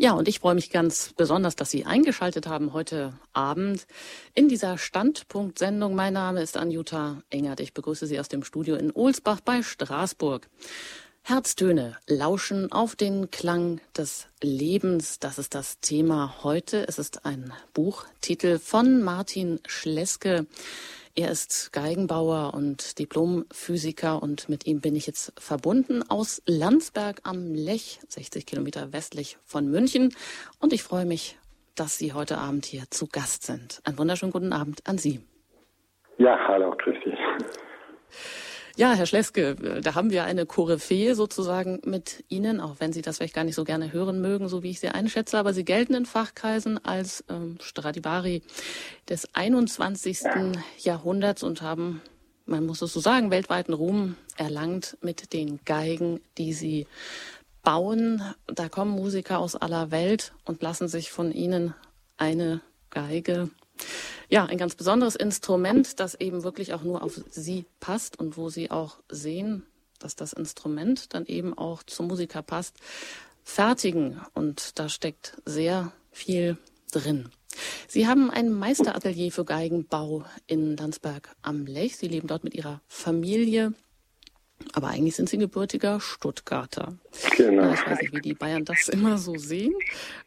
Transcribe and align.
Ja, 0.00 0.12
und 0.12 0.28
ich 0.28 0.38
freue 0.38 0.54
mich 0.54 0.70
ganz 0.70 1.12
besonders, 1.16 1.56
dass 1.56 1.72
Sie 1.72 1.84
eingeschaltet 1.84 2.46
haben 2.46 2.72
heute 2.72 3.14
Abend 3.32 3.84
in 4.32 4.48
dieser 4.48 4.78
Standpunkt-Sendung. 4.78 5.96
Mein 5.96 6.12
Name 6.12 6.40
ist 6.40 6.56
Anjuta 6.56 7.20
Engert. 7.30 7.58
Ich 7.58 7.74
begrüße 7.74 8.06
Sie 8.06 8.20
aus 8.20 8.28
dem 8.28 8.44
Studio 8.44 8.76
in 8.76 8.92
Ohlsbach 8.92 9.40
bei 9.40 9.64
Straßburg. 9.64 10.48
Herztöne 11.22 11.96
lauschen 12.06 12.70
auf 12.70 12.94
den 12.94 13.32
Klang 13.32 13.80
des 13.96 14.28
Lebens. 14.40 15.18
Das 15.18 15.36
ist 15.36 15.56
das 15.56 15.80
Thema 15.80 16.44
heute. 16.44 16.86
Es 16.86 17.00
ist 17.00 17.26
ein 17.26 17.52
Buchtitel 17.74 18.60
von 18.60 19.02
Martin 19.02 19.58
Schleske. 19.66 20.46
Er 21.18 21.32
ist 21.32 21.72
Geigenbauer 21.72 22.54
und 22.54 23.00
Diplomphysiker 23.00 24.22
und 24.22 24.48
mit 24.48 24.68
ihm 24.68 24.80
bin 24.80 24.94
ich 24.94 25.08
jetzt 25.08 25.32
verbunden 25.36 26.08
aus 26.08 26.40
Landsberg 26.46 27.22
am 27.24 27.54
Lech, 27.54 27.98
60 28.06 28.46
Kilometer 28.46 28.92
westlich 28.92 29.36
von 29.44 29.68
München. 29.68 30.14
Und 30.60 30.72
ich 30.72 30.84
freue 30.84 31.06
mich, 31.06 31.36
dass 31.74 31.98
Sie 31.98 32.12
heute 32.12 32.38
Abend 32.38 32.66
hier 32.66 32.84
zu 32.90 33.08
Gast 33.08 33.42
sind. 33.42 33.80
Einen 33.82 33.98
wunderschönen 33.98 34.30
guten 34.30 34.52
Abend 34.52 34.86
an 34.86 34.96
Sie. 34.96 35.18
Ja, 36.18 36.38
hallo, 36.46 36.70
grüß 36.78 36.94
dich. 37.04 37.18
Ja, 38.78 38.92
Herr 38.92 39.06
Schleske, 39.06 39.56
da 39.82 39.96
haben 39.96 40.12
wir 40.12 40.22
eine 40.22 40.46
Koryphäe 40.46 41.16
sozusagen 41.16 41.80
mit 41.84 42.22
Ihnen, 42.28 42.60
auch 42.60 42.76
wenn 42.78 42.92
Sie 42.92 43.02
das 43.02 43.16
vielleicht 43.16 43.34
gar 43.34 43.42
nicht 43.42 43.56
so 43.56 43.64
gerne 43.64 43.92
hören 43.92 44.20
mögen, 44.20 44.48
so 44.48 44.62
wie 44.62 44.70
ich 44.70 44.78
Sie 44.78 44.86
einschätze, 44.86 45.36
aber 45.36 45.52
Sie 45.52 45.64
gelten 45.64 45.94
in 45.94 46.06
Fachkreisen 46.06 46.84
als 46.84 47.24
ähm, 47.28 47.58
Stradivari 47.60 48.40
des 49.08 49.34
21. 49.34 50.18
Jahrhunderts 50.78 51.42
und 51.42 51.60
haben, 51.60 52.02
man 52.46 52.66
muss 52.66 52.80
es 52.80 52.92
so 52.92 53.00
sagen, 53.00 53.32
weltweiten 53.32 53.72
Ruhm 53.72 54.14
erlangt 54.36 54.96
mit 55.00 55.32
den 55.32 55.58
Geigen, 55.64 56.20
die 56.38 56.52
Sie 56.52 56.86
bauen. 57.64 58.22
Da 58.46 58.68
kommen 58.68 58.92
Musiker 58.92 59.40
aus 59.40 59.56
aller 59.56 59.90
Welt 59.90 60.34
und 60.44 60.62
lassen 60.62 60.86
sich 60.86 61.10
von 61.10 61.32
Ihnen 61.32 61.74
eine 62.16 62.60
Geige 62.90 63.50
ja, 64.28 64.44
ein 64.44 64.58
ganz 64.58 64.74
besonderes 64.74 65.16
Instrument, 65.16 66.00
das 66.00 66.14
eben 66.14 66.42
wirklich 66.42 66.74
auch 66.74 66.82
nur 66.82 67.02
auf 67.02 67.20
sie 67.30 67.64
passt 67.80 68.18
und 68.18 68.36
wo 68.36 68.50
sie 68.50 68.70
auch 68.70 68.98
sehen, 69.08 69.64
dass 69.98 70.16
das 70.16 70.32
Instrument 70.32 71.14
dann 71.14 71.26
eben 71.26 71.56
auch 71.56 71.82
zum 71.82 72.08
Musiker 72.08 72.42
passt, 72.42 72.76
fertigen. 73.42 74.20
Und 74.34 74.78
da 74.78 74.88
steckt 74.88 75.40
sehr 75.44 75.92
viel 76.12 76.58
drin. 76.92 77.30
Sie 77.88 78.06
haben 78.06 78.30
ein 78.30 78.50
Meisteratelier 78.52 79.32
für 79.32 79.44
Geigenbau 79.44 80.24
in 80.46 80.76
Landsberg 80.76 81.34
am 81.42 81.66
Lech. 81.66 81.96
Sie 81.96 82.08
leben 82.08 82.28
dort 82.28 82.44
mit 82.44 82.54
Ihrer 82.54 82.82
Familie. 82.86 83.72
Aber 84.74 84.88
eigentlich 84.88 85.16
sind 85.16 85.28
Sie 85.28 85.38
gebürtiger 85.38 86.00
Stuttgarter. 86.00 86.94
Genau. 87.36 87.72
Ich 87.72 87.86
weiß 87.86 88.00
nicht, 88.00 88.14
wie 88.14 88.20
die 88.20 88.34
Bayern 88.34 88.64
das 88.64 88.88
immer 88.88 89.16
so 89.16 89.34
sehen. 89.36 89.74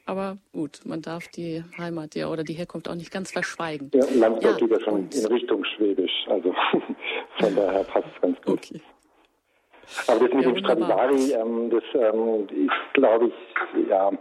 Aber 0.06 0.38
gut, 0.54 0.82
man 0.86 1.02
darf 1.02 1.28
die 1.28 1.64
Heimat 1.78 2.16
ja 2.16 2.28
oder 2.28 2.44
die 2.44 2.54
Herkunft 2.54 2.90
auch 2.90 2.96
nicht 2.96 3.12
ganz 3.12 3.32
verschweigen. 3.32 3.92
Ja, 3.94 4.30
geht 4.30 4.72
ja 4.72 4.80
schon 4.80 5.10
in 5.10 5.26
Richtung 5.26 5.64
Schwäbisch. 5.66 6.26
Also 6.28 6.54
von 7.40 7.56
daher 7.56 7.84
passt 7.84 8.08
es 8.16 8.22
ganz 8.22 8.42
gut. 8.42 8.58
Okay. 8.58 8.82
Aber 10.08 10.20
das 10.20 10.34
mit 10.34 10.46
ja, 10.46 10.52
dem 10.52 10.58
Stradivari, 10.58 11.32
ähm, 11.34 11.70
das 11.70 11.84
ähm, 11.94 12.48
ist, 12.66 12.94
glaube 12.94 13.28
ich, 13.28 13.90
ja, 13.90 14.12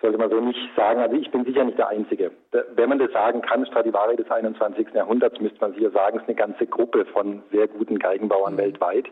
sollte 0.00 0.18
man 0.18 0.30
so 0.30 0.40
nicht 0.40 0.58
sagen. 0.76 1.00
Also 1.00 1.16
ich 1.16 1.30
bin 1.30 1.44
sicher 1.44 1.64
nicht 1.64 1.78
der 1.78 1.88
Einzige. 1.88 2.30
Wenn 2.74 2.88
man 2.88 2.98
das 2.98 3.10
sagen 3.12 3.42
kann, 3.42 3.66
Stradivari 3.66 4.16
des 4.16 4.30
21. 4.30 4.88
Jahrhunderts, 4.94 5.40
müsste 5.40 5.60
man 5.60 5.74
sicher 5.74 5.90
sagen, 5.90 6.18
es 6.18 6.22
ist 6.22 6.28
eine 6.28 6.36
ganze 6.36 6.66
Gruppe 6.66 7.06
von 7.06 7.42
sehr 7.50 7.66
guten 7.66 7.98
Geigenbauern 7.98 8.54
mhm. 8.54 8.58
weltweit. 8.58 9.06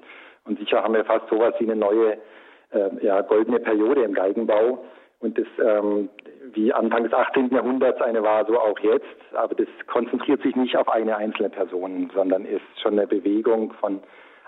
Und 0.45 0.59
sicher 0.59 0.83
haben 0.83 0.95
wir 0.95 1.05
fast 1.05 1.29
sowas 1.29 1.55
wie 1.59 1.65
eine 1.65 1.77
neue 1.77 2.19
äh, 2.71 2.91
ja, 3.01 3.21
goldene 3.23 3.61
Periode 3.61 4.03
im 4.03 4.15
Geigenbau. 4.15 4.85
Und 5.21 5.39
das, 5.39 5.47
ähm, 5.59 6.11
wie 6.53 6.73
Anfang 6.73 7.05
des 7.05 7.13
18. 7.13 7.51
Jahrhunderts 7.51 8.01
eine 8.03 8.23
war, 8.23 8.45
so 8.47 8.59
auch 8.59 8.79
jetzt. 8.81 9.07
Aber 9.33 9.55
das 9.55 9.69
konzentriert 9.87 10.43
sich 10.43 10.55
nicht 10.55 10.77
auf 10.77 10.89
eine 10.89 11.17
einzelne 11.17 11.49
Person, 11.49 12.11
sondern 12.15 12.45
ist 12.45 12.63
schon 12.83 12.99
eine 12.99 13.07
Bewegung 13.07 13.73
von 13.81 14.01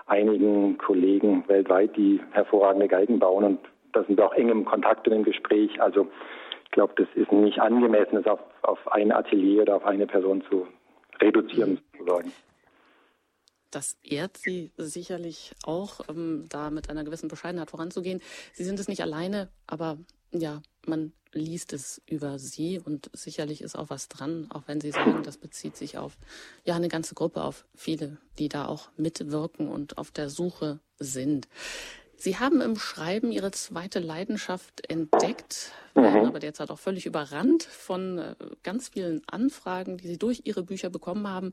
einigen 0.05 0.77
Kollegen 0.77 1.43
weltweit, 1.47 1.95
die 1.97 2.21
hervorragende 2.31 2.87
Geigen 2.87 3.19
bauen. 3.19 3.43
Und 3.43 3.59
da 3.93 4.03
sind 4.03 4.17
wir 4.17 4.25
auch 4.27 4.35
eng 4.35 4.49
im 4.49 4.65
Kontakt 4.65 5.07
und 5.07 5.13
im 5.13 5.23
Gespräch. 5.23 5.81
Also 5.81 6.07
ich 6.65 6.71
glaube, 6.71 6.93
das 6.95 7.07
ist 7.15 7.31
nicht 7.31 7.59
angemessen, 7.59 8.15
das 8.15 8.27
auf, 8.27 8.39
auf 8.61 8.91
ein 8.91 9.11
Atelier 9.11 9.63
oder 9.63 9.77
auf 9.77 9.85
eine 9.85 10.05
Person 10.05 10.43
zu 10.49 10.67
reduzieren, 11.19 11.79
sozusagen 11.97 12.31
das 13.71 13.97
ehrt 14.03 14.37
Sie 14.37 14.71
sicherlich 14.77 15.53
auch, 15.63 16.01
ähm, 16.09 16.45
da 16.49 16.69
mit 16.69 16.89
einer 16.89 17.03
gewissen 17.03 17.27
Bescheidenheit 17.27 17.71
voranzugehen. 17.71 18.21
Sie 18.53 18.63
sind 18.63 18.79
es 18.79 18.87
nicht 18.87 19.01
alleine, 19.01 19.49
aber 19.65 19.97
ja, 20.31 20.61
man 20.85 21.13
liest 21.33 21.73
es 21.73 22.01
über 22.05 22.39
Sie 22.39 22.79
und 22.79 23.09
sicherlich 23.13 23.61
ist 23.61 23.75
auch 23.75 23.89
was 23.89 24.07
dran, 24.07 24.47
auch 24.49 24.63
wenn 24.65 24.81
Sie 24.81 24.91
sagen, 24.91 25.23
das 25.23 25.37
bezieht 25.37 25.75
sich 25.75 25.97
auf 25.97 26.17
ja 26.65 26.75
eine 26.75 26.87
ganze 26.87 27.15
Gruppe, 27.15 27.43
auf 27.43 27.65
viele, 27.75 28.17
die 28.39 28.49
da 28.49 28.65
auch 28.65 28.89
mitwirken 28.97 29.67
und 29.67 29.97
auf 29.97 30.11
der 30.11 30.29
Suche 30.29 30.79
sind. 30.99 31.47
Sie 32.15 32.37
haben 32.37 32.61
im 32.61 32.77
Schreiben 32.77 33.31
Ihre 33.31 33.51
zweite 33.51 33.99
Leidenschaft 33.99 34.89
entdeckt, 34.89 35.71
werden 35.97 36.21
mhm. 36.21 36.27
aber 36.27 36.39
derzeit 36.39 36.69
auch 36.69 36.79
völlig 36.79 37.05
überrannt 37.05 37.63
von 37.63 38.17
äh, 38.17 38.35
ganz 38.63 38.89
vielen 38.89 39.21
Anfragen, 39.27 39.97
die 39.97 40.07
Sie 40.07 40.17
durch 40.17 40.41
Ihre 40.45 40.63
Bücher 40.63 40.89
bekommen 40.89 41.27
haben. 41.27 41.51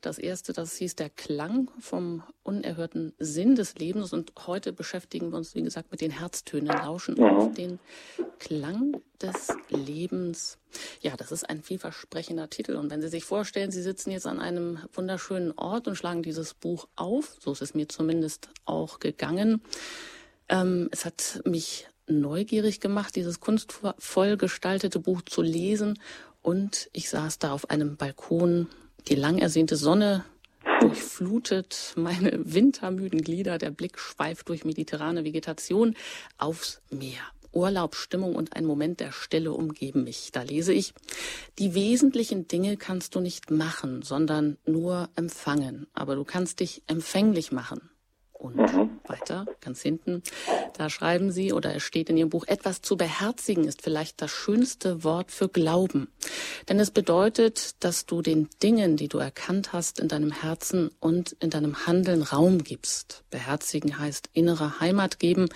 Das 0.00 0.18
erste, 0.18 0.52
das 0.52 0.76
hieß 0.76 0.96
der 0.96 1.10
Klang 1.10 1.70
vom 1.78 2.22
unerhörten 2.42 3.12
Sinn 3.18 3.54
des 3.54 3.76
Lebens. 3.76 4.12
Und 4.12 4.32
heute 4.46 4.72
beschäftigen 4.72 5.30
wir 5.30 5.36
uns, 5.36 5.54
wie 5.54 5.62
gesagt, 5.62 5.90
mit 5.90 6.00
den 6.00 6.10
Herztönen, 6.10 6.68
lauschen 6.68 7.16
mhm. 7.16 7.24
auf 7.24 7.54
den 7.54 7.78
Klang 8.38 9.00
des 9.20 9.48
Lebens. 9.68 10.58
Ja, 11.00 11.16
das 11.16 11.32
ist 11.32 11.48
ein 11.48 11.62
vielversprechender 11.62 12.50
Titel. 12.50 12.76
Und 12.76 12.90
wenn 12.90 13.00
Sie 13.00 13.08
sich 13.08 13.24
vorstellen, 13.24 13.70
Sie 13.70 13.82
sitzen 13.82 14.10
jetzt 14.10 14.26
an 14.26 14.40
einem 14.40 14.78
wunderschönen 14.92 15.52
Ort 15.56 15.86
und 15.88 15.96
schlagen 15.96 16.22
dieses 16.22 16.54
Buch 16.54 16.88
auf, 16.96 17.36
so 17.38 17.52
ist 17.52 17.62
es 17.62 17.74
mir 17.74 17.88
zumindest 17.88 18.48
auch 18.64 18.98
gegangen. 18.98 19.62
Ähm, 20.48 20.88
es 20.90 21.04
hat 21.04 21.40
mich 21.44 21.88
neugierig 22.06 22.80
gemacht, 22.80 23.16
dieses 23.16 23.40
kunstvoll 23.40 24.36
gestaltete 24.36 24.98
Buch 24.98 25.22
zu 25.22 25.42
lesen. 25.42 25.98
Und 26.42 26.90
ich 26.92 27.08
saß 27.08 27.38
da 27.38 27.52
auf 27.52 27.70
einem 27.70 27.96
Balkon, 27.96 28.68
die 29.08 29.14
lang 29.14 29.38
ersehnte 29.38 29.76
Sonne 29.76 30.24
durchflutet 30.80 31.94
meine 31.96 32.40
wintermüden 32.44 33.22
Glieder, 33.22 33.58
der 33.58 33.70
Blick 33.70 33.98
schweift 33.98 34.48
durch 34.48 34.64
mediterrane 34.64 35.24
Vegetation 35.24 35.94
aufs 36.38 36.82
Meer. 36.90 37.22
Urlaubsstimmung 37.52 38.34
und 38.34 38.56
ein 38.56 38.64
Moment 38.64 39.00
der 39.00 39.12
Stille 39.12 39.52
umgeben 39.52 40.04
mich. 40.04 40.30
Da 40.32 40.42
lese 40.42 40.72
ich, 40.72 40.94
die 41.58 41.74
wesentlichen 41.74 42.48
Dinge 42.48 42.76
kannst 42.76 43.14
du 43.14 43.20
nicht 43.20 43.50
machen, 43.50 44.02
sondern 44.02 44.56
nur 44.64 45.10
empfangen. 45.16 45.86
Aber 45.92 46.14
du 46.14 46.24
kannst 46.24 46.60
dich 46.60 46.82
empfänglich 46.86 47.52
machen. 47.52 47.91
Und 48.42 48.56
mhm. 48.56 48.98
weiter, 49.06 49.46
ganz 49.60 49.82
hinten, 49.82 50.20
da 50.76 50.90
schreiben 50.90 51.30
Sie 51.30 51.52
oder 51.52 51.76
es 51.76 51.84
steht 51.84 52.10
in 52.10 52.16
Ihrem 52.16 52.28
Buch, 52.28 52.44
etwas 52.48 52.82
zu 52.82 52.96
beherzigen 52.96 53.62
ist 53.62 53.82
vielleicht 53.82 54.20
das 54.20 54.32
schönste 54.32 55.04
Wort 55.04 55.30
für 55.30 55.48
Glauben. 55.48 56.08
Denn 56.68 56.80
es 56.80 56.90
bedeutet, 56.90 57.76
dass 57.84 58.04
du 58.04 58.20
den 58.20 58.48
Dingen, 58.60 58.96
die 58.96 59.06
du 59.06 59.18
erkannt 59.18 59.72
hast, 59.72 60.00
in 60.00 60.08
deinem 60.08 60.32
Herzen 60.32 60.90
und 60.98 61.36
in 61.38 61.50
deinem 61.50 61.86
Handeln 61.86 62.22
Raum 62.22 62.64
gibst. 62.64 63.22
Beherzigen 63.30 64.00
heißt 64.00 64.30
innere 64.32 64.80
Heimat 64.80 65.20
geben. 65.20 65.48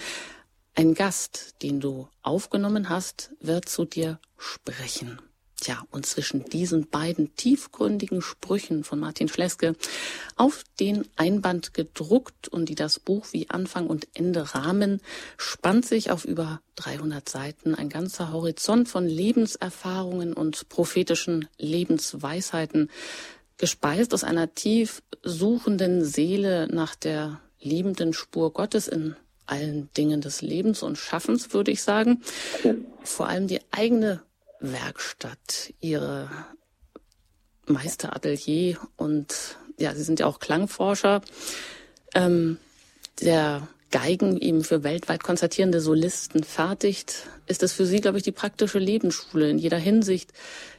Ein 0.77 0.95
Gast, 0.95 1.57
den 1.63 1.81
du 1.81 2.07
aufgenommen 2.23 2.89
hast, 2.89 3.33
wird 3.41 3.69
zu 3.69 3.85
dir 3.85 4.21
sprechen. 4.39 5.19
Tja, 5.59 5.83
und 5.91 6.05
zwischen 6.05 6.44
diesen 6.44 6.87
beiden 6.89 7.34
tiefgründigen 7.34 8.21
Sprüchen 8.21 8.84
von 8.84 9.00
Martin 9.00 9.28
Schleske 9.28 9.75
auf 10.37 10.65
den 10.78 11.09
Einband 11.17 11.72
gedruckt 11.72 12.49
und 12.49 12.69
die 12.69 12.75
das 12.75 12.99
Buch 12.99 13.28
wie 13.33 13.49
Anfang 13.49 13.87
und 13.87 14.06
Ende 14.12 14.55
rahmen, 14.55 15.00
spannt 15.39 15.87
sich 15.87 16.11
auf 16.11 16.27
über 16.27 16.61
300 16.77 17.27
Seiten 17.27 17.75
ein 17.75 17.89
ganzer 17.89 18.33
Horizont 18.33 18.89
von 18.89 19.07
Lebenserfahrungen 19.07 20.34
und 20.34 20.69
prophetischen 20.69 21.48
Lebensweisheiten, 21.57 22.91
gespeist 23.57 24.13
aus 24.13 24.25
einer 24.25 24.54
tief 24.54 25.03
suchenden 25.22 26.04
Seele 26.04 26.69
nach 26.71 26.95
der 26.95 27.41
liebenden 27.60 28.13
Spur 28.13 28.53
Gottes 28.53 28.89
in 28.89 29.16
allen 29.47 29.89
Dingen 29.97 30.21
des 30.21 30.42
Lebens 30.42 30.83
und 30.83 30.98
Schaffens, 30.98 31.54
würde 31.54 31.71
ich 31.71 31.83
sagen. 31.83 32.21
Vor 33.04 33.28
allem 33.28 33.47
die 33.47 33.60
eigene 33.71 34.22
Werkstatt, 34.61 35.73
Ihre 35.81 36.31
Meisteratelier 37.67 38.79
und 38.97 39.57
ja, 39.79 39.95
Sie 39.95 40.03
sind 40.03 40.21
ja 40.21 40.27
auch 40.27 40.39
Klangforscher. 40.39 41.21
Ähm, 42.15 42.59
der 43.21 43.69
Geigen 43.91 44.39
eben 44.39 44.65
für 44.65 44.83
weltweit 44.83 45.23
konzertierende 45.23 45.81
Solisten 45.81 46.45
fertigt, 46.45 47.29
ist 47.47 47.63
es 47.63 47.73
für 47.73 47.87
Sie, 47.87 48.01
glaube 48.01 48.19
ich, 48.19 48.25
die 48.25 48.33
praktische 48.33 48.79
Lebensschule 48.79 49.49
in 49.49 49.59
jeder 49.59 49.79
Hinsicht, 49.79 50.33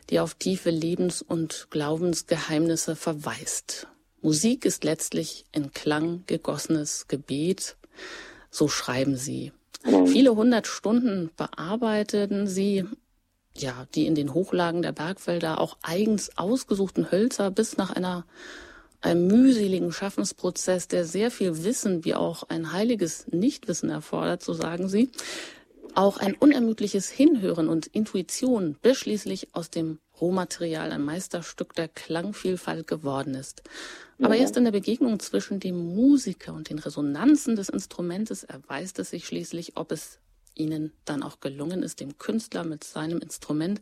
die 0.10 0.20
auf 0.20 0.36
tiefe 0.36 0.70
Lebens- 0.70 1.22
und 1.22 1.68
Glaubensgeheimnisse 1.70 2.96
verweist. 2.96 3.88
Musik 4.22 4.66
ist 4.66 4.84
letztlich 4.84 5.46
in 5.52 5.72
Klang 5.72 6.24
gegossenes 6.28 7.08
Gebet, 7.08 7.78
so 8.50 8.68
schreiben 8.68 9.16
Sie. 9.16 9.52
Viele 9.84 10.36
hundert 10.36 10.68
Stunden 10.68 11.30
bearbeiteten 11.38 12.48
sie, 12.48 12.86
ja, 13.62 13.88
die 13.96 14.06
in 14.06 14.16
den 14.16 14.34
Hochlagen 14.34 14.82
der 14.82 14.92
Bergwälder 14.92 15.60
auch 15.60 15.78
eigens 15.82 16.38
ausgesuchten 16.38 17.12
Hölzer 17.12 17.52
bis 17.52 17.78
nach 17.78 17.92
einer 17.92 18.26
einem 19.02 19.28
mühseligen 19.28 19.92
Schaffensprozess, 19.92 20.88
der 20.88 21.06
sehr 21.06 21.30
viel 21.30 21.64
Wissen 21.64 22.04
wie 22.04 22.16
auch 22.16 22.44
ein 22.50 22.74
heiliges 22.74 23.28
Nichtwissen 23.28 23.90
erfordert, 23.90 24.44
so 24.44 24.54
sagen 24.54 24.90
sie, 24.90 25.12
auch 25.94 26.18
ein 26.18 26.36
unermüdliches 26.36 27.10
Hinhören 27.10 27.68
und 27.68 27.88
Intuition 27.88 28.76
bis 28.82 28.98
schließlich 28.98 29.50
aus 29.54 29.70
dem 29.70 30.00
Rohmaterial 30.20 30.92
ein 30.92 31.04
Meisterstück 31.04 31.74
der 31.74 31.88
Klangvielfalt 31.88 32.88
geworden 32.88 33.36
ist. 33.36 33.64
Aber 34.20 34.36
ja. 34.36 34.42
erst 34.42 34.58
in 34.58 34.64
der 34.64 34.72
Begegnung 34.72 35.20
zwischen 35.20 35.60
dem 35.60 35.96
Musiker 35.96 36.54
und 36.54 36.70
den 36.70 36.80
Resonanzen 36.80 37.56
des 37.56 37.70
Instrumentes 37.70 38.44
erweist 38.44 39.00
es 39.00 39.12
sich 39.12 39.28
schließlich, 39.28 39.78
ob 39.78 39.92
es 39.92 40.20
ihnen 40.60 40.94
dann 41.06 41.24
auch 41.24 41.40
gelungen 41.40 41.84
ist, 41.84 42.00
dem 42.00 42.18
Künstler 42.18 42.64
mit 42.64 42.84
seinem 42.84 43.20
Instrument 43.20 43.82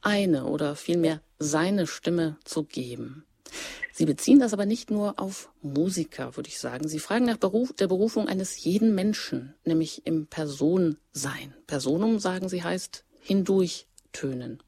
eine 0.00 0.46
oder 0.46 0.76
vielmehr 0.76 1.20
seine 1.38 1.86
Stimme 1.86 2.36
zu 2.44 2.64
geben. 2.64 3.24
Sie 3.92 4.06
beziehen 4.06 4.40
das 4.40 4.54
aber 4.54 4.64
nicht 4.64 4.90
nur 4.90 5.20
auf 5.20 5.50
Musiker, 5.60 6.36
würde 6.36 6.48
ich 6.48 6.58
sagen. 6.58 6.88
Sie 6.88 6.98
fragen 6.98 7.26
nach 7.26 7.36
Beruf, 7.36 7.74
der 7.74 7.88
Berufung 7.88 8.26
eines 8.26 8.64
jeden 8.64 8.94
Menschen, 8.94 9.54
nämlich 9.64 10.06
im 10.06 10.26
Personsein. 10.26 11.54
Personum, 11.66 12.18
sagen 12.18 12.48
Sie, 12.48 12.62
heißt 12.62 13.04
hindurchtönen. 13.20 14.62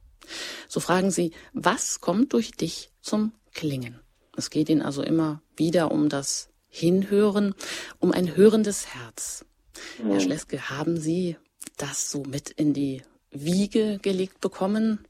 So 0.68 0.80
fragen 0.80 1.10
Sie, 1.10 1.32
was 1.52 2.00
kommt 2.00 2.34
durch 2.34 2.50
dich 2.52 2.90
zum 3.00 3.32
Klingen? 3.52 3.98
Es 4.36 4.50
geht 4.50 4.68
Ihnen 4.68 4.82
also 4.82 5.02
immer 5.02 5.42
wieder 5.56 5.90
um 5.90 6.08
das 6.08 6.50
Hinhören, 6.68 7.54
um 8.00 8.12
ein 8.12 8.36
hörendes 8.36 8.94
Herz. 8.94 9.44
Herr 10.02 10.20
Schleske, 10.20 10.70
haben 10.70 10.96
Sie 10.96 11.36
das 11.78 12.10
so 12.10 12.22
mit 12.24 12.50
in 12.50 12.72
die 12.72 13.02
Wiege 13.30 13.98
gelegt 14.02 14.40
bekommen? 14.40 15.04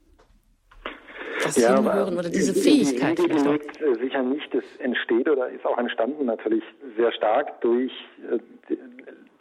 Das 1.43 1.57
ja, 1.57 1.75
Hinhören 1.75 2.17
oder 2.17 2.29
diese 2.29 2.53
Fähigkeit? 2.53 3.19
Die 3.19 3.23
Wiege 3.23 3.35
gelegt 3.35 3.79
sicher 4.01 4.23
nicht. 4.23 4.53
Das 4.53 4.63
entsteht 4.79 5.29
oder 5.29 5.49
ist 5.49 5.65
auch 5.65 5.77
entstanden 5.77 6.25
natürlich 6.25 6.63
sehr 6.97 7.11
stark 7.11 7.61
durch 7.61 7.91
äh, 8.31 8.39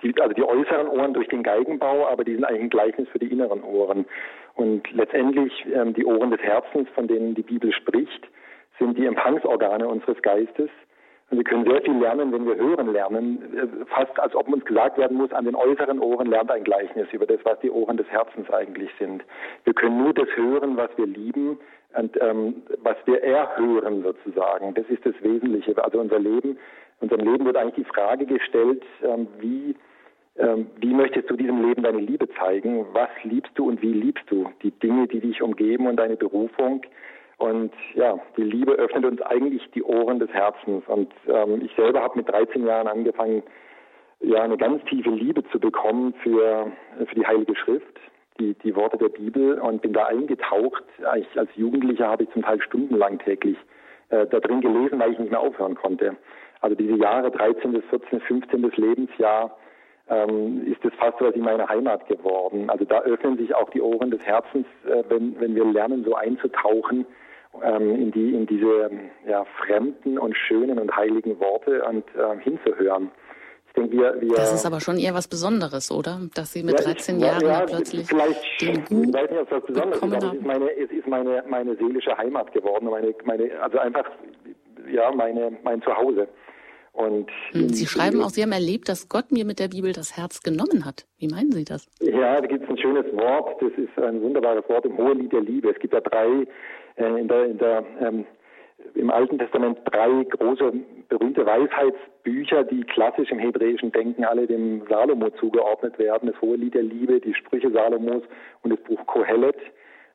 die, 0.03 0.15
also 0.21 0.35
die 0.35 0.43
äußeren 0.43 0.89
Ohren 0.89 1.15
durch 1.15 1.29
den 1.29 1.43
Geigenbau, 1.43 2.07
aber 2.07 2.25
die 2.25 2.35
sind 2.35 2.45
eigentlich 2.45 2.63
ein 2.63 2.71
Gleichnis 2.71 3.09
für 3.09 3.19
die 3.19 3.33
inneren 3.33 3.63
Ohren. 3.63 4.05
Und 4.55 4.91
letztendlich 4.93 5.53
ähm, 5.73 5.95
die 5.95 6.05
Ohren 6.05 6.31
des 6.31 6.41
Herzens, 6.41 6.89
von 6.95 7.09
denen 7.09 7.35
die 7.35 7.43
Bibel 7.43 7.73
spricht, 7.73 8.29
sind 8.79 8.99
die 8.99 9.07
Empfangsorgane 9.07 9.89
unseres 9.89 10.21
Geistes. 10.23 10.71
Und 11.35 11.39
wir 11.39 11.45
können 11.45 11.65
sehr 11.65 11.83
viel 11.83 11.99
lernen, 11.99 12.33
wenn 12.33 12.47
wir 12.47 12.55
hören 12.55 12.93
lernen, 12.93 13.43
äh, 13.57 13.85
fast 13.87 14.17
als 14.21 14.37
ob 14.37 14.47
uns 14.53 14.65
gesagt 14.65 14.99
werden 14.99 15.17
muss, 15.17 15.33
an 15.33 15.45
den 15.45 15.57
äußeren 15.57 15.99
Ohren 15.99 16.29
lernt 16.29 16.49
ein 16.53 16.63
Gleichnis 16.63 17.09
über 17.11 17.27
das, 17.27 17.41
was 17.43 17.59
die 17.59 17.73
Ohren 17.73 17.97
des 17.97 18.07
Herzens 18.07 18.49
eigentlich 18.51 18.89
sind. 19.01 19.25
Wir 19.65 19.75
können 19.75 19.99
nur 19.99 20.15
das 20.15 20.29
hören, 20.37 20.77
was 20.77 20.91
wir 20.97 21.09
lieben 21.09 21.59
und 21.99 22.17
ähm, 22.23 22.63
was 22.85 22.95
wir 23.07 23.21
erhören 23.25 24.05
sozusagen. 24.05 24.75
Das 24.75 24.87
ist 24.89 25.05
das 25.05 25.15
Wesentliche. 25.23 25.75
Also 25.83 25.99
unser 25.99 26.21
Leben, 26.21 26.57
unserem 27.01 27.23
Leben 27.29 27.45
wird 27.47 27.57
eigentlich 27.57 27.85
die 27.85 27.93
Frage 27.93 28.27
gestellt, 28.27 28.85
ähm, 29.03 29.27
wie 29.41 29.75
ähm, 30.37 30.69
wie 30.79 30.95
möchtest 30.95 31.31
du 31.31 31.37
diesem 31.37 31.67
Leben 31.67 31.83
deine 31.83 31.99
Liebe 31.99 32.29
zeigen? 32.39 32.87
Was 32.93 33.11
liebst 33.25 33.53
du 33.57 33.69
und 33.69 33.83
wie 33.83 33.93
liebst 33.93 34.25
du? 34.31 34.51
Die 34.63 34.71
Dinge, 34.71 35.09
die 35.09 35.19
dich 35.19 35.43
umgeben 35.43 35.89
und 35.89 35.97
deine 35.97 36.17
Berufung. 36.17 36.83
Und 37.39 37.73
ja, 37.95 38.19
die 38.37 38.43
Liebe 38.43 38.73
öffnet 38.73 39.05
uns 39.05 39.21
eigentlich 39.23 39.69
die 39.75 39.83
Ohren 39.83 40.19
des 40.19 40.31
Herzens. 40.31 40.85
Und 40.87 41.13
ähm, 41.27 41.63
ich 41.65 41.75
selber 41.75 42.03
habe 42.03 42.19
mit 42.19 42.29
13 42.29 42.67
Jahren 42.67 42.87
angefangen, 42.87 43.43
ja, 44.21 44.43
eine 44.43 44.57
ganz 44.57 44.83
tiefe 44.85 45.11
Liebe 45.11 45.45
zu 45.51 45.59
bekommen 45.59 46.15
für, 46.23 46.73
für 47.07 47.15
die 47.15 47.27
Heilige 47.27 47.55
Schrift, 47.57 47.99
die, 48.39 48.55
die 48.55 48.75
Worte 48.75 48.97
der 48.97 49.09
Bibel 49.09 49.59
und 49.61 49.83
bin 49.83 49.93
da 49.93 50.07
eingetaucht. 50.07 50.85
Ich, 51.17 51.39
als 51.39 51.51
Jugendlicher 51.57 52.09
habe 52.09 52.25
ich 52.25 52.31
zum 52.31 52.43
Teil 52.43 52.61
stundenlang 52.63 53.19
täglich 53.19 53.57
äh, 54.09 54.27
da 54.27 54.41
drin 54.41 54.61
gelesen, 54.61 54.99
weil 54.99 55.13
ich 55.13 55.19
nicht 55.19 55.31
mehr 55.31 55.41
aufhören 55.41 55.75
konnte. 55.75 56.17
Also 56.61 56.77
diese 56.77 56.95
Jahre 56.95 57.31
13. 57.31 57.73
bis 57.73 57.85
14. 57.91 58.21
15. 58.21 58.73
Lebensjahr 58.77 59.57
ähm, 60.09 60.67
ist 60.67 60.83
es 60.85 60.95
fast 60.95 61.19
so 61.19 61.35
wie 61.35 61.41
meine 61.41 61.69
Heimat 61.69 62.07
geworden. 62.09 62.71
Also 62.71 62.85
da 62.85 63.01
öffnen 63.03 63.37
sich 63.37 63.55
auch 63.55 63.69
die 63.71 63.83
Ohren 63.83 64.11
des 64.11 64.25
Herzens, 64.25 64.67
äh, 64.87 65.03
wenn, 65.09 65.39
wenn 65.41 65.55
wir 65.55 65.65
lernen, 65.65 66.05
so 66.05 66.15
einzutauchen 66.15 67.05
ähm, 67.63 67.95
in, 67.95 68.11
die, 68.13 68.35
in 68.35 68.47
diese 68.47 68.91
ja, 69.29 69.45
fremden 69.65 70.19
und 70.19 70.37
schönen 70.37 70.79
und 70.79 70.95
heiligen 70.97 71.39
Worte 71.41 71.85
und 71.85 72.05
äh, 72.15 72.39
hinzuhören. 72.43 73.11
Denke, 73.77 73.97
wir, 73.97 74.21
wir, 74.21 74.35
das 74.37 74.55
ist 74.55 74.67
aber 74.67 74.81
schon 74.81 74.99
eher 74.99 75.15
was 75.15 75.27
Besonderes, 75.27 75.91
oder? 75.91 76.21
Dass 76.35 76.53
Sie 76.53 76.63
mit 76.63 76.79
ja, 76.79 76.85
13 76.85 77.17
ich, 77.17 77.23
Jahren 77.25 77.45
ja, 77.45 77.67
plötzlich 77.67 78.07
den 78.07 78.85
Gu 78.85 79.03
Ich 79.03 79.13
weiß 79.13 79.31
nicht, 79.31 79.41
ob 79.41 79.51
das 79.51 79.63
was 79.63 79.67
Besonderes 79.67 79.97
ist, 79.97 80.03
aber 80.05 80.17
es 80.17 80.33
ist, 80.33 80.47
meine, 80.47 80.71
es 80.79 80.91
ist 80.93 81.07
meine, 81.09 81.45
meine 81.49 81.77
seelische 81.77 82.17
Heimat 82.17 82.53
geworden. 82.53 82.89
Meine, 82.89 83.13
meine, 83.25 83.61
also 83.61 83.79
einfach 83.79 84.05
ja, 84.93 85.11
meine, 85.13 85.57
mein 85.63 85.83
Zuhause. 85.83 86.29
Und 86.93 87.29
hm, 87.51 87.71
Sie 87.71 87.87
schreiben 87.87 88.23
auch, 88.23 88.31
Sie 88.31 88.43
haben 88.43 88.53
erlebt, 88.53 88.89
dass 88.89 89.09
Gott 89.09 89.33
mir 89.33 89.45
mit 89.45 89.59
der 89.59 89.69
Bibel 89.69 89.93
das 89.93 90.17
Herz 90.17 90.43
genommen 90.43 90.85
hat. 90.85 91.07
Wie 91.19 91.27
meinen 91.27 91.51
Sie 91.51 91.65
das? 91.65 91.89
Ja, 92.01 92.41
da 92.41 92.47
gibt 92.47 92.63
es 92.63 92.71
ein 92.71 92.79
schönes 92.79 93.07
Wort, 93.17 93.61
das 93.61 93.73
ist 93.77 93.99
ein 93.99 94.23
wunderbares 94.23 94.69
Wort 94.69 94.85
im 94.85 94.97
Hohen 94.97 95.19
Lied 95.19 95.33
der 95.33 95.41
Liebe. 95.41 95.71
Es 95.71 95.79
gibt 95.81 95.93
da 95.93 96.01
drei, 96.01 96.47
in 96.97 97.29
der, 97.29 97.45
in 97.47 97.59
der, 97.59 97.85
ähm, 98.01 98.27
im 98.95 99.11
Alten 99.11 99.39
Testament 99.39 99.79
drei 99.85 100.25
große, 100.25 100.73
berühmte 101.09 101.47
Weisheitsbücher, 101.47 102.65
die 102.65 102.85
klassisch 102.85 103.31
im 103.31 103.39
hebräischen 103.39 103.93
Denken 103.93 104.25
alle 104.25 104.47
dem 104.47 104.83
Salomo 104.89 105.31
zugeordnet 105.31 105.99
werden. 105.99 106.31
Das 106.31 106.41
Hohe 106.41 106.57
Lied 106.57 106.75
der 106.75 106.83
Liebe, 106.83 107.21
die 107.21 107.35
Sprüche 107.35 107.71
Salomos 107.71 108.23
und 108.63 108.73
das 108.73 108.81
Buch 108.81 109.05
Kohelet, 109.07 109.57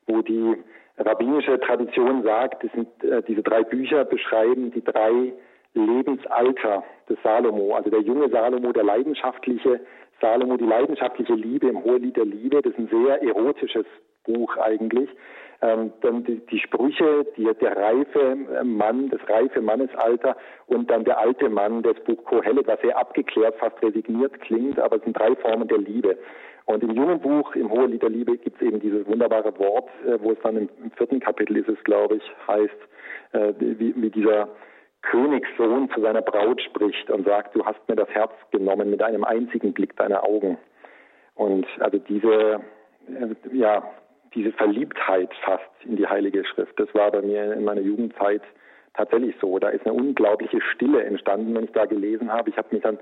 wo 0.06 0.22
die 0.22 0.56
rabbinische 0.98 1.58
Tradition 1.60 2.22
sagt, 2.22 2.64
sind, 2.74 2.88
äh, 3.04 3.22
diese 3.22 3.42
drei 3.42 3.62
Bücher 3.62 4.04
beschreiben 4.04 4.70
die 4.70 4.84
drei 4.84 5.32
Lebensalter 5.74 6.84
des 7.08 7.18
Salomo, 7.22 7.74
also 7.74 7.90
der 7.90 8.00
junge 8.00 8.28
Salomo, 8.28 8.72
der 8.72 8.84
leidenschaftliche 8.84 9.80
Salomo, 10.20 10.56
die 10.56 10.64
leidenschaftliche 10.64 11.34
Liebe 11.34 11.68
im 11.68 11.82
Hohelied 11.84 12.16
der 12.16 12.24
Liebe, 12.26 12.60
das 12.60 12.72
ist 12.72 12.78
ein 12.78 12.88
sehr 12.88 13.22
erotisches 13.22 13.86
Buch 14.24 14.56
eigentlich. 14.58 15.08
Ähm, 15.62 15.92
dann 16.00 16.24
die, 16.24 16.40
die 16.46 16.58
Sprüche, 16.58 17.26
die, 17.36 17.44
der 17.60 17.76
reife 17.76 18.36
Mann, 18.64 19.10
das 19.10 19.20
reife 19.28 19.60
Mannesalter 19.60 20.34
und 20.66 20.90
dann 20.90 21.04
der 21.04 21.18
alte 21.18 21.50
Mann, 21.50 21.82
das 21.82 21.96
Buch 22.04 22.24
Kohelet, 22.24 22.66
was 22.66 22.80
sehr 22.80 22.96
abgeklärt, 22.96 23.56
fast 23.56 23.82
resigniert 23.82 24.40
klingt, 24.40 24.78
aber 24.78 24.96
es 24.96 25.02
sind 25.02 25.18
drei 25.18 25.36
Formen 25.36 25.68
der 25.68 25.78
Liebe. 25.78 26.16
Und 26.64 26.82
im 26.82 26.92
jungen 26.92 27.20
Buch, 27.20 27.54
im 27.56 27.70
Hohelied 27.70 28.02
der 28.02 28.10
Liebe, 28.10 28.38
gibt 28.38 28.60
es 28.60 28.66
eben 28.66 28.80
dieses 28.80 29.06
wunderbare 29.06 29.58
Wort, 29.58 29.90
äh, 30.06 30.18
wo 30.20 30.32
es 30.32 30.38
dann 30.42 30.56
im, 30.56 30.68
im, 30.82 30.90
vierten 30.92 31.20
Kapitel 31.20 31.56
ist 31.56 31.68
es, 31.68 31.82
glaube 31.84 32.16
ich, 32.16 32.22
heißt, 32.46 32.70
äh, 33.32 33.52
wie, 33.58 33.94
wie 34.00 34.10
dieser 34.10 34.48
Königssohn 35.02 35.90
zu 35.90 36.00
seiner 36.00 36.22
Braut 36.22 36.60
spricht 36.62 37.10
und 37.10 37.26
sagt, 37.26 37.54
du 37.54 37.64
hast 37.64 37.80
mir 37.88 37.96
das 37.96 38.08
Herz 38.10 38.32
genommen 38.50 38.90
mit 38.90 39.02
einem 39.02 39.24
einzigen 39.24 39.72
Blick 39.72 39.96
deiner 39.96 40.24
Augen. 40.24 40.58
Und 41.34 41.66
also 41.80 41.98
diese, 41.98 42.60
äh, 43.08 43.34
ja, 43.52 43.82
diese 44.34 44.52
Verliebtheit 44.52 45.30
fast 45.44 45.64
in 45.84 45.96
die 45.96 46.06
Heilige 46.06 46.44
Schrift, 46.44 46.78
das 46.78 46.92
war 46.94 47.10
bei 47.10 47.22
mir 47.22 47.52
in 47.52 47.64
meiner 47.64 47.80
Jugendzeit 47.80 48.42
tatsächlich 48.94 49.34
so. 49.40 49.58
Da 49.58 49.68
ist 49.68 49.86
eine 49.86 49.94
unglaubliche 49.94 50.60
Stille 50.60 51.04
entstanden, 51.04 51.54
wenn 51.54 51.64
ich 51.64 51.72
da 51.72 51.86
gelesen 51.86 52.32
habe. 52.32 52.50
Ich 52.50 52.56
habe 52.56 52.68
mich 52.70 52.82
dann 52.82 52.98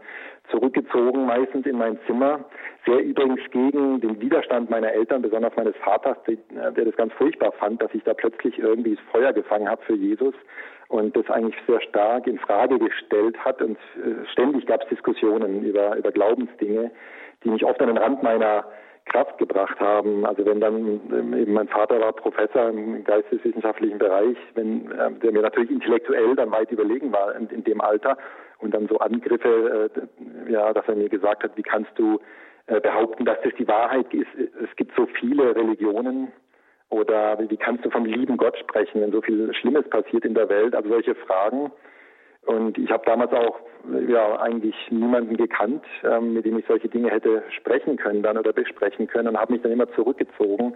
zurückgezogen, 0.50 1.26
meistens 1.26 1.66
in 1.66 1.76
mein 1.76 1.99
Zimmer, 2.06 2.44
sehr 2.87 3.02
übrigens 3.02 3.40
gegen 3.50 4.00
den 4.00 4.20
Widerstand 4.20 4.70
meiner 4.70 4.92
Eltern, 4.92 5.23
besonders 5.23 5.56
meines 5.56 5.76
Vaters, 5.76 6.16
der 6.26 6.85
das 6.85 6.97
ganz 6.97 7.12
furchtbar 7.14 7.52
fand, 7.52 7.82
dass 7.82 7.92
ich 7.94 8.02
da 8.04 8.14
plötzlich 8.14 8.58
irgendwie 8.58 8.97
das 8.97 9.04
Feuer 9.11 9.32
gefangen 9.32 9.68
habe 9.68 9.82
für 9.85 9.94
Jesus 9.94 10.35
und 10.88 11.16
das 11.16 11.28
eigentlich 11.30 11.56
sehr 11.66 11.80
stark 11.82 12.26
in 12.26 12.38
Frage 12.38 12.78
gestellt 12.78 13.37
hat. 13.44 13.61
Und 13.61 13.78
äh, 13.97 14.26
ständig 14.32 14.66
gab 14.66 14.82
es 14.82 14.88
Diskussionen 14.88 15.64
über, 15.64 15.97
über 15.97 16.12
Glaubensdinge, 16.12 16.90
die 17.44 17.50
mich 17.50 17.64
oft 17.64 17.80
an 17.80 17.88
den 17.88 17.99
Rand 17.99 18.23
meiner 18.23 18.64
Kraft 19.09 19.38
gebracht 19.38 19.79
haben. 19.81 20.25
Also 20.25 20.45
wenn 20.47 20.61
dann 20.61 21.00
ähm, 21.12 21.35
eben 21.35 21.53
mein 21.53 21.69
Vater 21.69 22.00
war 22.00 22.12
Professor 22.12 22.69
im 22.69 23.05
geisteswissenschaftlichen 23.05 23.99
Bereich, 23.99 24.37
wenn 24.55 24.91
äh, 24.93 25.11
der 25.23 25.33
mir 25.33 25.43
natürlich 25.43 25.71
intellektuell 25.71 26.37
dann 26.37 26.50
weit 26.50 26.71
überlegen 26.71 27.12
war 27.12 27.35
in, 27.35 27.49
in 27.49 27.65
dem 27.65 27.81
Alter 27.81 28.17
und 28.59 28.75
dann 28.75 28.88
so 28.88 28.99
Angriffe, 28.99 29.91
äh, 29.95 30.53
ja, 30.53 30.73
dass 30.73 30.87
er 30.88 30.97
mir 30.97 31.09
gesagt 31.09 31.43
hat, 31.43 31.57
wie 31.57 31.62
kannst 31.62 31.91
du 31.97 32.21
äh, 32.67 32.81
behaupten, 32.81 33.25
dass 33.25 33.38
das 33.43 33.53
die 33.59 33.69
Wahrheit 33.69 34.12
ist? 34.12 34.29
Es 34.62 34.75
gibt 34.77 34.95
so 34.97 35.07
viele 35.07 35.57
Religionen 35.57 36.33
oder 36.91 37.38
wie 37.38 37.57
kannst 37.57 37.85
du 37.85 37.91
vom 37.91 38.05
lieben 38.05 38.37
Gott 38.37 38.57
sprechen, 38.59 39.00
wenn 39.00 39.12
so 39.12 39.21
viel 39.21 39.53
Schlimmes 39.55 39.88
passiert 39.88 40.25
in 40.25 40.35
der 40.35 40.49
Welt? 40.49 40.75
Also 40.75 40.88
solche 40.88 41.15
Fragen. 41.15 41.71
Und 42.49 42.78
ich 42.78 42.90
habe 42.90 43.05
damals 43.05 43.31
auch 43.35 43.61
ja 44.09 44.40
eigentlich 44.40 44.75
niemanden 44.90 45.37
gekannt, 45.37 45.85
ähm, 46.02 46.33
mit 46.33 46.47
dem 46.47 46.59
ich 46.59 46.64
solche 46.67 46.88
Dinge 46.88 47.11
hätte 47.11 47.43
sprechen 47.50 47.99
können 47.99 48.23
dann 48.23 48.38
oder 48.38 48.55
besprechen 48.55 49.07
können 49.07 49.28
und 49.28 49.38
habe 49.38 49.52
mich 49.52 49.61
dann 49.61 49.73
immer 49.73 49.90
zurückgezogen 49.93 50.75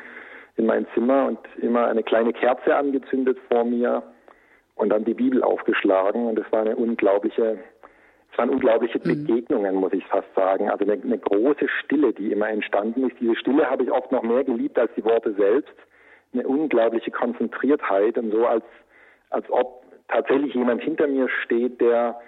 in 0.59 0.67
mein 0.67 0.87
Zimmer 0.93 1.29
und 1.29 1.38
immer 1.62 1.87
eine 1.87 2.02
kleine 2.02 2.35
Kerze 2.35 2.76
angezündet 2.76 3.38
vor 3.50 3.64
mir 3.64 4.02
und 4.75 4.91
dann 4.91 5.07
die 5.07 5.14
Bibel 5.14 5.43
aufgeschlagen 5.43 6.26
und 6.26 6.38
es 6.38 6.45
war 6.52 6.61
eine 6.61 6.76
unglaubliche 6.76 7.59
es 8.31 8.38
waren 8.38 8.50
unglaubliche 8.50 8.99
mhm. 8.99 9.25
Begegnungen, 9.25 9.75
muss 9.75 9.95
ich 9.95 10.05
fast 10.07 10.29
sagen. 10.35 10.71
Also 10.71 10.85
eine, 10.85 11.02
eine 11.02 11.19
große 11.19 11.69
Stille, 11.69 12.12
die 12.12 12.33
immer 12.33 12.50
entstanden 12.50 13.09
ist. 13.09 13.19
Diese 13.19 13.37
Stille 13.37 13.69
habe 13.69 13.85
ich 13.85 13.91
oft 13.91 14.12
noch 14.12 14.23
mehr 14.23 14.45
geliebt 14.45 14.79
als 14.79 14.91
die 14.95 15.05
Worte 15.05 15.33
selbst. 15.35 15.75
Eine 16.35 16.47
unglaubliche 16.47 17.11
Konzentriertheit 17.11 18.17
und 18.19 18.31
so, 18.31 18.47
als, 18.47 18.64
als 19.31 19.50
ob 19.50 19.82
tatsächlich 20.09 20.54
jemand 20.54 20.82
hinter 20.82 21.06
mir 21.06 21.28
steht, 21.44 21.80
der 21.80 22.21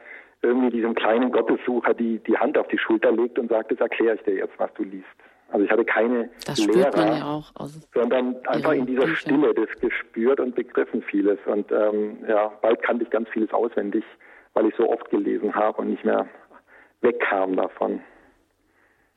irgendwie 0.42 0.70
diesem 0.70 0.94
kleinen 0.94 1.32
Gottessucher 1.32 1.94
die, 1.94 2.18
die 2.18 2.36
Hand 2.36 2.58
auf 2.58 2.68
die 2.68 2.78
Schulter 2.78 3.12
legt 3.12 3.38
und 3.38 3.48
sagt, 3.48 3.72
das 3.72 3.80
erkläre 3.80 4.16
ich 4.16 4.22
dir 4.22 4.34
jetzt, 4.36 4.58
was 4.58 4.72
du 4.74 4.84
liest. 4.84 5.06
Also 5.50 5.64
ich 5.66 5.70
hatte 5.70 5.84
keine 5.84 6.28
das 6.46 6.58
Lehrer, 6.66 7.16
ja 7.16 7.42
sondern 7.94 8.36
einfach 8.46 8.72
in 8.72 8.86
dieser 8.86 9.02
Bücher. 9.02 9.16
Stille 9.16 9.54
das 9.54 9.68
gespürt 9.80 10.40
und 10.40 10.54
begriffen 10.54 11.02
vieles. 11.02 11.38
Und 11.46 11.70
ähm, 11.70 12.18
ja, 12.28 12.48
bald 12.60 12.82
kannte 12.82 13.04
ich 13.04 13.10
ganz 13.10 13.28
vieles 13.28 13.52
auswendig, 13.52 14.04
weil 14.54 14.66
ich 14.66 14.74
so 14.76 14.90
oft 14.90 15.08
gelesen 15.10 15.54
habe 15.54 15.82
und 15.82 15.90
nicht 15.90 16.04
mehr 16.04 16.26
wegkam 17.02 17.56
davon. 17.56 18.00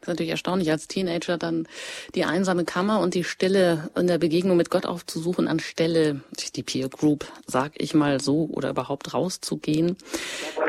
Das 0.07 0.13
ist 0.13 0.19
natürlich 0.19 0.31
erstaunlich, 0.31 0.71
als 0.71 0.87
Teenager 0.87 1.37
dann 1.37 1.67
die 2.15 2.23
einsame 2.23 2.63
Kammer 2.63 3.01
und 3.01 3.13
die 3.13 3.25
Stille 3.25 3.89
in 3.99 4.07
der 4.07 4.17
Begegnung 4.17 4.55
mit 4.55 4.69
Gott 4.69 4.85
aufzusuchen, 4.85 5.49
anstelle 5.49 6.21
die 6.55 6.63
Peer 6.63 6.87
Group, 6.87 7.25
sag 7.45 7.73
ich 7.77 7.93
mal 7.93 8.21
so, 8.21 8.47
oder 8.53 8.69
überhaupt 8.69 9.13
rauszugehen. 9.13 9.97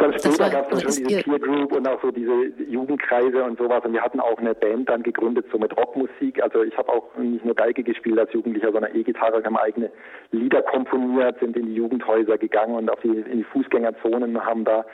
Dann 0.00 0.18
später 0.18 0.50
gab 0.50 0.73
es 0.73 0.83
schon 0.83 0.90
diese 0.90 1.23
Peer 1.23 1.38
Group 1.38 1.71
und 1.71 1.87
auch 1.87 2.02
so 2.02 2.11
diese 2.11 2.35
Jugendkreise 2.68 3.45
und 3.45 3.59
sowas. 3.59 3.85
Und 3.85 3.92
wir 3.92 4.02
hatten 4.02 4.18
auch 4.18 4.38
eine 4.38 4.57
Band 4.57 4.88
dann 4.88 5.04
gegründet, 5.04 5.47
so 5.52 5.59
mit 5.59 5.76
Rockmusik. 5.76 6.42
Also 6.42 6.64
ich 6.64 6.76
habe 6.76 6.88
auch 6.88 7.16
nicht 7.16 7.45
nur 7.45 7.54
Geige 7.54 7.85
gespielt 7.85 8.18
als 8.18 8.33
Jugendlicher, 8.33 8.73
sondern 8.73 8.92
E-Gitarre. 8.92 9.38
Wir 9.38 9.45
haben 9.45 9.57
eigene 9.57 9.92
Lieder 10.33 10.62
komponiert, 10.62 11.38
sind 11.38 11.57
in 11.57 11.66
die 11.66 11.75
Jugendhäuser 11.75 12.38
gegangen 12.38 12.75
und 12.75 12.90
auf 12.90 12.99
die, 13.02 13.11
in 13.11 13.38
die 13.38 13.45
Fußgängerzonen 13.45 14.45
haben 14.45 14.64
da 14.64 14.85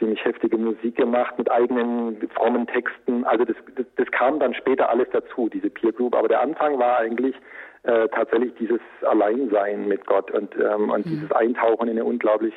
ziemlich 0.00 0.24
heftige 0.24 0.58
Musik 0.58 0.96
gemacht 0.96 1.38
mit 1.38 1.48
eigenen 1.50 2.16
frommen 2.34 2.66
Texten. 2.66 3.24
Also 3.24 3.44
das, 3.44 3.56
das, 3.76 3.86
das 3.96 4.10
kam 4.10 4.40
dann 4.40 4.54
später 4.54 4.90
alles 4.90 5.06
dazu, 5.12 5.48
diese 5.48 5.70
Peer 5.70 5.92
Group. 5.92 6.16
Aber 6.16 6.26
der 6.26 6.40
Anfang 6.40 6.80
war 6.80 6.98
eigentlich 6.98 7.36
äh, 7.84 8.08
tatsächlich 8.08 8.52
dieses 8.58 8.80
Alleinsein 9.02 9.86
mit 9.86 10.04
Gott 10.06 10.32
und, 10.32 10.56
ähm, 10.56 10.90
und 10.90 11.06
mhm. 11.06 11.10
dieses 11.10 11.30
Eintauchen 11.30 11.88
in 11.88 11.98
eine 11.98 12.04
unglaublich 12.04 12.54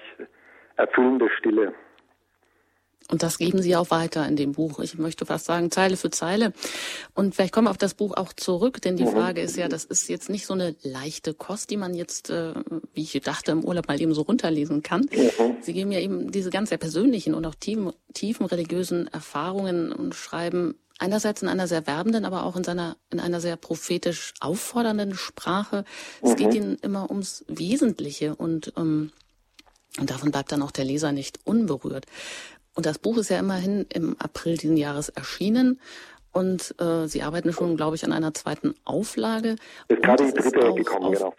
erfüllende 0.78 1.30
Stille. 1.30 1.74
Und 3.10 3.22
das 3.22 3.38
geben 3.38 3.62
Sie 3.62 3.76
auch 3.76 3.92
weiter 3.92 4.28
in 4.28 4.36
dem 4.36 4.54
Buch. 4.54 4.80
Ich 4.80 4.98
möchte 4.98 5.26
fast 5.26 5.46
sagen, 5.46 5.72
Zeile 5.72 5.98
für 5.98 6.10
Zeile. 6.10 6.54
Und 7.14 7.36
vielleicht 7.36 7.54
kommen 7.54 7.68
wir 7.68 7.72
auf 7.72 7.78
das 7.78 7.94
Buch 7.94 8.16
auch 8.16 8.34
zurück, 8.34 8.82
denn 8.82 8.96
die 8.96 9.04
mhm. 9.04 9.12
Frage 9.12 9.42
ist 9.42 9.58
ja, 9.58 9.68
das 9.68 9.84
ist 9.84 10.08
jetzt 10.10 10.30
nicht 10.30 10.46
so 10.46 10.54
eine 10.54 10.76
leichte 10.84 11.34
Kost, 11.34 11.70
die 11.70 11.78
man 11.78 11.94
jetzt, 11.94 12.30
äh, 12.30 12.54
wie 12.94 13.04
ich 13.04 13.20
dachte, 13.22 13.52
im 13.52 13.64
Urlaub 13.64 13.88
mal 13.88 14.02
eben 14.02 14.14
so 14.14 14.22
runterlesen 14.22 14.84
kann. 14.84 15.02
Mhm. 15.02 15.58
Sie 15.62 15.74
geben 15.74 15.92
ja 15.92 16.00
eben 16.00 16.32
diese 16.32 16.50
ganz 16.50 16.70
sehr 16.70 16.78
persönlichen 16.78 17.34
und 17.34 17.46
auch 17.46 17.56
tiefen, 17.56 17.92
tiefen 18.14 18.46
religiösen 18.46 19.08
Erfahrungen 19.08 19.92
und 19.92 20.16
schreiben 20.16 20.76
einerseits 21.00 21.42
in 21.42 21.48
einer 21.48 21.68
sehr 21.68 21.86
werbenden, 21.88 22.26
aber 22.26 22.46
auch 22.46 22.56
in 22.56 22.64
seiner, 22.64 22.98
in 23.12 23.20
einer 23.20 23.42
sehr 23.42 23.58
prophetisch 23.58 24.34
auffordernden 24.40 25.16
Sprache. 25.16 25.86
Es 26.22 26.36
geht 26.36 26.50
mhm. 26.50 26.56
ihnen 26.56 26.76
immer 26.78 27.10
ums 27.10 27.44
Wesentliche 27.48 28.36
und, 28.36 28.74
ähm, 28.78 29.12
und 30.00 30.10
davon 30.10 30.32
bleibt 30.32 30.52
dann 30.52 30.62
auch 30.62 30.72
der 30.72 30.86
Leser 30.86 31.12
nicht 31.12 31.40
unberührt. 31.44 32.06
Und 32.76 32.86
das 32.86 33.00
Buch 33.00 33.18
ist 33.18 33.30
ja 33.30 33.40
immerhin 33.40 33.86
im 33.94 34.16
April 34.20 34.58
diesen 34.58 34.78
Jahres 34.78 35.10
erschienen. 35.10 35.80
Und 36.32 36.74
äh, 36.80 37.08
Sie 37.08 37.22
arbeiten 37.22 37.54
schon, 37.54 37.78
glaube 37.78 37.96
ich, 37.96 38.04
an 38.04 38.12
einer 38.12 38.34
zweiten 38.34 38.74
Auflage. 38.86 39.56
Ist 39.88 40.02
gerade 40.02 40.26
die 40.26 40.34
dritte 40.34 40.74
gekommen, 40.74 41.14
genau. 41.14 41.34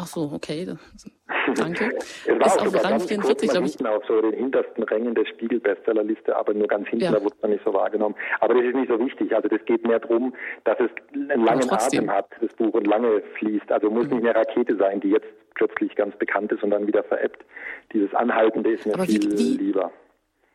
Ach 0.00 0.06
so, 0.06 0.30
okay. 0.32 0.64
Danke. 1.56 1.90
es 2.24 2.28
war 2.28 2.46
ist 2.46 2.76
auch 2.76 2.84
Rang 2.84 3.00
44, 3.00 3.50
glaube 3.50 3.66
ich. 3.66 3.84
auf 3.84 4.04
so 4.06 4.20
den 4.20 4.32
hintersten 4.32 4.84
Rängen 4.84 5.14
der 5.16 5.24
Spiegel-Bestsellerliste, 5.24 6.36
aber 6.36 6.54
nur 6.54 6.68
ganz 6.68 6.86
hinten, 6.88 7.06
ja. 7.06 7.10
da 7.10 7.22
wurde 7.22 7.34
man 7.42 7.50
nicht 7.50 7.64
so 7.64 7.72
wahrgenommen. 7.72 8.14
Aber 8.38 8.54
das 8.54 8.64
ist 8.64 8.76
nicht 8.76 8.88
so 8.88 8.98
wichtig. 9.00 9.34
Also 9.34 9.48
das 9.48 9.64
geht 9.64 9.84
mehr 9.84 9.98
darum, 9.98 10.34
dass 10.62 10.78
es 10.78 10.90
einen 11.12 11.44
langen 11.44 11.68
Atem 11.68 12.10
hat, 12.10 12.26
das 12.40 12.54
Buch, 12.54 12.74
und 12.74 12.86
lange 12.86 13.22
fließt. 13.38 13.72
Also 13.72 13.90
muss 13.90 14.06
mhm. 14.06 14.18
nicht 14.18 14.28
eine 14.28 14.36
Rakete 14.36 14.76
sein, 14.76 15.00
die 15.00 15.10
jetzt 15.10 15.26
plötzlich 15.56 15.96
ganz 15.96 16.16
bekannt 16.16 16.52
ist 16.52 16.62
und 16.62 16.70
dann 16.70 16.86
wieder 16.86 17.02
veräppt. 17.02 17.44
Dieses 17.92 18.14
Anhaltende 18.14 18.70
ist 18.70 18.86
mir 18.86 18.94
aber 18.94 19.04
viel 19.04 19.22
wie, 19.32 19.38
wie, 19.38 19.64
lieber. 19.64 19.90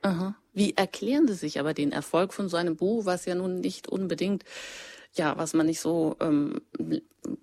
Aha. 0.04 0.36
Wie 0.54 0.76
erklären 0.76 1.28
Sie 1.28 1.34
sich 1.34 1.60
aber 1.60 1.74
den 1.74 1.92
Erfolg 1.92 2.34
von 2.34 2.48
so 2.48 2.58
einem 2.58 2.76
Buch, 2.76 3.06
was 3.06 3.26
ja 3.26 3.36
nun 3.36 3.60
nicht 3.62 3.88
unbedingt, 3.88 4.44
ja, 5.16 5.38
was 5.38 5.54
man 5.54 5.66
nicht 5.68 5.80
so, 5.80 6.16
ähm, 6.20 6.62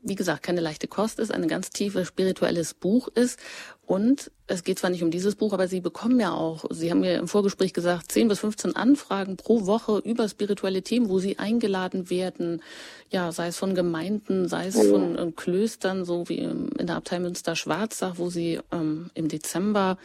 wie 0.02 0.14
gesagt, 0.14 0.42
keine 0.42 0.60
leichte 0.60 0.88
Kost 0.88 1.18
ist, 1.20 1.32
ein 1.32 1.46
ganz 1.48 1.70
tiefes 1.70 2.08
spirituelles 2.08 2.74
Buch 2.74 3.08
ist. 3.08 3.38
Und 3.86 4.30
es 4.46 4.64
geht 4.64 4.78
zwar 4.78 4.90
nicht 4.90 5.02
um 5.02 5.10
dieses 5.10 5.36
Buch, 5.36 5.52
aber 5.52 5.68
Sie 5.68 5.80
bekommen 5.80 6.20
ja 6.20 6.32
auch, 6.32 6.64
Sie 6.70 6.90
haben 6.90 7.00
mir 7.00 7.16
im 7.16 7.28
Vorgespräch 7.28 7.72
gesagt, 7.72 8.12
10 8.12 8.28
bis 8.28 8.40
15 8.40 8.76
Anfragen 8.76 9.36
pro 9.36 9.66
Woche 9.66 9.98
über 10.04 10.28
spirituelle 10.28 10.82
Themen, 10.82 11.08
wo 11.08 11.18
Sie 11.18 11.38
eingeladen 11.38 12.10
werden, 12.10 12.62
ja, 13.10 13.32
sei 13.32 13.48
es 13.48 13.56
von 13.56 13.74
Gemeinden, 13.74 14.48
sei 14.48 14.66
es 14.66 14.74
von 14.88 15.16
äh, 15.16 15.32
Klöstern, 15.32 16.04
so 16.04 16.28
wie 16.28 16.38
in 16.38 16.86
der 16.86 16.96
Abtei 16.96 17.18
Münster-Schwarzach, 17.20 18.18
wo 18.18 18.30
Sie 18.30 18.60
ähm, 18.72 19.10
im 19.14 19.28
Dezember 19.28 19.96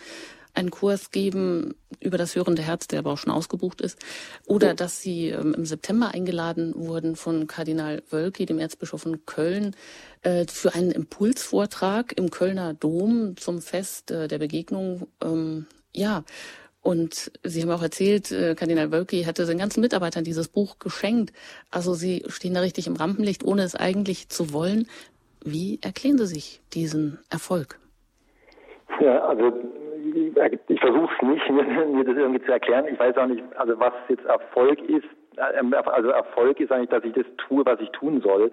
einen 0.55 0.71
Kurs 0.71 1.11
geben 1.11 1.75
über 1.99 2.17
das 2.17 2.35
hörende 2.35 2.61
Herz, 2.61 2.87
der 2.87 2.99
aber 2.99 3.11
auch 3.11 3.17
schon 3.17 3.31
ausgebucht 3.31 3.81
ist, 3.81 3.99
oder 4.45 4.73
dass 4.73 5.01
sie 5.01 5.29
ähm, 5.29 5.53
im 5.53 5.65
September 5.65 6.11
eingeladen 6.13 6.73
wurden 6.75 7.15
von 7.15 7.47
Kardinal 7.47 8.03
Wölki, 8.09 8.45
dem 8.45 8.59
Erzbischof 8.59 9.01
von 9.01 9.25
Köln, 9.25 9.75
äh, 10.23 10.45
für 10.47 10.73
einen 10.73 10.91
Impulsvortrag 10.91 12.17
im 12.17 12.31
Kölner 12.31 12.73
Dom 12.73 13.37
zum 13.37 13.61
Fest 13.61 14.11
äh, 14.11 14.27
der 14.27 14.39
Begegnung. 14.39 15.07
Ähm, 15.21 15.67
ja, 15.93 16.23
und 16.81 17.31
Sie 17.43 17.63
haben 17.63 17.71
auch 17.71 17.81
erzählt, 17.81 18.31
äh, 18.31 18.53
Kardinal 18.53 18.91
Wölki 18.91 19.23
hatte 19.23 19.47
seinen 19.47 19.57
ganzen 19.57 19.81
Mitarbeitern 19.81 20.23
dieses 20.23 20.47
Buch 20.47 20.77
geschenkt. 20.77 21.33
Also 21.71 21.95
Sie 21.95 22.23
stehen 22.27 22.53
da 22.53 22.59
richtig 22.59 22.85
im 22.85 22.95
Rampenlicht, 22.95 23.43
ohne 23.43 23.63
es 23.63 23.75
eigentlich 23.75 24.29
zu 24.29 24.53
wollen. 24.53 24.87
Wie 25.43 25.79
erklären 25.81 26.19
Sie 26.19 26.27
sich 26.27 26.61
diesen 26.73 27.17
Erfolg? 27.31 27.79
Ja, 29.01 29.25
also 29.25 29.51
ich 30.67 30.79
versuche 30.79 31.13
es 31.15 31.27
nicht, 31.27 31.49
mir, 31.93 32.03
das 32.03 32.15
irgendwie 32.15 32.43
zu 32.43 32.51
erklären. 32.51 32.85
Ich 32.91 32.99
weiß 32.99 33.17
auch 33.17 33.27
nicht, 33.27 33.43
also 33.55 33.79
was 33.79 33.93
jetzt 34.09 34.25
Erfolg 34.25 34.81
ist. 34.89 35.07
Ähm, 35.57 35.73
also 35.73 36.09
Erfolg 36.09 36.59
ist 36.59 36.71
eigentlich, 36.71 36.89
dass 36.89 37.03
ich 37.03 37.13
das 37.13 37.25
tue, 37.37 37.65
was 37.65 37.79
ich 37.79 37.89
tun 37.91 38.21
soll. 38.21 38.51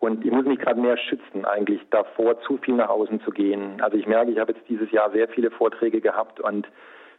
Und 0.00 0.24
ich 0.24 0.30
muss 0.30 0.46
mich 0.46 0.60
gerade 0.60 0.80
mehr 0.80 0.96
schützen, 0.96 1.44
eigentlich 1.44 1.80
davor, 1.90 2.40
zu 2.42 2.56
viel 2.58 2.74
nach 2.74 2.88
außen 2.88 3.20
zu 3.22 3.32
gehen. 3.32 3.80
Also 3.80 3.96
ich 3.96 4.06
merke, 4.06 4.30
ich 4.30 4.38
habe 4.38 4.52
jetzt 4.52 4.68
dieses 4.68 4.90
Jahr 4.92 5.10
sehr 5.10 5.28
viele 5.28 5.50
Vorträge 5.50 6.00
gehabt 6.00 6.38
und 6.38 6.68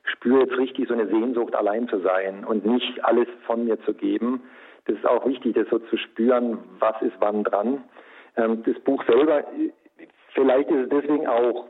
spüre 0.04 0.42
jetzt 0.42 0.58
richtig 0.58 0.88
so 0.88 0.94
eine 0.94 1.08
Sehnsucht, 1.08 1.56
allein 1.56 1.89
zu 1.89 2.00
sein 2.00 2.46
und 2.46 2.66
nicht 2.66 3.04
alles 3.04 3.28
von 3.46 3.66
mir 3.66 3.80
zu 3.82 3.94
geben. 3.94 4.44
Das 4.86 4.96
ist 4.96 5.06
auch 5.06 5.25
wichtig, 5.25 5.56
das 5.56 5.68
so 5.70 5.80
zu 5.80 5.98
spüren, 5.98 6.58
was 6.80 7.01
ist 7.01 7.16
wann 7.20 7.44
dran. 7.44 7.84
Ähm, 8.38 8.63
das 8.63 8.80
Buch 8.80 9.04
selber, 9.06 9.44
vielleicht 10.34 10.70
ist 10.72 10.84
es 10.84 10.89
deswegen 10.89 11.28
auch 11.28 11.68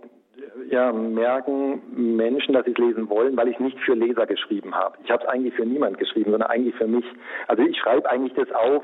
ja, 0.70 0.92
merken 0.92 1.82
Menschen, 2.16 2.54
dass 2.54 2.66
sie 2.66 2.72
es 2.72 2.78
lesen 2.78 3.10
wollen, 3.10 3.36
weil 3.38 3.48
ich 3.48 3.56
es 3.56 3.62
nicht 3.62 3.80
für 3.80 3.94
Leser 3.94 4.26
geschrieben 4.26 4.76
habe. 4.76 4.98
Ich 5.04 5.12
habe 5.12 5.24
es 5.24 5.30
eigentlich 5.30 5.54
für 5.54 5.66
niemand 5.66 5.98
geschrieben, 5.98 6.32
sondern 6.32 6.50
eigentlich 6.50 6.76
für 6.76 6.88
mich. 6.88 7.06
Also 7.48 7.64
ich 7.64 7.78
schreibe 7.78 8.10
eigentlich 8.10 8.34
das 8.34 8.52
auf, 8.52 8.84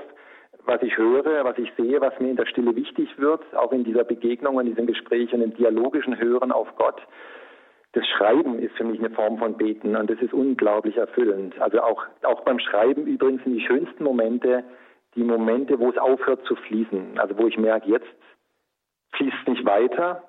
was 0.66 0.82
ich 0.82 0.98
höre, 0.98 1.44
was 1.44 1.58
ich 1.58 1.72
sehe, 1.78 2.02
was 2.02 2.20
mir 2.20 2.32
in 2.32 2.38
der 2.38 2.48
Stille 2.48 2.76
wichtig 2.76 3.10
wird, 3.18 3.42
auch 3.56 3.72
in 3.72 3.84
dieser 3.84 4.04
Begegnung, 4.04 4.60
in 4.60 4.68
diesem 4.68 4.88
Gespräch 4.88 5.32
und 5.34 5.42
im 5.42 5.56
dialogischen 5.56 6.18
Hören 6.18 6.52
auf 6.52 6.68
Gott. 6.78 7.02
Das 7.94 8.06
Schreiben 8.08 8.60
ist 8.60 8.76
für 8.76 8.84
mich 8.84 9.00
eine 9.00 9.12
Form 9.12 9.38
von 9.38 9.56
Beten 9.58 9.96
und 9.96 10.10
das 10.10 10.20
ist 10.20 10.34
unglaublich 10.34 10.98
erfüllend. 10.98 11.60
Also 11.62 11.82
auch, 11.82 12.04
auch 12.24 12.42
beim 12.42 12.60
Schreiben 12.60 13.06
übrigens 13.06 13.44
sind 13.44 13.54
die 13.54 13.66
schönsten 13.66 14.04
Momente 14.04 14.64
die 15.16 15.24
Momente, 15.24 15.80
wo 15.80 15.90
es 15.90 15.98
aufhört 15.98 16.46
zu 16.46 16.56
fließen. 16.56 17.18
Also 17.20 17.38
wo 17.38 17.48
ich 17.48 17.58
merke, 17.58 17.90
jetzt 17.90 18.08
fließt 19.14 19.48
nicht 19.48 19.66
weiter, 19.66 20.24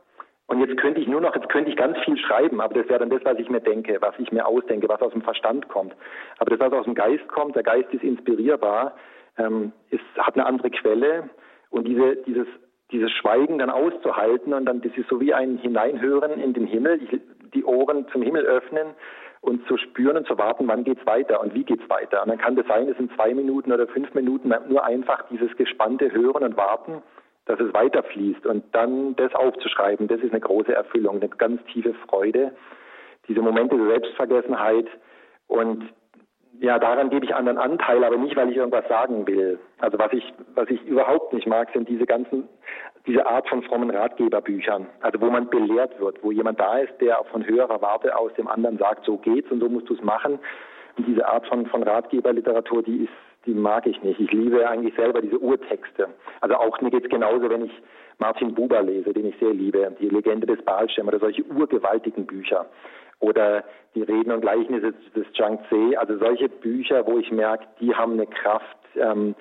und 0.48 0.60
jetzt 0.60 0.76
könnte 0.80 1.00
ich 1.00 1.08
nur 1.08 1.20
noch, 1.20 1.34
jetzt 1.34 1.48
könnte 1.48 1.70
ich 1.70 1.76
ganz 1.76 1.98
viel 2.04 2.16
schreiben, 2.16 2.60
aber 2.60 2.74
das 2.74 2.88
wäre 2.88 3.00
dann 3.00 3.10
das, 3.10 3.24
was 3.24 3.38
ich 3.38 3.50
mir 3.50 3.60
denke, 3.60 3.98
was 4.00 4.14
ich 4.18 4.30
mir 4.30 4.46
ausdenke, 4.46 4.88
was 4.88 5.02
aus 5.02 5.12
dem 5.12 5.22
Verstand 5.22 5.68
kommt. 5.68 5.94
Aber 6.38 6.50
das, 6.50 6.60
was 6.60 6.72
aus 6.72 6.84
dem 6.84 6.94
Geist 6.94 7.26
kommt, 7.28 7.56
der 7.56 7.64
Geist 7.64 7.92
ist 7.92 8.04
inspirierbar, 8.04 8.94
ähm, 9.38 9.72
ist, 9.90 10.04
hat 10.16 10.34
eine 10.34 10.46
andere 10.46 10.70
Quelle 10.70 11.30
und 11.70 11.88
diese, 11.88 12.16
dieses, 12.26 12.46
dieses 12.92 13.10
Schweigen 13.10 13.58
dann 13.58 13.70
auszuhalten 13.70 14.54
und 14.54 14.66
dann, 14.66 14.82
das 14.82 14.92
ist 14.96 15.08
so 15.08 15.20
wie 15.20 15.34
ein 15.34 15.58
Hineinhören 15.58 16.40
in 16.40 16.52
den 16.52 16.66
Himmel, 16.66 17.00
die 17.52 17.64
Ohren 17.64 18.06
zum 18.12 18.22
Himmel 18.22 18.44
öffnen 18.44 18.94
und 19.40 19.66
zu 19.66 19.76
spüren 19.76 20.16
und 20.16 20.28
zu 20.28 20.38
warten, 20.38 20.68
wann 20.68 20.84
geht's 20.84 21.04
weiter 21.06 21.40
und 21.40 21.54
wie 21.54 21.64
geht's 21.64 21.88
weiter. 21.88 22.22
Und 22.22 22.28
dann 22.28 22.38
kann 22.38 22.54
das 22.54 22.66
sein, 22.66 22.88
es 22.88 22.96
sind 22.96 23.12
zwei 23.14 23.34
Minuten 23.34 23.72
oder 23.72 23.88
fünf 23.88 24.14
Minuten 24.14 24.54
nur 24.68 24.84
einfach 24.84 25.24
dieses 25.28 25.56
gespannte 25.56 26.12
Hören 26.12 26.44
und 26.44 26.56
Warten 26.56 27.02
dass 27.46 27.60
es 27.60 27.72
weiterfließt 27.72 28.44
und 28.46 28.64
dann 28.72 29.16
das 29.16 29.34
aufzuschreiben, 29.34 30.08
das 30.08 30.20
ist 30.20 30.32
eine 30.32 30.40
große 30.40 30.74
Erfüllung, 30.74 31.16
eine 31.16 31.28
ganz 31.28 31.64
tiefe 31.72 31.94
Freude. 32.08 32.52
Diese 33.28 33.40
Momente 33.40 33.76
der 33.76 33.86
Selbstvergessenheit 33.86 34.86
und 35.46 35.84
ja, 36.60 36.78
daran 36.78 37.10
gebe 37.10 37.24
ich 37.24 37.34
anderen 37.34 37.58
Anteil, 37.58 38.02
aber 38.02 38.16
nicht, 38.16 38.34
weil 38.36 38.50
ich 38.50 38.56
irgendwas 38.56 38.88
sagen 38.88 39.26
will. 39.26 39.58
Also 39.78 39.98
was 39.98 40.12
ich, 40.12 40.32
was 40.54 40.68
ich 40.70 40.82
überhaupt 40.86 41.32
nicht 41.32 41.46
mag, 41.46 41.68
sind 41.72 41.88
diese 41.88 42.06
ganzen, 42.06 42.48
diese 43.06 43.26
Art 43.26 43.48
von 43.48 43.62
frommen 43.62 43.90
Ratgeberbüchern. 43.90 44.86
Also 45.00 45.20
wo 45.20 45.26
man 45.26 45.50
belehrt 45.50 46.00
wird, 46.00 46.22
wo 46.22 46.32
jemand 46.32 46.58
da 46.58 46.78
ist, 46.78 46.98
der 47.00 47.22
von 47.30 47.46
höherer 47.46 47.82
Warte 47.82 48.16
aus 48.16 48.32
dem 48.34 48.48
anderen 48.48 48.78
sagt, 48.78 49.04
so 49.04 49.18
geht's 49.18 49.50
und 49.50 49.60
so 49.60 49.68
musst 49.68 49.88
du 49.88 49.94
es 49.94 50.02
machen. 50.02 50.38
Und 50.96 51.06
diese 51.06 51.28
Art 51.28 51.46
von, 51.46 51.66
von 51.66 51.82
Ratgeberliteratur, 51.82 52.82
die 52.82 53.04
ist, 53.04 53.12
die 53.46 53.54
mag 53.54 53.86
ich 53.86 54.02
nicht. 54.02 54.20
Ich 54.20 54.32
liebe 54.32 54.68
eigentlich 54.68 54.94
selber 54.94 55.22
diese 55.22 55.38
Urtexte. 55.38 56.08
Also 56.40 56.56
auch 56.56 56.80
mir 56.80 56.90
geht's 56.90 57.08
genauso, 57.08 57.48
wenn 57.48 57.66
ich 57.66 57.72
Martin 58.18 58.54
Buber 58.54 58.82
lese, 58.82 59.12
den 59.12 59.26
ich 59.26 59.36
sehr 59.38 59.52
liebe, 59.52 59.94
die 60.00 60.08
Legende 60.08 60.46
des 60.46 60.62
Balschem 60.62 61.08
oder 61.08 61.18
solche 61.18 61.44
urgewaltigen 61.44 62.26
Bücher 62.26 62.66
oder 63.20 63.64
die 63.94 64.02
Reden 64.02 64.32
und 64.32 64.40
Gleichnisse 64.40 64.92
des 65.14 65.26
Zhang 65.34 65.58
Tse, 65.68 65.98
also 65.98 66.18
solche 66.18 66.48
Bücher, 66.48 67.06
wo 67.06 67.18
ich 67.18 67.30
merke, 67.30 67.66
die 67.80 67.94
haben 67.94 68.12
eine 68.12 68.26
Kraft, 68.26 68.76
ähm, 68.96 69.34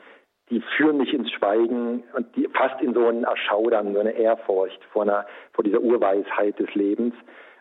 die 0.50 0.62
führen 0.78 0.98
mich 0.98 1.14
ins 1.14 1.32
Schweigen 1.32 2.04
und 2.14 2.36
die 2.36 2.48
fast 2.54 2.80
in 2.82 2.94
so 2.94 3.08
ein 3.08 3.24
Erschaudern, 3.24 3.94
so 3.94 4.00
eine 4.00 4.12
Ehrfurcht 4.12 4.80
vor, 4.92 5.02
einer, 5.02 5.26
vor 5.54 5.64
dieser 5.64 5.82
Urweisheit 5.82 6.60
des 6.60 6.74
Lebens. 6.76 7.16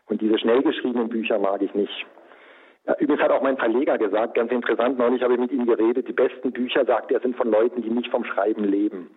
Und 0.06 0.20
diese 0.20 0.38
schnell 0.38 0.62
geschriebenen 0.62 1.08
Bücher 1.08 1.38
mag 1.38 1.62
ich 1.62 1.74
nicht. 1.74 2.06
Übrigens 2.98 3.22
hat 3.22 3.30
auch 3.30 3.42
mein 3.42 3.56
Verleger 3.56 3.96
gesagt, 3.96 4.34
ganz 4.34 4.52
interessant, 4.52 4.98
neulich 4.98 5.22
habe 5.22 5.34
ich 5.34 5.40
mit 5.40 5.52
ihm 5.52 5.64
geredet, 5.64 6.06
die 6.06 6.12
besten 6.12 6.52
Bücher, 6.52 6.84
sagt 6.84 7.10
er, 7.10 7.20
sind 7.20 7.36
von 7.36 7.50
Leuten, 7.50 7.80
die 7.80 7.88
nicht 7.88 8.10
vom 8.10 8.24
Schreiben 8.24 8.64
leben. 8.64 9.10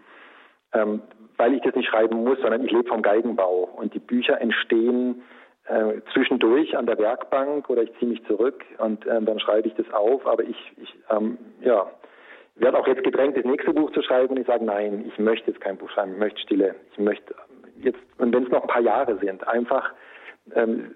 Ähm, 0.73 1.01
weil 1.37 1.53
ich 1.53 1.61
das 1.61 1.75
nicht 1.75 1.89
schreiben 1.89 2.23
muss, 2.23 2.39
sondern 2.39 2.63
ich 2.63 2.71
lebe 2.71 2.87
vom 2.87 3.01
Geigenbau. 3.01 3.69
Und 3.75 3.93
die 3.93 3.99
Bücher 3.99 4.39
entstehen 4.39 5.21
äh, 5.65 6.01
zwischendurch 6.13 6.77
an 6.77 6.85
der 6.85 6.97
Werkbank 6.97 7.69
oder 7.69 7.83
ich 7.83 7.93
ziehe 7.99 8.09
mich 8.09 8.25
zurück 8.25 8.63
und 8.77 9.05
äh, 9.05 9.21
dann 9.21 9.39
schreibe 9.39 9.67
ich 9.67 9.75
das 9.75 9.91
auf. 9.91 10.25
Aber 10.25 10.43
ich, 10.43 10.71
ich 10.81 10.95
ähm, 11.09 11.37
ja, 11.61 11.91
werde 12.55 12.79
auch 12.79 12.87
jetzt 12.87 13.03
gedrängt, 13.03 13.37
das 13.37 13.45
nächste 13.45 13.73
Buch 13.73 13.91
zu 13.91 14.01
schreiben 14.01 14.29
und 14.29 14.39
ich 14.39 14.47
sage, 14.47 14.63
nein, 14.63 15.05
ich 15.05 15.19
möchte 15.19 15.51
jetzt 15.51 15.61
kein 15.61 15.77
Buch 15.77 15.89
schreiben, 15.89 16.13
ich 16.13 16.19
möchte 16.19 16.39
Stille. 16.39 16.75
Ich 16.93 16.99
möchte 16.99 17.35
jetzt, 17.81 17.99
und 18.17 18.33
wenn 18.33 18.43
es 18.43 18.49
noch 18.49 18.61
ein 18.61 18.67
paar 18.67 18.81
Jahre 18.81 19.17
sind, 19.19 19.47
einfach 19.47 19.91
ähm, 20.55 20.95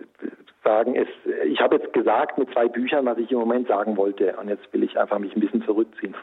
sagen, 0.63 0.95
es, 0.95 1.07
ich 1.45 1.59
habe 1.59 1.77
jetzt 1.77 1.93
gesagt 1.93 2.37
mit 2.37 2.51
zwei 2.51 2.67
Büchern, 2.67 3.05
was 3.05 3.17
ich 3.17 3.31
im 3.31 3.39
Moment 3.39 3.67
sagen 3.67 3.97
wollte 3.97 4.35
und 4.37 4.49
jetzt 4.49 4.71
will 4.73 4.83
ich 4.83 4.97
einfach 4.97 5.19
mich 5.19 5.35
ein 5.35 5.41
bisschen 5.41 5.63
zurückziehen. 5.63 6.15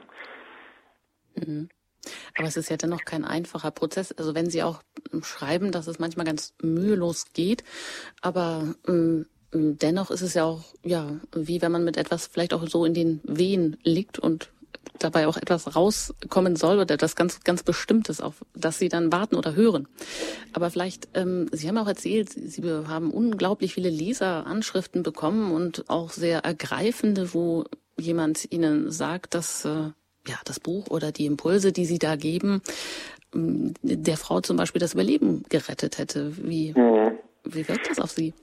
Mhm. 1.35 1.69
Aber 2.37 2.47
es 2.47 2.57
ist 2.57 2.71
ja 2.71 2.77
dennoch 2.77 3.05
kein 3.05 3.25
einfacher 3.25 3.71
Prozess. 3.71 4.13
Also 4.13 4.35
wenn 4.35 4.49
Sie 4.49 4.63
auch 4.63 4.83
schreiben, 5.23 5.73
dass 5.73 5.89
es 5.89 5.99
manchmal 5.99 6.27
ganz 6.27 6.55
mühelos 6.63 7.33
geht, 7.33 7.65
aber 8.23 8.75
ähm, 8.87 9.27
dennoch 9.53 10.11
ist 10.11 10.23
es 10.23 10.35
ja 10.35 10.45
auch, 10.45 10.63
ja, 10.85 11.21
wie 11.35 11.61
wenn 11.63 11.73
man 11.73 11.85
mit 11.85 11.97
etwas 11.97 12.27
vielleicht 12.27 12.55
auch 12.55 12.67
so 12.67 12.85
in 12.85 12.95
den 12.95 13.21
Wehen 13.25 13.77
liegt 13.83 14.19
und 14.19 14.53
dabei 14.99 15.27
auch 15.27 15.37
etwas 15.37 15.77
rauskommen 15.77 16.57
soll 16.57 16.79
oder 16.79 16.97
das 16.97 17.17
ganz, 17.17 17.41
ganz 17.45 17.63
Bestimmtes, 17.63 18.21
auf 18.21 18.45
das 18.55 18.79
Sie 18.79 18.89
dann 18.89 19.13
warten 19.13 19.37
oder 19.37 19.55
hören. 19.55 19.89
Aber 20.53 20.71
vielleicht, 20.71 21.09
ähm, 21.15 21.49
Sie 21.53 21.69
haben 21.69 21.79
auch 21.79 21.87
erzählt, 21.87 22.31
Sie 22.31 22.63
haben 22.63 23.11
unglaublich 23.11 23.75
viele 23.75 23.91
Leseranschriften 23.91 25.03
bekommen 25.03 25.53
und 25.53 25.89
auch 25.89 26.11
sehr 26.11 26.41
ergreifende, 26.41 27.35
wo 27.35 27.65
jemand 27.99 28.51
Ihnen 28.51 28.91
sagt, 28.91 29.35
dass 29.35 29.65
äh, 29.65 29.91
ja, 30.27 30.39
das 30.45 30.61
Buch 30.61 30.89
oder 30.89 31.13
die 31.13 31.27
Impulse, 31.27 31.73
die 31.73 31.87
Sie 31.87 31.99
da 31.99 32.17
geben, 32.17 32.63
ähm, 33.35 33.75
der 33.83 34.17
Frau 34.17 34.41
zum 34.41 34.57
Beispiel 34.57 34.81
das 34.81 34.95
Überleben 34.95 35.45
gerettet 35.49 35.99
hätte. 35.99 36.33
Wie, 36.37 36.73
mhm. 36.73 37.19
wie 37.45 37.69
wirkt 37.69 37.91
das 37.91 37.99
auf 37.99 38.11
Sie? 38.11 38.35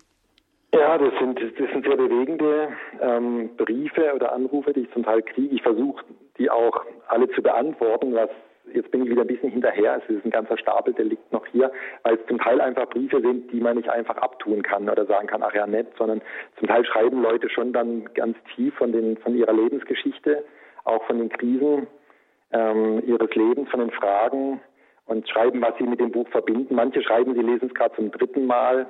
Ja, 0.75 0.97
das 0.97 1.13
sind, 1.19 1.39
das 1.39 1.71
sind 1.71 1.85
sehr 1.85 1.97
bewegende 1.97 2.69
ähm, 3.01 3.49
Briefe 3.55 4.13
oder 4.13 4.33
Anrufe, 4.33 4.73
die 4.73 4.81
ich 4.81 4.91
zum 4.91 5.03
Teil 5.03 5.21
kriege. 5.21 5.55
Ich 5.55 5.61
versuche, 5.61 6.03
die 6.37 6.49
auch 6.49 6.83
alle 7.07 7.29
zu 7.29 7.41
beantworten, 7.41 8.13
was 8.13 8.29
jetzt 8.73 8.91
bin 8.91 9.03
ich 9.03 9.09
wieder 9.09 9.21
ein 9.21 9.27
bisschen 9.27 9.51
hinterher. 9.51 10.01
Es 10.03 10.09
ist 10.13 10.25
ein 10.25 10.31
ganzer 10.31 10.57
Stapel, 10.57 10.93
der 10.93 11.05
liegt 11.05 11.31
noch 11.31 11.45
hier, 11.47 11.71
weil 12.03 12.15
es 12.15 12.25
zum 12.27 12.39
Teil 12.39 12.59
einfach 12.59 12.89
Briefe 12.89 13.21
sind, 13.21 13.51
die 13.51 13.61
man 13.61 13.77
nicht 13.77 13.89
einfach 13.89 14.17
abtun 14.17 14.63
kann 14.63 14.89
oder 14.89 15.05
sagen 15.05 15.27
kann, 15.27 15.43
ach 15.43 15.53
ja, 15.53 15.65
nett, 15.65 15.87
sondern 15.97 16.21
zum 16.57 16.67
Teil 16.67 16.83
schreiben 16.85 17.21
Leute 17.21 17.49
schon 17.49 17.71
dann 17.71 18.05
ganz 18.13 18.37
tief 18.55 18.73
von, 18.75 18.91
den, 18.91 19.17
von 19.17 19.35
ihrer 19.35 19.53
Lebensgeschichte 19.53 20.43
auch 20.83 21.03
von 21.05 21.17
den 21.17 21.29
Krisen 21.29 21.87
ähm, 22.51 23.03
ihres 23.05 23.33
Lebens, 23.35 23.69
von 23.69 23.79
den 23.79 23.91
Fragen 23.91 24.61
und 25.05 25.27
schreiben, 25.29 25.61
was 25.61 25.77
sie 25.77 25.83
mit 25.83 25.99
dem 25.99 26.11
Buch 26.11 26.27
verbinden. 26.29 26.75
Manche 26.75 27.01
schreiben, 27.03 27.33
sie 27.33 27.41
lesen 27.41 27.67
es 27.67 27.73
gerade 27.73 27.95
zum 27.95 28.11
dritten 28.11 28.45
Mal. 28.45 28.87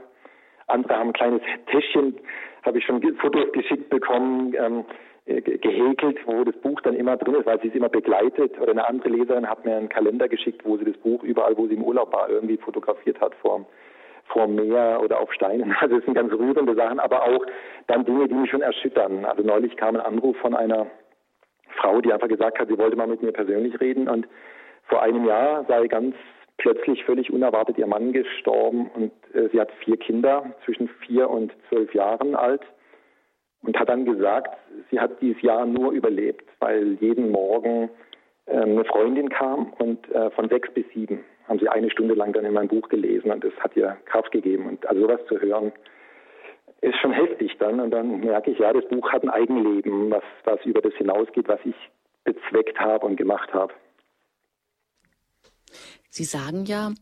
Andere 0.68 0.96
haben 0.98 1.10
ein 1.10 1.14
kleines 1.14 1.42
Täschchen, 1.68 2.18
habe 2.64 2.80
ich 2.80 2.86
schon 2.86 3.02
Fotos 3.18 3.52
geschickt 3.54 3.90
bekommen, 3.90 4.54
ähm, 4.58 4.86
äh, 5.26 5.42
gehäkelt, 5.42 6.20
wo 6.26 6.44
das 6.44 6.56
Buch 6.58 6.82
dann 6.82 6.96
immer 6.96 7.18
drin 7.18 7.36
ist, 7.36 7.46
weil 7.46 7.60
sie 7.62 7.70
es 7.70 7.76
immer 7.76 7.90
begleitet. 7.90 8.60
Oder 8.60 8.72
eine 8.72 8.88
andere 8.88 9.10
Leserin 9.10 9.50
hat 9.50 9.66
mir 9.66 9.76
einen 9.76 9.90
Kalender 9.90 10.28
geschickt, 10.28 10.62
wo 10.66 10.78
sie 10.78 10.86
das 10.86 10.98
Buch 10.98 11.24
überall, 11.24 11.58
wo 11.58 11.68
sie 11.68 11.76
im 11.76 11.84
Urlaub 11.84 12.14
war, 12.14 12.30
irgendwie 12.30 12.58
fotografiert 12.58 13.20
hat 13.22 13.36
vor 13.36 13.66
vor 14.28 14.48
Meer 14.48 15.02
oder 15.04 15.20
auf 15.20 15.32
Steinen. 15.34 15.76
Also 15.82 15.98
es 15.98 16.06
sind 16.06 16.16
ganz 16.16 16.34
rührende 16.34 16.76
Sachen, 16.76 17.00
aber 17.00 17.24
auch 17.24 17.46
dann 17.88 18.06
Dinge, 18.06 18.28
die 18.28 18.34
mich 18.34 18.50
schon 18.50 18.62
erschüttern. 18.62 19.26
Also 19.26 19.44
neulich 19.44 19.78
kam 19.78 19.96
ein 19.96 20.02
Anruf 20.02 20.36
von 20.38 20.56
einer 20.56 20.88
Frau, 21.78 22.02
die 22.02 22.12
einfach 22.12 22.28
gesagt 22.28 22.60
hat, 22.60 22.68
sie 22.68 22.78
wollte 22.78 22.96
mal 22.96 23.08
mit 23.08 23.22
mir 23.22 23.32
persönlich 23.32 23.80
reden. 23.80 24.08
Und 24.08 24.28
vor 24.88 25.02
einem 25.02 25.26
Jahr 25.26 25.66
sei 25.68 25.88
ganz 25.88 26.16
plötzlich 26.58 27.04
völlig 27.04 27.32
unerwartet 27.32 27.78
ihr 27.78 27.88
Mann 27.88 28.14
gestorben 28.14 28.90
und 28.94 29.12
äh, 29.34 29.50
sie 29.52 29.60
hat 29.60 29.72
vier 29.84 29.98
Kinder 29.98 30.54
zwischen 30.64 30.88
vier 31.06 31.30
und 31.30 31.52
zwölf 31.70 31.94
Jahren 31.94 32.36
alt 32.36 32.62
und 33.62 33.78
hat 33.80 33.90
dann 33.90 34.06
gesagt, 34.06 34.58
sie 34.92 35.00
hat 35.00 35.22
dieses 35.22 35.42
Jahr 35.42 35.66
nur 35.66 35.92
überlebt, 35.92 36.46
weil 36.60 36.94
jeden 37.02 37.32
Morgen 37.32 37.90
äh, 38.46 38.58
eine 38.58 38.86
Freundin 38.86 39.30
kam 39.30 39.74
und 39.74 40.10
äh, 40.12 40.30
von 40.32 40.50
sechs 40.50 40.72
bis 40.74 40.86
sieben 40.94 41.24
haben 41.48 41.60
sie 41.60 41.70
eine 41.70 41.92
Stunde 41.92 42.16
lang 42.16 42.34
dann 42.34 42.46
in 42.46 42.54
meinem 42.54 42.70
Buch 42.70 42.90
gelesen 42.90 43.32
und 43.32 43.44
das 43.44 43.54
hat 43.60 43.76
ihr 43.76 43.98
Kraft 44.06 44.32
gegeben 44.32 44.68
und 44.68 44.88
also 44.88 45.02
sowas 45.02 45.22
zu 45.28 45.40
hören, 45.40 45.72
ist 46.82 46.98
schon 47.00 47.12
heftig 47.12 47.58
dann. 47.60 47.80
Und 47.80 47.92
dann 47.92 48.20
merke 48.20 48.52
ich, 48.52 48.60
ja, 48.60 48.72
das 48.74 48.88
Buch 48.88 49.12
hat 49.12 49.24
ein 49.24 49.30
Eigenleben, 49.30 50.12
was, 50.12 50.24
was 50.44 50.64
über 50.66 50.82
das 50.82 50.94
hinausgeht, 50.94 51.48
was 51.48 51.60
ich 51.66 51.76
bezweckt 52.24 52.80
habe 52.80 53.06
und 53.06 53.16
gemacht 53.16 53.54
habe. 53.54 53.74
Sie 56.16 56.24
sagen 56.24 56.64
ja, 56.64 56.94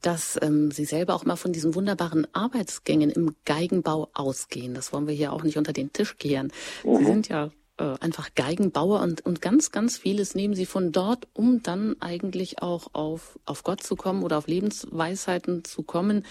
dass 0.00 0.38
ähm, 0.40 0.70
Sie 0.70 0.84
selber 0.84 1.14
auch 1.14 1.24
mal 1.24 1.34
von 1.34 1.52
diesen 1.52 1.74
wunderbaren 1.74 2.24
Arbeitsgängen 2.32 3.10
im 3.10 3.34
Geigenbau 3.44 4.10
ausgehen. 4.14 4.74
Das 4.74 4.92
wollen 4.92 5.08
wir 5.08 5.14
hier 5.14 5.32
auch 5.32 5.42
nicht 5.42 5.58
unter 5.58 5.72
den 5.72 5.92
Tisch 5.92 6.18
kehren. 6.18 6.52
Mhm. 6.84 6.98
Sie 6.98 7.04
sind 7.04 7.28
ja 7.28 7.50
äh, 7.78 7.96
einfach 7.98 8.28
Geigenbauer 8.36 9.00
und, 9.00 9.26
und 9.26 9.40
ganz, 9.40 9.72
ganz 9.72 9.98
vieles 9.98 10.36
nehmen 10.36 10.54
Sie 10.54 10.66
von 10.66 10.92
dort, 10.92 11.26
um 11.32 11.64
dann 11.64 11.96
eigentlich 11.98 12.62
auch 12.62 12.90
auf, 12.92 13.40
auf 13.44 13.64
Gott 13.64 13.82
zu 13.82 13.96
kommen 13.96 14.22
oder 14.22 14.38
auf 14.38 14.46
Lebensweisheiten 14.46 15.64
zu 15.64 15.82
kommen. 15.82 16.24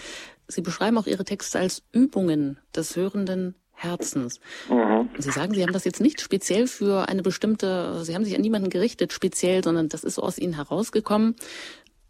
Sie 0.48 0.62
beschreiben 0.62 0.96
auch 0.96 1.06
Ihre 1.06 1.26
Texte 1.26 1.58
als 1.58 1.82
Übungen 1.92 2.58
des 2.74 2.96
hörenden 2.96 3.54
Herzens. 3.74 4.40
Mhm. 4.70 5.10
Sie 5.18 5.30
sagen, 5.30 5.52
Sie 5.52 5.62
haben 5.62 5.72
das 5.72 5.84
jetzt 5.84 6.00
nicht 6.00 6.22
speziell 6.22 6.68
für 6.68 7.08
eine 7.08 7.22
bestimmte, 7.22 8.02
Sie 8.02 8.14
haben 8.14 8.24
sich 8.24 8.34
an 8.34 8.40
niemanden 8.40 8.70
gerichtet 8.70 9.12
speziell, 9.12 9.62
sondern 9.62 9.90
das 9.90 10.04
ist 10.04 10.14
so 10.14 10.22
aus 10.22 10.38
Ihnen 10.38 10.54
herausgekommen. 10.54 11.36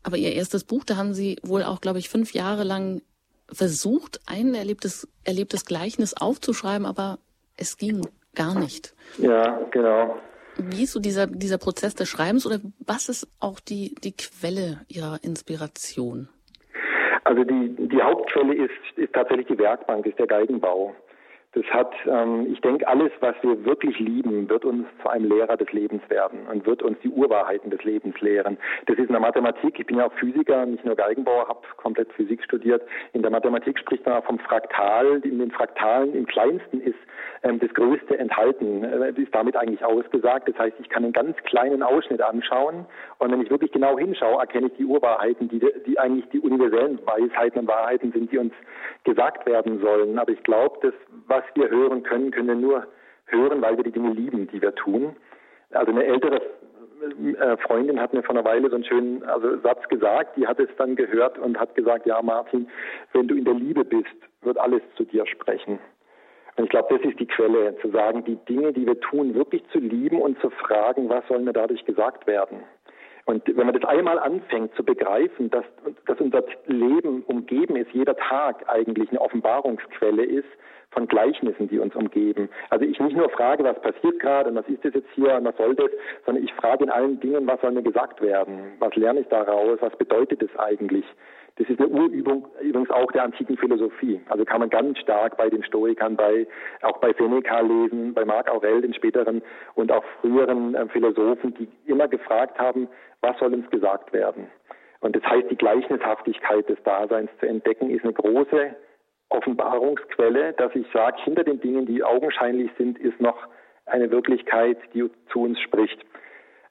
Aber 0.05 0.17
Ihr 0.17 0.33
erstes 0.33 0.65
Buch, 0.65 0.85
da 0.85 0.97
haben 0.97 1.15
Sie 1.15 1.39
wohl 1.43 1.65
auch, 1.65 1.81
glaube 1.81 1.99
ich, 1.99 2.09
fünf 2.09 2.33
Jahre 2.33 2.63
lang 2.63 3.03
versucht, 3.51 4.21
ein 4.27 4.55
erlebtes, 4.55 5.09
erlebtes 5.25 5.65
Gleichnis 5.65 6.15
aufzuschreiben, 6.15 6.87
aber 6.87 7.19
es 7.57 7.77
ging 7.77 8.07
gar 8.35 8.59
nicht. 8.59 8.95
Ja, 9.19 9.61
genau. 9.71 10.17
Wie 10.57 10.85
ist 10.85 10.93
so 10.93 11.01
dieser, 11.01 11.27
dieser 11.27 11.59
Prozess 11.59 11.95
des 11.95 12.09
Schreibens 12.09 12.47
oder 12.47 12.61
was 12.87 13.09
ist 13.09 13.29
auch 13.41 13.61
die, 13.61 13.95
die 13.97 14.13
Quelle 14.13 14.83
Ihrer 14.89 15.19
Inspiration? 15.23 16.29
Also 17.25 17.43
die, 17.43 17.75
die 17.79 18.03
Hauptquelle 18.03 18.55
ist, 18.55 18.99
ist 18.99 19.13
tatsächlich 19.15 19.47
die 19.49 19.59
Werkbank, 19.59 20.07
ist 20.07 20.19
der 20.19 20.27
Geigenbau. 20.27 20.95
Das 21.55 21.65
hat, 21.67 21.95
ähm, 22.07 22.49
ich 22.53 22.61
denke, 22.61 22.87
alles, 22.89 23.13
was 23.21 23.37
wir 23.43 23.65
wirklich 23.65 23.99
lieben, 24.01 24.49
wird 24.49 24.65
uns 24.65 24.87
zu 25.01 25.09
einem 25.09 25.31
Lehrer 25.31 25.57
des 25.57 25.71
Lebens 25.73 26.03
werden 26.09 26.47
und 26.51 26.67
wird 26.67 26.83
uns 26.83 26.99
die 27.05 27.09
Urwahrheiten 27.09 27.71
des 27.71 27.83
Lebens 27.85 28.21
lehren. 28.21 28.59
Das 28.87 28.99
ist 28.99 29.07
in 29.07 29.13
der 29.13 29.21
Mathematik, 29.21 29.79
ich 29.79 29.87
bin 29.87 29.99
ja 29.99 30.07
auch 30.07 30.13
Physiker, 30.15 30.67
nicht 30.67 30.85
nur 30.85 30.97
Geigenbauer, 30.97 31.49
habe 31.49 31.61
komplett 31.77 32.13
Physik 32.15 32.43
studiert. 32.43 32.83
In 33.13 33.23
der 33.23 33.31
Mathematik 33.31 33.79
spricht 33.79 34.05
man 34.05 34.17
auch 34.17 34.25
vom 34.25 34.41
Fraktal. 34.41 35.21
In 35.25 35.39
den 35.39 35.53
Fraktalen 35.53 36.15
im 36.15 36.27
kleinsten 36.27 36.81
ist 36.81 36.99
das 37.45 37.75
Größte 37.75 38.19
enthalten, 38.19 38.85
äh, 38.85 39.13
ist 39.21 39.35
damit 39.35 39.57
eigentlich 39.57 39.85
ausgesagt. 39.85 40.49
Das 40.49 40.59
heißt, 40.59 40.77
ich 40.81 40.89
kann 40.89 41.05
einen 41.05 41.13
ganz 41.13 41.37
kleinen 41.45 41.83
Ausschnitt 41.83 42.23
anschauen 42.23 42.87
und 43.19 43.31
wenn 43.31 43.43
ich 43.43 43.51
wirklich 43.51 43.73
genau 43.73 43.99
hinschaue, 43.99 44.41
erkenne 44.41 44.69
ich 44.69 44.75
die 44.75 44.87
Urwahrheiten, 44.87 45.49
die, 45.49 45.61
die 45.87 45.99
eigentlich 45.99 46.29
die 46.31 46.41
universellen 46.41 46.99
Weisheiten 47.05 47.61
und 47.61 47.69
Wahrheiten 47.69 48.13
sind, 48.13 48.33
die 48.33 48.39
uns 48.39 48.55
gesagt 49.05 49.47
werden 49.47 49.81
sollen. 49.81 50.19
Aber 50.19 50.33
ich 50.33 50.43
glaube, 50.43 50.79
das, 50.83 50.95
was 51.27 51.45
wir 51.55 51.69
hören 51.69 52.03
können, 52.03 52.31
können 52.31 52.49
wir 52.49 52.55
nur 52.55 52.87
hören, 53.27 53.61
weil 53.61 53.77
wir 53.77 53.85
die 53.85 53.93
Dinge 53.93 54.13
lieben, 54.13 54.49
die 54.49 54.63
wir 54.63 54.75
tun. 54.75 55.17
Also 55.71 55.93
eine 55.93 56.05
ältere 56.05 56.41
äh, 57.39 57.57
Freundin 57.59 58.01
hat 58.01 58.15
mir 58.15 58.23
vor 58.23 58.35
einer 58.35 58.45
Weile 58.45 58.69
so 58.71 58.77
einen 58.77 58.85
schönen 58.85 59.23
also 59.25 59.59
Satz 59.61 59.87
gesagt, 59.89 60.37
die 60.37 60.47
hat 60.47 60.59
es 60.61 60.71
dann 60.79 60.97
gehört 60.97 61.39
und 61.39 61.59
hat 61.59 61.75
gesagt, 61.75 62.07
ja 62.07 62.23
Martin, 62.23 62.69
wenn 63.13 63.29
du 63.29 63.35
in 63.35 63.45
der 63.45 63.55
Liebe 63.55 63.85
bist, 63.85 64.15
wird 64.43 64.59
alles 64.59 64.83
zu 64.97 65.05
dir 65.05 65.27
sprechen. 65.27 65.79
Und 66.57 66.65
ich 66.65 66.71
glaube, 66.71 66.97
das 66.97 67.09
ist 67.09 67.19
die 67.19 67.27
Quelle, 67.27 67.77
zu 67.79 67.91
sagen, 67.91 68.25
die 68.25 68.37
Dinge, 68.49 68.73
die 68.73 68.87
wir 68.87 68.99
tun, 69.01 69.35
wirklich 69.35 69.63
zu 69.73 69.79
lieben 69.79 70.21
und 70.21 70.41
zu 70.41 70.51
fragen, 70.51 71.09
was 71.09 71.27
soll 71.29 71.41
mir 71.41 71.53
dadurch 71.53 71.85
gesagt 71.85 72.27
werden. 72.27 72.61
Und 73.27 73.43
wenn 73.47 73.67
man 73.67 73.79
das 73.79 73.89
einmal 73.89 74.19
anfängt 74.19 74.75
zu 74.75 74.85
begreifen, 74.85 75.51
dass, 75.51 75.65
dass 76.07 76.21
unser 76.21 76.45
Leben 76.67 77.23
umgeben 77.23 77.77
ist, 77.77 77.91
jeder 77.93 78.17
Tag 78.17 78.69
eigentlich 78.69 79.09
eine 79.11 79.21
Offenbarungsquelle 79.21 80.25
ist 80.25 80.49
von 80.91 81.09
Gleichnissen, 81.09 81.69
die 81.69 81.79
uns 81.79 81.97
umgeben. 81.97 82.49
Also 82.71 82.85
ich 82.85 83.01
nicht 83.01 83.17
nur 83.17 83.29
frage, 83.31 83.65
was 83.65 83.81
passiert 83.81 84.21
gerade 84.21 84.51
und 84.51 84.57
was 84.57 84.69
ist 84.69 84.85
das 84.85 84.95
jetzt 84.95 85.09
hier 85.15 85.35
und 85.35 85.45
was 85.45 85.57
soll 85.57 85.75
das, 85.75 85.91
sondern 86.25 86.45
ich 86.45 86.53
frage 86.55 86.85
in 86.85 86.91
allen 86.91 87.19
Dingen, 87.19 87.47
was 87.47 87.61
soll 87.63 87.73
mir 87.73 87.83
gesagt 87.83 88.21
werden? 88.21 88.75
Was 88.79 88.95
lerne 88.95 89.21
ich 89.21 89.29
daraus? 89.29 89.79
Was 89.81 89.97
bedeutet 89.97 90.43
das 90.43 90.57
eigentlich? 90.59 91.05
Das 91.57 91.69
ist 91.69 91.79
eine 91.79 91.89
Urübung 91.89 92.49
übrigens 92.61 92.91
auch 92.91 93.13
der 93.13 93.23
antiken 93.23 93.57
Philosophie. 93.57 94.21
Also 94.29 94.45
kann 94.45 94.61
man 94.61 94.71
ganz 94.71 94.99
stark 94.99 95.37
bei 95.37 95.49
den 95.49 95.63
Stoikern, 95.63 96.17
bei, 96.17 96.49
auch 96.83 96.99
bei 96.99 97.13
Seneca 97.17 97.61
lesen, 97.61 98.13
bei 98.13 98.25
Marc 98.25 98.51
Aurel, 98.51 98.83
den 98.83 98.93
späteren 98.93 99.41
und 99.75 99.93
auch 99.93 100.05
früheren 100.21 100.75
äh, 100.75 100.89
Philosophen, 100.89 101.55
die 101.55 101.69
immer 101.87 102.09
gefragt 102.09 102.59
haben, 102.59 102.89
was 103.21 103.39
soll 103.39 103.55
uns 103.55 103.71
gesagt 103.71 104.13
werden? 104.13 104.49
Und 105.01 105.15
das 105.15 105.23
heißt, 105.23 105.49
die 105.51 105.57
Gleichnishaftigkeit 105.57 106.69
des 106.69 106.83
Daseins 106.83 107.31
zu 107.39 107.47
entdecken, 107.47 107.91
ist 107.91 108.03
eine 108.03 108.15
große 108.15 108.75
Offenbarungsquelle, 109.29 110.55
dass 110.55 110.75
ich 110.75 110.87
sage, 110.93 111.23
hinter 111.23 111.45
den 111.45 111.61
Dingen, 111.61 111.87
die 111.87 112.03
augenscheinlich 112.03 112.71
sind, 112.79 112.99
ist 112.99 113.21
noch 113.21 113.37
eine 113.87 114.11
Wirklichkeit, 114.11 114.79
die 114.93 115.09
zu 115.31 115.43
uns 115.43 115.61
spricht. 115.61 116.05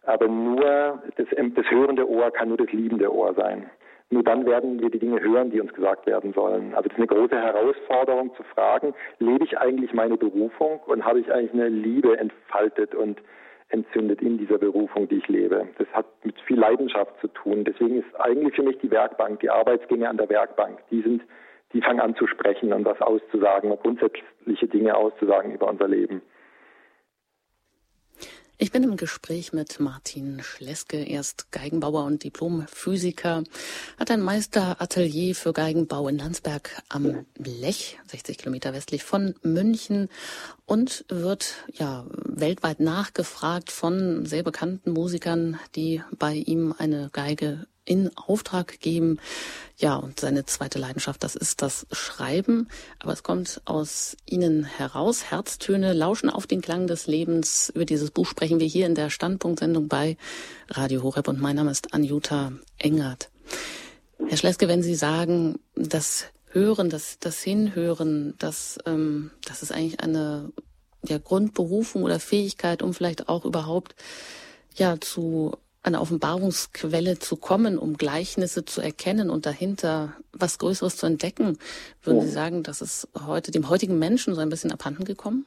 Aber 0.06 0.28
nur 0.28 1.02
das, 1.16 1.28
das 1.30 1.72
hörende 1.72 2.10
Ohr 2.10 2.32
kann 2.32 2.50
nur 2.50 2.58
das 2.58 2.72
liebende 2.72 3.14
Ohr 3.14 3.34
sein. 3.34 3.70
Nur 4.14 4.22
dann 4.22 4.46
werden 4.46 4.80
wir 4.80 4.92
die 4.92 5.00
Dinge 5.00 5.20
hören, 5.22 5.50
die 5.50 5.60
uns 5.60 5.74
gesagt 5.74 6.06
werden 6.06 6.34
sollen. 6.34 6.76
Also 6.76 6.88
das 6.88 6.94
ist 6.94 6.98
eine 7.00 7.08
große 7.08 7.36
Herausforderung 7.36 8.32
zu 8.36 8.44
fragen, 8.44 8.94
lebe 9.18 9.44
ich 9.44 9.58
eigentlich 9.58 9.92
meine 9.92 10.18
Berufung 10.18 10.80
und 10.86 11.04
habe 11.04 11.20
ich 11.20 11.34
eigentlich 11.34 11.54
eine 11.54 11.70
Liebe 11.70 12.16
entfaltet 12.20 12.94
und 12.94 13.20
entzündet 13.70 14.22
in 14.22 14.38
dieser 14.38 14.60
Berufung, 14.60 15.08
die 15.10 15.18
ich 15.18 15.28
lebe. 15.28 15.68
Das 15.80 15.88
hat 15.94 16.06
mit 16.24 16.40
viel 16.42 16.60
Leidenschaft 16.60 17.20
zu 17.22 17.28
tun. 17.30 17.64
Deswegen 17.64 17.98
ist 18.02 18.20
eigentlich 18.20 18.54
für 18.54 18.62
mich 18.62 18.78
die 18.78 18.92
Werkbank, 18.92 19.40
die 19.40 19.50
Arbeitsgänge 19.50 20.08
an 20.08 20.18
der 20.18 20.30
Werkbank, 20.30 20.78
die 20.92 21.02
sind, 21.02 21.24
die 21.74 21.82
fangen 21.82 22.00
an 22.00 22.16
zu 22.16 22.28
sprechen 22.28 22.72
und 22.72 22.86
was 22.86 23.02
auszusagen, 23.02 23.76
grundsätzliche 23.82 24.68
Dinge 24.68 24.96
auszusagen 24.96 25.56
über 25.56 25.68
unser 25.68 25.88
Leben. 25.88 26.22
Ich 28.64 28.72
bin 28.72 28.84
im 28.84 28.96
Gespräch 28.96 29.52
mit 29.52 29.82
Martin 29.82 30.42
Schleske. 30.42 30.96
Er 30.96 31.20
ist 31.20 31.52
Geigenbauer 31.52 32.06
und 32.06 32.24
Diplomphysiker, 32.24 33.44
hat 34.00 34.10
ein 34.10 34.22
Meisteratelier 34.22 35.36
für 35.36 35.52
Geigenbau 35.52 36.08
in 36.08 36.18
Landsberg 36.18 36.82
am 36.88 37.26
Lech, 37.36 38.00
60 38.08 38.38
Kilometer 38.38 38.72
westlich 38.72 39.04
von 39.04 39.36
München 39.44 40.08
und 40.66 41.06
wird 41.10 41.56
ja 41.72 42.06
weltweit 42.10 42.80
nachgefragt 42.80 43.72
von 43.72 44.26
sehr 44.26 44.44
bekannten 44.44 44.92
Musikern, 44.92 45.60
die 45.76 46.02
bei 46.18 46.34
ihm 46.34 46.74
eine 46.78 47.10
Geige 47.12 47.68
in 47.86 48.16
Auftrag 48.16 48.80
geben. 48.80 49.20
Ja, 49.78 49.96
und 49.96 50.20
seine 50.20 50.46
zweite 50.46 50.80
Leidenschaft, 50.80 51.24
das 51.24 51.36
ist 51.36 51.62
das 51.62 51.86
Schreiben. 51.92 52.68
Aber 53.00 53.14
es 53.14 53.24
kommt 53.24 53.62
aus 53.66 54.16
Ihnen 54.26 54.64
heraus. 54.64 55.26
Herztöne 55.26 55.94
lauschen 55.94 56.30
auf 56.30 56.48
den 56.48 56.62
Klang 56.62 56.88
des 56.88 57.08
Lebens. 57.08 57.72
Über 57.76 57.86
dieses 57.86 58.12
Buch 58.12 58.28
sprechen 58.28 58.60
wir 58.60 58.68
hier 58.68 58.86
in 58.86 58.96
der 58.96 59.10
Standpunktsendung 59.10 59.88
bei 59.88 60.18
Radio 60.70 61.04
Horeb. 61.04 61.28
Und 61.28 61.42
mein 61.42 61.56
Name 61.56 61.72
ist 61.72 61.94
Anjuta 61.94 62.54
Engert. 62.78 63.30
Herr 64.28 64.38
Schleske, 64.38 64.68
wenn 64.68 64.84
Sie 64.84 64.96
sagen, 64.96 65.60
das 65.76 66.28
Hören, 66.54 66.90
das, 66.90 67.20
das 67.20 67.42
Hinhören, 67.42 68.36
das, 68.40 68.80
ähm, 68.86 69.32
das 69.48 69.64
ist 69.64 69.72
eigentlich 69.72 70.02
eine 70.02 70.52
ja, 71.04 71.18
Grundberufung 71.18 72.04
oder 72.04 72.20
Fähigkeit, 72.20 72.82
um 72.82 72.94
vielleicht 72.94 73.28
auch 73.28 73.46
überhaupt 73.46 73.96
ja 74.76 74.96
zu 75.00 75.58
einer 75.84 76.02
Offenbarungsquelle 76.02 77.20
zu 77.20 77.36
kommen, 77.36 77.78
um 77.78 77.98
Gleichnisse 77.98 78.64
zu 78.64 78.82
erkennen 78.82 79.30
und 79.30 79.46
dahinter 79.46 80.14
was 80.32 80.58
Größeres 80.58 80.96
zu 80.96 81.06
entdecken. 81.06 81.58
Würden 82.04 82.22
Sie 82.22 82.30
sagen, 82.30 82.64
das 82.64 82.82
ist 82.82 83.10
heute 83.28 83.52
dem 83.52 83.70
heutigen 83.70 84.00
Menschen 84.00 84.34
so 84.34 84.42
ein 84.42 84.50
bisschen 84.50 84.72
abhanden 84.72 85.04
gekommen? 85.04 85.46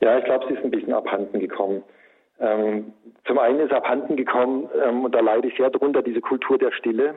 Ja, 0.00 0.18
ich 0.18 0.24
glaube, 0.24 0.44
sie 0.48 0.54
ist 0.54 0.64
ein 0.64 0.70
bisschen 0.70 0.92
abhanden 0.92 1.40
gekommen. 1.40 1.82
Ähm, 2.40 2.92
zum 3.26 3.38
einen 3.38 3.60
ist 3.60 3.72
abhanden 3.72 4.16
gekommen, 4.16 4.68
ähm, 4.84 5.04
und 5.04 5.14
da 5.14 5.20
leide 5.20 5.48
ich 5.48 5.56
sehr 5.56 5.70
drunter, 5.70 6.02
diese 6.02 6.20
Kultur 6.20 6.58
der 6.58 6.70
Stille, 6.72 7.14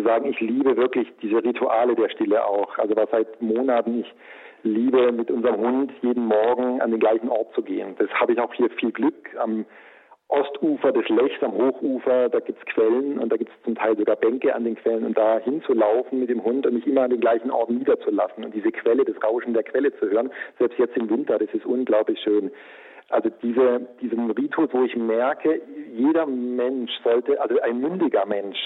zu 0.00 0.06
sagen, 0.06 0.26
ich 0.26 0.40
liebe 0.40 0.76
wirklich 0.76 1.08
diese 1.22 1.42
Rituale 1.44 1.94
der 1.94 2.08
Stille 2.10 2.44
auch. 2.44 2.78
Also 2.78 2.96
was 2.96 3.10
seit 3.10 3.40
Monaten 3.42 4.00
ich 4.00 4.14
liebe, 4.62 5.12
mit 5.12 5.30
unserem 5.30 5.56
Hund 5.56 5.92
jeden 6.02 6.26
Morgen 6.26 6.80
an 6.80 6.90
den 6.90 7.00
gleichen 7.00 7.28
Ort 7.28 7.54
zu 7.54 7.62
gehen. 7.62 7.94
Das 7.98 8.10
habe 8.10 8.32
ich 8.32 8.38
auch 8.38 8.52
hier 8.54 8.70
viel 8.70 8.92
Glück. 8.92 9.34
Am 9.38 9.64
Ostufer 10.28 10.92
des 10.92 11.08
Lechs 11.08 11.42
am 11.42 11.54
Hochufer, 11.54 12.28
da 12.28 12.38
gibt's 12.38 12.64
Quellen 12.66 13.18
und 13.18 13.32
da 13.32 13.36
gibt's 13.36 13.54
zum 13.64 13.74
Teil 13.74 13.96
sogar 13.96 14.16
Bänke 14.16 14.54
an 14.54 14.64
den 14.64 14.76
Quellen 14.76 15.04
und 15.04 15.18
da 15.18 15.40
hinzulaufen 15.40 16.20
mit 16.20 16.30
dem 16.30 16.44
Hund 16.44 16.66
und 16.66 16.74
mich 16.74 16.86
immer 16.86 17.02
an 17.02 17.10
den 17.10 17.20
gleichen 17.20 17.50
Ort 17.50 17.70
niederzulassen 17.70 18.44
und 18.44 18.54
diese 18.54 18.70
Quelle, 18.70 19.04
das 19.04 19.20
Rauschen 19.24 19.54
der 19.54 19.64
Quelle 19.64 19.92
zu 19.98 20.08
hören, 20.08 20.30
selbst 20.58 20.78
jetzt 20.78 20.96
im 20.96 21.10
Winter, 21.10 21.38
das 21.38 21.52
ist 21.52 21.66
unglaublich 21.66 22.20
schön. 22.20 22.52
Also 23.10 23.28
diese, 23.42 23.88
diesen 24.00 24.30
Ritus, 24.30 24.68
wo 24.72 24.84
ich 24.84 24.96
merke, 24.96 25.60
jeder 25.92 26.26
Mensch 26.26 26.92
sollte, 27.02 27.40
also 27.40 27.60
ein 27.60 27.80
mündiger 27.80 28.24
Mensch, 28.24 28.58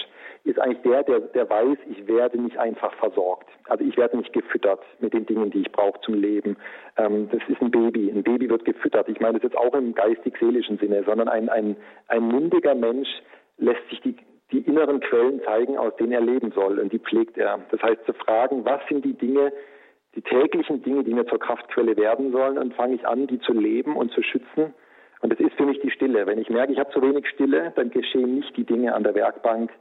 ist 0.43 0.59
eigentlich 0.59 0.83
der, 0.83 1.01
der, 1.03 1.19
der 1.19 1.49
weiß, 1.49 1.77
ich 1.89 2.07
werde 2.07 2.39
nicht 2.39 2.55
einfach 2.57 2.93
versorgt. 2.93 3.49
Also 3.67 3.83
ich 3.83 3.97
werde 3.97 4.17
nicht 4.17 4.31
gefüttert 4.31 4.79
mit 4.99 5.13
den 5.13 5.25
Dingen, 5.25 5.49
die 5.49 5.61
ich 5.61 5.71
brauche 5.71 5.99
zum 6.01 6.13
Leben. 6.13 6.55
Ähm, 6.97 7.27
das 7.31 7.41
ist 7.47 7.59
ein 7.59 7.71
Baby. 7.71 8.11
Ein 8.11 8.21
Baby 8.21 8.47
wird 8.47 8.63
gefüttert. 8.63 9.09
Ich 9.09 9.19
meine 9.19 9.39
das 9.39 9.43
jetzt 9.43 9.57
auch 9.57 9.73
im 9.73 9.95
geistig-seelischen 9.95 10.77
Sinne, 10.77 11.03
sondern 11.03 11.27
ein, 11.27 11.49
ein, 11.49 11.75
ein 12.09 12.27
mündiger 12.27 12.75
Mensch 12.75 13.09
lässt 13.57 13.89
sich 13.89 13.99
die, 14.01 14.15
die 14.51 14.59
inneren 14.59 14.99
Quellen 14.99 15.41
zeigen, 15.43 15.79
aus 15.79 15.95
denen 15.95 16.11
er 16.11 16.21
leben 16.21 16.51
soll. 16.51 16.77
Und 16.77 16.93
die 16.93 16.99
pflegt 16.99 17.39
er. 17.39 17.59
Das 17.71 17.81
heißt, 17.81 18.05
zu 18.05 18.13
fragen, 18.13 18.63
was 18.63 18.81
sind 18.87 19.03
die 19.03 19.13
Dinge, 19.13 19.51
die 20.15 20.21
täglichen 20.21 20.81
Dinge, 20.81 21.03
die 21.03 21.13
mir 21.13 21.25
zur 21.25 21.39
Kraftquelle 21.39 21.97
werden 21.97 22.31
sollen, 22.31 22.57
und 22.57 22.73
fange 22.73 22.95
ich 22.95 23.07
an, 23.07 23.27
die 23.27 23.39
zu 23.39 23.53
leben 23.53 23.95
und 23.95 24.11
zu 24.11 24.21
schützen. 24.23 24.73
Und 25.21 25.31
das 25.31 25.39
ist 25.39 25.55
für 25.55 25.65
mich 25.65 25.79
die 25.81 25.91
Stille. 25.91 26.25
Wenn 26.25 26.39
ich 26.39 26.49
merke, 26.49 26.71
ich 26.71 26.79
habe 26.79 26.91
zu 26.91 27.01
wenig 27.01 27.27
Stille, 27.27 27.73
dann 27.75 27.89
geschehen 27.89 28.35
nicht 28.35 28.55
die 28.57 28.63
Dinge 28.63 28.93
an 28.93 29.03
der 29.03 29.15
Werkbank, 29.15 29.71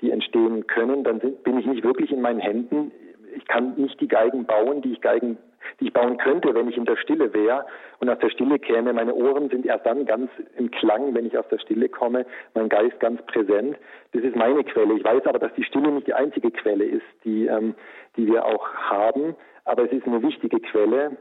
die 0.00 0.10
entstehen 0.10 0.66
können, 0.66 1.04
dann 1.04 1.18
bin 1.18 1.58
ich 1.58 1.66
nicht 1.66 1.84
wirklich 1.84 2.10
in 2.10 2.20
meinen 2.20 2.40
Händen. 2.40 2.92
Ich 3.36 3.46
kann 3.46 3.74
nicht 3.76 4.00
die 4.00 4.08
Geigen 4.08 4.44
bauen, 4.44 4.82
die 4.82 4.92
ich 4.92 5.00
Geigen, 5.00 5.38
die 5.78 5.86
ich 5.86 5.92
bauen 5.92 6.16
könnte, 6.16 6.54
wenn 6.54 6.68
ich 6.68 6.76
in 6.76 6.84
der 6.84 6.96
Stille 6.96 7.32
wäre 7.32 7.66
und 7.98 8.08
aus 8.08 8.18
der 8.18 8.30
Stille 8.30 8.58
käme. 8.58 8.92
Meine 8.92 9.14
Ohren 9.14 9.50
sind 9.50 9.66
erst 9.66 9.86
dann 9.86 10.06
ganz 10.06 10.30
im 10.56 10.70
Klang, 10.70 11.14
wenn 11.14 11.26
ich 11.26 11.36
aus 11.36 11.46
der 11.50 11.58
Stille 11.58 11.88
komme, 11.88 12.26
mein 12.54 12.68
Geist 12.68 12.98
ganz 13.00 13.20
präsent. 13.26 13.76
Das 14.12 14.22
ist 14.22 14.36
meine 14.36 14.64
Quelle. 14.64 14.94
Ich 14.94 15.04
weiß 15.04 15.26
aber, 15.26 15.38
dass 15.38 15.54
die 15.54 15.64
Stille 15.64 15.92
nicht 15.92 16.06
die 16.06 16.14
einzige 16.14 16.50
Quelle 16.50 16.84
ist, 16.84 17.06
die, 17.24 17.46
ähm, 17.46 17.74
die 18.16 18.26
wir 18.26 18.44
auch 18.44 18.66
haben 18.74 19.36
aber 19.64 19.84
es 19.84 19.92
ist 19.92 20.06
eine 20.06 20.22
wichtige 20.22 20.60
Quelle. 20.60 21.16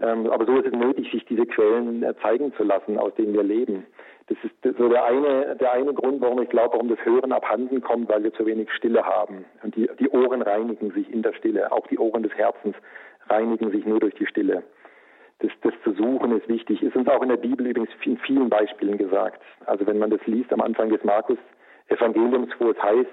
Ähm, 0.00 0.28
aber 0.30 0.46
so 0.46 0.56
ist 0.56 0.66
es 0.66 0.72
nötig, 0.72 1.10
sich 1.12 1.24
diese 1.26 1.46
Quellen 1.46 2.02
äh, 2.02 2.14
zeigen 2.22 2.52
zu 2.54 2.64
lassen, 2.64 2.98
aus 2.98 3.14
denen 3.14 3.34
wir 3.34 3.42
leben. 3.42 3.86
Das 4.26 4.38
ist 4.42 4.78
so 4.78 4.88
der 4.88 5.04
eine, 5.04 5.56
der 5.56 5.72
eine 5.72 5.92
Grund, 5.92 6.20
warum 6.20 6.40
ich 6.42 6.48
glaube, 6.48 6.74
warum 6.74 6.88
das 6.88 7.04
Hören 7.04 7.32
abhanden 7.32 7.80
kommt, 7.82 8.08
weil 8.08 8.24
wir 8.24 8.32
zu 8.32 8.46
wenig 8.46 8.70
Stille 8.72 9.04
haben. 9.04 9.44
Und 9.62 9.76
die, 9.76 9.88
die 10.00 10.08
Ohren 10.08 10.42
reinigen 10.42 10.90
sich 10.92 11.12
in 11.12 11.22
der 11.22 11.34
Stille. 11.34 11.70
Auch 11.70 11.86
die 11.88 11.98
Ohren 11.98 12.22
des 12.22 12.32
Herzens 12.34 12.74
reinigen 13.28 13.70
sich 13.70 13.84
nur 13.84 14.00
durch 14.00 14.14
die 14.14 14.26
Stille. 14.26 14.62
Das, 15.40 15.50
das 15.62 15.74
zu 15.84 15.92
suchen 15.92 16.36
ist 16.36 16.48
wichtig. 16.48 16.82
Ist 16.82 16.96
uns 16.96 17.08
auch 17.08 17.22
in 17.22 17.28
der 17.28 17.36
Bibel 17.36 17.66
übrigens 17.66 17.90
in 18.04 18.16
vielen 18.18 18.48
Beispielen 18.48 18.96
gesagt. 18.96 19.42
Also 19.66 19.86
wenn 19.86 19.98
man 19.98 20.10
das 20.10 20.24
liest 20.26 20.52
am 20.52 20.60
Anfang 20.60 20.88
des 20.88 21.02
Markus 21.04 21.38
Evangeliums, 21.88 22.50
wo 22.58 22.70
es 22.70 22.82
heißt, 22.82 23.10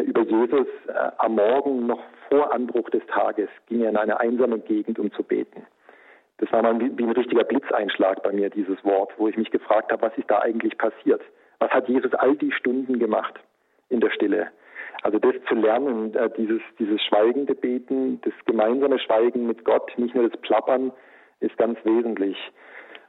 über 0.00 0.22
Jesus 0.22 0.66
äh, 0.88 1.10
am 1.18 1.34
Morgen 1.36 1.86
noch 1.86 2.00
vor 2.28 2.52
Anbruch 2.52 2.88
des 2.90 3.04
Tages 3.06 3.48
ging 3.66 3.82
er 3.82 3.90
in 3.90 3.96
eine 3.96 4.18
einsame 4.20 4.58
Gegend, 4.58 4.98
um 4.98 5.12
zu 5.12 5.22
beten. 5.22 5.66
Das 6.38 6.50
war 6.52 6.62
mal 6.62 6.78
wie, 6.80 6.96
wie 6.96 7.04
ein 7.04 7.12
richtiger 7.12 7.44
Blitzeinschlag 7.44 8.22
bei 8.22 8.32
mir, 8.32 8.50
dieses 8.50 8.82
Wort, 8.84 9.12
wo 9.18 9.28
ich 9.28 9.36
mich 9.36 9.50
gefragt 9.50 9.92
habe, 9.92 10.02
was 10.02 10.16
ist 10.16 10.30
da 10.30 10.40
eigentlich 10.40 10.76
passiert? 10.78 11.22
Was 11.58 11.70
hat 11.70 11.88
Jesus 11.88 12.12
all 12.14 12.34
die 12.36 12.52
Stunden 12.52 12.98
gemacht 12.98 13.38
in 13.90 14.00
der 14.00 14.10
Stille? 14.10 14.48
Also 15.02 15.18
das 15.18 15.34
zu 15.48 15.54
lernen, 15.54 16.14
äh, 16.14 16.30
dieses, 16.36 16.60
dieses 16.78 17.02
schweigende 17.02 17.54
Beten, 17.54 18.20
das 18.22 18.32
gemeinsame 18.46 18.98
Schweigen 18.98 19.46
mit 19.46 19.64
Gott, 19.64 19.92
nicht 19.96 20.14
nur 20.14 20.28
das 20.28 20.40
Plappern, 20.40 20.92
ist 21.40 21.56
ganz 21.58 21.78
wesentlich. 21.84 22.36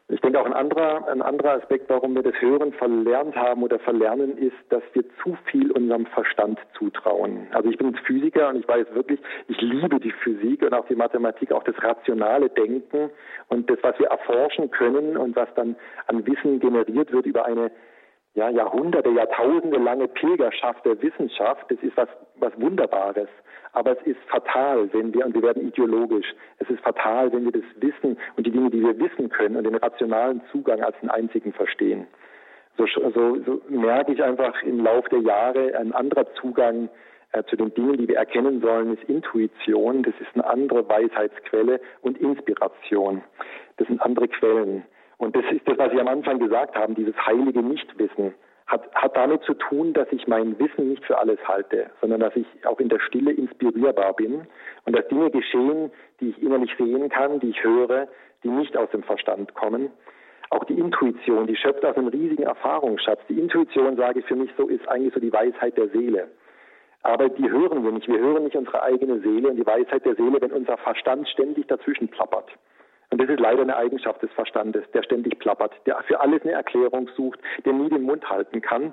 Ich 0.10 0.20
denke 0.20 0.40
auch 0.40 0.46
ein 0.46 0.54
anderer, 0.54 1.08
ein 1.08 1.22
anderer 1.22 1.54
Aspekt, 1.54 1.90
warum 1.90 2.14
wir 2.14 2.24
das 2.24 2.40
Hören 2.42 2.74
verlernt 2.74 3.36
haben 3.36 3.64
oder 3.64 3.80
verlernen, 3.80 4.38
ist, 4.38 4.56
dass 4.70 4.84
wir 4.92 5.04
zu 5.24 5.38
viel 5.46 5.72
unserem 5.72 6.06
Verstand 6.08 6.60
zutrauen. 6.78 7.48
Also 7.52 7.70
ich 7.70 7.78
bin 7.78 7.96
Physiker 7.96 8.50
und 8.50 8.58
ich 8.58 8.68
weiß 8.68 8.88
wirklich, 8.94 9.22
ich 9.48 9.62
liebe 9.62 10.00
die 10.00 10.12
Physik 10.12 10.62
und 10.62 10.74
auch 10.74 10.86
die 10.88 10.96
Mathematik, 10.96 11.54
auch 11.54 11.64
das 11.64 11.82
rationale 11.82 12.50
Denken 12.50 13.12
und 13.48 13.70
das, 13.70 13.80
was 13.82 13.98
wir 13.98 14.08
erforschen 14.08 14.70
können 14.72 15.16
und 15.16 15.38
was 15.38 15.48
dann 15.56 15.78
an 16.08 16.28
Wissen 16.28 16.60
generiert 16.60 17.12
wird 17.14 17.26
über 17.26 17.46
eine 17.46 17.72
ja, 18.36 18.50
Jahrhunderte, 18.50 19.10
Jahrtausende 19.10 19.78
lange 19.78 20.08
Pilgerschaft 20.08 20.86
der 20.86 21.02
Wissenschaft, 21.02 21.70
das 21.70 21.78
ist 21.82 21.96
was, 21.96 22.10
was 22.36 22.52
Wunderbares. 22.60 23.30
Aber 23.74 23.92
es 23.92 24.08
ist 24.08 24.20
fatal, 24.28 24.92
wenn 24.94 25.14
wir, 25.14 25.26
und 25.26 25.34
wir 25.34 25.42
werden 25.42 25.68
ideologisch, 25.68 26.34
es 26.60 26.70
ist 26.70 26.82
fatal, 26.82 27.32
wenn 27.32 27.46
wir 27.46 27.52
das 27.52 27.64
Wissen 27.78 28.18
und 28.36 28.46
die 28.46 28.52
Dinge, 28.52 28.70
die 28.70 28.82
wir 28.82 28.98
wissen 29.00 29.30
können 29.30 29.56
und 29.56 29.64
den 29.64 29.76
rationalen 29.76 30.42
Zugang 30.52 30.82
als 30.82 31.00
den 31.02 31.10
einzigen 31.10 31.54
verstehen. 31.54 32.08
so, 32.78 32.86
so, 32.88 33.38
so 33.44 33.62
merke 33.70 34.14
ich 34.14 34.24
einfach 34.24 34.62
im 34.64 34.80
Laufe 34.80 35.10
der 35.10 35.20
Jahre 35.20 35.76
ein 35.78 35.92
anderer 35.94 36.32
Zugang 36.36 36.90
äh, 37.34 37.44
zu 37.46 37.56
den 37.56 37.74
Dingen, 37.74 37.98
die 37.98 38.08
wir 38.08 38.18
erkennen 38.18 38.62
sollen, 38.62 38.94
ist 38.94 39.04
Intuition. 39.10 40.04
Das 40.04 40.14
ist 40.20 40.30
eine 40.36 40.46
andere 40.46 40.88
Weisheitsquelle 40.88 41.80
und 42.02 42.20
Inspiration. 42.20 43.24
Das 43.78 43.88
sind 43.88 44.02
andere 44.02 44.28
Quellen. 44.28 44.86
Und 45.24 45.36
das 45.36 45.46
ist 45.52 45.68
das, 45.68 45.78
was 45.78 45.92
Sie 45.92 46.00
am 46.00 46.08
Anfang 46.08 46.40
gesagt 46.40 46.76
haben, 46.76 46.96
dieses 46.96 47.16
heilige 47.26 47.62
Nichtwissen. 47.62 48.34
Hat, 48.68 48.94
hat 48.96 49.16
damit 49.18 49.44
zu 49.44 49.54
tun, 49.54 49.94
dass 49.94 50.08
ich 50.12 50.26
mein 50.26 50.58
Wissen 50.58 50.90
nicht 50.90 51.06
für 51.06 51.18
alles 51.18 51.38
halte, 51.48 51.90
sondern 52.02 52.22
dass 52.22 52.36
ich 52.36 52.48
auch 52.66 52.80
in 52.80 52.90
der 52.90 53.00
Stille 53.00 53.32
inspirierbar 53.32 54.14
bin 54.14 54.48
und 54.86 54.96
dass 54.96 55.08
Dinge 55.10 55.30
geschehen, 55.32 55.92
die 56.20 56.30
ich 56.30 56.42
innerlich 56.42 56.72
sehen 56.78 57.10
kann, 57.10 57.40
die 57.40 57.50
ich 57.50 57.64
höre, 57.64 58.08
die 58.44 58.48
nicht 58.48 58.76
aus 58.78 58.90
dem 58.92 59.04
Verstand 59.04 59.54
kommen. 59.54 59.92
Auch 60.50 60.64
die 60.64 60.80
Intuition, 60.80 61.46
die 61.46 61.58
schöpft 61.58 61.84
aus 61.84 61.98
einem 61.98 62.08
riesigen 62.08 62.44
Erfahrungsschatz. 62.44 63.20
Die 63.28 63.40
Intuition, 63.40 63.98
sage 63.98 64.20
ich 64.20 64.26
für 64.26 64.36
mich 64.36 64.50
so, 64.58 64.68
ist 64.68 64.88
eigentlich 64.88 65.14
so 65.14 65.20
die 65.20 65.34
Weisheit 65.34 65.78
der 65.78 65.90
Seele. 65.90 66.30
Aber 67.02 67.28
die 67.30 67.50
hören 67.50 67.84
wir 67.84 67.92
nicht. 67.92 68.08
Wir 68.08 68.20
hören 68.20 68.46
nicht 68.46 68.56
unsere 68.56 68.82
eigene 68.82 69.20
Seele 69.20 69.50
und 69.50 69.58
die 69.58 69.66
Weisheit 69.66 70.06
der 70.06 70.16
Seele, 70.16 70.42
wenn 70.42 70.52
unser 70.52 70.78
Verstand 70.78 71.28
ständig 71.28 71.68
dazwischen 71.68 72.08
plappert. 72.08 72.50
Und 73.14 73.22
das 73.22 73.30
ist 73.30 73.40
leider 73.40 73.62
eine 73.62 73.76
Eigenschaft 73.76 74.24
des 74.24 74.32
Verstandes, 74.32 74.90
der 74.92 75.04
ständig 75.04 75.38
plappert, 75.38 75.72
der 75.86 76.02
für 76.08 76.20
alles 76.20 76.42
eine 76.42 76.54
Erklärung 76.54 77.08
sucht, 77.16 77.40
der 77.64 77.72
nie 77.72 77.88
den 77.88 78.02
Mund 78.02 78.28
halten 78.28 78.60
kann. 78.60 78.92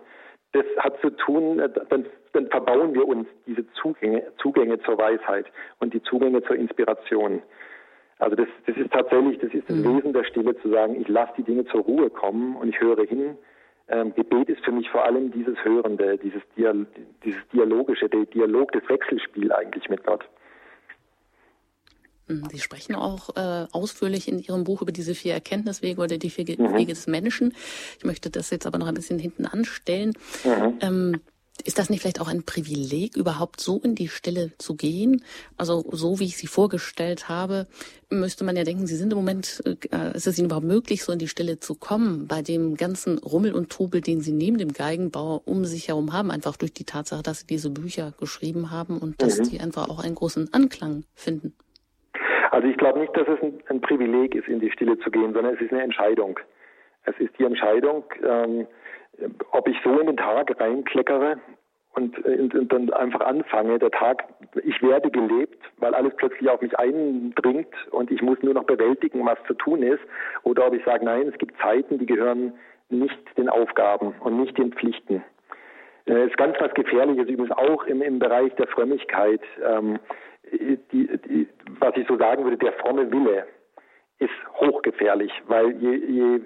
Das 0.53 0.67
hat 0.77 1.01
zu 1.01 1.09
tun, 1.09 1.59
äh, 1.59 1.71
dann, 1.89 2.05
dann 2.35 2.49
verbauen 2.49 2.93
wir 2.93 3.09
uns 3.09 3.27
diese 3.47 3.65
Zugänge, 3.73 4.23
Zugänge 4.37 4.79
zur 4.81 4.99
Weisheit 4.99 5.47
und 5.79 5.95
die 5.95 6.03
Zugänge 6.03 6.43
zur 6.43 6.57
Inspiration. 6.57 7.41
Also 8.19 8.37
das, 8.37 8.49
das 8.67 8.77
ist 8.77 8.93
tatsächlich, 8.93 9.39
das 9.39 9.55
ist 9.55 9.71
das 9.71 9.77
mhm. 9.79 9.97
Wesen 9.97 10.13
der 10.13 10.25
Stille, 10.25 10.55
zu 10.61 10.69
sagen, 10.69 11.01
ich 11.01 11.09
lasse 11.09 11.33
die 11.39 11.45
Dinge 11.45 11.65
zur 11.65 11.81
Ruhe 11.81 12.11
kommen 12.11 12.57
und 12.57 12.69
ich 12.69 12.79
höre 12.79 13.07
hin 13.07 13.39
ähm, 13.89 14.15
Gebet 14.15 14.51
ist 14.51 14.63
für 14.65 14.73
mich 14.73 14.89
vor 14.91 15.05
allem 15.05 15.33
dieses 15.33 15.57
Hörende, 15.65 16.19
dieses, 16.19 16.43
Dial 16.59 16.87
dieses 17.25 17.41
Dialogische, 17.55 18.11
der 18.11 18.27
Dialog, 18.27 18.71
das 18.73 18.87
Wechselspiel 18.87 19.51
eigentlich 19.51 19.89
mit 19.89 20.05
Gott. 20.05 20.29
Mhm, 22.31 22.49
Sie 22.51 22.61
sprechen 22.61 22.95
auch 22.95 23.37
äh, 23.37 23.67
ausführlich 23.73 24.29
in 24.29 24.39
Ihrem 24.39 24.65
Buch 24.65 24.83
über 24.83 24.93
diese 24.93 25.15
vier 25.15 25.35
Erkenntniswege 25.35 26.01
oder 26.01 26.19
die 26.19 26.31
vier 26.31 26.45
mhm. 26.45 26.75
Wege 26.75 26.93
des 26.93 27.07
Menschen. 27.07 27.55
Ich 27.99 28.05
möchte 28.05 28.31
das 28.31 28.51
jetzt 28.51 28.67
aber 28.67 28.79
noch 28.79 28.87
ein 28.87 28.95
bisschen 28.95 29.19
hinten 29.19 29.47
anstellen. 29.47 30.13
Mhm. 30.45 30.79
Ähm, 30.81 31.21
ist 31.65 31.79
das 31.79 31.91
nicht 31.91 32.01
vielleicht 32.01 32.21
auch 32.21 32.29
ein 32.29 32.45
Privileg, 32.45 33.17
überhaupt 33.17 33.61
so 33.61 33.79
in 33.81 33.95
die 33.95 34.09
Stille 34.09 34.53
zu 34.59 34.77
gehen? 34.77 35.23
Also 35.57 35.85
so 35.93 36.19
wie 36.19 36.25
ich 36.25 36.37
Sie 36.37 36.47
vorgestellt 36.47 37.29
habe, 37.29 37.67
müsste 38.09 38.45
man 38.45 38.57
ja 38.57 38.65
denken, 38.65 38.87
Sie 38.87 38.97
sind 38.97 39.13
im 39.13 39.19
Moment, 39.19 39.63
äh, 39.91 40.17
ist 40.17 40.27
es 40.27 40.39
Ihnen 40.39 40.47
überhaupt 40.47 40.67
möglich, 40.67 41.05
so 41.05 41.13
in 41.13 41.19
die 41.19 41.29
Stille 41.29 41.61
zu 41.61 41.75
kommen, 41.75 42.27
bei 42.27 42.41
dem 42.43 42.77
ganzen 42.77 43.19
Rummel 43.19 43.53
und 43.53 43.71
Trubel, 43.71 44.01
den 44.01 44.21
Sie 44.21 44.33
neben 44.33 44.59
dem 44.59 44.73
Geigenbau 44.73 45.43
um 45.45 45.65
sich 45.65 45.89
herum 45.89 46.13
haben, 46.13 46.31
einfach 46.31 46.57
durch 46.57 46.73
die 46.73 46.85
Tatsache, 46.85 47.23
dass 47.23 47.41
Sie 47.41 47.47
diese 47.47 47.71
Bücher 47.71 48.15
geschrieben 48.19 48.71
haben 48.71 48.99
und 48.99 49.21
dass 49.21 49.39
mhm. 49.39 49.51
die 49.51 49.61
einfach 49.61 49.89
auch 49.89 49.99
einen 49.99 50.15
großen 50.15 50.53
Anklang 50.55 51.05
finden? 51.15 51.55
Also 52.51 52.67
ich 52.67 52.77
glaube 52.77 52.99
nicht, 52.99 53.17
dass 53.17 53.29
es 53.29 53.41
ein, 53.43 53.63
ein, 53.69 53.81
Privileg 53.81 54.35
ist, 54.35 54.49
in 54.49 54.61
die 54.61 54.71
Stille 54.71 54.99
zu 54.99 55.11
gehen, 55.11 55.33
sondern 55.33 55.55
es 55.55 55.61
ist 55.61 55.73
eine 55.73 55.83
Entscheidung. 55.83 56.39
Es 57.05 57.17
ist 57.19 57.39
die 57.39 57.45
Entscheidung, 57.45 58.05
ähm, 58.25 58.67
ob 59.53 59.69
ich 59.69 59.77
so 59.85 59.99
in 59.99 60.07
den 60.07 60.17
Tag 60.17 60.59
reinkleckere 60.61 61.39
und, 61.95 62.25
äh, 62.27 62.41
und, 62.41 62.55
und, 62.55 62.73
dann 62.73 62.93
einfach 62.93 63.21
anfange, 63.21 63.79
der 63.79 63.91
Tag, 63.91 64.25
ich 64.65 64.83
werde 64.83 65.11
gelebt, 65.11 65.63
weil 65.79 65.95
alles 65.95 66.15
plötzlich 66.17 66.49
auf 66.49 66.61
mich 66.61 66.77
eindringt 66.79 67.75
und 67.93 68.11
ich 68.11 68.21
muss 68.21 68.43
nur 68.43 68.55
noch 68.55 68.65
bewältigen, 68.65 69.25
was 69.25 69.39
zu 69.47 69.55
tun 69.55 69.83
ist, 69.83 70.03
oder 70.43 70.67
ob 70.67 70.75
ich 70.75 70.85
sage, 70.85 71.05
nein, 71.05 71.29
es 71.29 71.39
gibt 71.39 71.57
Zeiten, 71.61 71.99
die 71.99 72.07
gehören 72.07 72.53
nicht 72.89 73.39
den 73.39 73.49
Aufgaben 73.49 74.15
und 74.21 74.41
nicht 74.41 74.59
den 74.59 74.73
Pflichten. 74.73 75.23
Äh, 76.07 76.27
ist 76.27 76.37
ganz 76.37 76.57
was 76.59 76.75
Gefährliches 76.75 77.29
übrigens 77.29 77.53
auch 77.53 77.85
im, 77.85 78.03
im 78.03 78.19
Bereich 78.19 78.53
der 78.57 78.67
Frömmigkeit. 78.67 79.43
Ähm, 79.65 80.01
die, 80.51 80.79
die, 80.93 81.49
was 81.79 81.97
ich 81.97 82.07
so 82.07 82.17
sagen 82.17 82.45
würde, 82.45 82.59
der 82.59 82.73
fromme 82.75 83.11
Wille 83.11 83.47
ist 84.19 84.31
hochgefährlich, 84.61 85.33
weil 85.47 85.73
je, 85.77 85.95
je 85.97 86.41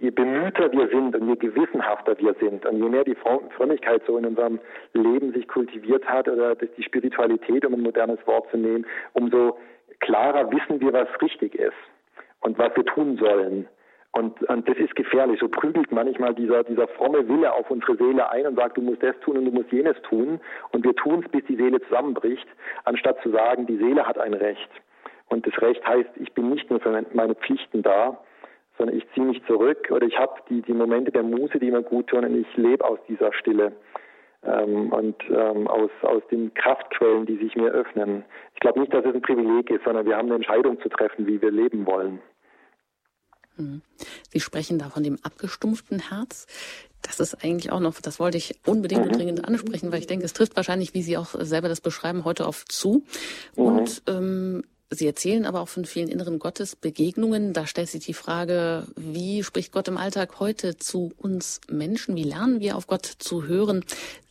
je 0.00 0.10
bemühter 0.10 0.70
wir 0.72 0.88
sind 0.88 1.14
und 1.16 1.28
je 1.28 1.36
gewissenhafter 1.36 2.16
wir 2.18 2.34
sind 2.34 2.64
und 2.64 2.80
je 2.82 2.88
mehr 2.88 3.04
die 3.04 3.16
Frömmigkeit 3.56 4.02
so 4.06 4.16
in 4.16 4.26
unserem 4.26 4.60
Leben 4.92 5.32
sich 5.32 5.48
kultiviert 5.48 6.04
hat 6.06 6.28
oder 6.28 6.54
die 6.54 6.82
Spiritualität, 6.82 7.64
um 7.64 7.74
ein 7.74 7.82
modernes 7.82 8.24
Wort 8.26 8.48
zu 8.50 8.56
nehmen, 8.56 8.86
umso 9.14 9.58
klarer 10.00 10.50
wissen 10.52 10.80
wir, 10.80 10.92
was 10.92 11.08
richtig 11.20 11.56
ist 11.56 11.72
und 12.40 12.58
was 12.58 12.74
wir 12.76 12.84
tun 12.84 13.16
sollen. 13.16 13.66
Und, 14.12 14.42
und 14.44 14.68
das 14.68 14.76
ist 14.78 14.96
gefährlich. 14.96 15.38
So 15.38 15.48
prügelt 15.48 15.92
manchmal 15.92 16.34
dieser, 16.34 16.64
dieser 16.64 16.88
fromme 16.88 17.28
Wille 17.28 17.52
auf 17.52 17.70
unsere 17.70 17.96
Seele 17.96 18.30
ein 18.30 18.46
und 18.46 18.56
sagt, 18.56 18.76
du 18.76 18.82
musst 18.82 19.02
das 19.02 19.18
tun 19.20 19.36
und 19.36 19.44
du 19.44 19.52
musst 19.52 19.70
jenes 19.70 20.00
tun. 20.02 20.40
Und 20.72 20.84
wir 20.84 20.94
tun 20.96 21.22
es, 21.24 21.30
bis 21.30 21.44
die 21.44 21.56
Seele 21.56 21.80
zusammenbricht, 21.82 22.46
anstatt 22.84 23.20
zu 23.22 23.30
sagen, 23.30 23.66
die 23.66 23.76
Seele 23.76 24.06
hat 24.06 24.18
ein 24.18 24.34
Recht. 24.34 24.70
Und 25.28 25.46
das 25.46 25.60
Recht 25.60 25.86
heißt, 25.86 26.08
ich 26.16 26.32
bin 26.32 26.48
nicht 26.48 26.70
nur 26.70 26.80
für 26.80 27.04
meine 27.12 27.34
Pflichten 27.34 27.82
da, 27.82 28.18
sondern 28.78 28.96
ich 28.96 29.06
ziehe 29.12 29.26
mich 29.26 29.44
zurück 29.46 29.90
oder 29.90 30.06
ich 30.06 30.18
habe 30.18 30.40
die, 30.48 30.62
die 30.62 30.72
Momente 30.72 31.10
der 31.10 31.24
Muße, 31.24 31.58
die 31.58 31.70
mir 31.70 31.82
gut 31.82 32.06
tun 32.08 32.24
und 32.24 32.34
ich 32.34 32.56
lebe 32.56 32.84
aus 32.84 32.98
dieser 33.08 33.32
Stille 33.34 33.72
ähm, 34.44 34.90
und 34.92 35.16
ähm, 35.30 35.66
aus, 35.66 35.90
aus 36.02 36.22
den 36.30 36.54
Kraftquellen, 36.54 37.26
die 37.26 37.36
sich 37.36 37.56
mir 37.56 37.70
öffnen. 37.70 38.24
Ich 38.54 38.60
glaube 38.60 38.80
nicht, 38.80 38.94
dass 38.94 39.04
es 39.04 39.14
ein 39.14 39.20
Privileg 39.20 39.68
ist, 39.70 39.84
sondern 39.84 40.06
wir 40.06 40.16
haben 40.16 40.26
eine 40.26 40.36
Entscheidung 40.36 40.80
zu 40.80 40.88
treffen, 40.88 41.26
wie 41.26 41.42
wir 41.42 41.50
leben 41.50 41.86
wollen. 41.86 42.20
Mhm. 43.58 43.82
Sie 44.32 44.40
sprechen 44.40 44.78
da 44.78 44.90
von 44.90 45.02
dem 45.02 45.18
abgestumpften 45.22 46.10
Herz. 46.10 46.46
Das 47.02 47.20
ist 47.20 47.44
eigentlich 47.44 47.70
auch 47.70 47.80
noch, 47.80 48.00
das 48.00 48.18
wollte 48.18 48.38
ich 48.38 48.56
unbedingt 48.66 49.02
und 49.02 49.12
mhm. 49.12 49.16
dringend 49.16 49.44
ansprechen, 49.44 49.92
weil 49.92 50.00
ich 50.00 50.06
denke, 50.06 50.24
es 50.24 50.32
trifft 50.32 50.56
wahrscheinlich, 50.56 50.94
wie 50.94 51.02
Sie 51.02 51.16
auch 51.16 51.34
selber 51.38 51.68
das 51.68 51.80
beschreiben, 51.80 52.24
heute 52.24 52.46
oft 52.46 52.72
zu. 52.72 53.04
Mhm. 53.56 53.62
Und 53.62 54.02
ähm, 54.06 54.64
Sie 54.90 55.06
erzählen 55.06 55.44
aber 55.44 55.60
auch 55.60 55.68
von 55.68 55.84
vielen 55.84 56.08
inneren 56.08 56.38
Gottesbegegnungen. 56.38 57.52
Da 57.52 57.66
stellt 57.66 57.90
sich 57.90 58.06
die 58.06 58.14
Frage, 58.14 58.86
wie 58.96 59.44
spricht 59.44 59.72
Gott 59.72 59.86
im 59.86 59.98
Alltag 59.98 60.40
heute 60.40 60.78
zu 60.78 61.12
uns 61.18 61.60
Menschen? 61.68 62.16
Wie 62.16 62.22
lernen 62.22 62.60
wir 62.60 62.74
auf 62.74 62.86
Gott 62.86 63.04
zu 63.04 63.46
hören? 63.46 63.84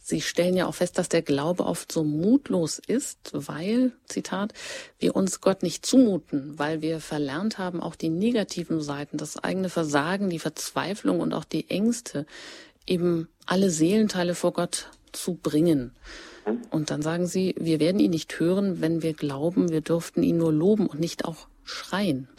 Sie 0.10 0.22
stellen 0.22 0.56
ja 0.56 0.68
auch 0.68 0.76
fest, 0.76 0.98
dass 0.98 1.10
der 1.10 1.22
Glaube 1.22 1.66
oft 1.66 1.92
so 1.92 2.06
mutlos 2.06 2.80
ist, 2.80 3.32
weil, 3.34 3.92
Zitat, 4.06 4.54
wir 5.00 5.18
uns 5.18 5.42
Gott 5.42 5.64
nicht 5.64 5.86
zumuten, 5.86 6.54
weil 6.58 6.82
wir 6.82 7.02
verlernt 7.02 7.58
haben, 7.58 7.82
auch 7.82 7.96
die 7.96 8.08
negativen 8.08 8.80
Seiten, 8.80 9.18
das 9.18 9.44
eigene 9.44 9.68
Versagen, 9.68 10.30
die 10.30 10.40
Verzweiflung 10.40 11.20
und 11.20 11.34
auch 11.34 11.44
die 11.44 11.70
Ängste, 11.70 12.26
eben 12.86 13.28
alle 13.46 13.70
Seelenteile 13.70 14.34
vor 14.34 14.54
Gott 14.54 14.90
zu 15.12 15.34
bringen. 15.34 15.92
Und 16.72 16.90
dann 16.90 17.02
sagen 17.02 17.26
sie, 17.26 17.54
wir 17.60 17.82
werden 17.82 18.00
ihn 18.00 18.12
nicht 18.12 18.40
hören, 18.40 18.80
wenn 18.80 19.04
wir 19.04 19.14
glauben, 19.14 19.74
wir 19.74 19.82
dürften 19.82 20.24
ihn 20.24 20.38
nur 20.38 20.54
loben 20.54 20.88
und 20.88 21.02
nicht 21.02 21.26
auch 21.26 21.50
schreien. 21.66 22.30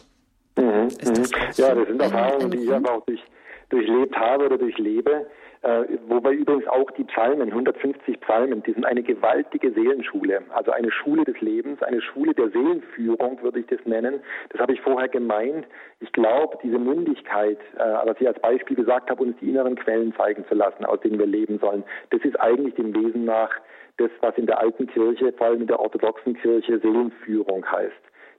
Mhm, 0.56 0.88
das 0.98 1.10
mhm. 1.10 1.26
ja, 1.56 1.74
das 1.74 1.86
sind 1.86 2.00
Erfahrungen, 2.00 2.50
die 2.50 2.64
ich 2.64 2.72
einfach 2.72 2.92
auch 2.92 3.04
durch, 3.04 3.20
durchlebt 3.68 4.16
habe 4.16 4.46
oder 4.46 4.56
durchlebe. 4.56 5.26
Äh, 5.62 5.84
wobei 6.06 6.32
übrigens 6.32 6.66
auch 6.68 6.90
die 6.92 7.04
Psalmen, 7.04 7.48
150 7.48 8.20
Psalmen, 8.20 8.62
die 8.62 8.72
sind 8.72 8.84
eine 8.84 9.02
gewaltige 9.02 9.72
Seelenschule, 9.72 10.42
also 10.50 10.70
eine 10.70 10.92
Schule 10.92 11.24
des 11.24 11.40
Lebens, 11.40 11.82
eine 11.82 12.00
Schule 12.00 12.32
der 12.32 12.50
Seelenführung, 12.50 13.42
würde 13.42 13.60
ich 13.60 13.66
das 13.66 13.84
nennen. 13.84 14.20
Das 14.50 14.60
habe 14.60 14.72
ich 14.72 14.80
vorher 14.80 15.08
gemeint. 15.08 15.66
Ich 16.00 16.12
glaube, 16.12 16.58
diese 16.62 16.78
Mündigkeit, 16.78 17.58
äh, 17.76 18.06
was 18.06 18.20
ich 18.20 18.28
als 18.28 18.38
Beispiel 18.40 18.76
gesagt 18.76 19.10
habe, 19.10 19.22
uns 19.22 19.36
die 19.40 19.50
inneren 19.50 19.74
Quellen 19.74 20.14
zeigen 20.14 20.44
zu 20.48 20.54
lassen, 20.54 20.84
aus 20.84 21.00
denen 21.00 21.18
wir 21.18 21.26
leben 21.26 21.58
sollen, 21.58 21.82
das 22.10 22.22
ist 22.22 22.38
eigentlich 22.40 22.74
dem 22.76 22.94
Wesen 22.94 23.24
nach 23.24 23.50
das, 23.96 24.10
was 24.20 24.36
in 24.38 24.46
der 24.46 24.60
alten 24.60 24.86
Kirche, 24.86 25.32
vor 25.32 25.48
allem 25.48 25.62
in 25.62 25.66
der 25.66 25.80
orthodoxen 25.80 26.34
Kirche, 26.34 26.78
Seelenführung 26.78 27.68
heißt. 27.70 27.92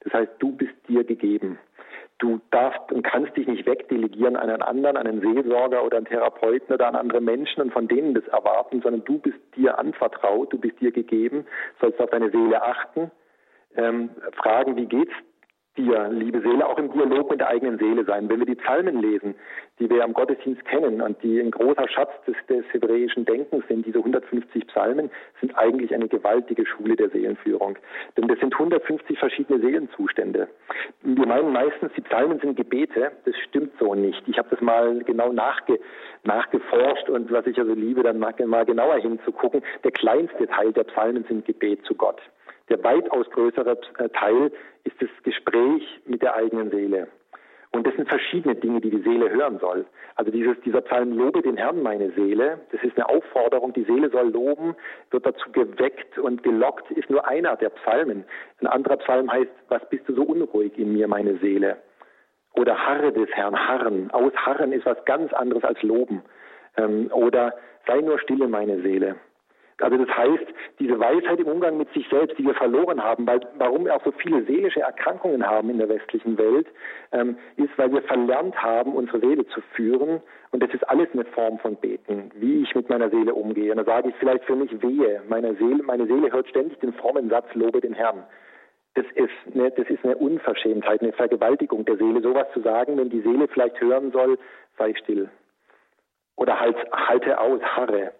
Das 0.05 0.13
heißt, 0.13 0.31
du 0.39 0.53
bist 0.53 0.73
dir 0.87 1.03
gegeben. 1.03 1.59
Du 2.19 2.39
darfst 2.51 2.91
und 2.91 3.03
kannst 3.03 3.35
dich 3.37 3.47
nicht 3.47 3.65
wegdelegieren 3.65 4.35
an 4.35 4.49
einen 4.49 4.61
anderen, 4.61 4.97
einen 4.97 5.21
Seelsorger 5.21 5.83
oder 5.83 5.97
einen 5.97 6.05
Therapeuten 6.05 6.73
oder 6.73 6.87
an 6.87 6.95
andere 6.95 7.21
Menschen 7.21 7.61
und 7.61 7.71
von 7.71 7.87
denen 7.87 8.13
das 8.13 8.27
erwarten, 8.27 8.81
sondern 8.81 9.05
du 9.05 9.19
bist 9.19 9.39
dir 9.55 9.79
anvertraut, 9.79 10.51
du 10.51 10.57
bist 10.57 10.79
dir 10.81 10.91
gegeben, 10.91 11.45
sollst 11.79 11.99
auf 11.99 12.09
deine 12.09 12.29
Seele 12.29 12.61
achten, 12.61 13.09
ähm, 13.75 14.09
fragen, 14.33 14.75
wie 14.75 14.85
geht's 14.85 15.13
dir, 15.77 16.09
liebe 16.09 16.41
Seele, 16.41 16.67
auch 16.67 16.77
im 16.77 16.91
Dialog 16.91 17.29
mit 17.29 17.39
der 17.39 17.49
eigenen 17.49 17.77
Seele 17.77 18.03
sein. 18.05 18.29
Wenn 18.29 18.39
wir 18.39 18.45
die 18.45 18.55
Psalmen 18.55 19.01
lesen, 19.01 19.35
die 19.79 19.89
wir 19.89 20.03
am 20.03 20.13
Gottesdienst 20.13 20.65
kennen 20.65 21.01
und 21.01 21.21
die 21.23 21.39
ein 21.39 21.51
großer 21.51 21.87
Schatz 21.87 22.11
des, 22.27 22.35
des 22.47 22.65
hebräischen 22.73 23.25
Denkens 23.25 23.63
sind, 23.67 23.85
diese 23.85 23.99
150 23.99 24.67
Psalmen, 24.67 25.09
sind 25.39 25.57
eigentlich 25.57 25.93
eine 25.93 26.07
gewaltige 26.07 26.65
Schule 26.65 26.95
der 26.95 27.09
Seelenführung. 27.09 27.77
Denn 28.17 28.27
das 28.27 28.39
sind 28.39 28.53
150 28.53 29.17
verschiedene 29.17 29.59
Seelenzustände. 29.59 30.47
Wir 31.03 31.25
meinen 31.25 31.53
meistens, 31.53 31.91
die 31.95 32.01
Psalmen 32.01 32.39
sind 32.39 32.55
Gebete. 32.55 33.11
Das 33.25 33.35
stimmt 33.47 33.73
so 33.79 33.95
nicht. 33.95 34.27
Ich 34.27 34.37
habe 34.37 34.49
das 34.49 34.61
mal 34.61 35.03
genau 35.03 35.31
nachge, 35.31 35.79
nachgeforscht 36.23 37.09
und 37.09 37.31
was 37.31 37.47
ich 37.47 37.57
also 37.57 37.73
liebe, 37.73 38.03
dann 38.03 38.19
mal, 38.19 38.33
mal 38.45 38.65
genauer 38.65 38.97
hinzugucken. 38.97 39.61
Der 39.83 39.91
kleinste 39.91 40.47
Teil 40.47 40.73
der 40.73 40.83
Psalmen 40.85 41.23
sind 41.25 41.45
Gebet 41.45 41.85
zu 41.85 41.95
Gott. 41.95 42.21
Der 42.69 42.83
weitaus 42.83 43.29
größere 43.31 43.79
Teil 44.13 44.51
ist 44.83 44.95
das 45.01 45.09
Gespräch 45.23 45.83
mit 46.05 46.21
der 46.21 46.35
eigenen 46.35 46.69
Seele. 46.69 47.07
Und 47.71 47.85
das 47.85 47.95
sind 47.95 48.09
verschiedene 48.09 48.55
Dinge, 48.55 48.81
die 48.81 48.89
die 48.89 49.01
Seele 49.01 49.29
hören 49.29 49.59
soll. 49.59 49.85
Also 50.15 50.31
dieses, 50.31 50.59
dieser 50.61 50.81
Psalm, 50.81 51.13
lobe 51.15 51.43
den 51.43 51.55
Herrn, 51.55 51.83
meine 51.83 52.11
Seele, 52.11 52.61
das 52.71 52.81
ist 52.83 52.97
eine 52.97 53.07
Aufforderung, 53.07 53.73
die 53.73 53.83
Seele 53.83 54.09
soll 54.09 54.29
loben, 54.29 54.75
wird 55.11 55.25
dazu 55.25 55.51
geweckt 55.51 56.17
und 56.17 56.41
gelockt, 56.41 56.89
ist 56.91 57.09
nur 57.11 57.27
einer 57.27 57.55
der 57.57 57.69
Psalmen. 57.69 58.25
Ein 58.59 58.67
anderer 58.67 58.97
Psalm 58.97 59.31
heißt, 59.31 59.51
was 59.67 59.87
bist 59.89 60.09
du 60.09 60.15
so 60.15 60.23
unruhig 60.23 60.77
in 60.79 60.93
mir, 60.93 61.07
meine 61.07 61.37
Seele? 61.37 61.77
Oder 62.55 62.75
harre 62.75 63.13
des 63.13 63.29
Herrn, 63.29 63.55
harren. 63.55 64.09
Ausharren 64.11 64.71
ist 64.71 64.87
was 64.87 65.05
ganz 65.05 65.31
anderes 65.33 65.63
als 65.63 65.81
loben. 65.83 66.23
Ähm, 66.75 67.11
oder 67.11 67.53
sei 67.85 68.01
nur 68.01 68.17
stille, 68.19 68.47
meine 68.47 68.81
Seele. 68.81 69.15
Also 69.81 69.97
das 69.97 70.15
heißt, 70.15 70.45
diese 70.79 70.99
Weisheit 70.99 71.39
im 71.39 71.47
Umgang 71.47 71.77
mit 71.77 71.91
sich 71.93 72.07
selbst, 72.09 72.37
die 72.37 72.45
wir 72.45 72.53
verloren 72.53 73.03
haben, 73.03 73.25
weil 73.25 73.41
warum 73.57 73.85
wir 73.85 73.95
auch 73.95 74.03
so 74.03 74.11
viele 74.11 74.43
seelische 74.43 74.81
Erkrankungen 74.81 75.45
haben 75.45 75.69
in 75.69 75.77
der 75.77 75.89
westlichen 75.89 76.37
Welt, 76.37 76.67
ähm, 77.11 77.37
ist, 77.55 77.77
weil 77.77 77.91
wir 77.91 78.01
verlernt 78.03 78.61
haben, 78.61 78.93
unsere 78.93 79.19
Seele 79.19 79.45
zu 79.47 79.61
führen. 79.75 80.21
Und 80.51 80.63
das 80.63 80.73
ist 80.73 80.87
alles 80.89 81.07
eine 81.13 81.25
Form 81.25 81.59
von 81.59 81.75
Beten, 81.75 82.31
wie 82.35 82.63
ich 82.63 82.75
mit 82.75 82.89
meiner 82.89 83.09
Seele 83.09 83.33
umgehe. 83.33 83.71
Und 83.71 83.77
da 83.77 83.85
sage 83.85 84.09
ich 84.09 84.15
vielleicht 84.15 84.45
für 84.45 84.55
mich 84.55 84.71
wehe, 84.81 85.21
meine 85.29 85.55
Seele, 85.55 85.83
meine 85.83 86.07
Seele 86.07 86.31
hört 86.31 86.49
ständig 86.49 86.79
den 86.79 86.93
frommen 86.93 87.29
Satz, 87.29 87.47
lobe 87.53 87.81
den 87.81 87.93
Herrn. 87.93 88.23
Das 88.95 89.05
ist, 89.15 89.29
eine, 89.53 89.71
das 89.71 89.87
ist 89.87 90.03
eine 90.03 90.17
Unverschämtheit, 90.17 91.01
eine 91.01 91.13
Vergewaltigung 91.13 91.85
der 91.85 91.97
Seele, 91.97 92.21
sowas 92.21 92.47
zu 92.53 92.61
sagen, 92.61 92.97
wenn 92.97 93.09
die 93.09 93.21
Seele 93.21 93.47
vielleicht 93.47 93.79
hören 93.79 94.11
soll, 94.11 94.37
sei 94.77 94.93
still. 94.95 95.29
Oder 96.35 96.59
halt, 96.59 96.77
halte 96.91 97.39
aus, 97.39 97.61
harre. 97.61 98.13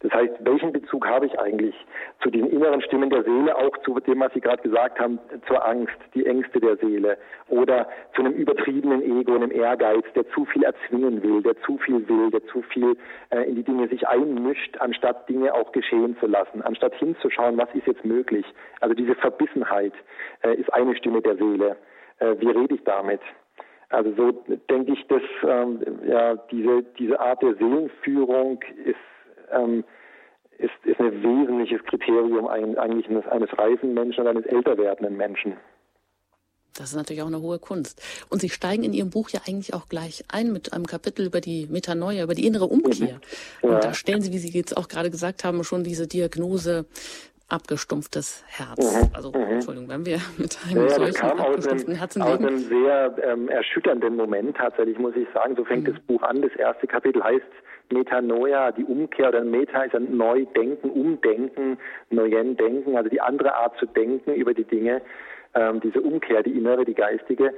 Das 0.00 0.12
heißt, 0.12 0.34
welchen 0.40 0.72
Bezug 0.72 1.06
habe 1.06 1.26
ich 1.26 1.38
eigentlich 1.38 1.74
zu 2.22 2.30
den 2.30 2.46
inneren 2.46 2.82
Stimmen 2.82 3.10
der 3.10 3.24
Seele, 3.24 3.56
auch 3.56 3.76
zu 3.78 3.98
dem, 4.00 4.20
was 4.20 4.32
Sie 4.34 4.40
gerade 4.40 4.62
gesagt 4.62 4.98
haben, 5.00 5.18
zur 5.46 5.66
Angst, 5.66 5.96
die 6.14 6.26
Ängste 6.26 6.60
der 6.60 6.76
Seele 6.76 7.16
oder 7.48 7.88
zu 8.14 8.22
einem 8.22 8.34
übertriebenen 8.34 9.02
Ego, 9.02 9.34
einem 9.34 9.50
Ehrgeiz, 9.50 10.04
der 10.14 10.28
zu 10.30 10.44
viel 10.44 10.64
erzwingen 10.64 11.22
will, 11.22 11.42
der 11.42 11.56
zu 11.62 11.78
viel 11.78 12.06
will, 12.08 12.30
der 12.30 12.44
zu 12.46 12.62
viel 12.62 12.96
äh, 13.30 13.42
in 13.42 13.56
die 13.56 13.62
Dinge 13.62 13.88
sich 13.88 14.06
einmischt, 14.06 14.76
anstatt 14.78 15.28
Dinge 15.28 15.54
auch 15.54 15.72
geschehen 15.72 16.16
zu 16.20 16.26
lassen, 16.26 16.62
anstatt 16.62 16.94
hinzuschauen, 16.96 17.56
was 17.56 17.68
ist 17.74 17.86
jetzt 17.86 18.04
möglich. 18.04 18.46
Also 18.80 18.94
diese 18.94 19.14
Verbissenheit 19.14 19.92
äh, 20.42 20.54
ist 20.54 20.72
eine 20.72 20.94
Stimme 20.96 21.22
der 21.22 21.36
Seele. 21.36 21.76
Äh, 22.18 22.34
wie 22.38 22.50
rede 22.50 22.74
ich 22.74 22.84
damit? 22.84 23.20
Also 23.88 24.12
so 24.16 24.32
denke 24.68 24.92
ich, 24.92 25.06
dass 25.06 25.22
ähm, 25.44 25.80
ja 26.06 26.34
diese 26.50 26.82
diese 26.98 27.20
Art 27.20 27.40
der 27.42 27.54
Seelenführung 27.54 28.60
ist 28.84 28.96
ähm, 29.52 29.84
ist, 30.58 30.72
ist 30.84 31.00
ein 31.00 31.22
wesentliches 31.22 31.82
Kriterium 31.84 32.46
eigentlich 32.46 33.08
eines, 33.08 33.26
eines 33.26 33.58
reifen 33.58 33.94
Menschen 33.94 34.20
und 34.20 34.28
eines 34.28 34.46
älter 34.46 34.78
werdenden 34.78 35.16
Menschen. 35.16 35.56
Das 36.78 36.90
ist 36.90 36.96
natürlich 36.96 37.22
auch 37.22 37.26
eine 37.26 37.40
hohe 37.40 37.58
Kunst. 37.58 38.02
Und 38.28 38.40
Sie 38.40 38.50
steigen 38.50 38.84
in 38.84 38.92
Ihrem 38.92 39.10
Buch 39.10 39.30
ja 39.30 39.40
eigentlich 39.46 39.72
auch 39.72 39.88
gleich 39.88 40.24
ein 40.28 40.52
mit 40.52 40.72
einem 40.72 40.86
Kapitel 40.86 41.26
über 41.26 41.40
die 41.40 41.66
Metanoia, 41.70 42.24
über 42.24 42.34
die 42.34 42.46
innere 42.46 42.66
Umkehr. 42.66 43.20
Mhm. 43.62 43.68
Ja. 43.68 43.76
Und 43.76 43.84
da 43.84 43.94
stellen 43.94 44.20
Sie, 44.20 44.32
wie 44.32 44.38
Sie 44.38 44.50
jetzt 44.50 44.76
auch 44.76 44.88
gerade 44.88 45.10
gesagt 45.10 45.44
haben, 45.44 45.64
schon 45.64 45.84
diese 45.84 46.06
Diagnose 46.06 46.84
abgestumpftes 47.48 48.44
Herz. 48.46 48.78
Mhm. 48.78 49.10
Also, 49.14 49.30
mhm. 49.30 49.42
Entschuldigung, 49.42 49.88
wenn 49.88 50.04
wir 50.04 50.20
mit 50.36 50.58
einem 50.68 50.82
ja, 50.82 50.90
solchen 50.90 51.26
abgestumpften 51.26 51.92
einem, 51.92 51.98
Herzen 51.98 52.22
leben. 52.22 52.44
Aus 52.44 52.50
einem 52.50 52.58
sehr 52.58 53.16
ähm, 53.22 53.48
erschütternden 53.48 54.16
Moment 54.16 54.56
tatsächlich, 54.56 54.98
muss 54.98 55.14
ich 55.16 55.28
sagen. 55.32 55.56
So 55.56 55.64
fängt 55.64 55.88
mhm. 55.88 55.94
das 55.94 56.02
Buch 56.02 56.22
an. 56.22 56.42
Das 56.42 56.52
erste 56.56 56.86
Kapitel 56.86 57.22
heißt 57.22 57.42
Metanoia, 57.90 58.72
die 58.72 58.84
Umkehr 58.84 59.28
oder 59.28 59.44
Meta 59.44 59.82
ist 59.82 59.94
ein 59.94 60.16
Neudenken, 60.16 60.90
Umdenken, 60.90 61.78
Neuen 62.10 62.56
Denken, 62.56 62.96
also 62.96 63.08
die 63.08 63.20
andere 63.20 63.54
Art 63.54 63.76
zu 63.78 63.86
denken 63.86 64.34
über 64.34 64.54
die 64.54 64.64
Dinge, 64.64 65.02
ähm, 65.54 65.80
diese 65.80 66.00
Umkehr, 66.00 66.42
die 66.42 66.56
innere, 66.56 66.84
die 66.84 66.94
geistige. 66.94 67.54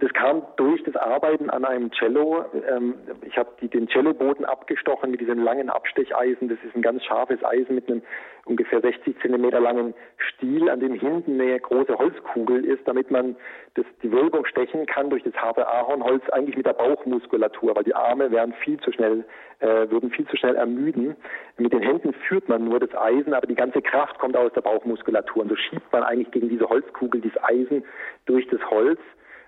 Das 0.00 0.12
kam 0.12 0.42
durch 0.56 0.82
das 0.84 0.96
Arbeiten 0.96 1.48
an 1.50 1.64
einem 1.64 1.90
Cello. 1.92 2.44
Ähm, 2.68 2.94
ich 3.24 3.36
habe 3.36 3.50
den 3.66 3.88
Celloboden 3.88 4.44
abgestochen 4.44 5.10
mit 5.10 5.20
diesem 5.20 5.42
langen 5.42 5.70
Abstecheisen. 5.70 6.48
Das 6.48 6.58
ist 6.64 6.74
ein 6.74 6.82
ganz 6.82 7.04
scharfes 7.04 7.42
Eisen 7.44 7.74
mit 7.74 7.88
einem 7.88 8.02
ungefähr 8.44 8.80
60 8.80 9.20
Zentimeter 9.20 9.60
langen 9.60 9.94
Stiel, 10.16 10.68
an 10.68 10.80
dem 10.80 10.94
hinten 10.94 11.40
eine 11.40 11.60
große 11.60 11.96
Holzkugel 11.96 12.64
ist, 12.64 12.86
damit 12.88 13.10
man 13.10 13.36
das, 13.74 13.84
die 14.02 14.10
Wölbung 14.10 14.44
stechen 14.46 14.86
kann 14.86 15.10
durch 15.10 15.22
das 15.22 15.34
harte 15.34 15.66
Ahornholz 15.66 16.28
eigentlich 16.30 16.56
mit 16.56 16.66
der 16.66 16.72
Bauchmuskulatur, 16.72 17.76
weil 17.76 17.84
die 17.84 17.94
Arme 17.94 18.30
wären 18.30 18.52
viel 18.54 18.80
zu 18.80 18.90
schnell, 18.90 19.24
äh, 19.60 19.88
würden 19.90 20.10
viel 20.10 20.26
zu 20.26 20.36
schnell 20.36 20.56
ermüden. 20.56 21.16
Mit 21.56 21.72
den 21.72 21.82
Händen 21.82 22.12
führt 22.12 22.48
man 22.48 22.64
nur 22.64 22.80
das 22.80 22.94
Eisen, 22.94 23.32
aber 23.32 23.46
die 23.46 23.54
ganze 23.54 23.80
Kraft 23.80 24.18
kommt 24.18 24.36
aus 24.36 24.52
der 24.54 24.62
Bauchmuskulatur. 24.62 25.42
Und 25.42 25.48
so 25.48 25.56
schiebt 25.56 25.92
man 25.92 26.02
eigentlich 26.02 26.30
gegen 26.32 26.48
diese 26.48 26.68
Holzkugel 26.68 27.20
das 27.20 27.42
Eisen 27.44 27.84
durch 28.26 28.46
das 28.48 28.60
Holz. 28.70 29.00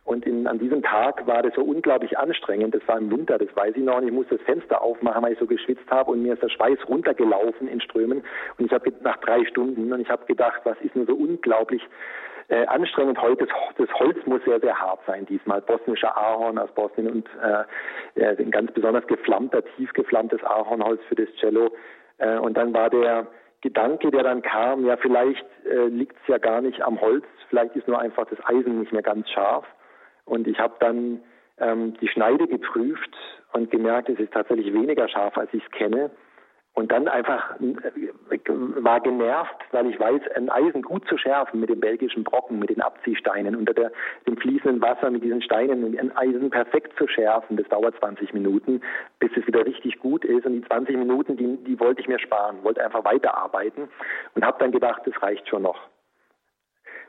Und 0.04 0.26
in, 0.26 0.46
an 0.46 0.58
diesem 0.58 0.82
Tag 0.82 1.26
war 1.26 1.42
das 1.42 1.54
so 1.54 1.62
unglaublich 1.62 2.18
anstrengend. 2.18 2.74
Das 2.74 2.86
war 2.86 2.98
im 2.98 3.10
Winter, 3.10 3.38
das 3.38 3.48
weiß 3.56 3.74
ich 3.74 3.82
noch. 3.82 3.96
Und 3.96 4.06
ich 4.06 4.12
musste 4.12 4.36
das 4.36 4.44
Fenster 4.44 4.82
aufmachen, 4.82 5.22
weil 5.22 5.32
ich 5.32 5.38
so 5.38 5.46
geschwitzt 5.46 5.90
habe. 5.90 6.10
Und 6.10 6.22
mir 6.22 6.34
ist 6.34 6.42
der 6.42 6.50
Schweiß 6.50 6.78
runtergelaufen 6.88 7.68
in 7.68 7.80
Strömen. 7.80 8.22
Und 8.58 8.66
ich 8.66 8.72
habe 8.72 8.92
nach 9.00 9.16
drei 9.18 9.44
Stunden 9.46 9.92
und 9.92 10.00
ich 10.00 10.10
habe 10.10 10.26
gedacht, 10.26 10.60
was 10.64 10.78
ist 10.82 10.94
nur 10.94 11.06
so 11.06 11.14
unglaublich 11.14 11.82
äh, 12.48 12.66
anstrengend 12.66 13.20
heute. 13.20 13.46
Das, 13.78 13.88
Holz 13.94 14.18
muss 14.26 14.44
sehr, 14.44 14.60
sehr 14.60 14.78
hart 14.78 15.00
sein 15.06 15.24
diesmal. 15.24 15.62
Bosnischer 15.62 16.16
Ahorn 16.16 16.58
aus 16.58 16.70
Bosnien 16.72 17.10
und 17.10 17.28
äh, 18.16 18.36
ein 18.36 18.50
ganz 18.50 18.72
besonders 18.72 19.06
geflammter, 19.06 19.64
tief 19.76 19.92
geflammtes 19.94 20.42
Ahornholz 20.44 21.00
für 21.08 21.14
das 21.14 21.28
Cello. 21.40 21.74
Äh, 22.18 22.36
und 22.38 22.56
dann 22.56 22.74
war 22.74 22.90
der 22.90 23.26
Gedanke, 23.62 24.10
der 24.10 24.22
dann 24.22 24.42
kam, 24.42 24.84
ja, 24.84 24.98
vielleicht 24.98 25.46
äh, 25.64 25.86
liegt 25.86 26.16
es 26.20 26.28
ja 26.28 26.36
gar 26.36 26.60
nicht 26.60 26.82
am 26.82 27.00
Holz, 27.00 27.24
vielleicht 27.48 27.74
ist 27.76 27.88
nur 27.88 27.98
einfach 27.98 28.26
das 28.26 28.38
Eisen 28.44 28.80
nicht 28.80 28.92
mehr 28.92 29.02
ganz 29.02 29.30
scharf. 29.30 29.64
Und 30.24 30.46
ich 30.46 30.58
habe 30.58 30.74
dann 30.80 31.20
ähm, 31.58 31.94
die 32.00 32.08
Schneide 32.08 32.46
geprüft 32.46 33.16
und 33.52 33.70
gemerkt, 33.70 34.08
es 34.08 34.18
ist 34.18 34.32
tatsächlich 34.32 34.72
weniger 34.72 35.08
scharf, 35.08 35.37
als 35.37 35.52
ich 35.52 35.62
es 35.64 35.70
kenne. 35.70 36.10
Und 36.76 36.90
dann 36.90 37.06
einfach 37.06 37.54
äh, 37.60 38.40
war 38.48 39.00
genervt, 39.00 39.54
weil 39.70 39.87
ich 39.87 40.00
weiß, 40.00 40.22
ein 40.34 40.50
Eisen 40.50 40.82
gut 40.82 41.06
zu 41.08 41.16
schärfen 41.16 41.60
mit 41.60 41.70
dem 41.70 41.78
belgischen 41.78 42.24
Brocken, 42.24 42.58
mit 42.58 42.68
den 42.68 42.82
Abziehsteinen, 42.82 43.54
unter 43.54 43.72
der, 43.72 43.92
dem 44.26 44.37
fließenden 44.37 44.82
Wasser 44.82 45.08
mit 45.10 45.22
diesen 45.22 45.40
Steinen, 45.40 45.96
ein 45.96 46.16
Eisen 46.16 46.50
perfekt 46.50 46.98
zu 46.98 47.06
schärfen, 47.06 47.56
das 47.56 47.68
dauert 47.68 47.96
20 48.00 48.34
Minuten, 48.34 48.80
bis 49.20 49.30
es 49.37 49.46
wieder 49.46 49.64
richtig 49.64 50.00
gut 50.00 50.24
ist. 50.24 50.46
Und 50.46 50.54
die 50.54 50.62
20 50.62 50.96
Minuten, 50.96 51.37
die, 51.37 51.58
die 51.58 51.78
wollte 51.78 52.00
ich 52.00 52.08
mir 52.08 52.18
sparen, 52.18 52.64
wollte 52.64 52.84
einfach 52.84 53.04
weiterarbeiten 53.04 53.88
und 54.34 54.44
habe 54.44 54.58
dann 54.58 54.72
gedacht, 54.72 55.02
das 55.04 55.22
reicht 55.22 55.48
schon 55.48 55.62
noch. 55.62 55.78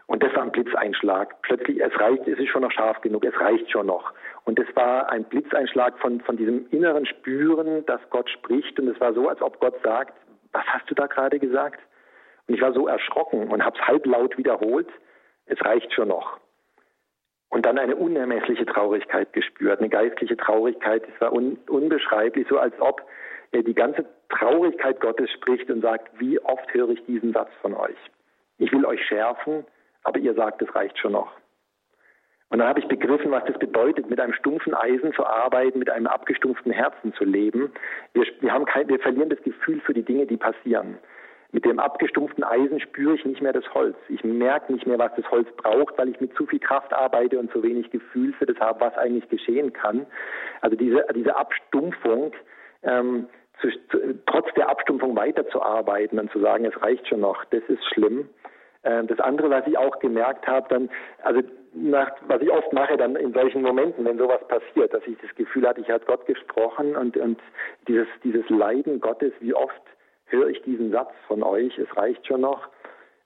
Und 0.08 0.22
das 0.22 0.36
war 0.36 0.44
ein 0.44 0.52
Blitzeinschlag. 0.52 1.42
Plötzlich, 1.42 1.82
es 1.82 2.00
reicht, 2.00 2.28
es 2.28 2.38
ist 2.38 2.50
schon 2.50 2.62
noch 2.62 2.72
scharf 2.72 3.02
genug, 3.02 3.26
es 3.26 3.40
reicht 3.40 3.72
schon 3.72 3.88
noch. 3.88 4.14
Und 4.44 4.60
das 4.60 4.68
war 4.76 5.10
ein 5.10 5.24
Blitzeinschlag 5.24 5.98
von, 6.00 6.22
von 6.22 6.38
diesem 6.38 6.68
inneren 6.70 7.06
Spüren, 7.06 7.86
dass 7.88 8.02
Gott 8.12 8.30
spricht. 8.30 8.80
Und 8.80 8.88
es 8.88 9.00
war 9.00 9.14
so, 9.14 9.28
als 9.28 9.42
ob 9.42 9.60
Gott 9.60 9.76
sagt, 9.84 10.14
was 10.52 10.66
hast 10.66 10.90
du 10.90 10.96
da 10.96 11.08
gerade 11.08 11.40
gesagt? 11.40 11.80
Und 12.48 12.54
ich 12.54 12.62
war 12.62 12.74
so 12.74 12.88
erschrocken 12.88 13.48
und 13.48 13.66
habe 13.66 13.78
es 13.78 13.88
halblaut 13.88 14.38
wiederholt, 14.38 14.88
es 15.48 15.64
reicht 15.66 15.92
schon 15.94 16.10
noch. 16.10 16.40
Und 17.50 17.66
dann 17.66 17.80
eine 17.80 17.96
unermessliche 17.96 18.66
Traurigkeit 18.66 19.34
gespürt, 19.34 19.80
eine 19.80 19.90
geistliche 19.90 20.38
Traurigkeit. 20.38 21.04
Es 21.14 21.22
war 21.22 21.34
un, 21.34 21.58
unbeschreiblich, 21.68 22.48
so 22.48 22.60
als 22.60 22.74
ob 22.80 23.02
er 23.52 23.64
die 23.64 23.74
ganze 23.74 24.06
Traurigkeit 24.30 25.00
Gottes 25.00 25.32
spricht 25.32 25.70
und 25.70 25.82
sagt, 25.82 26.20
wie 26.20 26.40
oft 26.42 26.72
höre 26.74 26.90
ich 26.90 27.04
diesen 27.06 27.34
Satz 27.34 27.50
von 27.62 27.74
euch? 27.74 27.96
Ich 28.58 28.72
will 28.72 28.86
euch 28.86 29.04
schärfen, 29.06 29.66
aber 30.06 30.20
ihr 30.20 30.34
sagt, 30.34 30.62
es 30.62 30.74
reicht 30.74 30.98
schon 30.98 31.12
noch. 31.12 31.32
Und 32.50 32.60
dann 32.60 32.68
habe 32.68 32.80
ich 32.80 32.88
begriffen, 32.88 33.32
was 33.32 33.44
das 33.46 33.58
bedeutet, 33.58 34.10
mit 34.10 34.20
einem 34.20 34.34
stumpfen 34.34 34.74
Eisen 34.74 35.12
zu 35.14 35.26
arbeiten, 35.26 35.80
mit 35.80 35.90
einem 35.90 36.08
abgestumpften 36.08 36.72
Herzen 36.72 37.14
zu 37.16 37.26
leben. 37.26 37.72
Wir, 38.14 38.26
wir, 38.40 38.54
haben 38.54 38.66
kein, 38.66 38.88
wir 38.88 39.00
verlieren 39.00 39.30
das 39.30 39.42
Gefühl 39.42 39.82
für 39.82 39.94
die 39.94 40.04
Dinge, 40.04 40.26
die 40.26 40.38
passieren. 40.38 40.98
Mit 41.52 41.66
dem 41.66 41.80
abgestumpften 41.80 42.44
Eisen 42.44 42.80
spüre 42.80 43.16
ich 43.16 43.26
nicht 43.26 43.42
mehr 43.42 43.54
das 43.54 43.74
Holz. 43.74 43.96
Ich 44.10 44.24
merke 44.24 44.72
nicht 44.72 44.86
mehr, 44.86 45.00
was 45.00 45.12
das 45.16 45.30
Holz 45.32 45.48
braucht, 45.58 45.98
weil 45.98 46.10
ich 46.10 46.20
mit 46.22 46.36
zu 46.36 46.46
viel 46.46 46.60
Kraft 46.60 46.94
arbeite 46.94 47.40
und 47.40 47.52
zu 47.52 47.64
wenig 47.64 47.90
Gefühl 47.90 48.34
für 48.34 48.46
das 48.46 48.60
habe, 48.60 48.82
was 48.82 48.96
eigentlich 48.98 49.28
geschehen 49.30 49.74
kann. 49.74 50.06
Also 50.62 50.76
diese, 50.76 51.06
diese 51.16 51.36
Abstumpfung, 51.36 52.34
ähm, 52.84 53.28
zu, 53.62 53.70
trotz 54.26 54.54
der 54.56 54.70
Abstumpfung 54.70 55.16
weiterzuarbeiten 55.16 56.20
und 56.20 56.32
zu 56.32 56.40
sagen, 56.40 56.66
es 56.66 56.82
reicht 56.82 57.08
schon 57.08 57.22
noch, 57.22 57.44
das 57.46 57.64
ist 57.70 57.84
schlimm. 57.94 58.30
Ähm, 58.86 59.08
das 59.08 59.20
andere, 59.20 59.50
was 59.50 59.68
ich 59.68 59.78
auch 59.78 60.00
gemerkt 60.00 60.48
habe, 60.48 60.68
dann, 60.70 60.90
also 61.24 61.42
nach, 61.74 62.12
was 62.28 62.42
ich 62.42 62.52
oft 62.52 62.72
mache, 62.72 62.96
dann 62.96 63.16
in 63.16 63.34
solchen 63.34 63.62
Momenten, 63.62 64.06
wenn 64.06 64.18
sowas 64.18 64.40
passiert, 64.48 64.94
dass 64.94 65.06
ich 65.06 65.18
das 65.18 65.34
Gefühl 65.36 65.68
hatte, 65.68 65.82
ich 65.82 65.90
habe 65.90 66.06
Gott 66.06 66.26
gesprochen 66.26 66.96
und, 66.96 67.18
und 67.18 67.40
dieses, 67.88 68.08
dieses 68.24 68.48
Leiden 68.50 69.02
Gottes, 69.02 69.34
wie 69.40 69.54
oft 69.54 69.82
höre 70.28 70.48
ich 70.48 70.62
diesen 70.62 70.92
Satz 70.92 71.12
von 71.28 71.44
euch, 71.44 71.78
es 71.78 71.98
reicht 71.98 72.26
schon 72.26 72.42
noch. 72.42 72.70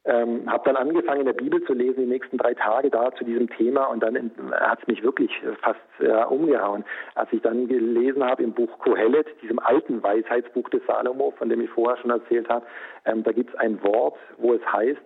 Ähm, 0.06 0.50
habe 0.50 0.64
dann 0.64 0.78
angefangen, 0.78 1.20
in 1.20 1.26
der 1.26 1.34
Bibel 1.34 1.62
zu 1.66 1.74
lesen, 1.74 2.00
die 2.00 2.10
nächsten 2.10 2.38
drei 2.38 2.54
Tage 2.54 2.90
da 2.90 3.14
zu 3.14 3.26
diesem 3.26 3.50
Thema 3.50 3.84
und 3.86 4.02
dann 4.02 4.32
hat 4.54 4.80
es 4.82 4.88
mich 4.88 5.04
wirklich 5.04 5.30
fast 5.62 5.80
äh, 6.00 6.24
umgehauen. 6.24 6.86
Als 7.16 7.32
ich 7.34 7.42
dann 7.42 7.68
gelesen 7.68 8.24
habe 8.24 8.42
im 8.42 8.54
Buch 8.54 8.80
Kohelet, 8.80 9.28
diesem 9.42 9.60
alten 9.60 10.02
Weisheitsbuch 10.02 10.70
des 10.70 10.82
Salomo, 10.88 11.34
von 11.38 11.50
dem 11.50 11.62
ich 11.62 11.70
vorher 11.70 11.98
schon 11.98 12.12
erzählt 12.12 12.48
habe, 12.48 12.66
ähm, 13.06 13.24
da 13.24 13.34
gibt 13.34 13.54
es 13.54 13.60
ein 13.60 13.84
Wort, 13.84 14.18
wo 14.38 14.54
es 14.54 14.66
heißt, 14.72 15.02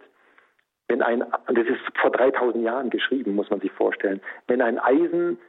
wenn 0.94 1.02
ein, 1.02 1.24
und 1.24 1.58
das 1.58 1.66
ist 1.66 1.82
vor 2.00 2.12
3000 2.12 2.64
Jahren 2.64 2.92
geschrieben, 2.92 3.34
muss 3.34 3.50
man 3.50 3.60
sich 3.60 3.72
vorstellen, 3.72 4.22
wenn 4.48 4.62
ein 4.62 4.78
Eisen 4.78 5.40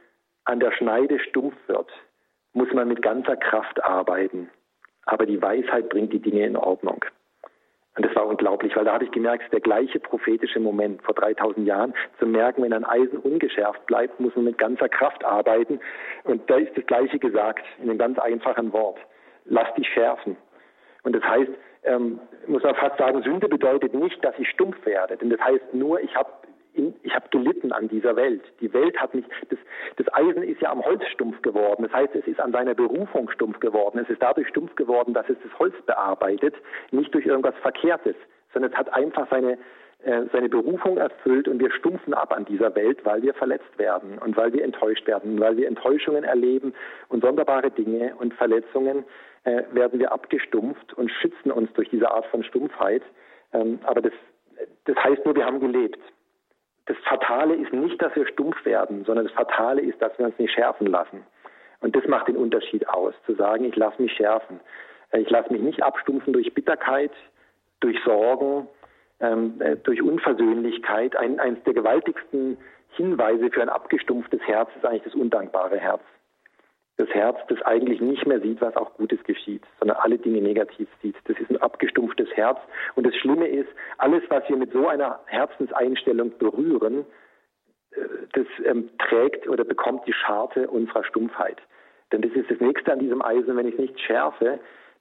an 0.43 0.59
der 0.59 0.71
Schneide 0.71 1.19
stumpf 1.19 1.55
wird, 1.67 1.87
muss 2.53 2.73
man 2.73 2.87
mit 2.87 3.03
ganzer 3.03 3.35
Kraft 3.37 3.83
arbeiten. 3.83 4.49
Aber 5.05 5.27
die 5.27 5.39
Weisheit 5.39 5.89
bringt 5.89 6.13
die 6.13 6.19
Dinge 6.19 6.43
in 6.47 6.57
Ordnung. 6.57 7.05
Und 7.95 8.05
das 8.05 8.15
war 8.15 8.25
unglaublich, 8.25 8.75
weil 8.75 8.85
da 8.85 8.93
habe 8.93 9.03
ich 9.05 9.11
gemerkt, 9.11 9.53
der 9.53 9.59
gleiche 9.59 9.99
prophetische 9.99 10.59
Moment 10.59 11.03
vor 11.03 11.13
3000 11.13 11.67
Jahren, 11.67 11.93
zu 12.17 12.25
merken, 12.25 12.63
wenn 12.63 12.73
ein 12.73 12.83
Eisen 12.83 13.19
ungeschärft 13.19 13.85
bleibt, 13.85 14.19
muss 14.19 14.35
man 14.35 14.45
mit 14.45 14.57
ganzer 14.57 14.89
Kraft 14.89 15.23
arbeiten. 15.23 15.79
Und 16.23 16.49
da 16.49 16.57
ist 16.57 16.75
das 16.75 16.87
Gleiche 16.87 17.19
gesagt, 17.19 17.63
in 17.77 17.89
einem 17.89 17.99
ganz 17.99 18.17
einfachen 18.17 18.73
Wort. 18.73 18.97
Lass 19.45 19.71
dich 19.75 19.87
schärfen. 19.89 20.37
Und 21.03 21.15
das 21.15 21.23
heißt, 21.23 21.51
ähm, 21.85 22.19
muss 22.47 22.63
man 22.63 22.75
fast 22.75 22.97
sagen, 22.97 23.21
Sünde 23.23 23.47
bedeutet 23.47 23.93
nicht, 23.93 24.23
dass 24.23 24.37
ich 24.37 24.49
stumpf 24.49 24.85
werde. 24.85 25.17
Denn 25.17 25.29
das 25.29 25.39
heißt 25.39 25.73
nur, 25.73 25.99
ich 26.01 26.15
habe 26.15 26.29
ich 27.03 27.15
habe 27.15 27.29
gelitten 27.29 27.71
an 27.71 27.87
dieser 27.87 28.15
Welt. 28.15 28.41
Die 28.59 28.73
Welt 28.73 28.97
hat 28.97 29.13
mich, 29.13 29.25
das, 29.49 29.59
das 29.95 30.13
Eisen 30.13 30.43
ist 30.43 30.61
ja 30.61 30.71
am 30.71 30.83
Holz 30.83 31.03
stumpf 31.07 31.41
geworden. 31.41 31.83
Das 31.83 31.93
heißt, 31.93 32.13
es 32.15 32.27
ist 32.27 32.39
an 32.39 32.51
seiner 32.51 32.73
Berufung 32.73 33.29
stumpf 33.29 33.59
geworden. 33.59 33.99
Es 33.99 34.09
ist 34.09 34.21
dadurch 34.21 34.47
stumpf 34.49 34.75
geworden, 34.75 35.13
dass 35.13 35.29
es 35.29 35.37
das 35.41 35.57
Holz 35.57 35.75
bearbeitet, 35.85 36.53
nicht 36.91 37.13
durch 37.13 37.25
irgendwas 37.25 37.55
Verkehrtes, 37.61 38.15
sondern 38.53 38.73
es 38.73 38.77
hat 38.77 38.93
einfach 38.93 39.27
seine, 39.29 39.57
seine 40.31 40.49
Berufung 40.49 40.97
erfüllt 40.97 41.47
und 41.47 41.59
wir 41.59 41.71
stumpfen 41.71 42.13
ab 42.13 42.31
an 42.31 42.45
dieser 42.45 42.75
Welt, 42.75 43.03
weil 43.05 43.23
wir 43.23 43.33
verletzt 43.33 43.77
werden 43.77 44.19
und 44.19 44.37
weil 44.37 44.53
wir 44.53 44.63
enttäuscht 44.63 45.07
werden, 45.07 45.39
weil 45.39 45.57
wir 45.57 45.67
Enttäuschungen 45.67 46.23
erleben 46.23 46.73
und 47.09 47.23
sonderbare 47.23 47.71
Dinge 47.71 48.15
und 48.15 48.33
Verletzungen 48.35 49.03
äh, 49.45 49.63
werden 49.71 49.99
wir 49.99 50.11
abgestumpft 50.11 50.93
und 50.93 51.09
schützen 51.09 51.51
uns 51.51 51.71
durch 51.73 51.89
diese 51.89 52.11
Art 52.11 52.25
von 52.27 52.43
Stumpfheit. 52.43 53.03
Ähm, 53.53 53.79
aber 53.83 54.01
das, 54.01 54.13
das 54.85 54.95
heißt 54.97 55.25
nur, 55.25 55.35
wir 55.35 55.45
haben 55.45 55.59
gelebt. 55.59 55.99
Das 56.87 56.97
Fatale 57.07 57.55
ist 57.55 57.73
nicht, 57.73 58.01
dass 58.01 58.15
wir 58.15 58.27
stumpf 58.27 58.63
werden, 58.65 59.05
sondern 59.05 59.25
das 59.25 59.33
Fatale 59.33 59.81
ist, 59.81 60.01
dass 60.01 60.17
wir 60.19 60.25
uns 60.25 60.37
nicht 60.37 60.53
schärfen 60.53 60.87
lassen. 60.87 61.23
Und 61.79 61.95
das 61.95 62.07
macht 62.07 62.27
den 62.27 62.37
Unterschied 62.37 62.87
aus, 62.89 63.13
zu 63.25 63.35
sagen, 63.35 63.65
ich 63.65 63.75
lasse 63.75 64.01
mich 64.01 64.13
schärfen. 64.13 64.59
Äh, 65.11 65.21
ich 65.21 65.29
lasse 65.29 65.51
mich 65.51 65.61
nicht 65.61 65.83
abstumpfen 65.83 66.33
durch 66.33 66.53
Bitterkeit, 66.53 67.11
durch 67.79 67.97
Sorgen, 68.03 68.67
ähm, 69.19 69.61
äh, 69.61 69.75
durch 69.77 70.01
Unversöhnlichkeit. 70.01 71.15
Ein, 71.15 71.39
eines 71.39 71.63
der 71.63 71.73
gewaltigsten 71.73 72.57
Hinweise 72.89 73.49
für 73.51 73.61
ein 73.61 73.69
abgestumpftes 73.69 74.41
Herz 74.41 74.69
ist 74.75 74.85
eigentlich 74.85 75.03
das 75.03 75.15
undankbare 75.15 75.77
Herz 75.77 76.01
das 76.97 77.09
Herz, 77.09 77.37
das 77.49 77.61
eigentlich 77.63 77.99
nicht 77.99 78.25
mehr 78.25 78.39
sieht, 78.39 78.61
was 78.61 78.75
auch 78.77 78.93
Gutes 78.93 79.21
geschieht, 79.23 79.63
sondern 79.79 79.97
alle 79.97 80.17
Dinge 80.17 80.41
negativ 80.41 80.87
sieht. 81.01 81.15
Das 81.25 81.37
ist 81.37 81.49
ein 81.49 81.61
abgestumpftes 81.61 82.29
Herz. 82.35 82.57
Und 82.95 83.05
das 83.05 83.15
Schlimme 83.15 83.47
ist, 83.47 83.69
alles, 83.97 84.23
was 84.29 84.47
wir 84.47 84.55
mit 84.55 84.71
so 84.71 84.87
einer 84.87 85.19
Herzenseinstellung 85.25 86.37
berühren, 86.37 87.05
äh, 87.91 87.97
das 88.33 88.45
ähm, 88.63 88.89
trägt 88.97 89.47
oder 89.47 89.65
bekommt 89.65 90.07
die 90.07 90.13
Scharte 90.13 90.69
unserer 90.69 91.03
Stumpfheit. 91.03 91.57
Denn 92.11 92.21
das 92.21 92.31
ist 92.31 92.49
das 92.49 92.59
Nächste 92.59 92.93
an 92.93 92.99
diesem 92.99 93.21
Eisen, 93.21 93.57
wenn 93.57 93.67
ich 93.67 93.73
es 93.73 93.79
nicht 93.79 93.99
schärfe, 93.99 94.59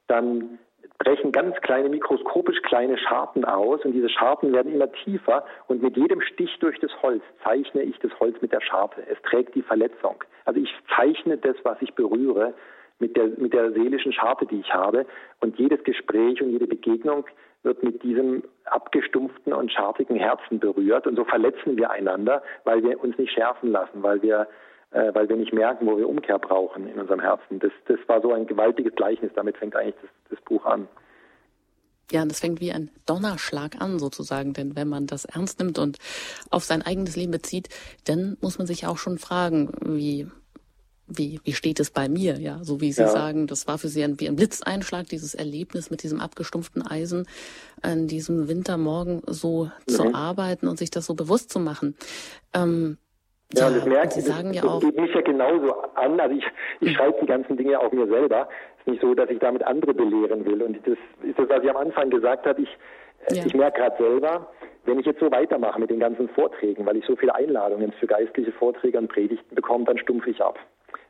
dann 0.09 0.59
brechen 0.99 1.33
ganz 1.33 1.57
kleine, 1.61 1.89
mikroskopisch 1.89 2.63
kleine 2.63 2.97
Scharten 2.99 3.45
aus 3.45 3.85
und 3.85 3.93
diese 3.93 4.09
Scharten 4.09 4.53
werden 4.53 4.73
immer 4.73 4.91
tiefer 4.93 5.45
und 5.67 5.83
mit 5.83 5.97
jedem 5.97 6.21
Stich 6.21 6.59
durch 6.61 6.79
das 6.81 6.91
Holz 7.03 7.23
zeichne 7.43 7.83
ich 7.83 7.99
das 7.99 8.13
Holz 8.21 8.41
mit 8.41 8.53
der 8.53 8.61
Scharte. 8.61 9.03
Es 9.09 9.21
trägt 9.23 9.55
die 9.55 9.63
Verletzung. 9.63 10.23
Also 10.45 10.61
ich 10.61 10.73
zeichne 10.97 11.37
das, 11.37 11.57
was 11.65 11.77
ich 11.81 11.95
berühre, 11.95 12.55
mit 13.01 13.17
der, 13.17 13.27
mit 13.37 13.53
der 13.53 13.73
seelischen 13.73 14.13
Scharte, 14.13 14.47
die 14.47 14.61
ich 14.61 14.73
habe 14.73 15.05
und 15.41 15.59
jedes 15.59 15.83
Gespräch 15.85 16.41
und 16.41 16.51
jede 16.51 16.67
Begegnung 16.67 17.27
wird 17.65 17.83
mit 17.83 18.03
diesem 18.03 18.45
abgestumpften 18.67 19.53
und 19.53 19.73
schartigen 19.73 20.17
Herzen 20.17 20.61
berührt 20.61 21.07
und 21.07 21.17
so 21.17 21.25
verletzen 21.25 21.77
wir 21.77 21.91
einander, 21.91 22.43
weil 22.65 22.83
wir 22.83 23.03
uns 23.03 23.19
nicht 23.19 23.33
schärfen 23.33 23.73
lassen, 23.73 24.03
weil 24.03 24.23
wir 24.23 24.47
weil 24.95 25.29
wir 25.29 25.37
nicht 25.37 25.53
merken, 25.53 25.87
wo 25.87 25.97
wir 25.97 26.09
Umkehr 26.09 26.39
brauchen 26.39 26.89
in 26.89 26.99
unserem 26.99 27.21
Herzen. 27.21 27.59
Das, 27.59 27.73
das 27.87 27.99
war 28.07 28.21
so 28.23 28.33
ein 28.33 28.47
gewaltiges 28.47 28.95
Gleichnis. 28.95 29.33
Damit 29.35 29.57
fängt 29.57 29.77
eigentlich 29.77 29.97
das, 30.01 30.11
das 30.31 30.41
Buch 30.43 30.65
an. 30.65 30.89
Ja, 32.11 32.23
und 32.23 32.31
das 32.31 32.41
fängt 32.41 32.61
wie 32.61 32.73
ein 32.73 32.91
Donnerschlag 33.07 33.81
an 33.81 33.99
sozusagen, 33.99 34.53
denn 34.53 34.77
wenn 34.77 34.89
man 34.89 35.07
das 35.07 35.25
ernst 35.25 35.59
nimmt 35.59 35.79
und 35.79 35.99
auf 36.51 36.65
sein 36.65 36.83
eigenes 36.83 37.17
Leben 37.17 37.33
bezieht, 37.33 37.69
dann 38.05 38.37
muss 38.41 38.59
man 38.59 38.67
sich 38.67 38.87
auch 38.87 38.99
schon 38.99 39.19
fragen, 39.19 39.73
wie 39.85 40.29
wie, 41.07 41.39
wie 41.45 41.53
steht 41.53 41.81
es 41.81 41.91
bei 41.91 42.09
mir? 42.09 42.39
Ja, 42.41 42.65
so 42.65 42.81
wie 42.81 42.93
Sie 42.93 43.03
ja. 43.03 43.09
sagen, 43.09 43.47
das 43.47 43.67
war 43.67 43.79
für 43.79 43.89
Sie 43.89 44.03
ein, 44.03 44.19
wie 44.21 44.29
ein 44.29 44.37
Blitzeinschlag, 44.37 45.07
dieses 45.09 45.35
Erlebnis 45.35 45.91
mit 45.91 46.03
diesem 46.03 46.21
abgestumpften 46.21 46.81
Eisen 46.81 47.27
an 47.83 48.07
diesem 48.07 48.49
Wintermorgen 48.49 49.21
so 49.27 49.65
mhm. 49.65 49.93
zu 49.93 50.15
arbeiten 50.15 50.67
und 50.67 50.79
sich 50.79 50.91
das 50.91 51.07
so 51.07 51.15
bewusst 51.15 51.51
zu 51.51 51.59
machen. 51.61 51.95
Ähm, 52.55 52.97
ja, 53.53 53.69
und 53.69 53.77
das 53.77 53.85
merkt, 53.85 54.13
Sie 54.13 54.21
sagen 54.21 54.49
das, 54.49 54.57
ja 54.57 54.65
auch. 54.65 54.81
Das 54.81 54.91
geht 54.91 55.01
mich 55.01 55.15
ja 55.15 55.21
genauso 55.21 55.75
an. 55.95 56.19
Also 56.19 56.37
ich, 56.37 56.45
ich 56.81 56.89
hm. 56.89 56.95
schreibe 56.97 57.19
die 57.21 57.27
ganzen 57.27 57.57
Dinge 57.57 57.79
auch 57.79 57.93
mir 57.93 58.07
selber. 58.07 58.49
Es 58.77 58.81
ist 58.81 58.87
nicht 58.89 59.03
so, 59.03 59.15
dass 59.15 59.31
ich 59.31 59.39
damit 59.39 59.65
andere 59.65 59.95
belehren 59.95 60.45
will. 60.45 60.63
Und 60.63 60.79
das 60.87 60.99
ist 61.23 61.39
das, 61.39 61.49
was 61.49 61.63
ich 61.63 61.71
am 61.71 61.77
Anfang 61.77 62.11
gesagt 62.11 62.47
habe. 62.47 62.63
Ich, 62.63 62.79
äh, 63.27 63.35
ja. 63.35 63.47
ich 63.47 63.55
merke 63.55 63.81
gerade 63.81 63.97
selber, 64.03 64.49
wenn 64.87 64.99
ich 64.99 65.07
jetzt 65.07 65.21
so 65.21 65.31
weitermache 65.31 65.81
mit 65.81 65.91
den 65.91 66.01
ganzen 66.01 66.29
Vorträgen, 66.31 66.85
weil 66.87 66.97
ich 66.97 67.07
so 67.07 67.17
viele 67.17 67.35
Einladungen 67.35 67.93
für 67.93 68.07
geistliche 68.07 68.53
Vorträge 68.53 68.99
und 68.99 69.09
Predigten 69.09 69.55
bekomme, 69.55 69.85
dann 69.85 69.99
stumpfe 69.99 70.31
ich 70.31 70.41
ab. 70.43 70.59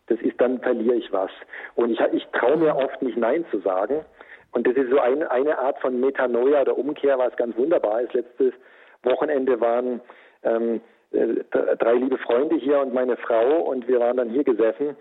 Das 0.06 0.20
ist, 0.20 0.38
dann 0.40 0.60
verliere 0.60 0.96
ich 0.96 1.12
was. 1.12 1.30
Und 1.76 1.90
ich, 1.90 2.00
ich 2.12 2.26
traue 2.32 2.58
mir 2.58 2.76
oft 2.76 3.00
nicht 3.02 3.16
Nein 3.16 3.44
zu 3.50 3.60
sagen. 3.60 4.04
Und 4.52 4.66
das 4.66 4.76
ist 4.76 4.90
so 4.90 5.00
ein, 5.00 5.22
eine 5.24 5.58
Art 5.58 5.78
von 5.80 5.98
Metanoia 5.98 6.60
oder 6.60 6.78
Umkehr, 6.78 7.18
was 7.18 7.34
ganz 7.36 7.56
wunderbar 7.56 8.02
ist. 8.02 8.12
Letztes 8.12 8.52
Wochenende 9.02 9.60
waren 9.60 10.00
ähm, 10.44 10.76
äh, 10.76 10.80
drei 11.78 11.94
liebe 11.94 12.18
Freunde 12.18 12.56
hier 12.56 12.80
und 12.80 12.92
meine 12.92 13.16
Frau 13.16 13.60
und 13.62 13.86
wir 13.88 14.00
waren 14.00 14.16
dann 14.16 14.30
hier 14.30 14.44
gesessen 14.44 14.96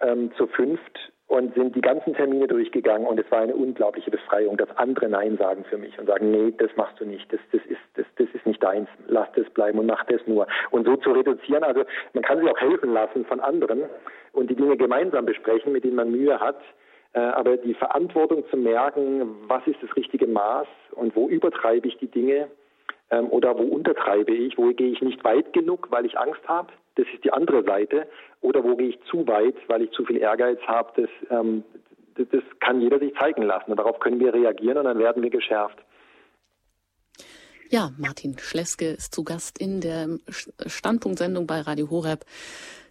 ähm, 0.00 0.32
zu 0.36 0.46
fünft 0.48 1.12
und 1.28 1.54
sind 1.54 1.74
die 1.74 1.80
ganzen 1.80 2.14
Termine 2.14 2.46
durchgegangen 2.46 3.06
und 3.06 3.18
es 3.18 3.30
war 3.30 3.40
eine 3.40 3.54
unglaubliche 3.54 4.10
Befreiung, 4.10 4.58
dass 4.58 4.68
andere 4.76 5.08
Nein 5.08 5.38
sagen 5.38 5.64
für 5.64 5.78
mich 5.78 5.98
und 5.98 6.06
sagen, 6.06 6.30
nee, 6.30 6.52
das 6.58 6.70
machst 6.76 7.00
du 7.00 7.06
nicht, 7.06 7.32
das, 7.32 7.40
das, 7.52 7.62
ist, 7.66 7.80
das, 7.94 8.04
das 8.16 8.28
ist 8.34 8.44
nicht 8.44 8.62
deins, 8.62 8.88
lass 9.08 9.28
das 9.34 9.48
bleiben 9.50 9.78
und 9.78 9.86
mach 9.86 10.04
das 10.04 10.20
nur. 10.26 10.46
Und 10.70 10.86
so 10.86 10.96
zu 10.96 11.12
reduzieren, 11.12 11.64
also 11.64 11.84
man 12.12 12.22
kann 12.22 12.38
sich 12.38 12.50
auch 12.50 12.60
helfen 12.60 12.92
lassen 12.92 13.24
von 13.24 13.40
anderen 13.40 13.84
und 14.32 14.50
die 14.50 14.56
Dinge 14.56 14.76
gemeinsam 14.76 15.24
besprechen, 15.24 15.72
mit 15.72 15.84
denen 15.84 15.96
man 15.96 16.10
Mühe 16.10 16.38
hat, 16.38 16.60
äh, 17.14 17.20
aber 17.20 17.56
die 17.56 17.74
Verantwortung 17.74 18.44
zu 18.50 18.56
merken, 18.58 19.34
was 19.46 19.66
ist 19.66 19.82
das 19.82 19.96
richtige 19.96 20.26
Maß 20.26 20.66
und 20.92 21.16
wo 21.16 21.28
übertreibe 21.28 21.88
ich 21.88 21.96
die 21.96 22.08
Dinge, 22.08 22.48
ähm, 23.12 23.28
oder 23.28 23.56
wo 23.56 23.62
untertreibe 23.62 24.34
ich, 24.34 24.58
wo 24.58 24.72
gehe 24.72 24.90
ich 24.90 25.02
nicht 25.02 25.22
weit 25.22 25.52
genug, 25.52 25.88
weil 25.90 26.06
ich 26.06 26.18
Angst 26.18 26.40
habe, 26.48 26.72
das 26.96 27.06
ist 27.14 27.24
die 27.24 27.32
andere 27.32 27.62
Seite, 27.62 28.08
oder 28.40 28.64
wo 28.64 28.74
gehe 28.74 28.88
ich 28.88 28.98
zu 29.10 29.26
weit, 29.28 29.54
weil 29.68 29.82
ich 29.82 29.90
zu 29.92 30.04
viel 30.04 30.16
Ehrgeiz 30.16 30.58
habe, 30.66 31.02
das, 31.02 31.10
ähm, 31.30 31.62
das, 32.16 32.26
das 32.32 32.42
kann 32.60 32.80
jeder 32.80 32.98
sich 32.98 33.14
zeigen 33.14 33.42
lassen 33.42 33.70
und 33.70 33.76
darauf 33.76 34.00
können 34.00 34.18
wir 34.18 34.34
reagieren 34.34 34.78
und 34.78 34.84
dann 34.84 34.98
werden 34.98 35.22
wir 35.22 35.30
geschärft. 35.30 35.78
Ja, 37.70 37.90
Martin 37.96 38.36
Schleske 38.38 38.86
ist 38.86 39.14
zu 39.14 39.24
Gast 39.24 39.58
in 39.58 39.80
der 39.80 40.18
Standpunktsendung 40.66 41.46
bei 41.46 41.60
Radio 41.60 41.88
Horeb. 41.90 42.26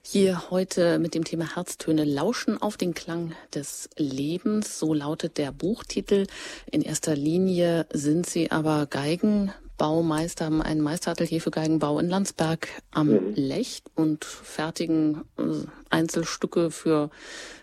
Hier 0.03 0.49
heute 0.49 0.97
mit 0.97 1.13
dem 1.13 1.23
Thema 1.23 1.55
Herztöne 1.55 2.03
lauschen 2.03 2.59
auf 2.59 2.77
den 2.77 2.95
Klang 2.95 3.35
des 3.53 3.91
Lebens. 3.95 4.79
So 4.79 4.95
lautet 4.95 5.37
der 5.37 5.51
Buchtitel. 5.51 6.25
In 6.71 6.81
erster 6.81 7.15
Linie 7.15 7.85
sind 7.91 8.25
Sie 8.25 8.49
aber 8.49 8.87
Geigen 8.87 9.53
Baumeister 9.81 10.45
haben 10.45 10.61
ein 10.61 10.79
Meisteratelier 10.79 11.41
für 11.41 11.49
Geigenbau 11.49 11.97
in 11.97 12.07
Landsberg 12.07 12.67
am 12.91 13.07
mhm. 13.07 13.33
Lech 13.33 13.81
und 13.95 14.23
fertigen 14.25 15.23
äh, 15.39 15.65
Einzelstücke 15.89 16.69
für 16.69 17.09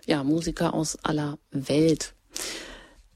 ja, 0.05 0.25
Musiker 0.25 0.75
aus 0.75 0.99
aller 1.05 1.39
Welt. 1.53 2.15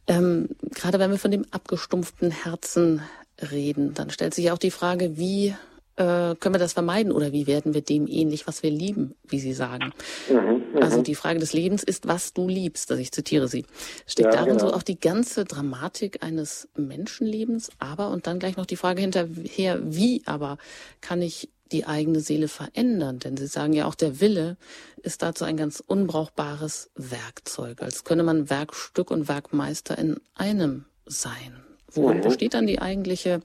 Ähm, 0.06 0.50
gerade 0.70 1.00
wenn 1.00 1.10
wir 1.10 1.18
von 1.18 1.32
dem 1.32 1.46
abgestumpften 1.50 2.30
Herzen 2.30 3.02
reden, 3.50 3.92
dann 3.92 4.10
stellt 4.10 4.34
sich 4.34 4.52
auch 4.52 4.58
die 4.58 4.70
Frage, 4.70 5.18
wie 5.18 5.56
äh, 5.96 6.34
können 6.36 6.54
wir 6.54 6.58
das 6.58 6.72
vermeiden 6.72 7.12
oder 7.12 7.32
wie 7.32 7.46
werden 7.46 7.74
wir 7.74 7.82
dem 7.82 8.06
ähnlich, 8.06 8.46
was 8.46 8.62
wir 8.62 8.70
lieben, 8.70 9.14
wie 9.28 9.40
Sie 9.40 9.52
sagen. 9.52 9.92
Mhm, 10.30 10.62
also 10.80 10.98
mhm. 10.98 11.04
die 11.04 11.14
Frage 11.14 11.38
des 11.38 11.52
Lebens 11.52 11.82
ist, 11.82 12.08
was 12.08 12.32
du 12.32 12.48
liebst, 12.48 12.90
also 12.90 13.00
ich 13.00 13.12
zitiere 13.12 13.48
Sie. 13.48 13.64
Steckt 14.06 14.32
ja, 14.32 14.40
darin 14.40 14.56
genau. 14.56 14.70
so 14.70 14.74
auch 14.74 14.82
die 14.82 14.98
ganze 14.98 15.44
Dramatik 15.44 16.22
eines 16.22 16.68
Menschenlebens, 16.76 17.70
aber 17.78 18.10
und 18.10 18.26
dann 18.26 18.38
gleich 18.38 18.56
noch 18.56 18.66
die 18.66 18.76
Frage 18.76 19.00
hinterher, 19.02 19.78
wie 19.82 20.22
aber 20.26 20.58
kann 21.00 21.20
ich 21.20 21.50
die 21.72 21.86
eigene 21.86 22.20
Seele 22.20 22.48
verändern? 22.48 23.18
Denn 23.18 23.36
Sie 23.36 23.46
sagen 23.46 23.72
ja 23.72 23.86
auch, 23.86 23.94
der 23.94 24.20
Wille 24.20 24.56
ist 25.02 25.22
dazu 25.22 25.44
ein 25.44 25.56
ganz 25.56 25.82
unbrauchbares 25.84 26.90
Werkzeug, 26.94 27.82
als 27.82 28.04
könne 28.04 28.22
man 28.22 28.50
Werkstück 28.50 29.10
und 29.10 29.28
Werkmeister 29.28 29.98
in 29.98 30.20
einem 30.34 30.84
sein. 31.06 31.62
Worin 31.90 32.18
mhm. 32.18 32.22
besteht 32.22 32.54
dann 32.54 32.66
die 32.66 32.80
eigentliche 32.80 33.42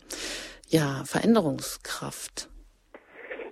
ja, 0.68 1.04
Veränderungskraft? 1.06 2.50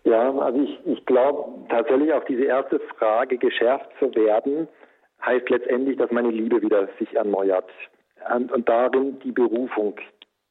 Ja, 0.03 0.31
also 0.37 0.61
ich, 0.61 0.79
ich 0.85 1.05
glaube 1.05 1.67
tatsächlich 1.69 2.13
auf 2.13 2.25
diese 2.25 2.43
erste 2.43 2.79
Frage 2.79 3.37
geschärft 3.37 3.89
zu 3.99 4.13
werden, 4.13 4.67
heißt 5.25 5.49
letztendlich, 5.49 5.97
dass 5.97 6.11
meine 6.11 6.29
Liebe 6.29 6.61
wieder 6.61 6.87
sich 6.99 7.13
erneuert. 7.15 7.69
Und, 8.33 8.51
und 8.51 8.69
darin 8.69 9.19
die 9.19 9.31
Berufung, 9.31 9.95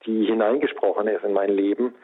die 0.06 0.26
hineingesprochen 0.26 1.06
ist 1.06 1.24
in 1.24 1.32
mein 1.32 1.50
Leben, 1.50 1.94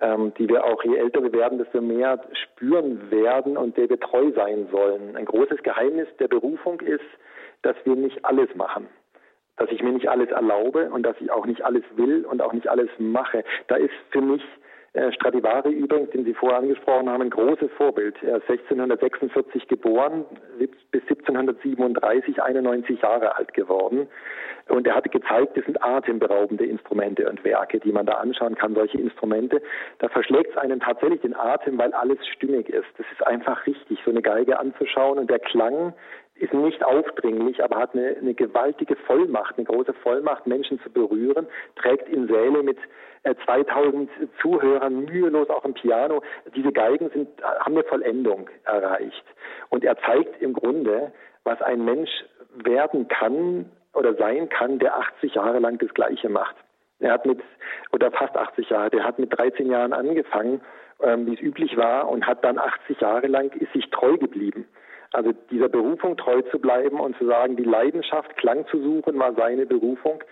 ähm, 0.00 0.32
die 0.38 0.48
wir 0.48 0.64
auch 0.64 0.82
je 0.82 0.96
älter 0.96 1.22
wir 1.22 1.32
werden, 1.32 1.58
desto 1.58 1.80
mehr 1.80 2.20
spüren 2.32 3.10
werden 3.10 3.56
und 3.56 3.76
der 3.76 3.88
wir 3.88 4.00
treu 4.00 4.32
sein 4.34 4.68
sollen. 4.70 5.16
Ein 5.16 5.24
großes 5.24 5.62
Geheimnis 5.62 6.08
der 6.18 6.28
Berufung 6.28 6.80
ist, 6.80 7.04
dass 7.62 7.76
wir 7.84 7.94
nicht 7.94 8.24
alles 8.24 8.52
machen 8.54 8.88
dass 9.58 9.70
ich 9.70 9.82
mir 9.82 9.92
nicht 9.92 10.08
alles 10.08 10.30
erlaube 10.30 10.90
und 10.90 11.02
dass 11.04 11.16
ich 11.20 11.30
auch 11.30 11.46
nicht 11.46 11.64
alles 11.64 11.84
will 11.96 12.24
und 12.24 12.42
auch 12.42 12.52
nicht 12.52 12.68
alles 12.68 12.88
mache. 12.98 13.44
Da 13.66 13.76
ist 13.76 13.94
für 14.10 14.20
mich 14.20 14.42
äh, 14.94 15.12
Stradivari 15.12 15.72
übrigens, 15.72 16.10
den 16.10 16.24
Sie 16.24 16.34
vorher 16.34 16.58
angesprochen 16.58 17.10
haben, 17.10 17.22
ein 17.22 17.30
großes 17.30 17.70
Vorbild. 17.76 18.16
Er 18.22 18.38
ist 18.38 18.50
1646 18.50 19.68
geboren, 19.68 20.24
bis 20.58 21.02
1737 21.02 22.42
91 22.42 23.02
Jahre 23.02 23.36
alt 23.36 23.52
geworden. 23.52 24.08
Und 24.68 24.86
er 24.86 24.94
hatte 24.94 25.08
gezeigt, 25.08 25.56
das 25.56 25.64
sind 25.64 25.82
atemberaubende 25.82 26.64
Instrumente 26.64 27.28
und 27.28 27.44
Werke, 27.44 27.80
die 27.80 27.92
man 27.92 28.06
da 28.06 28.14
anschauen 28.14 28.54
kann, 28.54 28.74
solche 28.74 28.98
Instrumente. 28.98 29.62
Da 29.98 30.08
verschlägt 30.08 30.50
es 30.50 30.56
einen 30.56 30.80
tatsächlich 30.80 31.20
den 31.20 31.34
Atem, 31.34 31.78
weil 31.78 31.92
alles 31.92 32.18
stimmig 32.26 32.68
ist. 32.68 32.88
Das 32.96 33.06
ist 33.12 33.26
einfach 33.26 33.66
richtig, 33.66 33.98
so 34.04 34.10
eine 34.10 34.22
Geige 34.22 34.58
anzuschauen. 34.58 35.18
Und 35.18 35.30
der 35.30 35.38
Klang 35.38 35.94
ist 36.38 36.54
nicht 36.54 36.84
aufdringlich, 36.84 37.62
aber 37.62 37.76
hat 37.76 37.94
eine, 37.94 38.16
eine 38.16 38.34
gewaltige 38.34 38.96
Vollmacht, 38.96 39.56
eine 39.56 39.66
große 39.66 39.92
Vollmacht, 39.94 40.46
Menschen 40.46 40.80
zu 40.80 40.90
berühren, 40.90 41.46
trägt 41.76 42.08
in 42.08 42.28
Säle 42.28 42.62
mit 42.62 42.78
2000 43.44 44.10
äh, 44.10 44.26
Zuhörern 44.40 45.04
mühelos 45.04 45.50
auch 45.50 45.64
im 45.64 45.74
Piano. 45.74 46.22
Diese 46.54 46.72
Geigen 46.72 47.10
sind, 47.10 47.28
haben 47.42 47.74
eine 47.74 47.84
Vollendung 47.84 48.48
erreicht. 48.64 49.24
Und 49.68 49.84
er 49.84 49.96
zeigt 49.98 50.40
im 50.40 50.52
Grunde, 50.52 51.12
was 51.44 51.60
ein 51.62 51.84
Mensch 51.84 52.10
werden 52.54 53.08
kann 53.08 53.70
oder 53.94 54.14
sein 54.14 54.48
kann, 54.48 54.78
der 54.78 54.96
80 54.96 55.34
Jahre 55.34 55.58
lang 55.58 55.78
das 55.78 55.92
Gleiche 55.94 56.28
macht. 56.28 56.56
Er 57.00 57.12
hat 57.12 57.26
mit, 57.26 57.40
oder 57.92 58.10
fast 58.10 58.36
80 58.36 58.70
Jahre, 58.70 58.90
der 58.90 59.04
hat 59.04 59.18
mit 59.18 59.36
13 59.36 59.70
Jahren 59.70 59.92
angefangen, 59.92 60.60
ähm, 61.00 61.26
wie 61.26 61.34
es 61.34 61.40
üblich 61.40 61.76
war, 61.76 62.08
und 62.08 62.26
hat 62.26 62.44
dann 62.44 62.58
80 62.58 63.00
Jahre 63.00 63.28
lang, 63.28 63.52
ist 63.52 63.72
sich 63.72 63.88
treu 63.90 64.16
geblieben. 64.16 64.66
Also 65.12 65.32
dieser 65.50 65.68
Berufung 65.68 66.16
treu 66.16 66.42
zu 66.42 66.58
bleiben 66.58 67.00
und 67.00 67.16
zu 67.16 67.26
sagen, 67.26 67.56
die 67.56 67.64
Leidenschaft, 67.64 68.36
Klang 68.36 68.66
zu 68.66 68.80
suchen, 68.82 69.18
war 69.18 69.34
seine 69.34 69.66
Berufung. 69.66 70.22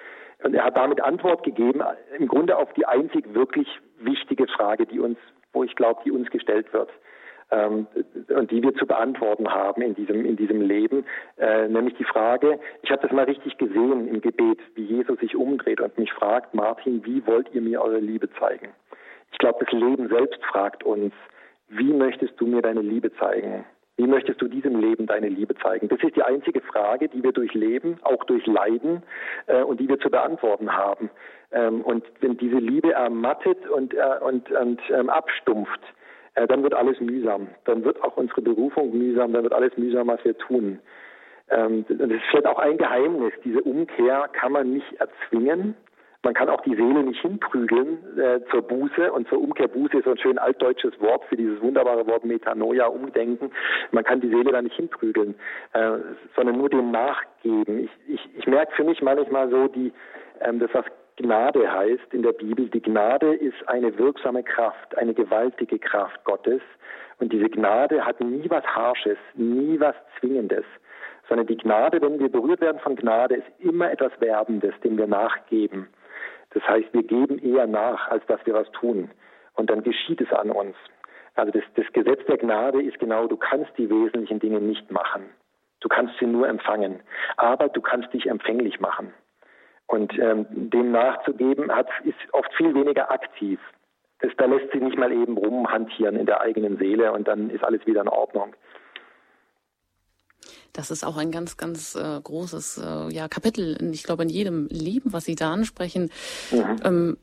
Und 0.45 0.55
er 0.55 0.65
hat 0.65 0.77
damit 0.77 1.01
Antwort 1.03 1.43
gegeben, 1.45 1.83
im 2.19 2.29
Grunde 2.29 2.57
auf 2.57 2.73
die 2.75 2.85
einzig 2.85 3.33
wirklich 3.35 3.69
wichtige 3.99 4.47
Frage, 4.49 4.87
die 4.87 5.01
uns, 5.01 5.19
wo 5.53 5.65
ich 5.65 5.75
glaube, 5.77 6.03
die 6.05 6.11
uns 6.11 6.31
gestellt 6.31 6.73
wird. 6.73 6.91
Ähm, 7.51 7.87
und 8.29 8.51
die 8.51 8.61
wir 8.61 8.75
zu 8.75 8.87
beantworten 8.87 9.49
haben 9.49 9.81
in 9.81 9.95
diesem, 9.95 10.25
in 10.25 10.37
diesem 10.37 10.61
Leben, 10.61 11.05
äh, 11.39 11.69
nämlich 11.69 11.95
die 11.95 12.05
Frage, 12.05 12.59
ich 12.83 12.91
habe 12.91 13.03
das 13.03 13.13
mal 13.13 13.25
richtig 13.25 13.57
gesehen 13.57 14.09
im 14.09 14.21
Gebet, 14.21 14.59
wie 14.75 14.83
Jesus 14.83 15.19
sich 15.21 15.37
umdreht 15.37 15.81
und 15.81 15.97
mich 15.97 16.13
fragt, 16.13 16.55
Martin, 16.55 17.05
wie 17.05 17.25
wollt 17.25 17.49
ihr 17.55 17.63
mir 17.63 17.81
eure 17.81 18.01
Liebe 18.01 18.29
zeigen? 18.41 18.71
Ich 19.31 19.39
glaube, 19.39 19.65
das 19.65 19.73
Leben 19.73 20.09
selbst 20.09 20.45
fragt 20.45 20.83
uns, 20.83 21.15
wie 21.69 21.93
möchtest 21.93 22.33
du 22.41 22.47
mir 22.47 22.63
deine 22.63 22.81
Liebe 22.81 23.13
zeigen? 23.15 23.65
Wie 23.97 24.07
möchtest 24.07 24.43
du 24.43 24.49
diesem 24.49 24.79
Leben 24.79 25.07
deine 25.07 25.29
Liebe 25.29 25.55
zeigen? 25.57 25.89
Das 25.89 26.03
ist 26.03 26.17
die 26.17 26.23
einzige 26.23 26.61
Frage, 26.61 27.09
die 27.09 27.23
wir 27.23 27.33
durch 27.33 27.55
Leben, 27.55 27.99
auch 28.03 28.25
durch 28.25 28.47
Leiden 28.47 29.03
äh, 29.47 29.63
und 29.63 29.81
die 29.81 29.89
wir 29.89 29.99
zu 29.99 30.11
beantworten 30.11 30.73
haben. 30.73 31.09
Ähm, 31.51 31.81
und 31.81 32.05
wenn 32.21 32.37
diese 32.37 32.59
Liebe 32.59 32.93
ermattet 32.93 33.67
und, 33.69 33.95
äh, 33.95 34.19
und, 34.21 34.51
und 34.51 34.81
ähm, 34.91 35.09
abstumpft, 35.09 35.81
äh, 36.35 36.47
dann 36.47 36.63
wird 36.63 36.75
alles 36.75 37.01
mühsam. 37.01 37.49
Dann 37.65 37.85
wird 37.85 38.03
auch 38.03 38.17
unsere 38.19 38.43
Berufung 38.43 38.97
mühsam, 38.97 39.33
dann 39.33 39.43
wird 39.43 39.55
alles 39.55 39.77
mühsam, 39.79 40.09
was 40.09 40.23
wir 40.25 40.37
tun. 40.37 40.79
Ähm, 41.49 41.87
das 41.89 42.11
ist 42.11 42.25
vielleicht 42.31 42.47
auch 42.47 42.59
ein 42.59 42.77
Geheimnis. 42.77 43.33
Diese 43.45 43.63
Umkehr 43.63 44.29
kann 44.33 44.53
man 44.53 44.73
nicht 44.73 44.93
erzwingen. 45.01 45.75
Man 46.27 46.35
kann 46.35 46.49
auch 46.49 46.61
die 46.63 46.75
Seele 46.75 47.05
nicht 47.05 47.21
hinprügeln 47.21 47.99
äh, 48.19 48.41
zur 48.51 48.63
Buße 48.63 49.13
und 49.13 49.29
zur 49.29 49.41
Umkehr. 49.41 49.69
Buße 49.69 49.99
ist 49.99 50.07
so 50.07 50.11
ein 50.11 50.19
schön 50.19 50.39
altdeutsches 50.39 51.01
Wort 51.01 51.25
für 51.27 51.37
dieses 51.37 51.63
wunderbare 51.63 52.05
Wort 52.09 52.25
Metanoia, 52.25 52.87
Umdenken. 52.87 53.53
Man 53.93 54.03
kann 54.03 54.21
die 54.21 54.29
Seele 54.29 54.51
da 54.51 54.61
nicht 54.61 54.75
hinprügeln, 54.75 55.37
äh, 55.73 55.99
sondern 56.35 56.59
nur 56.59 56.69
dem 56.69 56.91
nachgeben. 56.91 57.85
Ich, 57.85 57.91
ich, 58.09 58.29
ich 58.39 58.47
merke 58.49 58.75
für 58.75 58.83
mich 58.83 59.01
manchmal 59.03 59.49
so, 59.51 59.69
die, 59.69 59.93
ähm, 60.41 60.59
das 60.59 60.71
was 60.73 60.85
Gnade 61.15 61.73
heißt 61.73 62.13
in 62.13 62.25
der 62.25 62.33
Bibel, 62.33 62.69
die 62.71 62.83
Gnade 62.83 63.33
ist 63.33 63.69
eine 63.69 63.97
wirksame 63.97 64.43
Kraft, 64.43 64.99
eine 64.99 65.15
gewaltige 65.15 65.79
Kraft 65.79 66.25
Gottes. 66.25 66.61
Und 67.21 67.33
diese 67.33 67.49
Gnade 67.51 68.05
hat 68.05 68.21
nie 68.21 68.51
was 68.51 68.65
Harsches, 68.65 69.19
nie 69.37 69.79
was 69.79 69.95
Zwingendes 70.19 70.65
sondern 71.29 71.49
die 71.49 71.57
Gnade, 71.57 72.01
wenn 72.01 72.21
wir 72.21 72.31
berührt 72.31 72.61
werden 72.61 72.79
von 72.79 72.95
Gnade, 72.95 73.35
ist 73.35 73.49
immer 73.59 73.91
etwas 73.91 74.13
Werbendes, 74.21 74.75
dem 74.85 74.97
wir 74.97 75.09
nachgeben. 75.09 75.89
Das 76.57 76.67
heißt, 76.67 76.89
wir 76.95 77.03
geben 77.03 77.39
eher 77.39 77.67
nach, 77.67 78.09
als 78.09 78.25
dass 78.29 78.41
wir 78.47 78.55
was 78.55 78.71
tun. 78.73 79.11
Und 79.57 79.69
dann 79.69 79.83
geschieht 79.83 80.23
es 80.23 80.33
an 80.33 80.51
uns. 80.51 80.75
Also 81.35 81.53
das, 81.53 81.63
das 81.75 81.85
Gesetz 81.93 82.25
der 82.25 82.39
Gnade 82.39 82.81
ist 82.81 82.99
genau, 82.99 83.27
du 83.27 83.37
kannst 83.37 83.77
die 83.77 83.91
wesentlichen 83.91 84.41
Dinge 84.41 84.63
nicht 84.63 84.91
machen. 84.91 85.25
Du 85.81 85.89
kannst 85.89 86.15
sie 86.19 86.25
nur 86.25 86.49
empfangen. 86.49 87.03
Aber 87.37 87.69
du 87.69 87.83
kannst 87.83 88.11
dich 88.15 88.27
empfänglich 88.27 88.81
machen. 88.81 89.13
Und 89.87 90.19
ähm, 90.19 90.47
dem 90.49 90.93
nachzugeben 90.93 91.71
hat, 91.71 91.89
ist 92.05 92.17
oft 92.33 92.51
viel 92.55 92.75
weniger 92.75 93.11
aktiv. 93.11 93.61
Das, 94.21 94.33
da 94.39 94.47
lässt 94.47 94.73
sich 94.73 94.81
nicht 94.81 94.97
mal 94.97 95.13
eben 95.13 95.37
rumhantieren 95.37 96.17
in 96.17 96.25
der 96.25 96.41
eigenen 96.41 96.79
Seele 96.79 97.13
und 97.13 97.29
dann 97.29 97.51
ist 97.51 97.65
alles 97.65 97.87
wieder 97.87 98.01
in 98.01 98.09
Ordnung. 98.09 98.55
Das 100.77 100.91
ist 100.91 101.07
auch 101.07 101.17
ein 101.17 101.31
ganz, 101.31 101.57
ganz 101.57 101.95
äh, 101.95 102.21
großes 102.23 102.79
äh, 102.85 103.11
ja, 103.11 103.29
Kapitel, 103.29 103.79
ich 103.95 104.03
glaube, 104.03 104.25
in 104.25 104.29
jedem 104.29 104.67
Leben, 104.67 105.15
was 105.15 105.25
Sie 105.25 105.35
da 105.35 105.51
ansprechen. 105.51 106.11
Ja. 106.51 106.77
Ähm, 106.85 107.17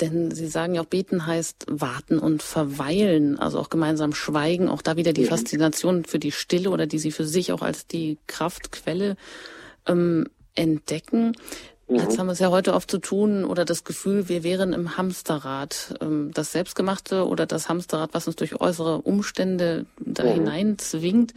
denn 0.00 0.30
Sie 0.30 0.46
sagen 0.46 0.74
ja 0.74 0.80
auch, 0.80 0.86
beten 0.86 1.26
heißt 1.26 1.66
warten 1.68 2.18
und 2.18 2.42
verweilen, 2.42 3.38
also 3.38 3.58
auch 3.60 3.68
gemeinsam 3.68 4.14
schweigen, 4.14 4.70
auch 4.70 4.80
da 4.80 4.96
wieder 4.96 5.12
die 5.12 5.24
ja. 5.24 5.28
Faszination 5.28 6.06
für 6.06 6.18
die 6.18 6.32
Stille 6.32 6.70
oder 6.70 6.86
die 6.86 6.98
Sie 6.98 7.10
für 7.12 7.26
sich 7.26 7.52
auch 7.52 7.60
als 7.60 7.86
die 7.86 8.16
Kraftquelle 8.26 9.16
ähm, 9.86 10.26
entdecken. 10.54 11.36
Mhm. 11.88 11.96
Jetzt 11.96 12.18
haben 12.18 12.26
wir 12.26 12.32
es 12.32 12.38
ja 12.40 12.50
heute 12.50 12.74
oft 12.74 12.90
zu 12.90 12.98
tun 12.98 13.44
oder 13.44 13.64
das 13.64 13.84
Gefühl, 13.84 14.28
wir 14.28 14.42
wären 14.42 14.72
im 14.72 14.96
Hamsterrad. 14.96 15.94
Ähm, 16.00 16.30
das 16.34 16.52
Selbstgemachte 16.52 17.26
oder 17.26 17.46
das 17.46 17.68
Hamsterrad, 17.68 18.10
was 18.12 18.26
uns 18.26 18.36
durch 18.36 18.60
äußere 18.60 19.02
Umstände 19.02 19.86
da 19.98 20.24
mhm. 20.24 20.28
hinein 20.28 20.78
zwingt. 20.78 21.34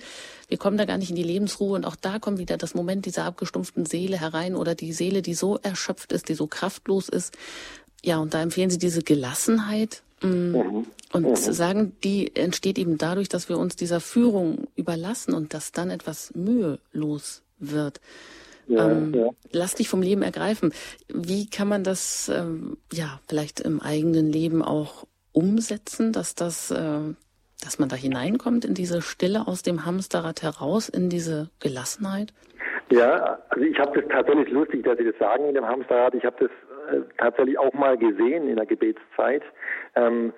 Wir 0.47 0.57
kommen 0.57 0.77
da 0.77 0.85
gar 0.85 0.97
nicht 0.97 1.11
in 1.11 1.15
die 1.15 1.23
Lebensruhe 1.23 1.75
und 1.75 1.85
auch 1.85 1.95
da 1.95 2.17
kommt 2.17 2.39
wieder 2.39 2.57
das 2.57 2.73
Moment 2.73 3.05
dieser 3.05 3.25
abgestumpften 3.25 3.85
Seele 3.85 4.19
herein 4.19 4.55
oder 4.55 4.73
die 4.73 4.93
Seele, 4.93 5.21
die 5.21 5.35
so 5.35 5.57
erschöpft 5.57 6.11
ist, 6.11 6.29
die 6.29 6.33
so 6.33 6.47
kraftlos 6.47 7.07
ist. 7.09 7.37
Ja, 8.03 8.17
und 8.17 8.33
da 8.33 8.41
empfehlen 8.41 8.69
Sie 8.69 8.79
diese 8.79 9.03
Gelassenheit. 9.03 10.01
Mm, 10.21 10.27
mhm. 10.27 10.87
Und 11.11 11.23
mhm. 11.23 11.35
sagen, 11.35 11.95
die 12.03 12.35
entsteht 12.35 12.77
eben 12.77 12.97
dadurch, 12.97 13.29
dass 13.29 13.49
wir 13.49 13.57
uns 13.57 13.75
dieser 13.75 13.99
Führung 13.99 14.67
überlassen 14.75 15.33
und 15.33 15.53
dass 15.53 15.71
dann 15.71 15.89
etwas 15.89 16.33
mühelos 16.35 17.41
wird. 17.59 17.99
Ja, 18.69 18.89
ähm, 18.89 19.13
ja. 19.13 19.29
Lass 19.51 19.75
dich 19.75 19.89
vom 19.89 20.01
Leben 20.01 20.21
ergreifen. 20.21 20.73
Wie 21.07 21.49
kann 21.49 21.67
man 21.67 21.83
das 21.83 22.29
ähm, 22.29 22.77
ja 22.93 23.19
vielleicht 23.27 23.59
im 23.59 23.81
eigenen 23.81 24.31
Leben 24.31 24.61
auch 24.61 25.05
umsetzen, 25.33 26.13
dass 26.13 26.35
das, 26.35 26.69
äh, 26.69 26.99
dass 27.63 27.79
man 27.79 27.89
da 27.89 27.95
hineinkommt 27.95 28.65
in 28.65 28.75
diese 28.75 29.01
Stille 29.01 29.47
aus 29.47 29.63
dem 29.63 29.85
Hamsterrad 29.85 30.43
heraus, 30.43 30.87
in 30.87 31.09
diese 31.09 31.49
Gelassenheit? 31.59 32.31
Ja, 32.91 33.39
also 33.49 33.65
ich 33.65 33.79
habe 33.79 33.99
das 33.99 34.09
tatsächlich 34.11 34.49
lustig, 34.49 34.83
dass 34.83 34.97
Sie 34.97 35.05
das 35.05 35.17
sagen 35.19 35.47
in 35.47 35.55
dem 35.55 35.67
Hamsterrad. 35.67 36.13
Ich 36.13 36.23
habe 36.23 36.35
das 36.39 36.95
äh, 36.95 37.01
tatsächlich 37.17 37.57
auch 37.57 37.73
mal 37.73 37.97
gesehen 37.97 38.47
in 38.47 38.55
der 38.55 38.67
Gebetszeit. 38.67 39.41
Ähm, 39.95 40.31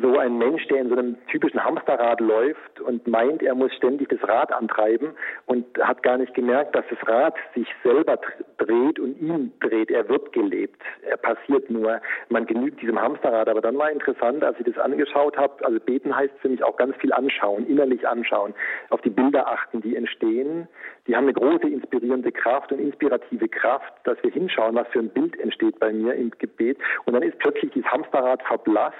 so 0.00 0.18
ein 0.18 0.38
Mensch, 0.38 0.66
der 0.68 0.80
in 0.80 0.88
so 0.88 0.96
einem 0.96 1.16
typischen 1.26 1.62
Hamsterrad 1.62 2.20
läuft 2.20 2.80
und 2.80 3.06
meint, 3.06 3.42
er 3.42 3.54
muss 3.54 3.72
ständig 3.74 4.08
das 4.08 4.22
Rad 4.28 4.52
antreiben 4.52 5.10
und 5.46 5.66
hat 5.80 6.02
gar 6.02 6.18
nicht 6.18 6.34
gemerkt, 6.34 6.74
dass 6.74 6.84
das 6.88 7.08
Rad 7.08 7.34
sich 7.54 7.66
selber 7.82 8.18
dreht 8.58 8.98
und 8.98 9.20
ihn 9.20 9.52
dreht. 9.60 9.90
Er 9.90 10.08
wird 10.08 10.32
gelebt. 10.32 10.80
Er 11.02 11.16
passiert 11.16 11.68
nur. 11.70 12.00
Man 12.28 12.46
genügt 12.46 12.80
diesem 12.80 13.00
Hamsterrad. 13.00 13.48
Aber 13.48 13.60
dann 13.60 13.76
war 13.76 13.90
interessant, 13.90 14.44
als 14.44 14.58
ich 14.60 14.66
das 14.66 14.78
angeschaut 14.78 15.36
habe, 15.36 15.64
also 15.64 15.80
beten 15.80 16.14
heißt 16.14 16.34
für 16.40 16.48
mich 16.48 16.62
auch 16.62 16.76
ganz 16.76 16.96
viel 16.96 17.12
anschauen, 17.12 17.66
innerlich 17.66 18.06
anschauen, 18.06 18.54
auf 18.90 19.00
die 19.00 19.10
Bilder 19.10 19.48
achten, 19.48 19.80
die 19.80 19.96
entstehen. 19.96 20.68
Die 21.06 21.16
haben 21.16 21.24
eine 21.24 21.34
große 21.34 21.68
inspirierende 21.68 22.32
Kraft 22.32 22.72
und 22.72 22.78
inspirative 22.78 23.48
Kraft, 23.48 23.92
dass 24.04 24.22
wir 24.22 24.30
hinschauen, 24.30 24.74
was 24.74 24.88
für 24.88 25.00
ein 25.00 25.10
Bild 25.10 25.38
entsteht 25.38 25.78
bei 25.78 25.92
mir 25.92 26.14
im 26.14 26.30
Gebet. 26.38 26.78
Und 27.04 27.14
dann 27.14 27.22
ist 27.22 27.38
plötzlich 27.38 27.72
dieses 27.72 27.90
Hamsterrad 27.90 28.42
verblasst 28.42 28.96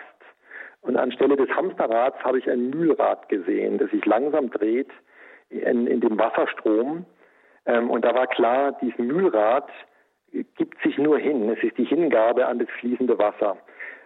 und 0.87 0.97
anstelle 0.97 1.37
des 1.37 1.51
Hamsterrads 1.51 2.19
habe 2.25 2.39
ich 2.39 2.49
ein 2.49 2.71
Mühlrad 2.71 3.29
gesehen, 3.29 3.79
das 3.79 3.91
sich 3.91 4.05
langsam 4.05 4.51
dreht 4.51 4.91
in, 5.51 5.87
in 5.87 6.01
dem 6.01 6.19
Wasserstrom. 6.19 7.05
Ähm, 7.67 7.91
und 7.91 8.05
da 8.05 8.15
war 8.15 8.27
klar, 8.27 8.77
dieses 8.81 8.99
Mühlrad 8.99 9.69
gibt 10.57 10.81
sich 10.83 10.99
nur 10.99 11.19
hin. 11.19 11.49
Es 11.51 11.63
ist 11.63 11.79
die 11.79 11.85
Hingabe 11.85 12.47
an 12.47 12.59
das 12.59 12.69
fließende 12.81 13.19
Wasser. 13.19 13.57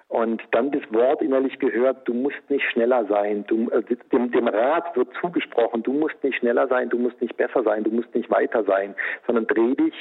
Und 0.09 0.43
dann 0.51 0.73
das 0.73 0.83
Wort 0.93 1.23
innerlich 1.23 1.59
gehört, 1.61 2.09
du 2.09 2.15
musst 2.15 2.39
nicht 2.49 2.65
schneller 2.71 3.05
sein. 3.07 3.45
Du, 3.47 3.71
äh, 3.71 3.83
dem, 4.13 4.33
dem 4.33 4.49
Rad 4.49 4.97
wird 4.97 5.09
zugesprochen, 5.21 5.83
du 5.83 5.93
musst 5.93 6.23
nicht 6.25 6.39
schneller 6.39 6.67
sein, 6.67 6.89
du 6.89 6.99
musst 6.99 7.21
nicht 7.21 7.37
besser 7.37 7.63
sein, 7.63 7.85
du 7.85 7.91
musst 7.91 8.13
nicht 8.15 8.31
weiter 8.31 8.65
sein, 8.65 8.95
sondern 9.27 9.47
dreh 9.47 9.75
dich 9.75 9.95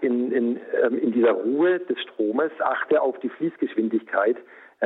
in, 0.00 0.32
in, 0.32 0.60
ähm, 0.82 0.98
in 0.98 1.12
dieser 1.12 1.32
Ruhe 1.32 1.78
des 1.80 2.00
Stromes, 2.00 2.52
achte 2.60 3.02
auf 3.02 3.18
die 3.18 3.28
Fließgeschwindigkeit 3.28 4.36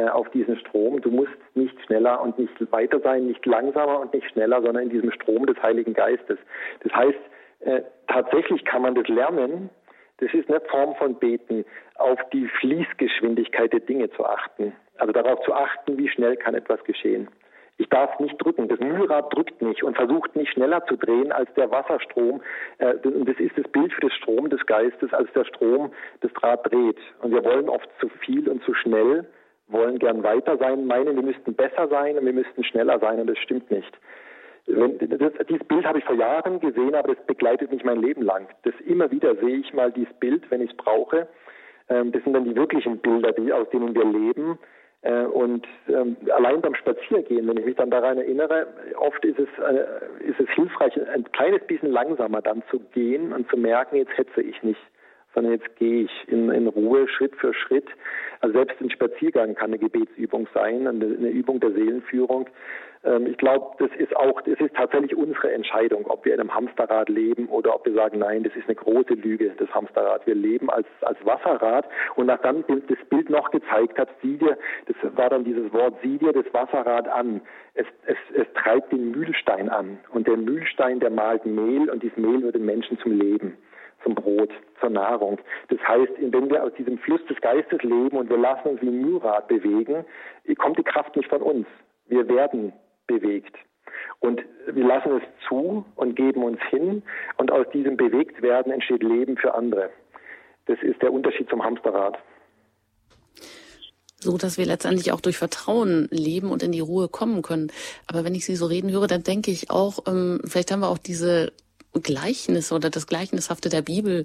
auf 0.00 0.28
diesen 0.30 0.56
Strom. 0.58 1.00
Du 1.00 1.10
musst 1.10 1.32
nicht 1.54 1.80
schneller 1.86 2.20
und 2.20 2.38
nicht 2.38 2.72
weiter 2.72 3.00
sein, 3.00 3.26
nicht 3.26 3.44
langsamer 3.46 4.00
und 4.00 4.12
nicht 4.12 4.28
schneller, 4.30 4.62
sondern 4.62 4.84
in 4.84 4.90
diesem 4.90 5.12
Strom 5.12 5.46
des 5.46 5.60
Heiligen 5.62 5.94
Geistes. 5.94 6.38
Das 6.82 6.92
heißt, 6.92 7.18
äh, 7.60 7.82
tatsächlich 8.08 8.64
kann 8.64 8.82
man 8.82 8.94
das 8.94 9.08
lernen. 9.08 9.70
Das 10.18 10.32
ist 10.32 10.48
eine 10.48 10.60
Form 10.60 10.94
von 10.96 11.16
Beten, 11.16 11.64
auf 11.96 12.18
die 12.32 12.46
Fließgeschwindigkeit 12.60 13.72
der 13.72 13.80
Dinge 13.80 14.10
zu 14.10 14.24
achten. 14.24 14.72
Also 14.98 15.12
darauf 15.12 15.40
zu 15.44 15.52
achten, 15.52 15.98
wie 15.98 16.08
schnell 16.08 16.36
kann 16.36 16.54
etwas 16.54 16.82
geschehen. 16.84 17.28
Ich 17.78 17.88
darf 17.88 18.20
nicht 18.20 18.36
drücken. 18.38 18.68
Das 18.68 18.78
Mühlrad 18.78 19.34
drückt 19.34 19.60
nicht 19.60 19.82
und 19.82 19.96
versucht 19.96 20.36
nicht 20.36 20.52
schneller 20.52 20.84
zu 20.86 20.96
drehen 20.96 21.32
als 21.32 21.52
der 21.54 21.70
Wasserstrom. 21.70 22.40
Äh, 22.78 22.94
das 23.02 23.36
ist 23.38 23.58
das 23.58 23.68
Bild 23.72 23.92
für 23.92 24.02
den 24.02 24.10
Strom 24.10 24.48
des 24.50 24.64
Geistes, 24.66 25.12
als 25.12 25.32
der 25.32 25.44
Strom 25.44 25.92
das 26.20 26.30
Rad 26.42 26.70
dreht. 26.70 26.98
Und 27.20 27.32
wir 27.32 27.44
wollen 27.44 27.68
oft 27.68 27.88
zu 28.00 28.08
viel 28.08 28.48
und 28.48 28.62
zu 28.64 28.74
schnell, 28.74 29.26
wollen 29.68 29.98
gern 29.98 30.22
weiter 30.22 30.56
sein, 30.58 30.86
meinen, 30.86 31.16
wir 31.16 31.22
müssten 31.22 31.54
besser 31.54 31.88
sein 31.88 32.18
und 32.18 32.26
wir 32.26 32.32
müssten 32.32 32.64
schneller 32.64 32.98
sein 32.98 33.20
und 33.20 33.28
das 33.28 33.38
stimmt 33.38 33.70
nicht. 33.70 33.98
Wenn, 34.66 34.98
das, 34.98 35.32
dieses 35.48 35.66
Bild 35.66 35.84
habe 35.84 35.98
ich 35.98 36.04
vor 36.04 36.16
Jahren 36.16 36.60
gesehen, 36.60 36.94
aber 36.94 37.14
das 37.14 37.26
begleitet 37.26 37.70
mich 37.70 37.84
mein 37.84 38.00
Leben 38.00 38.22
lang. 38.22 38.48
Das 38.62 38.74
immer 38.86 39.10
wieder 39.10 39.34
sehe 39.36 39.58
ich 39.58 39.72
mal 39.74 39.92
dieses 39.92 40.12
Bild, 40.14 40.50
wenn 40.50 40.62
ich 40.62 40.70
es 40.70 40.76
brauche. 40.76 41.28
Ähm, 41.88 42.12
das 42.12 42.22
sind 42.24 42.32
dann 42.32 42.44
die 42.44 42.56
wirklichen 42.56 42.98
Bilder, 42.98 43.32
die, 43.32 43.52
aus 43.52 43.68
denen 43.70 43.94
wir 43.94 44.04
leben. 44.04 44.58
Äh, 45.02 45.24
und 45.26 45.66
ähm, 45.88 46.16
allein 46.34 46.62
beim 46.62 46.74
Spaziergehen, 46.74 47.46
wenn 47.46 47.58
ich 47.58 47.66
mich 47.66 47.76
dann 47.76 47.90
daran 47.90 48.16
erinnere, 48.16 48.66
oft 48.96 49.22
ist 49.24 49.38
es, 49.38 49.48
äh, 49.62 50.24
ist 50.26 50.40
es 50.40 50.48
hilfreich, 50.54 50.94
ein 51.10 51.30
kleines 51.32 51.62
bisschen 51.66 51.90
langsamer 51.90 52.40
dann 52.40 52.62
zu 52.70 52.80
gehen 52.94 53.34
und 53.34 53.48
zu 53.50 53.58
merken, 53.58 53.96
jetzt 53.96 54.16
hetze 54.16 54.40
ich 54.40 54.62
nicht, 54.62 54.80
sondern 55.34 55.52
jetzt 55.52 55.76
gehe 55.76 56.04
ich 56.04 56.28
in, 56.28 56.50
in 56.50 56.66
Ruhe, 56.66 57.08
Schritt 57.08 57.34
für 57.36 57.52
Schritt. 57.52 57.88
Also 58.40 58.54
selbst 58.54 58.80
ein 58.80 58.90
Spaziergang 58.90 59.54
kann 59.54 59.70
eine 59.70 59.78
Gebetsübung 59.78 60.48
sein, 60.54 60.86
eine, 60.86 61.04
eine 61.04 61.30
Übung 61.30 61.60
der 61.60 61.72
Seelenführung. 61.72 62.48
Ähm, 63.04 63.26
ich 63.26 63.36
glaube, 63.36 63.76
das 63.78 63.90
ist 63.98 64.14
auch, 64.16 64.40
das 64.42 64.58
ist 64.60 64.74
tatsächlich 64.74 65.14
unsere 65.16 65.52
Entscheidung, 65.52 66.06
ob 66.06 66.24
wir 66.24 66.34
in 66.34 66.40
einem 66.40 66.54
Hamsterrad 66.54 67.08
leben 67.08 67.48
oder 67.48 67.74
ob 67.74 67.84
wir 67.86 67.94
sagen, 67.94 68.18
nein, 68.18 68.42
das 68.42 68.54
ist 68.56 68.66
eine 68.66 68.76
große 68.76 69.14
Lüge, 69.14 69.52
das 69.56 69.68
Hamsterrad. 69.74 70.26
Wir 70.26 70.34
leben 70.34 70.70
als, 70.70 70.86
als 71.02 71.18
Wasserrad 71.24 71.86
und 72.16 72.26
nachdem 72.26 72.64
das 72.68 72.98
Bild 73.08 73.30
noch 73.30 73.50
gezeigt 73.50 73.98
hat, 73.98 74.08
sieh 74.22 74.36
dir, 74.36 74.56
das 74.86 74.96
war 75.16 75.30
dann 75.30 75.44
dieses 75.44 75.72
Wort, 75.72 75.94
sieh 76.02 76.18
dir 76.18 76.32
das 76.32 76.46
Wasserrad 76.52 77.08
an. 77.08 77.40
Es, 77.74 77.86
es, 78.06 78.16
es 78.34 78.46
treibt 78.54 78.92
den 78.92 79.10
Mühlstein 79.10 79.68
an 79.68 79.98
und 80.12 80.26
der 80.26 80.36
Mühlstein, 80.36 81.00
der 81.00 81.10
malt 81.10 81.44
Mehl 81.44 81.90
und 81.90 82.02
dieses 82.02 82.16
Mehl 82.16 82.42
wird 82.42 82.54
den 82.54 82.64
Menschen 82.64 82.98
zum 82.98 83.18
Leben 83.18 83.56
zum 84.04 84.14
Brot, 84.14 84.50
zur 84.80 84.90
Nahrung. 84.90 85.38
Das 85.68 85.80
heißt, 85.80 86.12
wenn 86.20 86.50
wir 86.50 86.62
aus 86.62 86.72
diesem 86.78 86.98
Fluss 86.98 87.24
des 87.26 87.40
Geistes 87.40 87.82
leben 87.82 88.16
und 88.16 88.30
wir 88.30 88.38
lassen 88.38 88.68
uns 88.68 88.82
wie 88.82 88.88
ein 88.88 89.20
bewegen, 89.48 90.04
kommt 90.56 90.78
die 90.78 90.84
Kraft 90.84 91.16
nicht 91.16 91.28
von 91.28 91.42
uns. 91.42 91.66
Wir 92.06 92.28
werden 92.28 92.72
bewegt. 93.06 93.56
Und 94.20 94.42
wir 94.66 94.84
lassen 94.84 95.16
es 95.16 95.48
zu 95.48 95.84
und 95.96 96.16
geben 96.16 96.44
uns 96.44 96.60
hin 96.70 97.02
und 97.36 97.50
aus 97.50 97.66
diesem 97.72 97.96
Bewegtwerden 97.96 98.72
entsteht 98.72 99.02
Leben 99.02 99.36
für 99.36 99.54
andere. 99.54 99.90
Das 100.66 100.78
ist 100.82 101.02
der 101.02 101.12
Unterschied 101.12 101.48
zum 101.50 101.62
Hamsterrad. 101.62 102.18
So 104.18 104.38
dass 104.38 104.56
wir 104.56 104.64
letztendlich 104.64 105.12
auch 105.12 105.20
durch 105.20 105.36
Vertrauen 105.36 106.08
leben 106.10 106.50
und 106.50 106.62
in 106.62 106.72
die 106.72 106.80
Ruhe 106.80 107.08
kommen 107.08 107.42
können. 107.42 107.70
Aber 108.06 108.24
wenn 108.24 108.34
ich 108.34 108.46
Sie 108.46 108.56
so 108.56 108.64
reden 108.64 108.90
höre, 108.90 109.06
dann 109.06 109.22
denke 109.22 109.50
ich 109.50 109.70
auch, 109.70 109.98
ähm, 110.06 110.40
vielleicht 110.46 110.72
haben 110.72 110.80
wir 110.80 110.88
auch 110.88 110.96
diese 110.96 111.52
Gleichnisse 112.02 112.74
oder 112.74 112.90
das 112.90 113.06
Gleichnishafte 113.06 113.68
der 113.68 113.82
Bibel 113.82 114.24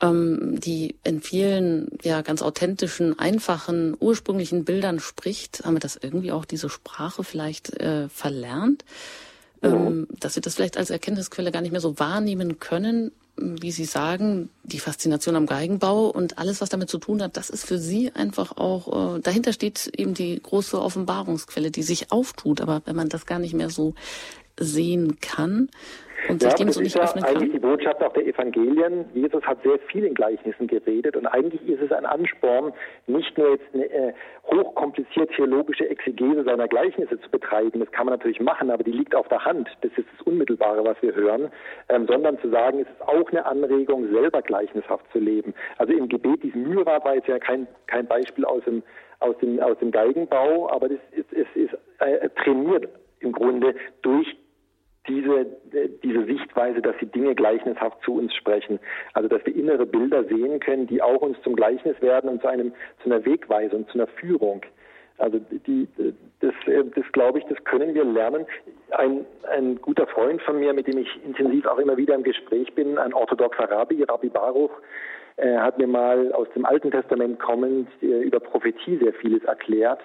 ähm, 0.00 0.58
die 0.60 0.96
in 1.04 1.20
vielen 1.20 1.88
ja 2.02 2.22
ganz 2.22 2.42
authentischen, 2.42 3.18
einfachen, 3.18 3.96
ursprünglichen 3.98 4.64
Bildern 4.64 4.98
spricht, 5.00 5.64
haben 5.64 5.74
wir 5.74 5.80
das 5.80 5.96
irgendwie 6.00 6.32
auch 6.32 6.44
diese 6.44 6.68
Sprache 6.68 7.24
vielleicht 7.24 7.80
äh, 7.80 8.08
verlernt, 8.08 8.84
ähm, 9.62 10.06
dass 10.20 10.34
wir 10.34 10.42
das 10.42 10.54
vielleicht 10.54 10.76
als 10.76 10.90
Erkenntnisquelle 10.90 11.52
gar 11.52 11.62
nicht 11.62 11.72
mehr 11.72 11.80
so 11.80 11.98
wahrnehmen 11.98 12.58
können, 12.58 13.12
wie 13.36 13.72
Sie 13.72 13.84
sagen, 13.84 14.48
die 14.62 14.78
Faszination 14.78 15.34
am 15.34 15.46
Geigenbau 15.46 16.06
und 16.06 16.38
alles, 16.38 16.60
was 16.60 16.68
damit 16.68 16.88
zu 16.88 16.98
tun 16.98 17.20
hat, 17.20 17.36
das 17.36 17.50
ist 17.50 17.66
für 17.66 17.78
Sie 17.78 18.12
einfach 18.12 18.56
auch, 18.56 19.16
äh, 19.16 19.20
dahinter 19.20 19.52
steht 19.52 19.90
eben 19.96 20.14
die 20.14 20.40
große 20.40 20.80
Offenbarungsquelle, 20.80 21.70
die 21.70 21.82
sich 21.82 22.12
auftut. 22.12 22.60
Aber 22.60 22.82
wenn 22.84 22.94
man 22.94 23.08
das 23.08 23.26
gar 23.26 23.40
nicht 23.40 23.54
mehr 23.54 23.70
so 23.70 23.94
sehen 24.58 25.18
kann, 25.20 25.68
und 26.28 26.42
ja, 26.42 26.50
das 26.50 26.76
ist 26.78 26.94
ja 26.94 27.02
eigentlich 27.22 27.52
die 27.52 27.58
Botschaft 27.58 28.02
auch 28.02 28.12
der 28.12 28.26
Evangelien. 28.26 29.04
Jesus 29.12 29.42
hat 29.44 29.62
sehr 29.62 29.78
viel 29.90 30.04
in 30.04 30.14
Gleichnissen 30.14 30.66
geredet 30.66 31.16
und 31.16 31.26
eigentlich 31.26 31.66
ist 31.68 31.82
es 31.82 31.92
ein 31.92 32.06
Ansporn, 32.06 32.72
nicht 33.06 33.36
nur 33.36 33.50
jetzt 33.50 33.64
eine 33.74 33.90
äh, 33.90 34.12
hochkompliziert 34.46 35.30
theologische 35.36 35.88
Exegese 35.88 36.44
seiner 36.44 36.66
Gleichnisse 36.66 37.20
zu 37.20 37.30
betreiben. 37.30 37.80
Das 37.80 37.90
kann 37.92 38.06
man 38.06 38.14
natürlich 38.14 38.40
machen, 38.40 38.70
aber 38.70 38.84
die 38.84 38.92
liegt 38.92 39.14
auf 39.14 39.28
der 39.28 39.44
Hand. 39.44 39.68
Das 39.82 39.90
ist 39.96 40.06
das 40.16 40.26
Unmittelbare, 40.26 40.84
was 40.84 40.96
wir 41.02 41.14
hören, 41.14 41.50
ähm, 41.90 42.06
sondern 42.06 42.38
zu 42.40 42.48
sagen, 42.50 42.80
es 42.80 42.88
ist 42.88 43.02
auch 43.02 43.30
eine 43.30 43.44
Anregung, 43.44 44.10
selber 44.10 44.40
gleichnishaft 44.40 45.04
zu 45.12 45.18
leben. 45.18 45.52
Also 45.76 45.92
im 45.92 46.08
Gebet, 46.08 46.42
dieses 46.42 46.56
Mühlrad 46.56 47.04
war 47.04 47.16
jetzt 47.16 47.28
ja 47.28 47.38
kein, 47.38 47.66
kein 47.86 48.06
Beispiel 48.06 48.44
aus 48.46 48.64
dem, 48.64 48.82
aus 49.20 49.36
dem, 49.38 49.60
aus 49.60 49.78
dem 49.78 49.90
Geigenbau, 49.90 50.70
aber 50.70 50.88
das 50.88 50.98
ist, 51.12 51.32
es 51.32 51.46
ist 51.54 51.76
äh, 51.98 52.28
trainiert 52.30 52.88
im 53.20 53.32
Grunde 53.32 53.74
durch 54.02 54.36
diese, 55.06 55.46
diese 56.02 56.24
Sichtweise, 56.24 56.80
dass 56.80 56.96
die 57.00 57.06
Dinge 57.06 57.34
gleichnishaft 57.34 58.02
zu 58.04 58.14
uns 58.14 58.34
sprechen. 58.34 58.78
Also, 59.12 59.28
dass 59.28 59.44
wir 59.44 59.54
innere 59.54 59.86
Bilder 59.86 60.24
sehen 60.24 60.60
können, 60.60 60.86
die 60.86 61.02
auch 61.02 61.20
uns 61.20 61.36
zum 61.42 61.56
Gleichnis 61.56 62.00
werden 62.00 62.30
und 62.30 62.40
zu 62.40 62.48
einem, 62.48 62.72
zu 63.02 63.10
einer 63.10 63.24
Wegweisung, 63.24 63.86
zu 63.88 63.94
einer 63.94 64.06
Führung. 64.06 64.62
Also, 65.18 65.38
die, 65.38 65.86
das, 66.40 66.54
das 66.66 67.12
glaube 67.12 67.38
ich, 67.38 67.44
das 67.46 67.62
können 67.64 67.94
wir 67.94 68.04
lernen. 68.04 68.46
Ein, 68.90 69.26
ein 69.50 69.80
guter 69.80 70.06
Freund 70.06 70.40
von 70.42 70.58
mir, 70.58 70.72
mit 70.72 70.86
dem 70.86 70.98
ich 70.98 71.24
intensiv 71.24 71.66
auch 71.66 71.78
immer 71.78 71.96
wieder 71.96 72.14
im 72.14 72.22
Gespräch 72.22 72.72
bin, 72.74 72.98
ein 72.98 73.12
orthodoxer 73.12 73.70
Rabbi, 73.70 74.02
Rabbi 74.02 74.28
Baruch, 74.28 74.72
äh, 75.36 75.56
hat 75.56 75.78
mir 75.78 75.86
mal 75.86 76.32
aus 76.32 76.48
dem 76.54 76.64
Alten 76.64 76.90
Testament 76.90 77.40
kommend 77.40 77.88
äh, 78.02 78.06
über 78.06 78.40
Prophetie 78.40 78.98
sehr 78.98 79.12
vieles 79.14 79.44
erklärt 79.44 80.00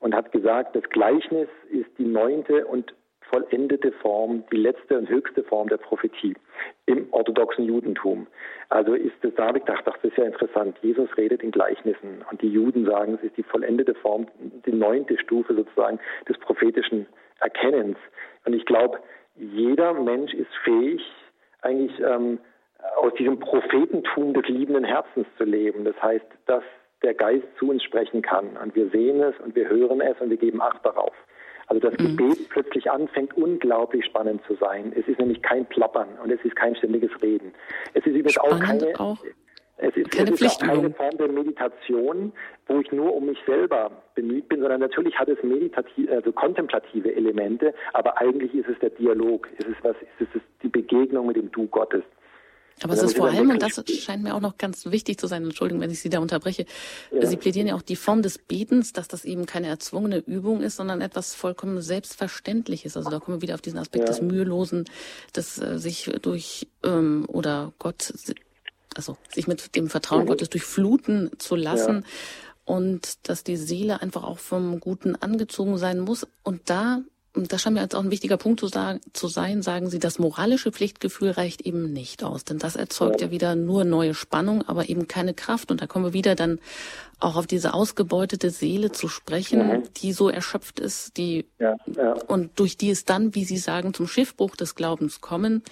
und 0.00 0.14
hat 0.14 0.32
gesagt, 0.32 0.74
das 0.74 0.82
Gleichnis 0.90 1.48
ist 1.70 1.90
die 1.98 2.04
neunte 2.04 2.66
und 2.66 2.92
vollendete 3.32 3.92
Form, 3.92 4.44
die 4.52 4.58
letzte 4.58 4.98
und 4.98 5.08
höchste 5.08 5.42
Form 5.44 5.68
der 5.68 5.78
Prophetie 5.78 6.34
im 6.86 7.06
orthodoxen 7.12 7.64
Judentum. 7.64 8.26
Also 8.68 8.94
ist 8.94 9.12
es, 9.22 9.34
da 9.36 9.48
ich 9.48 9.64
gedacht, 9.64 9.86
das 9.86 9.94
ist 10.02 10.16
ja 10.16 10.24
interessant. 10.24 10.76
Jesus 10.82 11.08
redet 11.16 11.42
in 11.42 11.50
Gleichnissen 11.50 12.24
und 12.30 12.42
die 12.42 12.48
Juden 12.48 12.84
sagen, 12.84 13.14
es 13.14 13.22
ist 13.22 13.36
die 13.36 13.42
vollendete 13.42 13.94
Form, 13.94 14.26
die 14.66 14.72
neunte 14.72 15.18
Stufe 15.18 15.54
sozusagen 15.54 15.98
des 16.28 16.38
prophetischen 16.38 17.06
Erkennens. 17.40 17.96
Und 18.44 18.54
ich 18.54 18.66
glaube, 18.66 18.98
jeder 19.36 19.94
Mensch 19.94 20.34
ist 20.34 20.54
fähig, 20.64 21.02
eigentlich 21.62 21.98
ähm, 22.00 22.38
aus 22.96 23.14
diesem 23.14 23.38
Prophetentum 23.38 24.34
des 24.34 24.46
liebenden 24.48 24.84
Herzens 24.84 25.26
zu 25.38 25.44
leben. 25.44 25.84
Das 25.84 26.00
heißt, 26.02 26.26
dass 26.46 26.64
der 27.02 27.14
Geist 27.14 27.46
zu 27.58 27.70
uns 27.70 27.82
sprechen 27.82 28.22
kann. 28.22 28.56
Und 28.62 28.74
wir 28.74 28.88
sehen 28.90 29.20
es 29.20 29.34
und 29.40 29.54
wir 29.56 29.68
hören 29.68 30.00
es 30.00 30.20
und 30.20 30.30
wir 30.30 30.36
geben 30.36 30.60
Acht 30.60 30.84
darauf. 30.84 31.14
Also 31.66 31.80
das 31.80 31.98
mhm. 31.98 32.16
Gebet 32.16 32.48
plötzlich 32.50 32.90
anfängt 32.90 33.36
unglaublich 33.36 34.04
spannend 34.04 34.42
zu 34.46 34.54
sein. 34.54 34.92
Es 34.96 35.06
ist 35.08 35.18
nämlich 35.18 35.42
kein 35.42 35.66
Plappern 35.66 36.08
und 36.22 36.30
es 36.30 36.40
ist 36.44 36.56
kein 36.56 36.74
ständiges 36.76 37.10
Reden. 37.22 37.52
Es 37.94 38.04
ist 38.06 38.14
übrigens 38.14 38.38
auch 38.38 38.58
keine, 38.60 38.98
auch. 38.98 39.18
Es 39.78 39.96
ist, 39.96 40.10
keine, 40.12 40.30
es 40.30 40.40
ist 40.40 40.60
keine 40.60 40.90
Form 40.90 41.16
der 41.16 41.28
Meditation, 41.28 42.32
wo 42.68 42.78
ich 42.78 42.92
nur 42.92 43.14
um 43.14 43.26
mich 43.26 43.38
selber 43.46 43.90
bemüht 44.14 44.48
bin, 44.48 44.60
sondern 44.60 44.80
natürlich 44.80 45.18
hat 45.18 45.28
es 45.28 45.42
meditative, 45.42 46.12
also 46.12 46.30
kontemplative 46.30 47.12
Elemente, 47.14 47.74
aber 47.92 48.16
eigentlich 48.18 48.54
ist 48.54 48.68
es 48.68 48.78
der 48.78 48.90
Dialog, 48.90 49.48
es 49.58 49.66
ist 49.66 49.82
was, 49.82 49.96
es 50.20 50.28
ist 50.34 50.44
die 50.62 50.68
Begegnung 50.68 51.26
mit 51.26 51.36
dem 51.36 51.50
Du 51.50 51.66
Gottes. 51.66 52.04
Aber 52.84 52.94
es 52.94 53.02
ist 53.02 53.16
vor 53.16 53.28
allem, 53.28 53.50
und 53.50 53.62
das 53.62 53.82
scheint 54.00 54.22
mir 54.22 54.34
auch 54.34 54.40
noch 54.40 54.58
ganz 54.58 54.86
wichtig 54.86 55.18
zu 55.18 55.26
sein, 55.26 55.44
Entschuldigung, 55.44 55.80
wenn 55.80 55.90
ich 55.90 56.00
Sie 56.00 56.08
da 56.08 56.18
unterbreche, 56.18 56.66
ja. 57.10 57.26
Sie 57.26 57.36
plädieren 57.36 57.66
ja 57.66 57.74
auch 57.74 57.82
die 57.82 57.96
Form 57.96 58.22
des 58.22 58.38
Betens, 58.38 58.92
dass 58.92 59.08
das 59.08 59.24
eben 59.24 59.46
keine 59.46 59.68
erzwungene 59.68 60.18
Übung 60.18 60.62
ist, 60.62 60.76
sondern 60.76 61.00
etwas 61.00 61.34
vollkommen 61.34 61.80
Selbstverständliches. 61.80 62.96
Also 62.96 63.10
da 63.10 63.18
kommen 63.20 63.38
wir 63.38 63.42
wieder 63.42 63.54
auf 63.54 63.62
diesen 63.62 63.78
Aspekt 63.78 64.04
ja. 64.04 64.12
des 64.12 64.22
Mühelosen, 64.22 64.84
des 65.34 65.58
äh, 65.58 65.78
sich 65.78 66.10
durch 66.22 66.68
ähm, 66.84 67.24
oder 67.28 67.72
Gott, 67.78 68.12
also 68.94 69.16
sich 69.32 69.46
mit 69.46 69.76
dem 69.76 69.88
Vertrauen 69.88 70.24
mhm. 70.24 70.28
Gottes 70.28 70.50
durchfluten 70.50 71.30
zu 71.38 71.56
lassen. 71.56 71.94
Ja. 71.96 72.02
Und 72.64 73.28
dass 73.28 73.42
die 73.42 73.56
Seele 73.56 74.00
einfach 74.02 74.22
auch 74.22 74.38
vom 74.38 74.78
Guten 74.78 75.16
angezogen 75.16 75.78
sein 75.78 75.98
muss. 75.98 76.26
Und 76.44 76.70
da 76.70 77.02
und 77.34 77.52
das 77.52 77.62
scheint 77.62 77.74
mir 77.74 77.82
jetzt 77.82 77.94
auch 77.94 78.04
ein 78.04 78.10
wichtiger 78.10 78.36
Punkt 78.36 78.60
zu, 78.60 78.66
sagen, 78.66 79.00
zu 79.14 79.26
sein, 79.26 79.62
sagen 79.62 79.88
Sie, 79.88 79.98
das 79.98 80.18
moralische 80.18 80.70
Pflichtgefühl 80.70 81.30
reicht 81.30 81.62
eben 81.62 81.92
nicht 81.92 82.24
aus, 82.24 82.44
denn 82.44 82.58
das 82.58 82.76
erzeugt 82.76 83.20
ja. 83.20 83.28
ja 83.28 83.30
wieder 83.30 83.54
nur 83.54 83.84
neue 83.84 84.12
Spannung, 84.12 84.62
aber 84.68 84.90
eben 84.90 85.08
keine 85.08 85.32
Kraft. 85.32 85.70
Und 85.70 85.80
da 85.80 85.86
kommen 85.86 86.04
wir 86.04 86.12
wieder 86.12 86.34
dann 86.34 86.58
auch 87.20 87.36
auf 87.36 87.46
diese 87.46 87.72
ausgebeutete 87.72 88.50
Seele 88.50 88.92
zu 88.92 89.08
sprechen, 89.08 89.66
mhm. 89.66 89.82
die 89.96 90.12
so 90.12 90.28
erschöpft 90.28 90.78
ist, 90.78 91.16
die 91.16 91.46
ja, 91.58 91.76
ja. 91.86 92.12
und 92.26 92.58
durch 92.58 92.76
die 92.76 92.90
es 92.90 93.06
dann, 93.06 93.34
wie 93.34 93.44
Sie 93.44 93.58
sagen, 93.58 93.94
zum 93.94 94.06
Schiffbruch 94.06 94.54
des 94.54 94.74
Glaubens 94.74 95.22
kommen. 95.22 95.62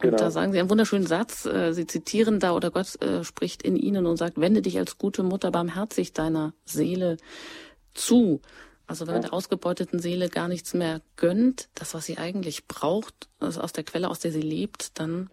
Genau. 0.00 0.12
Und 0.12 0.20
da 0.20 0.30
sagen 0.32 0.52
Sie 0.52 0.58
einen 0.58 0.70
wunderschönen 0.70 1.06
Satz. 1.06 1.46
Äh, 1.46 1.72
Sie 1.72 1.86
zitieren 1.86 2.40
da 2.40 2.52
oder 2.52 2.72
Gott 2.72 3.00
äh, 3.00 3.22
spricht 3.22 3.62
in 3.62 3.76
Ihnen 3.76 4.06
und 4.06 4.16
sagt: 4.16 4.40
Wende 4.40 4.62
dich 4.62 4.78
als 4.78 4.98
gute 4.98 5.22
Mutter 5.22 5.52
barmherzig 5.52 6.14
deiner 6.14 6.52
Seele 6.64 7.18
zu. 7.94 8.40
Also 8.86 9.06
wenn 9.06 9.14
man 9.14 9.22
der 9.22 9.32
ausgebeuteten 9.32 9.98
Seele 9.98 10.28
gar 10.28 10.48
nichts 10.48 10.72
mehr 10.72 11.00
gönnt, 11.16 11.68
das, 11.74 11.94
was 11.94 12.06
sie 12.06 12.18
eigentlich 12.18 12.66
braucht, 12.66 13.28
also 13.40 13.60
aus 13.60 13.72
der 13.72 13.84
Quelle, 13.84 14.08
aus 14.08 14.20
der 14.20 14.30
sie 14.30 14.40
lebt, 14.40 14.98
dann 14.98 15.30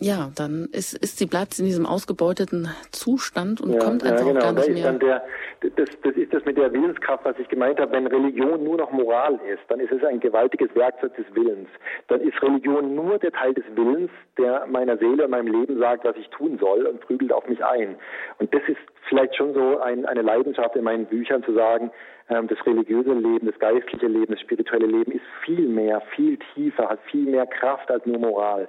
ja, 0.00 0.30
dann 0.36 0.68
ist, 0.72 0.94
ist 0.94 1.18
sie 1.18 1.26
bleibt 1.26 1.58
in 1.58 1.64
diesem 1.64 1.86
ausgebeuteten 1.86 2.68
Zustand 2.92 3.60
und 3.60 3.72
ja, 3.72 3.78
kommt 3.78 4.04
einfach 4.04 4.26
ja, 4.26 4.32
genau. 4.32 4.40
gar 4.40 4.52
nicht 4.52 4.68
da 4.68 4.72
mehr. 4.72 4.84
Dann 4.84 4.98
der, 5.00 5.22
das, 5.60 5.88
das 6.02 6.14
ist 6.14 6.32
das 6.32 6.44
mit 6.44 6.56
der 6.56 6.72
Willenskraft, 6.72 7.24
was 7.24 7.38
ich 7.38 7.48
gemeint 7.48 7.80
habe. 7.80 7.92
Wenn 7.92 8.06
Religion 8.06 8.62
nur 8.62 8.76
noch 8.76 8.92
Moral 8.92 9.40
ist, 9.52 9.62
dann 9.68 9.80
ist 9.80 9.90
es 9.90 10.04
ein 10.04 10.20
gewaltiges 10.20 10.74
Werkzeug 10.74 11.14
des 11.16 11.26
Willens. 11.34 11.68
Dann 12.06 12.20
ist 12.20 12.40
Religion 12.42 12.94
nur 12.94 13.18
der 13.18 13.32
Teil 13.32 13.54
des 13.54 13.64
Willens, 13.74 14.10
der 14.36 14.66
meiner 14.66 14.96
Seele 14.98 15.24
und 15.24 15.30
meinem 15.30 15.52
Leben 15.52 15.78
sagt, 15.78 16.04
was 16.04 16.16
ich 16.16 16.28
tun 16.28 16.58
soll 16.60 16.86
und 16.86 17.00
prügelt 17.00 17.32
auf 17.32 17.48
mich 17.48 17.64
ein. 17.64 17.96
Und 18.38 18.54
das 18.54 18.62
ist 18.68 18.78
vielleicht 19.08 19.36
schon 19.36 19.54
so 19.54 19.80
ein, 19.80 20.06
eine 20.06 20.22
Leidenschaft 20.22 20.76
in 20.76 20.84
meinen 20.84 21.06
Büchern 21.06 21.42
zu 21.42 21.54
sagen, 21.54 21.90
ähm, 22.30 22.46
das 22.46 22.64
religiöse 22.66 23.12
Leben, 23.12 23.46
das 23.46 23.58
geistliche 23.58 24.06
Leben, 24.06 24.32
das 24.32 24.40
spirituelle 24.40 24.86
Leben 24.86 25.12
ist 25.12 25.24
viel 25.44 25.66
mehr, 25.66 26.02
viel 26.14 26.38
tiefer, 26.54 26.88
hat 26.88 27.00
viel 27.10 27.24
mehr 27.24 27.46
Kraft 27.46 27.90
als 27.90 28.04
nur 28.06 28.18
Moral, 28.18 28.68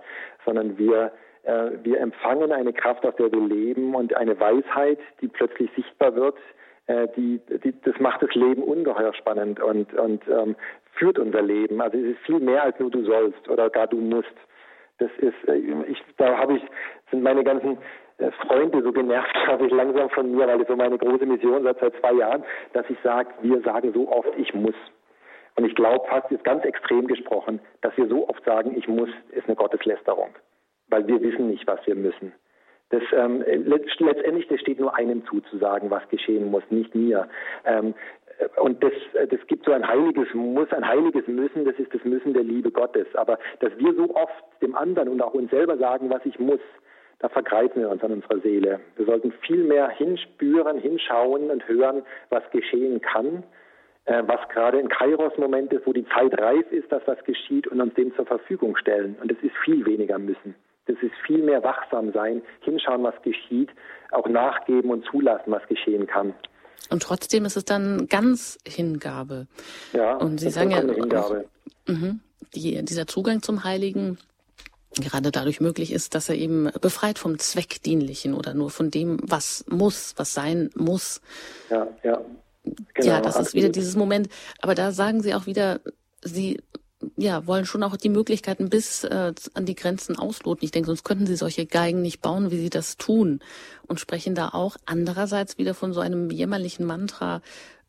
sondern 0.50 0.78
wir 0.78 1.12
äh, 1.44 1.72
wir 1.84 2.00
empfangen 2.00 2.52
eine 2.52 2.74
Kraft, 2.74 3.06
aus 3.06 3.16
der 3.16 3.32
wir 3.32 3.48
leben 3.48 3.96
und 3.96 4.16
eine 4.16 4.40
Weisheit, 4.40 5.00
die 5.22 5.28
plötzlich 5.28 5.70
sichtbar 5.76 6.16
wird, 6.16 6.36
äh, 6.88 7.08
die, 7.16 7.40
die, 7.64 7.74
das 7.82 8.00
macht 8.00 8.22
das 8.22 8.34
Leben 8.36 8.64
ungeheuer 8.64 9.14
spannend 9.14 9.60
und, 9.60 9.94
und 9.94 10.28
ähm, 10.28 10.56
führt 10.94 11.20
unser 11.20 11.42
Leben. 11.42 11.82
Also 11.82 11.98
es 11.98 12.16
ist 12.16 12.26
viel 12.26 12.40
mehr 12.40 12.64
als 12.64 12.80
nur 12.80 12.92
du 12.92 13.04
sollst 13.04 13.48
oder 13.48 13.70
gar 13.70 13.88
du 13.88 13.98
musst. 13.98 14.34
Das 14.98 15.12
ist, 15.18 15.48
äh, 15.48 15.56
ich, 15.88 16.02
da 16.18 16.38
habe 16.38 16.58
ich, 16.58 16.64
sind 17.10 17.24
meine 17.24 17.44
ganzen 17.44 17.78
äh, 18.18 18.32
Freunde 18.48 18.82
so 18.84 18.92
genervt, 18.92 19.34
glaube 19.46 19.68
ich, 19.68 19.72
langsam 19.72 20.10
von 20.10 20.32
mir, 20.32 20.48
weil 20.48 20.60
das 20.60 20.68
so 20.68 20.76
meine 20.76 20.98
große 20.98 21.26
Mission 21.26 21.64
seit, 21.64 21.80
seit 21.80 21.96
zwei 22.02 22.14
Jahren, 22.14 22.44
dass 22.74 22.90
ich 22.90 22.98
sage, 23.04 23.30
wir 23.42 23.62
sagen 23.62 23.94
so 23.94 24.10
oft, 24.12 24.30
ich 24.38 24.54
muss. 24.54 24.76
Und 25.60 25.66
ich 25.66 25.76
glaube, 25.76 26.08
fast 26.08 26.32
ist 26.32 26.46
ganz 26.46 26.64
extrem 26.64 27.06
gesprochen, 27.08 27.60
dass 27.82 27.92
wir 27.98 28.08
so 28.08 28.30
oft 28.30 28.42
sagen, 28.46 28.78
ich 28.78 28.88
muss, 28.88 29.10
ist 29.32 29.46
eine 29.46 29.58
Gotteslästerung. 29.58 30.30
Weil 30.88 31.06
wir 31.06 31.22
wissen 31.22 31.50
nicht, 31.50 31.68
was 31.68 31.86
wir 31.86 31.96
müssen. 31.96 32.32
Das, 32.92 33.04
ähm, 33.12 33.44
letztendlich, 33.46 34.48
das 34.48 34.62
steht 34.62 34.80
nur 34.80 34.96
einem 34.96 35.26
zu, 35.26 35.42
zu 35.42 35.58
sagen, 35.58 35.92
was 35.92 36.08
geschehen 36.08 36.50
muss, 36.50 36.64
nicht 36.70 36.96
mir. 36.96 37.28
Ähm, 37.66 37.94
und 38.62 38.82
das, 38.82 38.94
das 39.14 39.46
gibt 39.48 39.66
so 39.66 39.74
ein 39.74 39.86
heiliges 39.86 40.34
Muss, 40.34 40.72
ein 40.72 40.88
heiliges 40.88 41.28
Müssen, 41.28 41.66
das 41.66 41.76
ist 41.76 41.94
das 41.94 42.06
Müssen 42.06 42.34
der 42.34 42.44
Liebe 42.44 42.72
Gottes. 42.72 43.08
Aber 43.16 43.38
dass 43.60 43.78
wir 43.78 43.94
so 43.96 44.16
oft 44.16 44.46
dem 44.62 44.78
anderen 44.78 45.10
und 45.10 45.22
auch 45.22 45.34
uns 45.34 45.52
selber 45.52 45.76
sagen, 45.76 46.10
was 46.10 46.26
ich 46.26 46.40
muss, 46.40 46.62
da 47.20 47.28
vergreifen 47.28 47.82
wir 47.82 47.90
uns 47.90 48.02
an 48.02 48.14
unserer 48.14 48.40
Seele. 48.40 48.80
Wir 48.96 49.06
sollten 49.06 49.34
viel 49.46 49.66
mehr 49.66 49.90
hinspüren, 49.90 50.80
hinschauen 50.80 51.52
und 51.52 51.68
hören, 51.68 52.04
was 52.30 52.50
geschehen 52.52 53.02
kann, 53.02 53.40
äh, 53.40 53.48
was 54.26 54.40
gerade 54.50 54.80
ein 54.80 54.90
Kairos-Moment 54.90 55.72
ist, 55.74 55.86
wo 55.86 55.94
die 55.94 56.06
Zeit 56.10 56.40
reif 56.40 56.72
ist, 56.72 56.92
dass 56.92 57.02
was 57.06 57.24
geschieht 57.26 57.68
und 57.68 57.80
uns 57.80 57.94
dem 57.94 58.16
zur 58.16 58.26
Verfügung 58.26 58.76
stellen. 58.78 59.16
Und 59.22 59.32
es 59.32 59.38
ist 59.44 59.56
viel 59.64 59.86
weniger 59.86 60.18
müssen. 60.18 60.56
Das 60.88 60.98
ist 61.02 61.14
viel 61.26 61.44
mehr 61.44 61.64
wachsam 61.64 62.12
sein, 62.14 62.42
hinschauen, 62.62 63.04
was 63.04 63.14
geschieht, 63.22 63.70
auch 64.12 64.28
nachgeben 64.28 64.90
und 64.90 65.06
zulassen, 65.06 65.52
was 65.52 65.66
geschehen 65.68 66.08
kann. 66.08 66.34
Und 66.90 67.04
trotzdem 67.04 67.46
ist 67.46 67.58
es 67.58 67.66
dann 67.66 68.08
ganz 68.08 68.58
Hingabe. 68.66 69.46
Ja, 69.94 70.16
und 70.16 70.40
Sie 70.40 70.50
sagen 70.50 70.72
ja, 70.72 70.80
Hingabe. 70.80 71.46
Mh, 71.88 72.16
die, 72.56 72.84
dieser 72.84 73.06
Zugang 73.06 73.44
zum 73.44 73.64
Heiligen 73.64 74.18
gerade 74.96 75.32
dadurch 75.32 75.62
möglich 75.62 75.94
ist, 75.94 76.16
dass 76.16 76.30
er 76.30 76.36
eben 76.36 76.72
befreit 76.82 77.20
vom 77.20 77.38
Zweckdienlichen 77.38 78.34
oder 78.34 78.56
nur 78.56 78.72
von 78.72 78.90
dem, 78.90 79.20
was 79.22 79.66
muss, 79.70 80.16
was 80.18 80.34
sein 80.34 80.72
muss. 80.76 81.22
Ja, 81.70 81.88
ja. 82.04 82.22
Genau, 82.94 83.08
ja, 83.08 83.18
das 83.22 83.36
absolut. 83.36 83.48
ist 83.48 83.54
wieder 83.54 83.70
dieses 83.70 83.96
Moment. 83.96 84.30
Aber 84.62 84.76
da 84.76 84.92
sagen 84.92 85.22
Sie 85.22 85.34
auch 85.34 85.46
wieder, 85.46 85.82
Sie 86.24 86.60
ja, 87.18 87.48
wollen 87.48 87.66
schon 87.66 87.84
auch 87.84 87.96
die 87.96 88.10
Möglichkeiten 88.10 88.70
bis 88.70 89.04
äh, 89.04 89.34
an 89.54 89.66
die 89.66 89.76
Grenzen 89.76 90.18
ausloten. 90.18 90.66
Ich 90.66 90.72
denke, 90.72 90.88
sonst 90.88 91.04
könnten 91.04 91.28
sie 91.28 91.36
solche 91.36 91.66
Geigen 91.66 92.02
nicht 92.02 92.22
bauen, 92.22 92.52
wie 92.52 92.60
sie 92.60 92.70
das 92.70 92.98
tun. 92.98 93.40
Und 93.88 94.00
sprechen 94.00 94.36
da 94.36 94.50
auch 94.50 94.76
andererseits 94.86 95.58
wieder 95.58 95.74
von 95.74 95.94
so 95.94 96.02
einem 96.02 96.30
jämmerlichen 96.30 96.86
Mantra, 96.86 97.42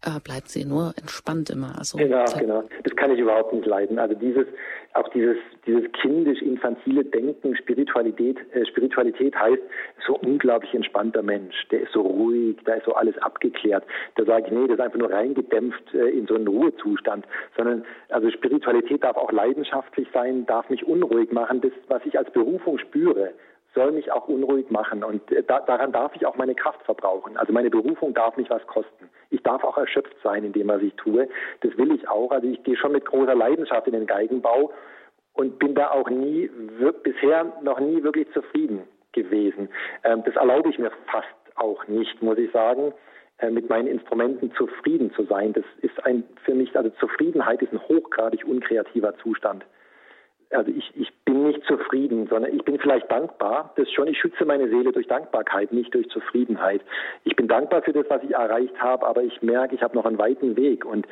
äh, 0.03 0.21
bleibt 0.21 0.49
sie 0.49 0.65
nur 0.65 0.95
entspannt 0.99 1.51
immer. 1.51 1.79
Also, 1.79 1.99
genau, 1.99 2.25
genau. 2.39 2.65
Das 2.85 2.97
kann 2.97 3.11
ich 3.11 3.19
überhaupt 3.19 3.53
nicht 3.53 3.67
leiden. 3.67 3.99
Also 3.99 4.15
dieses, 4.15 4.47
auch 4.95 5.09
dieses, 5.09 5.37
dieses 5.67 5.91
kindisch-infantile 5.93 7.05
Denken, 7.05 7.55
Spiritualität, 7.57 8.39
äh, 8.55 8.65
Spiritualität 8.67 9.37
heißt, 9.37 9.63
so 10.07 10.17
unglaublich 10.17 10.75
entspannter 10.75 11.23
Mensch, 11.23 11.55
der 11.71 11.83
ist 11.83 11.93
so 11.93 12.01
ruhig, 12.01 12.57
da 12.65 12.75
ist 12.75 12.87
so 12.87 12.95
alles 12.95 13.17
abgeklärt. 13.19 13.85
Da 14.17 14.25
sage 14.25 14.47
ich, 14.47 14.53
nee, 14.53 14.67
das 14.67 14.79
ist 14.79 14.81
einfach 14.81 14.99
nur 14.99 15.13
reingedämpft 15.13 15.95
äh, 15.95 16.09
in 16.09 16.27
so 16.27 16.35
einen 16.35 16.49
Ruhezustand, 16.49 17.27
sondern 17.57 17.85
also 18.09 18.31
Spiritualität 18.31 19.05
darf 19.05 19.17
auch 19.17 19.33
leidenschaftlich 19.33 20.09
sein, 20.13 20.47
darf 20.47 20.71
mich 20.71 20.87
unruhig 20.87 21.31
machen. 21.33 21.61
Das, 21.61 21.73
was 21.89 22.05
ich 22.07 22.19
als 22.19 22.31
Berufung 22.33 22.79
spüre, 22.79 23.33
soll 23.75 23.93
mich 23.93 24.11
auch 24.11 24.29
unruhig 24.29 24.71
machen 24.71 25.05
und 25.05 25.31
äh, 25.31 25.43
da, 25.43 25.61
daran 25.61 25.93
darf 25.93 26.15
ich 26.17 26.27
auch 26.27 26.37
meine 26.37 26.55
Kraft 26.55 26.83
verbrauchen. 26.83 27.37
Also 27.37 27.53
meine 27.53 27.71
Berufung 27.71 28.15
darf 28.15 28.37
mich 28.37 28.51
was 28.51 28.67
kosten. 28.67 29.09
Ich 29.31 29.43
darf 29.43 29.63
auch 29.65 29.79
erschöpft 29.79 30.17
sein 30.23 30.45
in 30.45 30.53
dem, 30.53 30.69
was 30.69 30.83
ich 30.83 30.95
tue. 30.95 31.29
Das 31.61 31.77
will 31.77 31.93
ich 31.95 32.09
auch. 32.09 32.33
Also 32.33 32.49
ich 32.49 32.63
gehe 32.65 32.77
schon 32.77 32.93
mit 32.93 33.05
großer 33.05 33.35
Leidenschaft 33.35 33.87
in 33.87 33.93
den 33.93 34.07
Geigenbau 34.07 34.73
und 35.35 35.59
bin 35.59 35.75
da 35.75 35.91
auch 35.91 36.11
nie, 36.11 36.51
bisher 37.03 37.53
noch 37.63 37.79
nie 37.79 38.03
wirklich 38.03 38.31
zufrieden 38.33 38.83
gewesen. 39.13 39.69
Ähm, 40.05 40.23
das 40.25 40.37
erlaube 40.37 40.71
ich 40.71 40.79
mir 40.79 40.91
fast 41.07 41.29
auch 41.57 41.87
nicht, 41.87 42.23
muss 42.23 42.39
ich 42.39 42.51
sagen 42.53 42.93
äh, 43.39 43.51
mit 43.51 43.69
meinen 43.69 43.87
Instrumenten 43.87 44.53
zufrieden 44.55 45.13
zu 45.15 45.25
sein. 45.25 45.53
Das 45.53 45.65
ist 45.83 46.05
ein 46.05 46.25
für 46.45 46.55
mich, 46.55 46.77
also 46.77 46.91
Zufriedenheit 46.99 47.63
ist 47.63 47.73
ein 47.73 47.81
hochgradig 47.89 48.45
unkreativer 48.45 49.17
Zustand 49.19 49.65
also 50.51 50.71
ich, 50.71 50.91
ich 50.97 51.13
bin 51.25 51.45
nicht 51.45 51.65
zufrieden, 51.65 52.27
sondern 52.29 52.55
ich 52.55 52.65
bin 52.65 52.79
vielleicht 52.79 53.11
dankbar. 53.11 53.73
Das 53.77 53.91
schon, 53.93 54.09
ich 54.09 54.19
schütze 54.19 54.45
meine 54.45 54.69
Seele 54.69 54.93
durch 54.93 55.07
Dankbarkeit, 55.07 55.73
nicht 55.73 55.95
durch 55.95 56.09
Zufriedenheit. 56.09 56.83
Ich 57.25 57.37
bin 57.37 57.49
dankbar 57.49 57.83
für 57.83 57.93
das, 57.93 58.07
was 58.09 58.23
ich 58.23 58.33
erreicht 58.33 58.81
habe, 58.81 59.07
aber 59.07 59.23
ich 59.23 59.41
merke, 59.43 59.75
ich 59.75 59.83
habe 59.83 59.97
noch 59.97 60.07
einen 60.07 60.19
weiten 60.19 60.57
Weg 60.57 60.85
und 60.85 61.07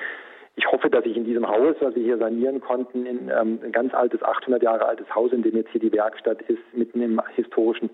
ich 0.57 0.67
hoffe, 0.67 0.91
dass 0.91 1.07
ich 1.07 1.17
in 1.17 1.25
diesem 1.25 1.49
Haus, 1.49 1.77
was 1.79 1.95
wir 1.95 2.03
hier 2.03 2.19
sanieren 2.19 2.61
konnten, 2.61 3.07
in 3.07 3.29
ähm, 3.29 3.61
ein 3.63 3.71
ganz 3.71 3.95
altes, 3.95 4.23
800 4.25 4.61
Jahre 4.61 4.87
altes 4.87 5.07
Haus, 5.15 5.33
in 5.33 5.43
dem 5.43 5.55
jetzt 5.55 5.71
hier 5.71 5.81
die 5.81 5.93
Werkstatt 5.93 6.43
ist, 6.43 6.59
mitten 6.73 7.01
im 7.01 7.21
historischen 7.37 7.91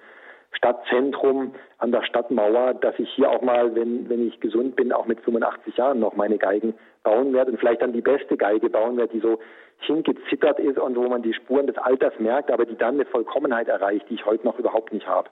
Stadtzentrum 0.53 1.55
an 1.79 1.93
der 1.93 2.03
Stadtmauer, 2.05 2.75
dass 2.75 2.99
ich 2.99 3.11
hier 3.11 3.29
auch 3.29 3.43
mal, 3.43 3.75
wenn, 3.75 4.09
wenn 4.09 4.27
ich 4.27 4.41
gesund 4.41 4.77
bin, 4.77 4.93
auch 4.93 5.05
mit 5.05 5.21
85 5.21 5.77
Jahren 5.77 6.01
noch 6.01 6.17
meine 6.17 6.39
Geigen 6.39 6.75
bauen 7.05 7.33
werde 7.33 7.53
und 7.53 7.59
vielleicht 7.59 7.83
dann 7.83 7.93
die 7.93 8.01
beste 8.01 8.37
Geige 8.37 8.69
bauen 8.69 8.97
werde, 8.97 9.13
die 9.13 9.21
so 9.21 9.39
hingezittert 9.79 10.59
ist 10.59 10.79
und 10.79 10.97
wo 10.97 11.09
man 11.09 11.23
die 11.23 11.35
Spuren 11.35 11.67
des 11.67 11.77
Alters 11.77 12.15
merkt, 12.19 12.51
aber 12.51 12.65
die 12.65 12.77
dann 12.77 12.95
eine 12.95 13.05
Vollkommenheit 13.05 13.69
erreicht, 13.69 14.07
die 14.11 14.15
ich 14.15 14.27
heute 14.27 14.45
noch 14.45 14.59
überhaupt 14.59 14.93
nicht 14.93 15.07
habe. 15.07 15.29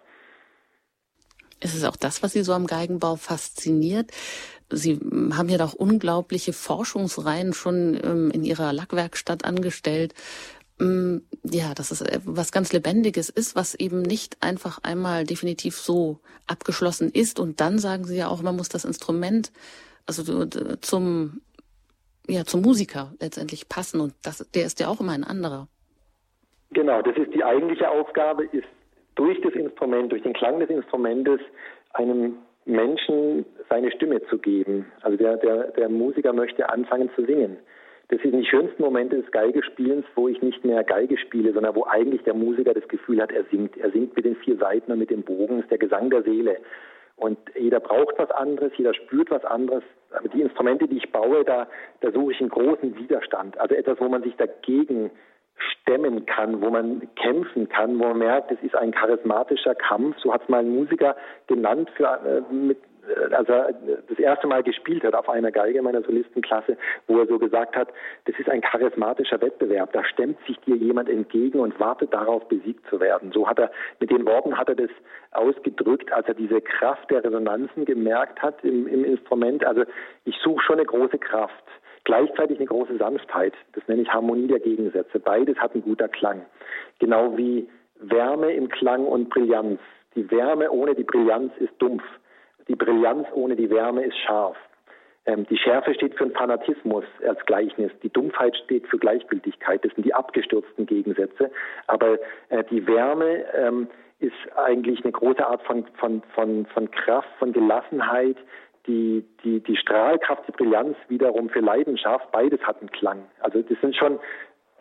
Ist 1.61 1.75
es 1.75 1.85
auch 1.85 1.97
das, 1.97 2.23
was 2.23 2.33
Sie 2.33 2.43
so 2.43 2.53
am 2.53 2.67
Geigenbau 2.67 3.17
fasziniert? 3.17 4.11
Sie 4.71 4.99
haben 5.35 5.49
ja 5.49 5.59
doch 5.59 5.75
unglaubliche 5.75 6.53
Forschungsreihen 6.53 7.53
schon 7.53 7.99
ähm, 8.03 8.31
in 8.33 8.45
Ihrer 8.45 8.73
Lackwerkstatt 8.73 9.45
angestellt. 9.45 10.15
Ähm, 10.81 11.23
ja, 11.45 11.73
dass 11.75 11.93
es 11.93 12.01
äh, 12.01 12.19
was 12.25 12.51
ganz 12.51 12.73
Lebendiges 12.73 13.29
ist, 13.29 13.55
was 13.55 13.75
eben 13.75 14.03
nicht 14.03 14.39
einfach 14.41 14.81
einmal 14.83 15.25
definitiv 15.25 15.77
so 15.77 16.19
abgeschlossen 16.47 17.11
ist. 17.11 17.39
Und 17.39 17.61
dann 17.61 17.79
sagen 17.79 18.05
Sie 18.05 18.17
ja 18.17 18.29
auch, 18.29 18.43
man 18.43 18.57
muss 18.57 18.69
das 18.69 18.85
Instrument 18.85 19.53
also 20.07 20.47
zum 20.81 21.41
ja, 22.29 22.45
zum 22.45 22.63
Musiker 22.63 23.13
letztendlich 23.21 23.69
passen 23.69 24.01
und 24.01 24.15
das, 24.25 24.49
der 24.53 24.65
ist 24.65 24.81
ja 24.81 24.89
auch 24.89 25.01
immer 25.01 25.13
ein 25.13 25.25
anderer. 25.25 25.69
Genau, 26.71 27.03
das 27.03 27.17
ist 27.17 27.35
die 27.35 27.45
eigentliche 27.45 27.91
Aufgabe, 27.91 28.45
ist 28.45 28.69
durch 29.15 29.41
das 29.43 29.53
Instrument, 29.53 30.11
durch 30.11 30.23
den 30.23 30.33
Klang 30.33 30.59
des 30.59 30.71
Instrumentes 30.71 31.41
einem 31.93 32.37
Menschen 32.65 33.45
seine 33.69 33.91
Stimme 33.91 34.23
zu 34.29 34.39
geben. 34.39 34.87
Also 35.03 35.17
der, 35.17 35.37
der, 35.37 35.73
der 35.73 35.89
Musiker 35.89 36.33
möchte 36.33 36.69
anfangen 36.71 37.11
zu 37.15 37.25
singen. 37.27 37.59
Das 38.09 38.21
sind 38.21 38.33
die 38.33 38.45
schönsten 38.45 38.83
Momente 38.83 39.17
des 39.21 39.31
Geigespielens, 39.31 40.05
wo 40.15 40.29
ich 40.29 40.41
nicht 40.43 40.65
mehr 40.65 40.85
Geige 40.85 41.17
spiele, 41.19 41.53
sondern 41.53 41.75
wo 41.75 41.87
eigentlich 41.87 42.23
der 42.25 42.35
Musiker 42.35 42.75
das 42.75 42.87
Gefühl 42.89 43.21
hat, 43.23 43.33
er 43.33 43.45
singt. 43.51 43.77
Er 43.79 43.91
singt 43.91 44.15
mit 44.15 44.25
den 44.25 44.37
vier 44.37 44.57
Seiten 44.59 44.93
und 44.93 44.99
mit 44.99 45.11
dem 45.11 45.23
Bogen, 45.23 45.57
das 45.57 45.65
ist 45.65 45.71
der 45.71 45.79
Gesang 45.79 46.11
der 46.11 46.23
Seele. 46.23 46.59
Und 47.17 47.39
jeder 47.59 47.81
braucht 47.81 48.19
was 48.19 48.31
anderes, 48.31 48.73
jeder 48.77 48.95
spürt 48.95 49.31
was 49.31 49.45
anderes. 49.45 49.83
Aber 50.15 50.29
die 50.29 50.43
Instrumente, 50.43 50.89
die 50.89 50.99
ich 50.99 51.11
baue, 51.13 51.45
da, 51.45 51.69
da 52.01 52.11
suche 52.11 52.33
ich 52.33 52.41
einen 52.41 52.51
großen 52.51 52.97
Widerstand. 52.97 53.59
Also 53.59 53.75
etwas, 53.75 54.01
wo 54.01 54.09
man 54.09 54.23
sich 54.23 54.37
dagegen 54.37 55.11
stemmen 55.57 56.27
kann, 56.27 56.61
wo 56.61 56.71
man 56.71 57.09
kämpfen 57.17 57.69
kann, 57.69 57.99
wo 57.99 58.05
man 58.05 58.19
merkt, 58.19 58.51
es 58.51 58.63
ist 58.63 58.75
ein 58.75 58.93
charismatischer 58.93 59.75
Kampf. 59.75 60.17
So 60.19 60.33
hat 60.33 60.43
es 60.43 60.49
mal 60.49 60.61
ein 60.61 60.75
Musiker 60.75 61.17
genannt, 61.47 61.91
für, 61.97 62.05
äh, 62.05 62.55
mit, 62.55 62.79
als 63.33 63.49
er 63.49 63.75
das 64.09 64.19
erste 64.19 64.47
Mal 64.47 64.63
gespielt 64.63 65.05
hat 65.05 65.15
auf 65.15 65.29
einer 65.29 65.51
Geige 65.51 65.83
meiner 65.83 66.03
Solistenklasse, 66.03 66.77
wo 67.07 67.19
er 67.19 67.27
so 67.27 67.39
gesagt 67.39 67.75
hat, 67.77 67.89
das 68.27 68.39
ist 68.39 68.49
ein 68.49 68.61
charismatischer 68.61 69.41
Wettbewerb. 69.41 69.93
Da 69.93 70.05
stemmt 70.05 70.39
sich 70.47 70.59
dir 70.61 70.77
jemand 70.77 71.09
entgegen 71.09 71.61
und 71.61 71.79
wartet 71.81 72.15
darauf, 72.15 72.47
besiegt 72.49 72.87
zu 72.89 73.01
werden. 73.01 73.33
So 73.33 73.49
hat 73.49 73.59
er, 73.59 73.71
mit 74.01 74.11
den 74.11 74.27
Worten 74.27 74.57
hat 74.57 74.69
er 74.69 74.77
das 74.77 74.91
ausgedrückt, 75.33 76.13
als 76.13 76.29
er 76.29 76.35
diese 76.35 76.61
Kraft 76.61 77.11
der 77.11 77.25
Resonanzen 77.25 77.85
gemerkt 77.85 78.41
hat 78.43 78.63
im, 78.65 78.87
im 78.87 79.05
Instrument. 79.05 79.65
Also 79.65 79.83
ich 80.25 80.37
suche 80.43 80.63
schon 80.63 80.77
eine 80.77 80.87
große 80.87 81.19
Kraft. 81.19 81.65
Gleichzeitig 82.05 82.59
eine 82.59 82.67
große 82.67 82.97
Sanftheit. 82.97 83.55
Das 83.75 83.87
nenne 83.87 84.03
ich 84.03 84.09
Harmonie 84.09 84.49
der 84.49 84.59
Gegensätze. 84.61 85.21
Beides 85.21 85.57
hat 85.59 85.75
ein 85.75 85.83
guter 85.83 86.09
Klang. 86.09 86.43
Genau 86.99 87.37
wie 87.37 87.69
Wärme 87.97 88.53
im 88.53 88.69
Klang 88.69 89.07
und 89.07 89.31
Brillanz. 89.31 89.81
Die 90.17 90.29
Wärme 90.31 90.71
ohne 90.71 90.95
die 90.95 91.05
Brillanz 91.05 91.53
ist 91.59 91.73
dumpf. 91.79 92.03
Die 92.69 92.75
Brillanz 92.75 93.27
ohne 93.35 93.57
die 93.57 93.71
Wärme 93.71 94.05
ist 94.05 94.17
scharf. 94.19 94.57
Ähm, 95.25 95.47
die 95.47 95.57
Schärfe 95.57 95.95
steht 95.95 96.15
für 96.15 96.25
einen 96.25 96.35
Fanatismus 96.35 97.05
als 97.27 97.45
Gleichnis. 97.47 97.93
Die 98.03 98.11
Dumpfheit 98.11 98.57
steht 98.57 98.87
für 98.89 98.99
Gleichgültigkeit. 98.99 99.85
Das 99.85 99.93
sind 99.95 100.05
die 100.05 100.15
abgestürzten 100.15 100.87
Gegensätze. 100.87 101.51
Aber 101.87 102.19
äh, 102.49 102.65
die 102.71 102.87
Wärme 102.87 103.45
ähm, 103.55 103.89
ist 104.19 104.35
eigentlich 104.57 105.03
eine 105.05 105.13
große 105.13 105.47
Art 105.47 105.63
von, 105.63 105.87
von, 105.95 106.23
von, 106.35 106.67
von 106.67 106.91
Kraft, 106.91 107.29
von 107.39 107.53
Gelassenheit. 107.53 108.37
Die, 108.89 109.25
die, 109.45 109.61
die 109.61 109.77
Strahlkraft, 109.77 110.49
die 110.49 110.53
Brillanz 110.53 110.97
wiederum 111.07 111.49
für 111.51 111.61
Leidenschaft. 111.61 112.33
Beides 112.33 112.61
hat 112.63 112.81
einen 112.81 112.91
Klang. 112.91 113.23
Also 113.39 113.63
das 113.63 113.81
sind 113.81 113.95
schon 113.95 114.19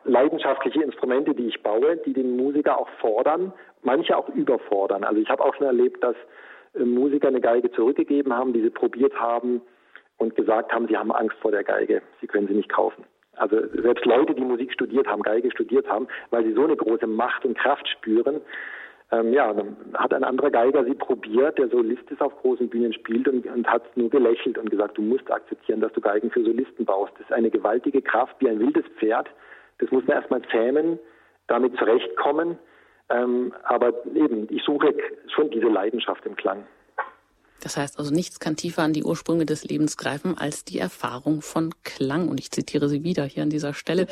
leidenschaftliche 0.05 0.81
Instrumente, 0.81 1.35
die 1.35 1.47
ich 1.47 1.61
baue, 1.61 1.97
die 1.97 2.13
den 2.13 2.35
Musiker 2.35 2.79
auch 2.79 2.89
fordern, 2.99 3.53
manche 3.83 4.17
auch 4.17 4.27
überfordern. 4.29 5.03
Also 5.03 5.21
ich 5.21 5.29
habe 5.29 5.43
auch 5.43 5.53
schon 5.53 5.67
erlebt, 5.67 6.03
dass 6.03 6.15
Musiker 6.77 7.27
eine 7.27 7.41
Geige 7.41 7.71
zurückgegeben 7.71 8.33
haben, 8.33 8.53
die 8.53 8.61
sie 8.61 8.69
probiert 8.69 9.19
haben 9.19 9.61
und 10.17 10.35
gesagt 10.35 10.71
haben, 10.71 10.87
sie 10.87 10.97
haben 10.97 11.11
Angst 11.11 11.37
vor 11.41 11.51
der 11.51 11.63
Geige, 11.63 12.01
sie 12.21 12.27
können 12.27 12.47
sie 12.47 12.53
nicht 12.53 12.69
kaufen. 12.69 13.03
Also 13.35 13.57
selbst 13.81 14.05
Leute, 14.05 14.35
die 14.35 14.43
Musik 14.43 14.71
studiert 14.73 15.07
haben, 15.07 15.23
Geige 15.23 15.51
studiert 15.51 15.89
haben, 15.89 16.07
weil 16.29 16.43
sie 16.43 16.53
so 16.53 16.63
eine 16.63 16.75
große 16.75 17.07
Macht 17.07 17.45
und 17.45 17.57
Kraft 17.57 17.87
spüren, 17.87 18.41
ähm, 19.11 19.33
ja, 19.33 19.51
dann 19.53 19.75
hat 19.93 20.13
ein 20.13 20.23
anderer 20.23 20.51
Geiger 20.51 20.85
sie 20.85 20.93
probiert, 20.93 21.57
der 21.57 21.67
Solist 21.67 22.09
ist 22.09 22.21
auf 22.21 22.35
großen 22.37 22.69
Bühnen 22.69 22.93
spielt 22.93 23.27
und, 23.27 23.45
und 23.45 23.67
hat 23.67 23.97
nur 23.97 24.09
gelächelt 24.09 24.57
und 24.57 24.69
gesagt, 24.71 24.97
du 24.97 25.01
musst 25.01 25.29
akzeptieren, 25.29 25.81
dass 25.81 25.91
du 25.93 25.99
Geigen 25.99 26.31
für 26.31 26.43
Solisten 26.43 26.85
baust. 26.85 27.11
Das 27.15 27.23
ist 27.23 27.33
eine 27.33 27.49
gewaltige 27.49 28.01
Kraft 28.01 28.35
wie 28.39 28.49
ein 28.49 28.59
wildes 28.59 28.85
Pferd. 28.97 29.29
Das 29.79 29.91
muss 29.91 30.05
man 30.07 30.17
erstmal 30.17 30.41
zähmen, 30.43 30.97
damit 31.47 31.75
zurechtkommen 31.77 32.57
ähm, 33.13 33.53
aber 33.63 33.93
eben, 34.15 34.47
ich 34.49 34.63
suche 34.63 34.93
schon 35.33 35.49
diese 35.51 35.67
Leidenschaft 35.67 36.25
im 36.25 36.35
Klang. 36.35 36.63
Das 37.61 37.77
heißt 37.77 37.99
also, 37.99 38.11
nichts 38.11 38.39
kann 38.39 38.55
tiefer 38.55 38.81
an 38.81 38.93
die 38.93 39.03
Ursprünge 39.03 39.45
des 39.45 39.63
Lebens 39.63 39.95
greifen 39.95 40.35
als 40.37 40.65
die 40.65 40.79
Erfahrung 40.79 41.41
von 41.41 41.71
Klang. 41.83 42.27
Und 42.27 42.39
ich 42.39 42.51
zitiere 42.51 42.89
Sie 42.89 43.03
wieder 43.03 43.23
hier 43.23 43.43
an 43.43 43.51
dieser 43.51 43.73
Stelle. 43.73 44.07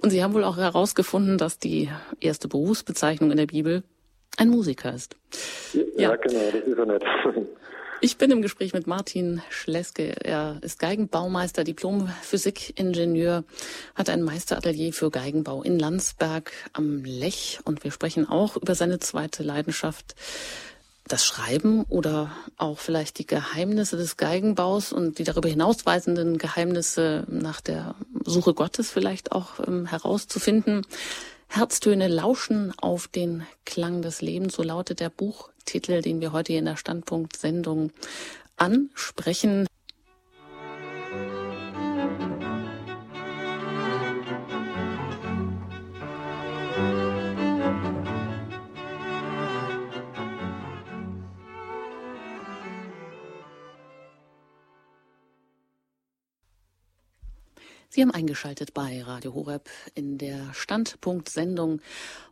Und 0.00 0.10
Sie 0.10 0.24
haben 0.24 0.32
wohl 0.32 0.44
auch 0.44 0.56
herausgefunden, 0.56 1.36
dass 1.36 1.58
die 1.58 1.90
erste 2.20 2.48
Berufsbezeichnung 2.48 3.30
in 3.30 3.36
der 3.36 3.46
Bibel 3.46 3.82
ein 4.38 4.48
Musiker 4.48 4.94
ist. 4.94 5.16
Ja, 5.74 5.82
ja. 6.10 6.16
genau, 6.16 6.50
das 6.52 6.62
ist 6.62 6.78
er 6.78 6.86
nicht. 6.86 7.04
Ich 8.02 8.18
bin 8.18 8.30
im 8.30 8.42
Gespräch 8.42 8.74
mit 8.74 8.86
Martin 8.86 9.40
Schleske. 9.48 10.22
Er 10.22 10.58
ist 10.60 10.78
Geigenbaumeister, 10.78 11.64
Diplom-Physikingenieur, 11.64 13.44
hat 13.94 14.10
ein 14.10 14.22
Meisteratelier 14.22 14.92
für 14.92 15.10
Geigenbau 15.10 15.62
in 15.62 15.78
Landsberg 15.78 16.52
am 16.74 17.04
Lech. 17.04 17.58
Und 17.64 17.84
wir 17.84 17.90
sprechen 17.90 18.28
auch 18.28 18.56
über 18.56 18.74
seine 18.74 18.98
zweite 18.98 19.42
Leidenschaft, 19.42 20.14
das 21.08 21.24
Schreiben 21.24 21.84
oder 21.84 22.32
auch 22.58 22.78
vielleicht 22.78 23.18
die 23.18 23.26
Geheimnisse 23.26 23.96
des 23.96 24.18
Geigenbaus 24.18 24.92
und 24.92 25.18
die 25.18 25.24
darüber 25.24 25.48
hinausweisenden 25.48 26.36
Geheimnisse 26.36 27.24
nach 27.28 27.62
der 27.62 27.94
Suche 28.24 28.52
Gottes 28.52 28.90
vielleicht 28.90 29.32
auch 29.32 29.66
ähm, 29.66 29.86
herauszufinden. 29.86 30.86
Herztöne 31.48 32.08
lauschen 32.08 32.74
auf 32.78 33.08
den 33.08 33.46
Klang 33.64 34.02
des 34.02 34.20
Lebens, 34.20 34.54
so 34.54 34.62
lautet 34.62 35.00
der 35.00 35.08
Buchtitel, 35.66 36.00
den 36.00 36.20
wir 36.20 36.30
heute 36.30 36.52
hier 36.52 36.60
in 36.60 36.66
der 36.66 36.76
Standpunkt-Sendung 36.76 37.90
ansprechen. 38.56 39.66
Sie 57.96 58.02
haben 58.02 58.10
eingeschaltet 58.10 58.74
bei 58.74 59.02
Radio 59.02 59.32
Horeb 59.32 59.70
in 59.94 60.18
der 60.18 60.52
Standpunkt-Sendung 60.52 61.80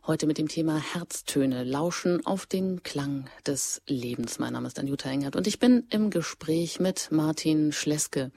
heute 0.05 0.27
mit 0.27 0.37
dem 0.37 0.47
Thema 0.47 0.77
Herztöne, 0.77 1.63
Lauschen 1.63 2.23
auf 2.23 2.45
den 2.45 2.83
Klang 2.83 3.27
des 3.47 3.81
Lebens. 3.87 4.37
Mein 4.37 4.53
Name 4.53 4.67
ist 4.67 4.77
Anjuta 4.77 5.09
Engert 5.09 5.35
und 5.35 5.47
ich 5.47 5.57
bin 5.57 5.87
im 5.89 6.11
Gespräch 6.11 6.79
mit 6.79 7.07
Martin 7.09 7.71
Schleske. 7.71 8.29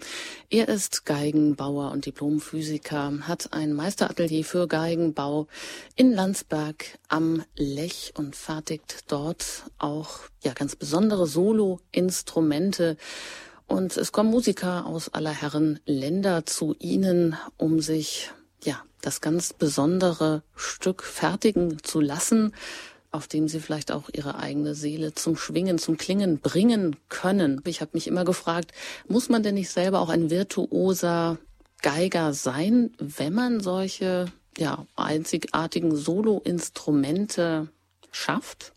Er 0.48 0.68
ist 0.68 1.04
Geigenbauer 1.04 1.92
und 1.92 2.06
Diplomphysiker, 2.06 3.12
hat 3.28 3.52
ein 3.52 3.74
Meisteratelier 3.74 4.42
für 4.42 4.66
Geigenbau 4.66 5.48
in 5.96 6.14
Landsberg 6.14 6.98
am 7.08 7.44
Lech 7.56 8.14
und 8.16 8.36
fertigt 8.36 9.04
dort 9.08 9.64
auch 9.76 10.20
ja 10.42 10.54
ganz 10.54 10.76
besondere 10.76 11.26
Solo-Instrumente 11.26 12.96
und 13.68 13.96
es 13.96 14.12
kommen 14.12 14.30
Musiker 14.30 14.86
aus 14.86 15.10
aller 15.12 15.30
Herren 15.30 15.78
Länder 15.84 16.46
zu 16.46 16.74
Ihnen, 16.78 17.36
um 17.58 17.80
sich 17.80 18.30
ja 18.64 18.82
das 19.02 19.20
ganz 19.20 19.52
besondere 19.52 20.42
Stück 20.56 21.04
fertigen 21.04 21.82
zu 21.82 22.00
lassen, 22.00 22.54
auf 23.10 23.28
dem 23.28 23.46
Sie 23.46 23.60
vielleicht 23.60 23.92
auch 23.92 24.08
Ihre 24.12 24.38
eigene 24.38 24.74
Seele 24.74 25.14
zum 25.14 25.36
Schwingen, 25.36 25.78
zum 25.78 25.98
Klingen 25.98 26.40
bringen 26.40 26.96
können. 27.08 27.60
Ich 27.66 27.80
habe 27.80 27.92
mich 27.94 28.06
immer 28.06 28.24
gefragt, 28.24 28.72
muss 29.06 29.28
man 29.28 29.42
denn 29.42 29.54
nicht 29.54 29.70
selber 29.70 30.00
auch 30.00 30.08
ein 30.08 30.30
virtuoser 30.30 31.38
Geiger 31.82 32.32
sein, 32.32 32.92
wenn 32.98 33.34
man 33.34 33.60
solche 33.60 34.26
ja, 34.56 34.86
einzigartigen 34.96 35.94
Solo-Instrumente 35.94 37.68
schafft? 38.10 38.72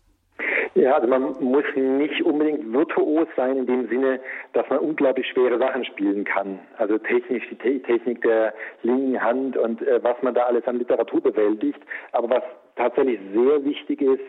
Ja, 0.74 0.94
also 0.94 1.06
man 1.06 1.34
muss 1.40 1.64
nicht 1.76 2.22
unbedingt 2.22 2.72
virtuos 2.72 3.28
sein 3.36 3.58
in 3.58 3.66
dem 3.66 3.88
Sinne, 3.88 4.20
dass 4.54 4.68
man 4.70 4.78
unglaublich 4.78 5.26
schwere 5.26 5.58
Sachen 5.58 5.84
spielen 5.84 6.24
kann. 6.24 6.60
Also 6.78 6.96
technisch 6.96 7.46
die 7.50 7.56
Te 7.56 7.80
Technik 7.80 8.22
der 8.22 8.54
linken 8.82 9.22
Hand 9.22 9.56
und 9.58 9.82
äh, 9.82 10.02
was 10.02 10.16
man 10.22 10.34
da 10.34 10.44
alles 10.44 10.66
an 10.66 10.78
Literatur 10.78 11.20
bewältigt. 11.20 11.80
Aber 12.12 12.30
was 12.30 12.42
tatsächlich 12.76 13.20
sehr 13.34 13.64
wichtig 13.64 14.00
ist, 14.00 14.22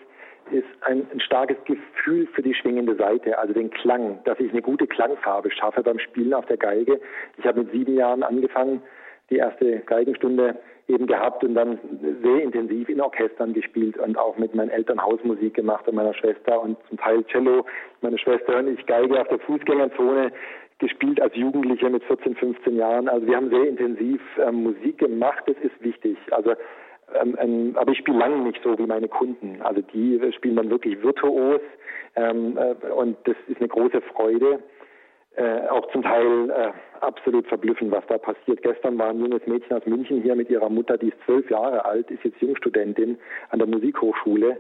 ist 0.52 0.68
ein, 0.82 1.08
ein 1.14 1.22
starkes 1.22 1.56
Gefühl 1.64 2.28
für 2.28 2.42
die 2.42 2.54
schwingende 2.54 2.96
Seite, 2.96 3.38
also 3.40 3.54
den 3.54 3.70
Klang, 3.70 4.20
dass 4.26 4.38
ich 4.42 4.52
eine 4.52 4.62
gute 4.62 4.86
Klangfarbe 4.86 5.50
schaffe 5.50 5.82
beim 5.82 6.00
Spielen 6.00 6.34
auf 6.34 6.46
der 6.48 6.58
Geige. 6.58 7.00
Ich 7.38 7.46
habe 7.46 7.62
mit 7.62 7.72
sieben 7.72 7.96
Jahren 7.96 8.24
angefangen, 8.24 8.82
die 9.30 9.38
erste 9.38 9.80
Geigenstunde 9.80 10.58
eben 10.88 11.08
gehabt 11.08 11.44
und 11.44 11.56
dann 11.56 11.80
sehr 12.22 12.44
intensiv 12.44 12.90
in 12.90 13.02
Orchestern 13.02 13.54
gespielt 13.54 13.98
und 13.98 14.18
auch 14.18 14.38
mit 14.38 14.54
meinen 14.54 14.70
Eltern 14.70 15.02
Hausmusik 15.02 15.54
gemacht 15.54 15.88
und 15.88 15.96
meiner 15.96 16.14
Schwester 16.14 16.62
und 16.62 16.78
zum 16.90 16.98
Teil 16.98 17.24
Cello. 17.26 17.66
Meine 18.02 18.18
Schwester 18.18 18.58
und 18.58 18.68
ich 18.68 18.86
Geige 18.86 19.20
auf 19.20 19.28
der 19.30 19.40
Fußgängerzone 19.40 20.32
gespielt 20.80 21.22
als 21.22 21.36
Jugendliche 21.36 21.90
mit 21.90 22.04
14, 22.04 22.36
15 22.36 22.76
Jahren. 22.76 23.08
Also 23.08 23.26
wir 23.28 23.38
haben 23.38 23.50
sehr 23.50 23.68
intensiv 23.68 24.22
ähm, 24.38 24.64
Musik 24.64 24.98
gemacht, 24.98 25.44
das 25.46 25.56
ist 25.64 25.82
wichtig. 25.82 26.18
Also 26.32 26.54
ähm, 27.22 27.38
ähm, 27.40 27.76
aber 27.76 27.92
ich 27.92 28.00
spiele 28.00 28.18
lange 28.18 28.38
nicht 28.38 28.62
so 28.64 28.78
wie 28.78 28.86
meine 28.86 29.08
Kunden. 29.08 29.62
Also 29.62 29.82
die 29.82 30.20
spielen 30.34 30.56
dann 30.56 30.70
wirklich 30.70 31.02
virtuos 31.02 31.62
ähm, 32.16 32.58
äh, 32.58 32.92
und 32.92 33.18
das 33.26 33.36
ist 33.48 33.60
eine 33.60 33.70
große 33.70 34.02
Freude 34.14 34.60
äh, 35.36 35.68
auch 35.68 35.92
zum 35.92 36.04
Teil 36.04 36.50
äh, 36.50 36.72
absolut 37.02 37.48
verblüffend, 37.48 37.92
was 37.92 38.06
da 38.08 38.18
passiert. 38.18 38.62
Gestern 38.62 38.98
war 38.98 39.10
ein 39.10 39.20
junges 39.20 39.46
Mädchen 39.48 39.76
aus 39.76 39.86
München 39.86 40.22
hier 40.22 40.36
mit 40.36 40.50
ihrer 40.50 40.70
Mutter, 40.70 40.98
die 40.98 41.10
ist 41.10 41.18
zwölf 41.26 41.50
Jahre 41.50 41.86
alt, 41.86 42.10
ist 42.12 42.24
jetzt 42.24 42.42
Jungstudentin 42.42 43.18
an 43.50 43.60
der 43.60 43.68
Musikhochschule, 43.68 44.60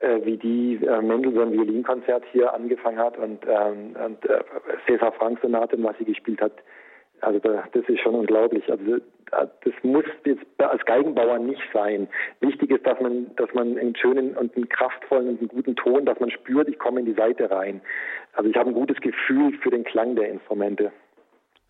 äh, 0.00 0.20
wie 0.24 0.36
die 0.36 0.84
äh, 0.84 1.00
Mendelssohn 1.00 1.52
Violinkonzert 1.52 2.24
hier 2.32 2.52
angefangen 2.52 2.98
hat 2.98 3.16
und, 3.16 3.44
ähm, 3.48 3.96
und 4.04 4.28
äh, 4.28 4.42
César 4.86 5.12
Frank 5.12 5.38
Sonaten, 5.40 5.82
was 5.82 5.96
sie 5.98 6.04
gespielt 6.04 6.40
hat, 6.40 6.52
Also 7.24 7.38
das 7.38 7.88
ist 7.88 8.00
schon 8.00 8.14
unglaublich. 8.14 8.70
Also 8.70 8.98
das 9.30 9.74
muss 9.82 10.04
jetzt 10.24 10.44
als 10.58 10.84
Geigenbauer 10.84 11.38
nicht 11.38 11.62
sein. 11.72 12.08
Wichtig 12.40 12.70
ist, 12.70 12.86
dass 12.86 13.00
man, 13.00 13.34
dass 13.36 13.52
man 13.54 13.78
einen 13.78 13.96
schönen 13.96 14.36
und 14.36 14.54
einen 14.54 14.68
kraftvollen 14.68 15.28
und 15.28 15.38
einen 15.40 15.48
guten 15.48 15.76
Ton, 15.76 16.04
dass 16.04 16.20
man 16.20 16.30
spürt, 16.30 16.68
ich 16.68 16.78
komme 16.78 17.00
in 17.00 17.06
die 17.06 17.14
Seite 17.14 17.50
rein. 17.50 17.80
Also 18.34 18.50
ich 18.50 18.56
habe 18.56 18.70
ein 18.70 18.74
gutes 18.74 19.00
Gefühl 19.00 19.56
für 19.62 19.70
den 19.70 19.84
Klang 19.84 20.16
der 20.16 20.28
Instrumente. 20.28 20.92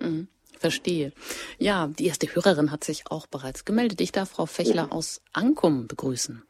Mhm. 0.01 0.29
Verstehe. 0.59 1.13
Ja, 1.59 1.89
die 1.99 2.07
erste 2.07 2.27
Hörerin 2.27 2.71
hat 2.71 2.85
sich 2.85 3.05
auch 3.11 3.27
bereits 3.27 3.65
gemeldet. 3.65 4.01
Ich 4.01 4.13
darf 4.13 4.31
Frau 4.31 4.47
Fechler 4.47 4.87
mhm. 4.87 4.93
aus 4.93 5.23
Ankum 5.33 5.87
begrüßen. 5.89 6.43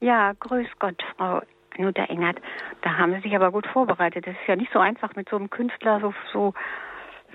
Ja, 0.00 0.32
grüß 0.32 0.68
Gott, 0.78 1.02
Frau 1.16 1.42
Nutter 1.76 2.08
Engert. 2.08 2.38
Da 2.82 2.96
haben 2.96 3.14
Sie 3.14 3.20
sich 3.20 3.34
aber 3.34 3.52
gut 3.52 3.66
vorbereitet. 3.66 4.26
Es 4.26 4.34
ist 4.34 4.48
ja 4.48 4.56
nicht 4.56 4.72
so 4.72 4.78
einfach 4.78 5.14
mit 5.16 5.28
so 5.28 5.36
einem 5.36 5.50
Künstler 5.50 6.00
so, 6.00 6.14
so 6.32 6.54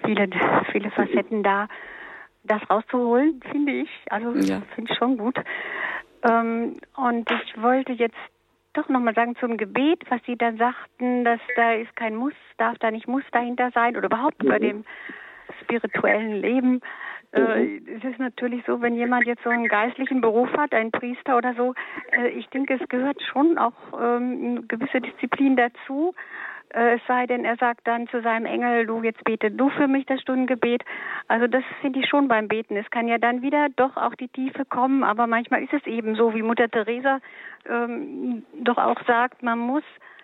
viele, 0.06 0.30
viele 0.72 0.92
Facetten 0.92 1.44
da, 1.44 1.68
das 2.44 2.62
rauszuholen, 2.70 3.42
finde 3.52 3.72
ich. 3.72 3.90
Also 4.10 4.34
ja. 4.36 4.62
finde 4.76 4.92
ich 4.92 4.98
schon 4.98 5.18
gut. 5.18 5.38
Ähm, 6.24 6.78
und 6.96 7.30
ich 7.30 7.62
wollte 7.62 7.94
jetzt 7.94 8.18
doch 8.74 8.90
nochmal 8.90 9.14
sagen 9.14 9.36
zum 9.40 9.58
Gebet, 9.58 10.00
was 10.10 10.22
Sie 10.26 10.36
da 10.36 10.52
sagten, 10.54 11.24
dass 11.24 11.40
da 11.56 11.74
ist 11.74 11.96
kein 11.96 12.16
Muss, 12.16 12.34
darf 12.58 12.78
da 12.80 12.92
nicht 12.92 13.08
Muss 13.08 13.24
dahinter 13.32 13.72
sein 13.74 13.96
oder 13.96 14.08
überhaupt 14.08 14.44
mhm. 14.44 14.48
bei 14.48 14.60
dem 14.60 14.86
spirituellen 15.62 16.42
Leben. 16.42 16.82
Äh, 17.34 17.40
mhm. 17.42 17.88
es 17.98 18.04
ist 18.04 18.20
natürlich 18.20 18.64
so, 18.66 18.82
wenn 18.82 18.96
jemand 18.96 19.26
jetzt 19.26 19.44
so 19.44 19.50
einen 19.50 19.68
geistlichen 19.68 20.22
Beruf 20.22 20.52
hat, 20.54 20.74
ein 20.74 20.92
Priester 20.92 21.38
oder 21.38 21.54
so, 21.56 21.74
äh, 22.12 22.30
ich 22.30 22.48
denke, 22.50 22.78
es 22.82 22.90
gehört 22.90 23.22
schon 23.22 23.58
auch 23.58 23.74
ähm, 23.94 24.40
eine 24.44 24.62
gewisse 24.64 25.02
Disziplin 25.02 25.56
dazu. 25.56 26.14
Äh, 26.74 26.96
es 26.96 27.02
sei 27.08 27.26
denn, 27.26 27.46
er 27.46 27.56
sagt 27.58 27.88
dann 27.88 28.08
zu 28.08 28.22
seinem 28.22 28.46
Engel, 28.46 28.86
du 28.86 29.02
jetzt 29.04 29.24
bete 29.24 29.52
du 29.52 29.70
für 29.70 29.88
mich 29.88 30.06
das 30.06 30.22
Stundengebet. 30.22 30.84
Also 31.28 31.48
das 31.48 31.64
finde 31.82 32.00
ich 32.00 32.10
schon 32.10 32.28
beim 32.28 32.48
Beten. 32.48 32.76
Es 32.76 32.90
kann 32.92 33.08
ja 33.08 33.18
dann 33.18 33.42
wieder 33.42 33.70
doch 33.76 33.96
auch 33.98 34.16
die 34.16 34.28
Tiefe 34.28 34.66
kommen, 34.66 35.04
aber 35.04 35.28
manchmal 35.28 35.64
ist 35.64 35.74
es 35.74 35.86
eben 35.86 36.16
so, 36.16 36.34
wie 36.34 36.42
Mutter 36.42 36.70
Teresa 36.70 37.20
ähm, 37.70 38.44
doch 38.54 38.78
auch 38.78 39.02
sagt, 39.06 39.44
man 39.44 39.60
muss 39.60 39.84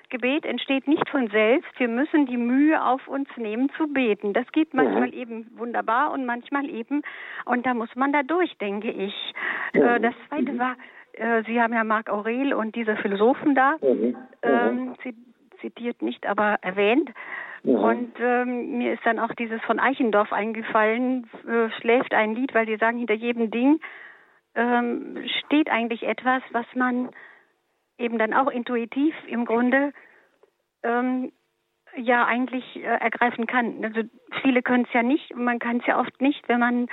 Gebet 0.09 0.43
entsteht 0.43 0.87
nicht 0.87 1.07
von 1.09 1.27
selbst. 1.27 1.69
Wir 1.77 1.87
müssen 1.87 2.25
die 2.25 2.37
Mühe 2.37 2.83
auf 2.83 3.07
uns 3.07 3.29
nehmen 3.37 3.69
zu 3.77 3.87
beten. 3.87 4.33
Das 4.33 4.51
geht 4.51 4.73
manchmal 4.73 5.09
mhm. 5.09 5.13
eben 5.13 5.47
wunderbar 5.55 6.11
und 6.11 6.25
manchmal 6.25 6.67
eben, 6.69 7.03
und 7.45 7.65
da 7.65 7.75
muss 7.75 7.95
man 7.95 8.11
da 8.11 8.23
durch, 8.23 8.57
denke 8.57 8.89
ich. 8.89 9.13
Mhm. 9.73 9.81
Äh, 9.81 9.99
das 9.99 10.15
zweite 10.27 10.57
war, 10.57 10.75
äh, 11.13 11.43
Sie 11.43 11.61
haben 11.61 11.73
ja 11.73 11.83
Marc 11.83 12.09
Aurel 12.09 12.53
und 12.53 12.75
diese 12.75 12.95
Philosophen 12.97 13.53
da. 13.53 13.75
Mhm. 13.81 14.15
Ähm, 14.41 14.95
zitiert 15.61 16.01
nicht, 16.01 16.25
aber 16.25 16.57
erwähnt. 16.61 17.09
Ja. 17.63 17.77
Und 17.77 18.13
ähm, 18.19 18.77
mir 18.77 18.93
ist 18.93 19.05
dann 19.05 19.19
auch 19.19 19.33
dieses 19.33 19.61
von 19.63 19.79
Eichendorff 19.79 20.31
eingefallen, 20.31 21.29
äh, 21.47 21.69
schläft 21.79 22.13
ein 22.13 22.35
Lied, 22.35 22.53
weil 22.53 22.65
die 22.65 22.77
sagen, 22.77 22.97
hinter 22.97 23.15
jedem 23.15 23.51
Ding 23.51 23.79
ähm, 24.55 25.17
steht 25.39 25.69
eigentlich 25.69 26.03
etwas, 26.03 26.41
was 26.51 26.65
man 26.73 27.09
eben 27.97 28.17
dann 28.17 28.33
auch 28.33 28.49
intuitiv 28.49 29.13
im 29.27 29.45
Grunde 29.45 29.93
ähm, 30.83 31.31
ja 31.95 32.25
eigentlich 32.25 32.77
äh, 32.77 32.81
ergreifen 32.83 33.45
kann. 33.45 33.83
Also 33.83 34.01
viele 34.41 34.61
können 34.61 34.85
es 34.85 34.93
ja 34.93 35.03
nicht 35.03 35.31
und 35.31 35.43
man 35.43 35.59
kann 35.59 35.77
es 35.77 35.85
ja 35.85 35.99
oft 35.99 36.21
nicht. 36.21 36.47
Wenn 36.47 36.59
man 36.59 36.87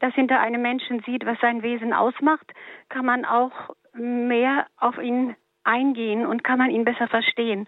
das 0.00 0.14
hinter 0.14 0.40
einem 0.40 0.62
Menschen 0.62 1.00
sieht, 1.00 1.24
was 1.26 1.38
sein 1.40 1.62
Wesen 1.62 1.92
ausmacht, 1.92 2.52
kann 2.88 3.04
man 3.04 3.24
auch 3.24 3.74
mehr 3.94 4.66
auf 4.76 4.98
ihn 4.98 5.34
eingehen 5.64 6.26
und 6.26 6.44
kann 6.44 6.58
man 6.58 6.70
ihn 6.70 6.84
besser 6.84 7.08
verstehen. 7.08 7.66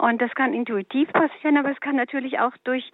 Und 0.00 0.22
das 0.22 0.34
kann 0.34 0.54
intuitiv 0.54 1.12
passieren, 1.12 1.58
aber 1.58 1.70
es 1.70 1.80
kann 1.80 1.94
natürlich 1.94 2.38
auch 2.40 2.56
durch 2.64 2.90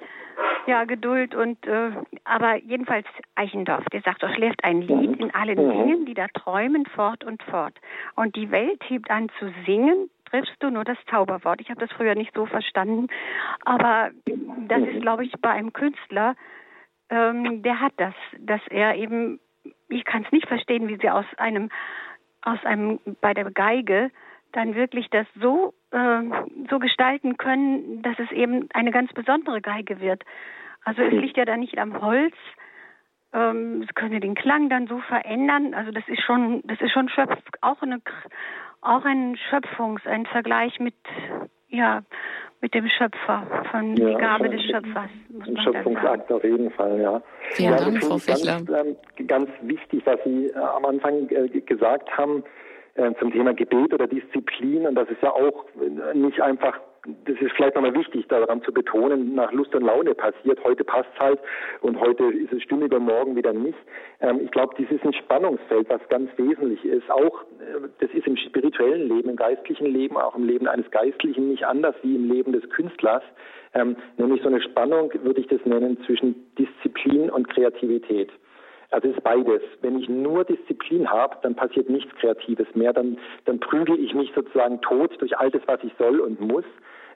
ja, 0.66 0.84
Geduld 0.84 1.36
und 1.36 1.64
äh, 1.64 1.92
aber 2.24 2.56
jedenfalls 2.56 3.06
Eichendorff, 3.36 3.84
der 3.92 4.02
sagt, 4.02 4.24
er 4.24 4.34
schläft 4.34 4.64
ein 4.64 4.82
Lied 4.82 5.20
in 5.20 5.32
allen 5.32 5.64
mhm. 5.64 5.70
Dingen, 5.70 6.06
die 6.06 6.14
da 6.14 6.26
träumen 6.28 6.84
fort 6.86 7.22
und 7.22 7.40
fort. 7.44 7.74
Und 8.16 8.34
die 8.34 8.50
Welt 8.50 8.82
hebt 8.88 9.08
an 9.08 9.28
zu 9.38 9.52
singen, 9.64 10.10
triffst 10.28 10.56
du 10.58 10.70
nur 10.70 10.82
das 10.82 10.98
Zauberwort. 11.08 11.60
Ich 11.60 11.70
habe 11.70 11.78
das 11.78 11.92
früher 11.92 12.16
nicht 12.16 12.34
so 12.34 12.46
verstanden, 12.46 13.06
aber 13.64 14.10
das 14.66 14.82
ist, 14.82 15.00
glaube 15.00 15.24
ich, 15.24 15.32
bei 15.40 15.50
einem 15.50 15.72
Künstler, 15.72 16.34
ähm, 17.08 17.62
der 17.62 17.80
hat 17.80 17.92
das, 17.98 18.14
dass 18.40 18.60
er 18.68 18.96
eben, 18.96 19.38
ich 19.88 20.04
kann 20.04 20.24
es 20.24 20.32
nicht 20.32 20.48
verstehen, 20.48 20.88
wie 20.88 20.96
sie 20.96 21.08
aus 21.08 21.26
einem, 21.36 21.70
aus 22.42 22.58
einem, 22.64 22.98
bei 23.20 23.32
der 23.32 23.48
Geige 23.52 24.10
dann 24.56 24.74
wirklich 24.74 25.08
das 25.10 25.26
so, 25.40 25.74
äh, 25.90 26.22
so 26.70 26.78
gestalten 26.78 27.36
können, 27.36 28.02
dass 28.02 28.18
es 28.18 28.32
eben 28.32 28.68
eine 28.72 28.90
ganz 28.90 29.12
besondere 29.12 29.60
Geige 29.60 30.00
wird. 30.00 30.22
Also 30.84 31.02
es 31.02 31.12
liegt 31.12 31.36
ja 31.36 31.44
dann 31.44 31.60
nicht 31.60 31.78
am 31.78 32.00
Holz. 32.00 32.34
Ähm, 33.34 33.84
es 33.86 33.94
könnte 33.94 34.18
den 34.18 34.34
Klang 34.34 34.70
dann 34.70 34.86
so 34.86 34.98
verändern. 35.00 35.74
Also 35.74 35.92
das 35.92 36.04
ist 36.08 36.22
schon, 36.22 36.62
das 36.64 36.80
ist 36.80 36.92
schon 36.92 37.08
Schöpf, 37.10 37.36
auch 37.60 37.82
eine, 37.82 38.00
auch 38.80 39.04
ein 39.04 39.36
Schöpfungs, 39.50 40.06
ein 40.06 40.24
Vergleich 40.24 40.80
mit, 40.80 40.94
ja, 41.68 42.02
mit 42.62 42.72
dem 42.72 42.88
Schöpfer, 42.88 43.46
von 43.70 43.94
ja, 43.96 44.08
die 44.08 44.14
Gabe 44.14 44.48
des 44.48 44.62
Schöpfers. 44.62 45.10
Ein 45.46 45.58
Schöpfungsakt 45.58 46.32
auf 46.32 46.42
jeden 46.44 46.70
Fall, 46.70 46.98
ja. 46.98 47.20
Vielen 47.50 47.72
ja, 47.72 47.76
Dank, 47.76 48.02
Frau 48.02 48.16
Fischler. 48.16 48.62
Ganz, 48.62 48.96
ähm, 49.18 49.26
ganz 49.26 49.50
wichtig, 49.60 50.00
was 50.06 50.18
Sie 50.24 50.46
äh, 50.46 50.56
am 50.56 50.86
Anfang 50.86 51.28
äh, 51.28 51.48
gesagt 51.60 52.16
haben, 52.16 52.42
äh, 52.96 53.12
zum 53.18 53.32
Thema 53.32 53.54
Gebet 53.54 53.92
oder 53.92 54.06
Disziplin. 54.06 54.86
Und 54.86 54.94
das 54.94 55.08
ist 55.10 55.22
ja 55.22 55.30
auch 55.30 55.66
nicht 56.14 56.40
einfach, 56.40 56.78
das 57.24 57.36
ist 57.40 57.52
vielleicht 57.52 57.74
nochmal 57.74 57.94
wichtig, 57.94 58.26
daran 58.28 58.62
zu 58.62 58.72
betonen, 58.72 59.34
nach 59.34 59.52
Lust 59.52 59.74
und 59.74 59.82
Laune 59.82 60.14
passiert. 60.14 60.62
Heute 60.64 60.84
passt 60.84 61.10
halt 61.18 61.38
und 61.80 62.00
heute 62.00 62.24
ist 62.24 62.52
es 62.52 62.62
stimmiger, 62.62 62.98
morgen 62.98 63.36
wieder 63.36 63.52
nicht. 63.52 63.78
Ähm, 64.20 64.40
ich 64.44 64.50
glaube, 64.50 64.74
dies 64.78 64.90
ist 64.90 65.04
ein 65.04 65.12
Spannungsfeld, 65.12 65.88
was 65.88 66.00
ganz 66.08 66.30
wesentlich 66.36 66.84
ist. 66.84 67.08
Auch, 67.10 67.42
äh, 67.60 67.88
das 68.00 68.10
ist 68.10 68.26
im 68.26 68.36
spirituellen 68.36 69.08
Leben, 69.08 69.30
im 69.30 69.36
geistlichen 69.36 69.86
Leben, 69.86 70.16
auch 70.16 70.34
im 70.34 70.44
Leben 70.44 70.66
eines 70.66 70.90
Geistlichen 70.90 71.48
nicht 71.48 71.64
anders 71.64 71.94
wie 72.02 72.16
im 72.16 72.30
Leben 72.30 72.52
des 72.52 72.68
Künstlers. 72.70 73.22
Ähm, 73.74 73.96
nämlich 74.16 74.42
so 74.42 74.48
eine 74.48 74.62
Spannung, 74.62 75.12
würde 75.22 75.40
ich 75.40 75.48
das 75.48 75.64
nennen, 75.64 75.98
zwischen 76.06 76.34
Disziplin 76.56 77.30
und 77.30 77.48
Kreativität. 77.48 78.30
Also 78.90 79.08
es 79.08 79.16
ist 79.16 79.22
beides. 79.22 79.62
Wenn 79.82 79.98
ich 79.98 80.08
nur 80.08 80.44
Disziplin 80.44 81.10
habe, 81.10 81.36
dann 81.42 81.54
passiert 81.54 81.90
nichts 81.90 82.14
Kreatives 82.16 82.68
mehr. 82.74 82.92
Dann, 82.92 83.18
dann 83.44 83.60
prügel 83.60 83.98
ich 83.98 84.14
mich 84.14 84.32
sozusagen 84.34 84.80
tot 84.80 85.20
durch 85.20 85.36
all 85.38 85.50
das, 85.50 85.62
was 85.66 85.82
ich 85.82 85.92
soll 85.98 86.20
und 86.20 86.40
muss. 86.40 86.64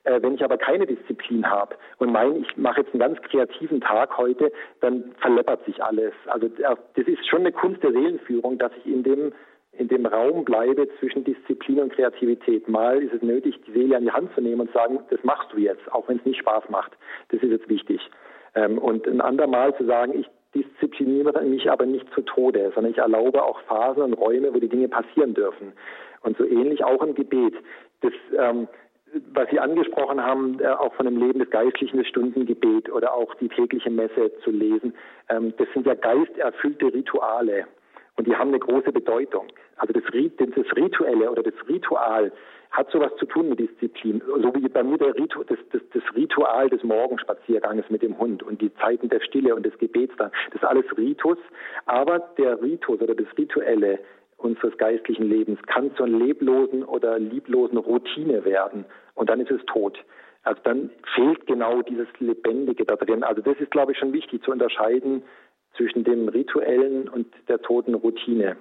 Äh, 0.05 0.23
wenn 0.23 0.35
ich 0.35 0.43
aber 0.43 0.57
keine 0.57 0.87
Disziplin 0.87 1.49
habe 1.49 1.77
und 1.99 2.11
meine, 2.11 2.39
ich 2.39 2.57
mache 2.57 2.81
jetzt 2.81 2.93
einen 2.95 3.01
ganz 3.01 3.21
kreativen 3.23 3.81
Tag 3.83 4.17
heute, 4.17 4.51
dann 4.81 5.13
verleppert 5.19 5.65
sich 5.67 5.83
alles. 5.83 6.15
Also 6.27 6.49
das 6.49 7.07
ist 7.07 7.29
schon 7.29 7.41
eine 7.41 7.53
Kunst 7.53 7.83
der 7.83 7.93
Seelenführung, 7.93 8.57
dass 8.59 8.73
ich 8.79 8.93
in 8.93 9.03
dem 9.03 9.33
in 9.73 9.89
dem 9.89 10.05
Raum 10.05 10.45
bleibe 10.45 10.89
zwischen 10.99 11.25
Disziplin 11.25 11.81
und 11.81 11.93
Kreativität. 11.93 12.69
Mal 12.69 13.03
ist 13.03 13.15
es 13.15 13.23
nötig, 13.23 13.55
die 13.67 13.73
Seele 13.73 13.97
an 13.97 14.05
die 14.05 14.11
Hand 14.11 14.35
zu 14.35 14.41
nehmen 14.41 14.63
und 14.63 14.73
sagen, 14.73 14.99
das 15.11 15.23
machst 15.23 15.53
du 15.53 15.59
jetzt, 15.59 15.91
auch 15.93 16.09
wenn 16.09 16.19
es 16.19 16.25
nicht 16.25 16.41
Spaß 16.41 16.65
macht. 16.71 16.93
Das 17.29 17.41
ist 17.43 17.51
jetzt 17.51 17.69
wichtig. 17.69 18.01
Ähm, 18.55 18.79
und 18.79 19.07
ein 19.07 19.21
andermal 19.21 19.75
zu 19.77 19.87
sagen, 19.87 20.19
ich 20.19 20.27
diszipliniere 20.55 21.43
mich 21.43 21.71
aber 21.71 21.87
nicht 21.87 22.07
zu 22.15 22.23
Tode, 22.23 22.73
sondern 22.75 22.93
ich 22.93 22.99
erlaube 22.99 23.43
auch 23.43 23.61
Phasen 23.63 24.03
und 24.03 24.15
Räume, 24.15 24.53
wo 24.53 24.59
die 24.59 24.69
Dinge 24.69 24.89
passieren 24.89 25.35
dürfen. 25.35 25.73
Und 26.23 26.37
so 26.37 26.45
ähnlich 26.45 26.85
auch 26.85 27.03
im 27.03 27.15
Gebet. 27.15 27.55
Das, 28.01 28.13
ähm, 28.37 28.69
was 29.33 29.49
Sie 29.51 29.59
angesprochen 29.59 30.23
haben, 30.23 30.61
äh, 30.61 30.67
auch 30.69 30.95
von 30.95 31.07
dem 31.07 31.17
Leben 31.17 31.39
des 31.39 31.51
Geistlichen, 31.51 31.99
das 31.99 32.07
Stundengebet 32.09 32.91
oder 32.91 33.15
auch 33.15 33.35
die 33.37 33.49
tägliche 33.49 33.91
Messe 33.91 34.33
zu 34.45 34.51
lesen, 34.51 34.95
ähm, 35.29 35.55
das 35.57 35.69
sind 35.73 35.87
ja 35.87 35.95
geisterfüllte 35.95 36.93
Rituale. 36.93 37.67
Und 38.17 38.27
die 38.27 38.37
haben 38.37 38.49
eine 38.49 38.59
große 38.59 38.93
Bedeutung. 38.93 39.47
Also 39.77 39.93
das, 39.93 40.03
das 40.05 40.77
Rituelle 40.77 41.31
oder 41.31 41.43
das 41.43 41.55
Ritual 41.69 42.33
hat 42.71 42.91
sowas 42.91 43.13
zu 43.19 43.27
tun 43.27 43.49
mit 43.49 43.59
Disziplin. 43.59 44.23
So 44.27 44.55
wie 44.55 44.69
bei 44.69 44.83
mir 44.83 44.99
der 44.99 45.15
Ritu, 45.17 45.43
das, 45.45 45.59
das, 45.73 45.83
das 45.93 46.03
Ritual 46.15 46.69
des 46.69 46.83
Morgenspazierganges 46.85 47.91
mit 47.91 48.03
dem 48.03 48.19
Hund 48.19 48.43
und 48.43 48.61
die 48.61 48.73
Zeiten 48.75 49.09
der 49.09 49.21
Stille 49.21 49.55
und 49.55 49.67
des 49.67 49.77
Gebets 49.79 50.15
dann. 50.19 50.31
Das 50.53 50.63
ist 50.63 50.65
alles 50.65 50.85
Ritus. 50.97 51.39
Aber 51.87 52.21
der 52.39 52.63
Ritus 52.63 53.01
oder 53.01 53.15
das 53.15 53.27
Rituelle 53.37 53.99
unseres 54.37 54.77
geistlichen 54.79 55.29
Lebens 55.29 55.61
kann 55.67 55.95
zur 55.97 56.09
leblosen 56.09 56.85
oder 56.85 57.19
lieblosen 57.19 57.77
Routine 57.77 58.45
werden. 58.45 58.85
Und 59.15 59.29
dann 59.29 59.41
ist 59.41 59.51
es 59.51 59.61
tot. 59.67 59.99
Also 60.45 60.61
dann 60.65 60.91
fehlt 61.15 61.47
genau 61.47 61.83
dieses 61.83 62.09
Lebendige 62.21 62.85
da 62.85 62.97
drin. 62.97 63.25
Also 63.25 63.43
das 63.43 63.59
ist, 63.59 63.71
glaube 63.71 63.93
ich, 63.93 63.99
schon 63.99 64.13
wichtig 64.13 64.43
zu 64.43 64.53
unterscheiden 64.53 65.23
zwischen 65.77 66.05
dem 66.05 66.29
Rituellen 66.29 67.09
und 67.09 67.27
der 67.49 67.61
toten 67.61 67.95
Routine 67.95 68.57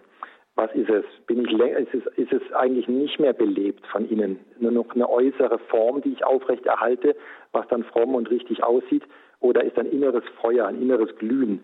was 0.55 0.73
ist 0.73 0.89
es? 0.89 1.05
Bin 1.25 1.45
ich 1.45 1.51
ist 1.53 1.93
es, 1.93 2.05
ist 2.17 2.33
es 2.33 2.53
eigentlich 2.53 2.87
nicht 2.87 3.19
mehr 3.19 3.33
belebt 3.33 3.85
von 3.87 4.09
innen? 4.09 4.39
Nur 4.59 4.71
noch 4.71 4.93
eine 4.93 5.09
äußere 5.09 5.59
Form, 5.69 6.01
die 6.01 6.13
ich 6.13 6.25
aufrechterhalte, 6.25 7.15
was 7.51 7.67
dann 7.69 7.83
fromm 7.83 8.15
und 8.15 8.29
richtig 8.29 8.63
aussieht? 8.63 9.03
Oder 9.39 9.63
ist 9.63 9.77
ein 9.77 9.85
inneres 9.85 10.23
Feuer, 10.41 10.67
ein 10.67 10.81
inneres 10.81 11.15
Glühen, 11.15 11.63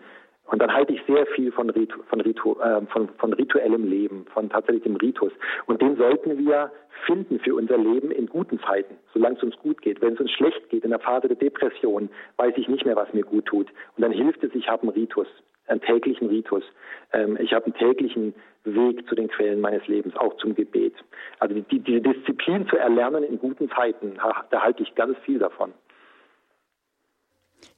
Und 0.50 0.62
dann 0.62 0.72
halte 0.72 0.92
ich 0.92 1.02
sehr 1.06 1.26
viel 1.26 1.50
von, 1.50 1.70
Ritu, 1.70 2.02
von, 2.04 2.20
Ritu, 2.20 2.54
äh, 2.60 2.80
von, 2.86 3.08
von 3.18 3.32
rituellem 3.32 3.88
Leben, 3.88 4.26
von 4.32 4.48
tatsächlich 4.48 4.84
dem 4.84 4.96
Ritus. 4.96 5.32
Und 5.66 5.82
den 5.82 5.96
sollten 5.96 6.38
wir 6.38 6.70
finden 7.04 7.40
für 7.40 7.54
unser 7.54 7.76
Leben 7.76 8.10
in 8.10 8.26
guten 8.26 8.60
Zeiten, 8.60 8.96
solange 9.12 9.36
es 9.36 9.42
uns 9.42 9.56
gut 9.58 9.82
geht. 9.82 10.00
Wenn 10.00 10.14
es 10.14 10.20
uns 10.20 10.30
schlecht 10.30 10.68
geht, 10.70 10.84
in 10.84 10.90
der 10.90 11.00
Phase 11.00 11.28
der 11.28 11.36
Depression, 11.36 12.08
weiß 12.36 12.54
ich 12.56 12.68
nicht 12.68 12.86
mehr, 12.86 12.96
was 12.96 13.12
mir 13.12 13.24
gut 13.24 13.46
tut. 13.46 13.68
Und 13.96 14.02
dann 14.02 14.12
hilft 14.12 14.42
es, 14.44 14.54
ich 14.54 14.68
habe 14.68 14.82
einen 14.82 14.92
Ritus, 14.92 15.26
einen 15.66 15.80
täglichen 15.80 16.28
Ritus. 16.28 16.64
Ähm, 17.12 17.36
ich 17.40 17.52
habe 17.52 17.66
einen 17.66 17.74
täglichen 17.74 18.34
Weg 18.66 19.08
zu 19.08 19.14
den 19.14 19.28
Quellen 19.28 19.60
meines 19.60 19.86
Lebens, 19.86 20.16
auch 20.16 20.36
zum 20.38 20.54
Gebet. 20.54 20.94
Also 21.38 21.54
die, 21.54 21.78
diese 21.78 22.00
Disziplin 22.00 22.66
zu 22.68 22.76
erlernen 22.76 23.24
in 23.24 23.38
guten 23.38 23.70
Zeiten, 23.70 24.18
da 24.50 24.62
halte 24.62 24.82
ich 24.82 24.94
ganz 24.94 25.16
viel 25.24 25.38
davon. 25.38 25.72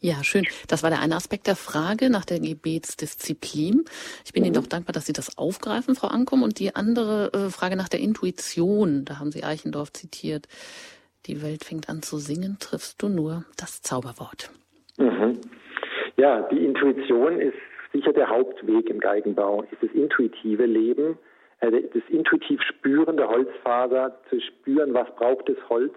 Ja, 0.01 0.23
schön. 0.23 0.47
Das 0.69 0.83
war 0.83 0.91
der 0.91 1.01
eine 1.01 1.17
Aspekt 1.17 1.47
der 1.47 1.57
Frage 1.57 2.09
nach 2.09 2.25
der 2.25 2.39
Gebetsdisziplin. 2.39 3.85
Ich 4.25 4.33
bin 4.33 4.43
mhm. 4.43 4.47
Ihnen 4.47 4.55
doch 4.55 4.67
dankbar, 4.67 4.93
dass 4.93 5.07
Sie 5.07 5.13
das 5.13 5.39
aufgreifen, 5.39 5.95
Frau 5.95 6.09
Ankum. 6.09 6.43
Und 6.43 6.59
die 6.61 6.77
andere 6.77 7.33
äh, 7.33 7.51
Frage 7.51 7.77
nach 7.77 7.89
der 7.89 8.01
Intuition, 8.01 9.05
da 9.05 9.19
haben 9.19 9.33
Sie 9.33 9.43
Eichendorff 9.43 9.93
zitiert. 9.93 10.47
Die 11.27 11.43
Welt 11.43 11.65
fängt 11.65 11.89
an 11.89 12.03
zu 12.03 12.19
singen, 12.19 12.59
triffst 12.61 13.03
du 13.03 13.09
nur 13.09 13.45
das 13.57 13.83
Zauberwort. 13.83 14.51
Mhm. 14.99 15.41
Ja, 16.17 16.43
die 16.43 16.65
Intuition 16.65 17.41
ist 17.41 17.57
sicher 17.93 18.13
der 18.13 18.29
Hauptweg 18.29 18.91
im 18.91 19.01
Geigenbau. 19.01 19.63
Ist 19.71 19.83
das 19.83 19.91
intuitive 19.93 20.67
Leben, 20.67 21.19
äh, 21.61 21.71
das 21.71 22.03
intuitiv 22.09 22.61
Spüren 22.63 23.17
der 23.17 23.29
Holzfaser, 23.29 24.19
zu 24.29 24.41
spüren, 24.41 24.95
was 24.95 25.09
braucht 25.17 25.49
das 25.49 25.57
Holz, 25.69 25.95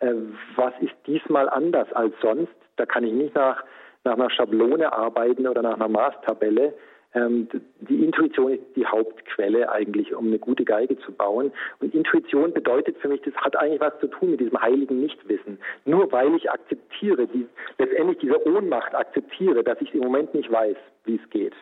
äh, 0.00 0.12
was 0.56 0.72
ist 0.80 0.94
diesmal 1.06 1.48
anders 1.48 1.92
als 1.92 2.14
sonst 2.20 2.52
da 2.76 2.86
kann 2.86 3.04
ich 3.04 3.12
nicht 3.12 3.34
nach, 3.34 3.62
nach 4.04 4.14
einer 4.14 4.30
Schablone 4.30 4.92
arbeiten 4.92 5.46
oder 5.46 5.62
nach 5.62 5.74
einer 5.74 5.88
Maßtabelle. 5.88 6.74
Ähm, 7.14 7.48
die 7.80 8.04
Intuition 8.04 8.52
ist 8.52 8.62
die 8.74 8.86
Hauptquelle 8.86 9.70
eigentlich, 9.70 10.14
um 10.14 10.28
eine 10.28 10.38
gute 10.38 10.64
Geige 10.64 10.98
zu 10.98 11.12
bauen. 11.12 11.52
Und 11.80 11.94
Intuition 11.94 12.52
bedeutet 12.52 12.96
für 12.98 13.08
mich, 13.08 13.20
das 13.22 13.34
hat 13.36 13.56
eigentlich 13.56 13.80
was 13.80 13.98
zu 14.00 14.06
tun 14.06 14.30
mit 14.32 14.40
diesem 14.40 14.60
heiligen 14.60 15.00
Nichtwissen. 15.00 15.58
Nur 15.84 16.10
weil 16.12 16.34
ich 16.34 16.50
akzeptiere, 16.50 17.26
die, 17.26 17.46
letztendlich 17.78 18.18
diese 18.18 18.46
Ohnmacht 18.46 18.94
akzeptiere, 18.94 19.62
dass 19.62 19.80
ich 19.80 19.94
im 19.94 20.00
Moment 20.00 20.34
nicht 20.34 20.50
weiß, 20.50 20.76
wie 21.04 21.20
es 21.22 21.30
geht. 21.30 21.54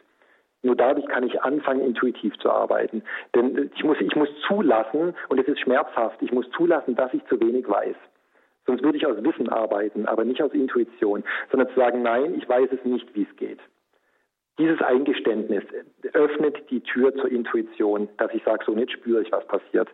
Nur 0.63 0.77
dadurch 0.77 1.07
kann 1.07 1.25
ich 1.25 1.41
anfangen, 1.43 1.81
intuitiv 1.81 2.37
zu 2.39 2.51
arbeiten. 2.51 3.03
Denn 3.35 3.71
ich 3.75 3.83
muss, 3.83 3.97
ich 4.01 4.15
muss 4.15 4.29
zulassen, 4.47 5.15
und 5.29 5.41
es 5.41 5.49
ist 5.49 5.61
schmerzhaft, 5.61 6.21
ich 6.21 6.33
muss 6.33 6.49
zulassen, 6.51 6.95
dass 6.95 7.15
ich 7.15 7.25
zu 7.27 7.41
wenig 7.41 7.69
weiß. 7.69 7.97
Sonst 8.67 8.83
würde 8.83 8.99
ich 8.99 9.07
aus 9.07 9.17
Wissen 9.25 9.49
arbeiten, 9.49 10.07
aber 10.07 10.25
nicht 10.25 10.43
aus 10.43 10.53
Intuition, 10.53 11.25
sondern 11.51 11.71
zu 11.71 11.77
sagen, 11.77 12.03
nein, 12.03 12.35
ich 12.37 12.47
weiß 12.47 12.69
es 12.73 12.85
nicht, 12.85 13.15
wie 13.15 13.23
es 13.23 13.37
geht. 13.37 13.59
Dieses 14.59 14.81
Eingeständnis 14.83 15.63
öffnet 16.13 16.71
die 16.71 16.81
Tür 16.81 17.15
zur 17.17 17.31
Intuition, 17.31 18.09
dass 18.19 18.33
ich 18.35 18.43
sage, 18.45 18.65
so 18.67 18.73
nicht 18.73 18.93
spüre 18.93 19.23
ich, 19.23 19.33
was 19.33 19.47
passiert. 19.47 19.89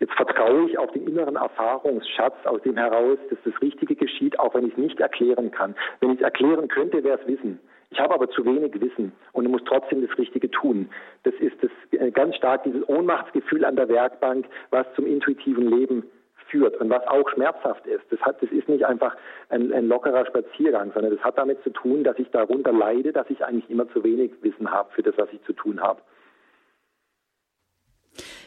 Jetzt 0.00 0.14
vertraue 0.14 0.68
ich 0.68 0.78
auf 0.78 0.90
den 0.92 1.06
inneren 1.06 1.36
Erfahrungsschatz, 1.36 2.34
aus 2.44 2.62
dem 2.62 2.76
heraus, 2.76 3.18
dass 3.30 3.38
das 3.44 3.60
Richtige 3.60 3.96
geschieht, 3.96 4.38
auch 4.38 4.54
wenn 4.54 4.66
ich 4.66 4.72
es 4.72 4.78
nicht 4.78 5.00
erklären 5.00 5.50
kann. 5.50 5.74
Wenn 6.00 6.10
ich 6.10 6.16
es 6.18 6.22
erklären 6.22 6.68
könnte, 6.68 7.02
wäre 7.02 7.18
es 7.20 7.26
Wissen. 7.26 7.60
Ich 7.90 7.98
habe 8.00 8.14
aber 8.14 8.28
zu 8.28 8.44
wenig 8.44 8.78
Wissen 8.80 9.12
und 9.32 9.50
muss 9.50 9.62
trotzdem 9.64 10.06
das 10.06 10.16
Richtige 10.18 10.50
tun. 10.50 10.90
Das 11.22 11.34
ist 11.34 11.56
das 11.62 11.70
äh, 11.98 12.10
ganz 12.10 12.36
stark 12.36 12.64
dieses 12.64 12.86
Ohnmachtsgefühl 12.88 13.64
an 13.64 13.76
der 13.76 13.88
Werkbank, 13.88 14.46
was 14.70 14.86
zum 14.94 15.06
intuitiven 15.06 15.70
Leben 15.70 16.04
führt 16.50 16.76
und 16.76 16.90
was 16.90 17.06
auch 17.06 17.28
schmerzhaft 17.30 17.86
ist. 17.86 18.04
Das, 18.10 18.20
hat, 18.20 18.42
das 18.42 18.50
ist 18.50 18.68
nicht 18.68 18.84
einfach 18.84 19.16
ein, 19.48 19.72
ein 19.72 19.86
lockerer 19.88 20.26
Spaziergang, 20.26 20.92
sondern 20.92 21.14
das 21.14 21.24
hat 21.24 21.38
damit 21.38 21.62
zu 21.62 21.70
tun, 21.70 22.04
dass 22.04 22.18
ich 22.18 22.30
darunter 22.30 22.72
leide, 22.72 23.12
dass 23.12 23.28
ich 23.30 23.44
eigentlich 23.44 23.68
immer 23.70 23.88
zu 23.90 24.02
wenig 24.04 24.32
Wissen 24.42 24.70
habe 24.70 24.90
für 24.92 25.02
das, 25.02 25.14
was 25.16 25.28
ich 25.32 25.42
zu 25.44 25.52
tun 25.52 25.80
habe. 25.80 26.00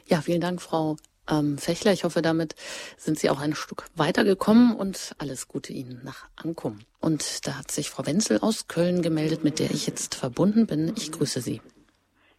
Ja, 0.05 0.17
vielen 0.17 0.41
Dank, 0.41 0.61
Frau 0.61 0.97
ähm, 1.29 1.57
Fechler. 1.57 1.93
Ich 1.93 2.03
hoffe, 2.03 2.21
damit 2.21 2.55
sind 2.97 3.17
Sie 3.17 3.29
auch 3.29 3.41
ein 3.41 3.55
Stück 3.55 3.85
weitergekommen 3.95 4.75
und 4.75 5.15
alles 5.19 5.47
Gute 5.47 5.73
Ihnen 5.73 6.01
nach 6.03 6.27
Ankum. 6.43 6.79
Und 6.99 7.47
da 7.47 7.59
hat 7.59 7.71
sich 7.71 7.89
Frau 7.89 8.05
Wenzel 8.05 8.39
aus 8.41 8.67
Köln 8.67 9.01
gemeldet, 9.01 9.43
mit 9.43 9.59
der 9.59 9.67
ich 9.71 9.87
jetzt 9.87 10.15
verbunden 10.15 10.67
bin. 10.67 10.93
Ich 10.97 11.11
grüße 11.11 11.41
Sie. 11.41 11.61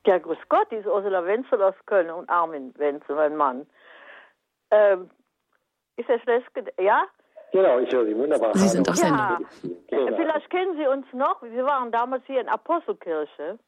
Ja, 0.05 0.19
grüß 0.19 0.39
Gott, 0.49 0.67
die 0.71 0.77
ist 0.77 0.87
Ursula 0.87 1.25
Wenzel 1.25 1.63
aus 1.63 1.75
Köln 1.87 2.11
und 2.11 2.29
Armin 2.29 2.75
Wenzel, 2.77 3.15
mein 3.15 3.37
Mann. 3.37 3.67
Ähm, 4.71 5.11
ist 6.03 6.09
Herr 6.09 6.21
Schleske, 6.21 6.65
ja? 6.81 7.05
Genau, 7.53 7.79
ich 7.79 7.93
höre 7.93 8.07
Sie 8.07 8.17
wunderbar. 8.17 8.55
Sie 8.55 8.69
sind 8.69 8.89
auf 8.89 8.97
Sendung. 8.97 9.19
Ja. 9.21 9.39
Genau. 9.89 10.17
Vielleicht 10.17 10.51
kennen 10.51 10.77
Sie 10.77 10.87
uns 10.87 11.07
noch. 11.13 11.43
Wir 11.43 11.65
waren 11.65 11.93
damals 11.93 12.25
hier 12.27 12.41
in 12.41 12.49
Apostelkirche. 12.49 13.59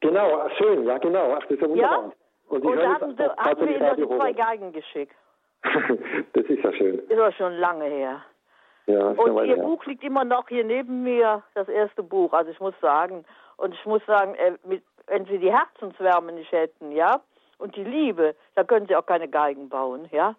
Genau, 0.00 0.40
ach, 0.40 0.50
schön, 0.56 0.84
ja 0.84 0.98
genau. 0.98 1.34
Ach, 1.34 1.42
das 1.42 1.50
ist 1.50 1.62
ja 1.62 1.68
wunderbar. 1.68 2.04
Ja? 2.04 2.12
Und, 2.48 2.64
Und 2.64 2.76
da 2.76 2.94
hatten, 2.94 3.16
Sie, 3.16 3.22
hatten 3.22 3.68
wir 3.68 3.76
Ihnen 3.76 4.00
noch 4.00 4.16
zwei 4.18 4.32
Geigen 4.32 4.72
geschickt. 4.72 5.14
das 6.32 6.44
ist 6.44 6.62
ja 6.62 6.72
schön. 6.74 6.98
Ist 7.08 7.20
auch 7.20 7.32
schon 7.32 7.54
lange 7.54 7.86
her. 7.86 8.22
Ja, 8.86 9.08
und 9.08 9.46
Ihr 9.46 9.56
her. 9.56 9.62
Buch 9.62 9.84
liegt 9.86 10.02
immer 10.02 10.24
noch 10.24 10.48
hier 10.48 10.64
neben 10.64 11.02
mir, 11.02 11.42
das 11.54 11.68
erste 11.68 12.02
Buch. 12.02 12.32
Also 12.32 12.50
ich 12.50 12.60
muss 12.60 12.74
sagen, 12.80 13.24
und 13.56 13.74
ich 13.74 13.84
muss 13.86 14.04
sagen, 14.06 14.34
äh, 14.34 14.52
mit, 14.64 14.82
wenn 15.06 15.24
Sie 15.26 15.38
die 15.38 15.52
Herzenswärme 15.52 16.32
nicht 16.32 16.50
hätten, 16.52 16.92
ja, 16.92 17.20
und 17.58 17.76
die 17.76 17.84
Liebe, 17.84 18.34
dann 18.54 18.66
können 18.66 18.86
Sie 18.86 18.96
auch 18.96 19.06
keine 19.06 19.28
Geigen 19.28 19.68
bauen, 19.68 20.08
ja. 20.10 20.34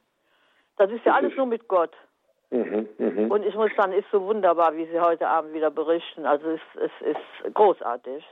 Das 0.77 0.91
ist 0.91 1.05
ja 1.05 1.13
alles 1.13 1.35
nur 1.35 1.45
mit 1.45 1.67
Gott. 1.67 1.91
Mhm, 2.53 2.87
mh. 2.99 3.33
Und 3.33 3.43
ich 3.43 3.55
muss 3.55 3.71
sagen, 3.75 3.93
ist 3.93 4.05
so 4.11 4.21
wunderbar, 4.21 4.75
wie 4.77 4.85
Sie 4.85 4.99
heute 4.99 5.27
Abend 5.27 5.53
wieder 5.53 5.71
berichten. 5.71 6.25
Also 6.25 6.49
es, 6.49 6.61
es 6.75 7.07
ist 7.07 7.53
großartig. 7.55 8.23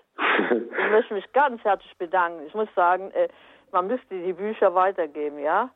ich 0.52 0.92
möchte 0.92 1.14
mich 1.16 1.32
ganz 1.34 1.64
herzlich 1.64 1.98
bedanken. 1.98 2.46
Ich 2.46 2.54
muss 2.54 2.70
sagen, 2.76 3.10
äh, 3.12 3.30
man 3.72 3.88
müsste 3.88 4.22
die 4.22 4.34
Bücher 4.34 4.76
weitergeben, 4.76 5.40
ja? 5.40 5.72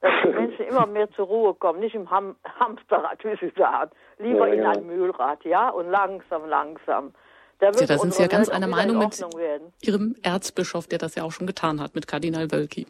Dass 0.00 0.12
die 0.24 0.28
Menschen 0.28 0.66
immer 0.66 0.86
mehr 0.86 1.10
zur 1.12 1.26
Ruhe 1.26 1.54
kommen, 1.54 1.80
nicht 1.80 1.94
im 1.94 2.10
Ham 2.10 2.36
Hamsterrad, 2.58 3.24
wie 3.24 3.36
Sie 3.40 3.52
sagen. 3.56 3.90
Lieber 4.18 4.46
ja, 4.48 4.54
in 4.54 4.66
ein 4.66 4.86
Mühlrad, 4.86 5.44
ja? 5.44 5.70
Und 5.70 5.90
langsam, 5.90 6.48
langsam. 6.48 7.12
Da, 7.58 7.70
ja, 7.70 7.86
da 7.86 7.98
sind 7.98 8.14
Sie 8.14 8.22
ja 8.22 8.28
ganz 8.28 8.48
einer 8.48 8.66
Meinung 8.68 8.98
mit 8.98 9.20
werden. 9.36 9.72
Ihrem 9.80 10.16
Erzbischof, 10.22 10.86
der 10.86 10.98
das 10.98 11.14
ja 11.14 11.22
auch 11.24 11.32
schon 11.32 11.46
getan 11.46 11.80
hat, 11.80 11.94
mit 11.94 12.06
Kardinal 12.06 12.50
Wölki. 12.50 12.86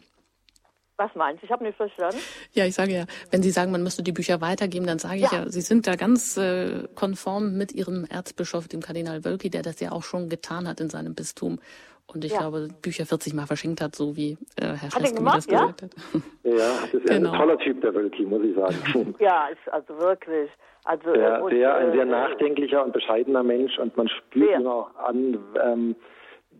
Was 1.03 1.13
meinst 1.15 1.41
du? 1.41 1.45
Ich 1.45 1.51
habe 1.51 1.65
nicht 1.65 1.75
verstanden. 1.75 2.17
Ja, 2.53 2.65
ich 2.65 2.75
sage 2.75 2.93
ja, 2.93 3.05
wenn 3.29 3.43
Sie 3.43 3.49
sagen, 3.49 3.71
man 3.71 3.83
müsste 3.83 4.03
die 4.03 4.13
Bücher 4.13 4.39
weitergeben, 4.39 4.87
dann 4.87 4.99
sage 4.99 5.17
ich 5.17 5.31
ja, 5.31 5.43
ja 5.43 5.49
Sie 5.49 5.59
sind 5.59 5.85
da 5.85 5.95
ganz 5.95 6.37
äh, 6.37 6.87
konform 6.95 7.57
mit 7.57 7.73
Ihrem 7.73 8.05
Erzbischof, 8.05 8.69
dem 8.69 8.79
Kardinal 8.79 9.25
Wölki, 9.25 9.49
der 9.49 9.63
das 9.63 9.81
ja 9.81 9.91
auch 9.91 10.03
schon 10.03 10.29
getan 10.29 10.65
hat 10.65 10.79
in 10.79 10.89
seinem 10.89 11.13
Bistum. 11.13 11.59
Und 12.07 12.23
ich 12.23 12.31
ja. 12.31 12.39
glaube, 12.39 12.69
Bücher 12.81 13.05
40 13.05 13.33
Mal 13.33 13.47
verschenkt 13.47 13.81
hat, 13.81 13.95
so 13.95 14.15
wie 14.15 14.37
äh, 14.55 14.75
Herr 14.79 14.91
Schleske 14.91 15.21
mir 15.21 15.31
das 15.31 15.47
gesagt 15.47 15.81
hat. 15.81 15.91
Ja, 16.43 16.51
das 16.83 16.93
ist 16.93 17.05
genau. 17.05 17.31
ein 17.31 17.37
toller 17.37 17.57
Typ, 17.57 17.81
der 17.81 17.93
Wölki, 17.93 18.23
muss 18.23 18.43
ich 18.43 18.55
sagen. 18.55 19.15
ja, 19.19 19.47
ist 19.47 19.73
also 19.73 19.97
wirklich. 19.99 20.49
Also, 20.85 21.11
der, 21.13 21.43
und, 21.43 21.51
der 21.51 21.75
ein 21.75 21.91
sehr 21.91 22.03
äh, 22.03 22.05
nachdenklicher 22.05 22.83
und 22.83 22.93
bescheidener 22.93 23.43
Mensch 23.43 23.77
und 23.77 23.95
man 23.97 24.07
spürt 24.07 24.59
ihm 24.59 24.67
auch 24.67 24.93
an, 24.95 25.37
ähm, 25.61 25.95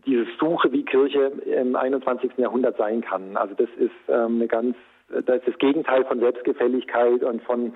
diese 0.06 0.26
Suche, 0.38 0.72
wie 0.72 0.84
Kirche 0.84 1.32
im 1.46 1.76
21. 1.76 2.32
Jahrhundert 2.36 2.76
sein 2.76 3.00
kann. 3.00 3.36
Also 3.36 3.54
das 3.54 3.68
ist 3.78 3.92
ähm, 4.08 4.36
eine 4.36 4.48
ganz, 4.48 4.76
das 5.08 5.38
ist 5.38 5.48
das 5.48 5.58
Gegenteil 5.58 6.04
von 6.04 6.20
Selbstgefälligkeit 6.20 7.22
und 7.22 7.42
von 7.42 7.74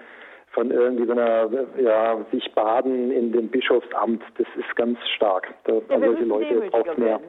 von 0.52 0.70
irgendwie 0.70 1.06
so 1.06 1.12
einer, 1.12 1.48
ja, 1.78 2.16
sich 2.32 2.52
baden 2.54 3.10
in 3.10 3.32
dem 3.32 3.48
Bischofsamt, 3.48 4.22
das 4.38 4.46
ist 4.56 4.76
ganz 4.76 4.98
stark. 5.14 5.46
Da, 5.64 5.74
ja, 5.74 6.00
wir 6.00 6.10
müssen 6.10 6.28
Leute 6.28 6.70
braucht 6.70 6.98
mehr. 6.98 7.20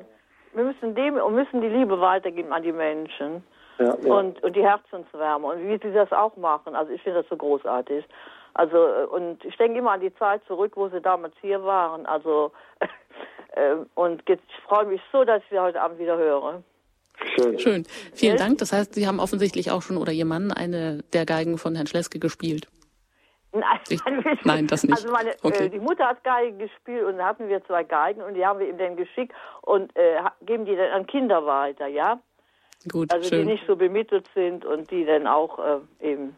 Wir 0.53 0.63
müssen 0.63 0.95
dem 0.95 1.15
und 1.17 1.35
müssen 1.35 1.61
die 1.61 1.67
Liebe 1.67 1.99
weitergeben 1.99 2.51
an 2.51 2.63
die 2.63 2.71
Menschen. 2.71 3.43
Ja, 3.77 3.95
ja. 4.01 4.13
Und, 4.13 4.43
und 4.43 4.55
die 4.55 4.63
Herzenswärme 4.63 5.47
und 5.47 5.67
wie 5.67 5.77
sie 5.77 5.93
das 5.93 6.11
auch 6.11 6.35
machen. 6.37 6.75
Also 6.75 6.91
ich 6.91 7.01
finde 7.01 7.19
das 7.19 7.29
so 7.29 7.37
großartig. 7.37 8.03
Also 8.53 8.77
und 9.11 9.43
ich 9.45 9.55
denke 9.57 9.79
immer 9.79 9.91
an 9.91 10.01
die 10.01 10.13
Zeit 10.15 10.43
zurück, 10.45 10.73
wo 10.75 10.89
sie 10.89 11.01
damals 11.01 11.35
hier 11.39 11.63
waren. 11.63 12.05
Also 12.05 12.51
und 13.95 14.23
jetzt 14.27 14.43
freue 14.67 14.85
mich 14.85 15.01
so, 15.11 15.23
dass 15.23 15.41
ich 15.43 15.49
Sie 15.49 15.59
heute 15.59 15.81
Abend 15.81 15.99
wieder 15.99 16.17
höre. 16.17 16.63
Schön. 17.35 17.59
Schön. 17.59 17.85
Vielen 18.13 18.37
ja? 18.37 18.45
Dank. 18.45 18.59
Das 18.59 18.71
heißt, 18.71 18.93
Sie 18.93 19.07
haben 19.07 19.19
offensichtlich 19.19 19.71
auch 19.71 19.81
schon 19.81 19.97
oder 19.97 20.11
Ihr 20.11 20.25
Mann 20.25 20.51
eine 20.51 21.03
der 21.13 21.25
Geigen 21.25 21.57
von 21.57 21.75
Herrn 21.75 21.87
Schleske 21.87 22.19
gespielt. 22.19 22.67
Nein, 23.51 23.79
ich, 23.89 23.99
nein, 24.45 24.67
das 24.67 24.83
nicht. 24.83 24.95
Also 24.95 25.11
meine, 25.11 25.33
okay. 25.41 25.65
äh, 25.65 25.69
die 25.69 25.79
Mutter 25.79 26.07
hat 26.07 26.23
Geige 26.23 26.55
gespielt 26.57 27.03
und 27.05 27.17
dann 27.17 27.25
hatten 27.25 27.47
wir 27.49 27.63
zwei 27.65 27.83
Geigen 27.83 28.21
und 28.21 28.35
die 28.35 28.45
haben 28.45 28.59
wir 28.59 28.69
ihm 28.69 28.77
dann 28.77 28.95
geschickt 28.95 29.33
und 29.61 29.95
äh, 29.95 30.21
geben 30.41 30.65
die 30.65 30.75
dann 30.75 30.91
an 30.91 31.07
Kinder 31.07 31.45
weiter, 31.45 31.87
ja? 31.87 32.19
Gut, 32.89 33.11
Also 33.11 33.27
schön. 33.27 33.47
die 33.47 33.53
nicht 33.53 33.65
so 33.67 33.75
bemittelt 33.75 34.29
sind 34.33 34.65
und 34.65 34.89
die 34.91 35.05
dann 35.05 35.27
auch 35.27 35.59
äh, 35.59 35.79
eben 35.99 36.37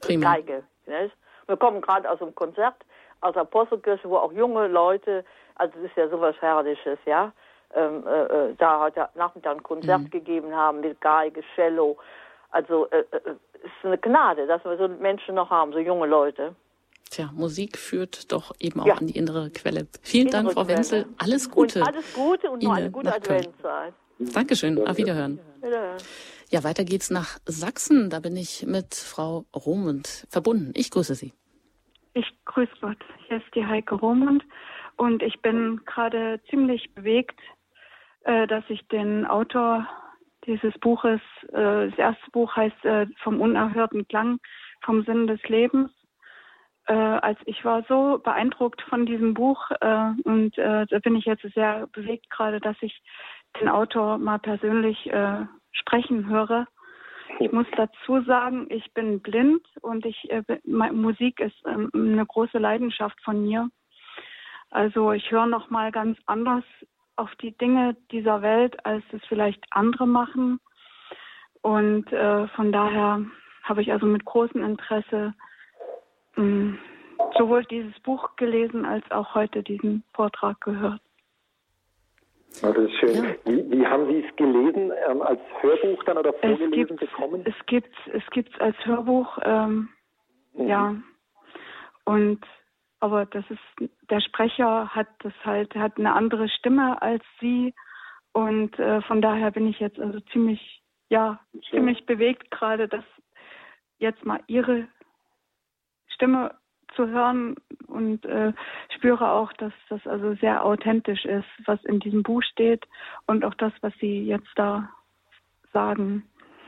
Prima. 0.00 0.34
Geige. 0.34 0.64
Nicht? 0.86 1.14
Wir 1.46 1.56
kommen 1.56 1.80
gerade 1.82 2.10
aus 2.10 2.20
einem 2.22 2.34
Konzert 2.34 2.76
aus 3.20 3.36
Apostelkirche, 3.36 4.08
wo 4.08 4.16
auch 4.16 4.32
junge 4.32 4.66
Leute 4.66 5.24
also 5.60 5.74
das 5.76 5.90
ist 5.90 5.96
ja 5.96 6.08
sowas 6.08 6.34
Herrliches, 6.40 6.98
ja. 7.06 7.32
Ähm, 7.74 8.04
äh, 8.06 8.22
äh 8.22 8.54
da 8.58 8.80
heute 8.80 9.08
Nachmittag 9.14 9.56
ein 9.56 9.62
Konzert 9.62 10.00
mhm. 10.00 10.10
gegeben 10.10 10.54
haben 10.54 10.80
mit 10.80 11.00
Geige, 11.00 11.42
Cello. 11.54 11.98
Also 12.50 12.88
äh, 12.90 13.04
äh, 13.10 13.20
es 13.62 13.66
ist 13.66 13.84
eine 13.84 13.98
Gnade, 13.98 14.46
dass 14.46 14.64
wir 14.64 14.76
so 14.76 14.88
Menschen 14.88 15.34
noch 15.34 15.50
haben, 15.50 15.72
so 15.72 15.78
junge 15.78 16.06
Leute. 16.06 16.56
Tja, 17.10 17.30
Musik 17.32 17.76
führt 17.76 18.32
doch 18.32 18.52
eben 18.58 18.80
auch 18.80 18.86
ja. 18.86 18.94
an 18.94 19.06
die 19.06 19.16
innere 19.16 19.50
Quelle. 19.50 19.86
Vielen 20.02 20.28
innere 20.28 20.42
Dank, 20.44 20.54
Frau 20.54 20.64
Quelle. 20.64 20.78
Wenzel. 20.78 21.06
Alles 21.18 21.50
Gute. 21.50 21.80
Und 21.80 21.88
alles 21.88 22.14
Gute 22.14 22.50
und 22.50 22.62
noch 22.62 22.74
eine 22.74 22.90
gute 22.90 23.14
Adventszeit. 23.14 23.94
Dankeschön. 24.18 24.86
Auf 24.86 24.96
Wiederhören. 24.96 25.40
Wiederhören. 25.60 25.98
Ja, 26.50 26.64
weiter 26.64 26.84
geht's 26.84 27.10
nach 27.10 27.38
Sachsen. 27.46 28.10
Da 28.10 28.20
bin 28.20 28.36
ich 28.36 28.66
mit 28.66 28.94
Frau 28.94 29.44
Romund 29.54 30.26
verbunden. 30.28 30.72
Ich 30.74 30.90
grüße 30.90 31.14
Sie. 31.14 31.32
Ich 32.14 32.26
grüße 32.44 32.72
Gott. 32.80 32.98
Hier 33.28 33.36
ist 33.36 33.54
die 33.54 33.64
Heike 33.64 33.94
Romund 33.94 34.42
und 35.00 35.22
ich 35.22 35.40
bin 35.40 35.80
gerade 35.86 36.42
ziemlich 36.50 36.94
bewegt, 36.94 37.40
äh, 38.24 38.46
dass 38.46 38.64
ich 38.68 38.86
den 38.88 39.24
Autor 39.24 39.88
dieses 40.44 40.74
Buches, 40.78 41.22
äh, 41.48 41.88
das 41.88 41.96
erste 41.96 42.30
Buch 42.32 42.54
heißt 42.54 42.84
äh, 42.84 43.06
Vom 43.22 43.40
unerhörten 43.40 44.06
Klang, 44.08 44.40
vom 44.84 45.02
Sinn 45.04 45.26
des 45.26 45.42
Lebens. 45.48 45.90
Äh, 46.84 46.92
als 46.92 47.38
ich 47.46 47.64
war 47.64 47.82
so 47.88 48.20
beeindruckt 48.22 48.82
von 48.90 49.06
diesem 49.06 49.32
Buch 49.32 49.70
äh, 49.80 50.10
und 50.24 50.58
äh, 50.58 50.84
da 50.84 50.98
bin 50.98 51.16
ich 51.16 51.24
jetzt 51.24 51.46
sehr 51.54 51.86
bewegt 51.92 52.28
gerade, 52.28 52.60
dass 52.60 52.76
ich 52.82 53.02
den 53.58 53.70
Autor 53.70 54.18
mal 54.18 54.38
persönlich 54.38 55.10
sprechen 55.72 56.28
höre. 56.28 56.66
Ich 57.38 57.50
muss 57.52 57.66
dazu 57.74 58.20
sagen, 58.26 58.66
ich 58.68 58.92
bin 58.92 59.20
blind 59.20 59.66
und 59.80 60.04
ich 60.04 60.28
Musik 60.64 61.40
ist 61.40 61.56
ähm, 61.66 61.90
eine 61.94 62.26
große 62.26 62.58
Leidenschaft 62.58 63.18
von 63.24 63.42
mir. 63.42 63.70
Also 64.70 65.12
ich 65.12 65.30
höre 65.30 65.46
noch 65.46 65.70
mal 65.70 65.90
ganz 65.90 66.18
anders 66.26 66.64
auf 67.16 67.34
die 67.36 67.56
Dinge 67.58 67.96
dieser 68.12 68.40
Welt, 68.40 68.84
als 68.86 69.04
es 69.12 69.20
vielleicht 69.28 69.64
andere 69.70 70.06
machen. 70.06 70.60
Und 71.62 72.10
äh, 72.12 72.48
von 72.48 72.72
daher 72.72 73.24
habe 73.64 73.82
ich 73.82 73.92
also 73.92 74.06
mit 74.06 74.24
großem 74.24 74.64
Interesse 74.64 75.34
mh, 76.36 76.42
hm, 76.42 76.78
sowohl 77.36 77.64
dieses 77.64 77.98
Buch 78.00 78.36
gelesen 78.36 78.84
als 78.84 79.08
auch 79.10 79.34
heute 79.34 79.62
diesen 79.62 80.02
Vortrag 80.14 80.60
gehört. 80.60 81.00
Oh, 82.62 82.72
das 82.72 82.84
ist 82.84 82.98
schön. 82.98 83.24
Ja. 83.24 83.34
Wie, 83.44 83.70
wie, 83.70 83.86
haben 83.86 84.06
Sie 84.06 84.24
es 84.26 84.36
gelesen? 84.36 84.92
Ähm, 85.08 85.22
als 85.22 85.40
Hörbuch 85.60 86.02
dann 86.04 86.18
oder 86.18 86.32
vorgelesen 86.32 86.98
es 87.00 87.10
bekommen? 87.10 87.42
Es 87.44 87.66
gibt 87.66 87.94
es 88.12 88.22
gibt's 88.30 88.58
als 88.60 88.76
Hörbuch, 88.84 89.38
ähm, 89.44 89.88
mhm. 90.54 90.66
ja. 90.66 90.94
Und 92.04 92.40
aber 93.00 93.26
das 93.26 93.44
ist 93.50 93.90
der 94.10 94.20
Sprecher 94.20 94.88
hat 94.88 95.08
das 95.20 95.32
halt 95.44 95.74
hat 95.74 95.98
eine 95.98 96.14
andere 96.14 96.48
Stimme 96.48 97.00
als 97.02 97.24
Sie 97.40 97.74
und 98.32 98.78
äh, 98.78 99.00
von 99.02 99.20
daher 99.20 99.50
bin 99.50 99.66
ich 99.66 99.80
jetzt 99.80 99.98
also 99.98 100.20
ziemlich 100.32 100.82
ja 101.08 101.40
schön. 101.52 101.80
ziemlich 101.80 102.06
bewegt 102.06 102.50
gerade, 102.50 102.88
dass 102.88 103.04
jetzt 103.98 104.24
mal 104.24 104.40
Ihre 104.46 104.86
Stimme 106.08 106.54
zu 106.94 107.06
hören 107.08 107.56
und 107.86 108.24
äh, 108.24 108.52
spüre 108.96 109.30
auch, 109.30 109.52
dass 109.54 109.72
das 109.88 110.06
also 110.06 110.34
sehr 110.34 110.64
authentisch 110.64 111.24
ist, 111.24 111.46
was 111.66 111.82
in 111.84 112.00
diesem 112.00 112.22
Buch 112.22 112.42
steht 112.42 112.84
und 113.26 113.44
auch 113.44 113.54
das, 113.54 113.72
was 113.80 113.92
Sie 114.00 114.24
jetzt 114.24 114.50
da 114.56 114.90
sagen. 115.72 116.24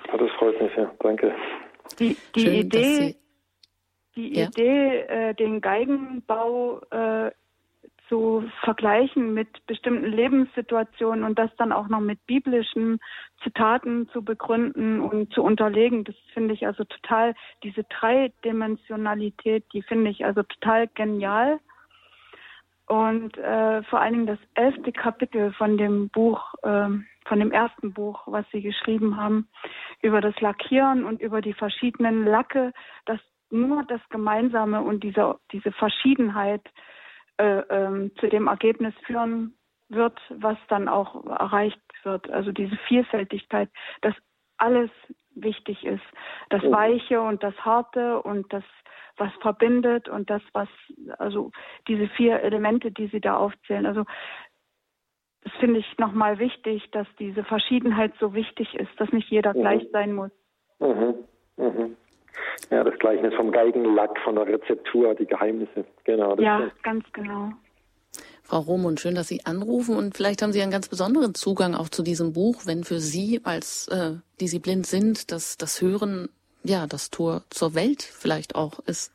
Ja, 0.08 0.16
das 0.16 0.30
freut 0.32 0.60
mich, 0.60 0.74
ja. 0.76 0.90
Danke. 1.00 1.34
Die, 1.98 2.16
die 2.34 2.40
Schön, 2.40 2.54
Idee, 2.54 3.16
die 4.16 4.38
ja. 4.38 4.46
Idee, 4.46 5.00
äh, 5.00 5.34
den 5.34 5.60
Geigenbau 5.60 6.80
äh, 6.90 7.30
zu 8.12 8.44
vergleichen 8.62 9.32
mit 9.32 9.64
bestimmten 9.66 10.04
Lebenssituationen 10.04 11.24
und 11.24 11.38
das 11.38 11.50
dann 11.56 11.72
auch 11.72 11.88
noch 11.88 12.00
mit 12.00 12.24
biblischen 12.26 13.00
Zitaten 13.42 14.06
zu 14.10 14.22
begründen 14.22 15.00
und 15.00 15.32
zu 15.32 15.42
unterlegen. 15.42 16.04
Das 16.04 16.14
finde 16.34 16.52
ich 16.52 16.66
also 16.66 16.84
total, 16.84 17.34
diese 17.62 17.84
Dreidimensionalität, 17.84 19.64
die 19.72 19.80
finde 19.80 20.10
ich 20.10 20.26
also 20.26 20.42
total 20.42 20.88
genial. 20.88 21.58
Und 22.86 23.38
äh, 23.38 23.82
vor 23.84 24.02
allen 24.02 24.12
Dingen 24.12 24.26
das 24.26 24.38
elfte 24.54 24.92
Kapitel 24.92 25.54
von 25.54 25.78
dem 25.78 26.10
Buch, 26.10 26.52
äh, 26.64 26.90
von 27.24 27.38
dem 27.38 27.50
ersten 27.50 27.94
Buch, 27.94 28.24
was 28.26 28.44
Sie 28.52 28.60
geschrieben 28.60 29.16
haben, 29.16 29.48
über 30.02 30.20
das 30.20 30.38
Lackieren 30.40 31.04
und 31.04 31.22
über 31.22 31.40
die 31.40 31.54
verschiedenen 31.54 32.26
Lacke, 32.26 32.74
dass 33.06 33.20
nur 33.52 33.84
das 33.84 34.00
Gemeinsame 34.10 34.82
und 34.82 35.04
diese, 35.04 35.38
diese 35.52 35.72
Verschiedenheit 35.72 36.62
äh, 37.38 37.62
ähm, 37.70 38.12
zu 38.18 38.28
dem 38.28 38.46
Ergebnis 38.46 38.94
führen 39.06 39.54
wird, 39.88 40.18
was 40.30 40.56
dann 40.68 40.88
auch 40.88 41.24
erreicht 41.26 41.80
wird. 42.02 42.30
Also 42.30 42.52
diese 42.52 42.76
Vielfältigkeit, 42.88 43.68
dass 44.00 44.14
alles 44.56 44.90
wichtig 45.34 45.84
ist. 45.84 46.04
Das 46.50 46.62
Weiche 46.62 47.20
und 47.20 47.42
das 47.42 47.54
Harte 47.56 48.22
und 48.22 48.52
das, 48.52 48.64
was 49.16 49.32
verbindet 49.40 50.08
und 50.08 50.30
das, 50.30 50.42
was, 50.52 50.68
also 51.18 51.50
diese 51.88 52.08
vier 52.08 52.40
Elemente, 52.40 52.90
die 52.90 53.08
Sie 53.08 53.20
da 53.20 53.36
aufzählen. 53.36 53.86
Also 53.86 54.04
das 55.42 55.52
finde 55.54 55.80
ich 55.80 55.98
nochmal 55.98 56.38
wichtig, 56.38 56.90
dass 56.92 57.06
diese 57.18 57.44
Verschiedenheit 57.44 58.12
so 58.20 58.34
wichtig 58.34 58.74
ist, 58.74 58.92
dass 58.98 59.10
nicht 59.12 59.30
jeder 59.30 59.54
mhm. 59.54 59.60
gleich 59.60 59.88
sein 59.92 60.14
muss. 60.14 60.30
Mhm. 60.78 61.14
Mhm. 61.56 61.96
Ja, 62.70 62.84
das 62.84 62.98
Gleichnis 62.98 63.34
vom 63.34 63.52
Geigenlack, 63.52 64.18
von 64.24 64.36
der 64.36 64.46
Rezeptur, 64.46 65.14
die 65.14 65.26
Geheimnisse. 65.26 65.84
Genau. 66.04 66.36
ja, 66.38 66.70
ganz 66.82 67.04
genau. 67.12 67.52
Frau 68.42 68.58
Romund, 68.60 69.00
schön, 69.00 69.14
dass 69.14 69.28
Sie 69.28 69.46
anrufen 69.46 69.96
und 69.96 70.16
vielleicht 70.16 70.42
haben 70.42 70.52
Sie 70.52 70.60
einen 70.60 70.70
ganz 70.70 70.88
besonderen 70.88 71.34
Zugang 71.34 71.74
auch 71.74 71.88
zu 71.88 72.02
diesem 72.02 72.32
Buch, 72.32 72.62
wenn 72.66 72.84
für 72.84 72.98
Sie, 72.98 73.40
als 73.44 73.88
äh, 73.88 74.16
die 74.40 74.48
Sie 74.48 74.58
blind 74.58 74.86
sind, 74.86 75.32
dass 75.32 75.56
das 75.56 75.80
Hören 75.80 76.28
ja 76.64 76.86
das 76.86 77.10
Tor 77.10 77.42
zur 77.50 77.74
Welt 77.74 78.02
vielleicht 78.02 78.54
auch 78.54 78.80
ist. 78.80 79.12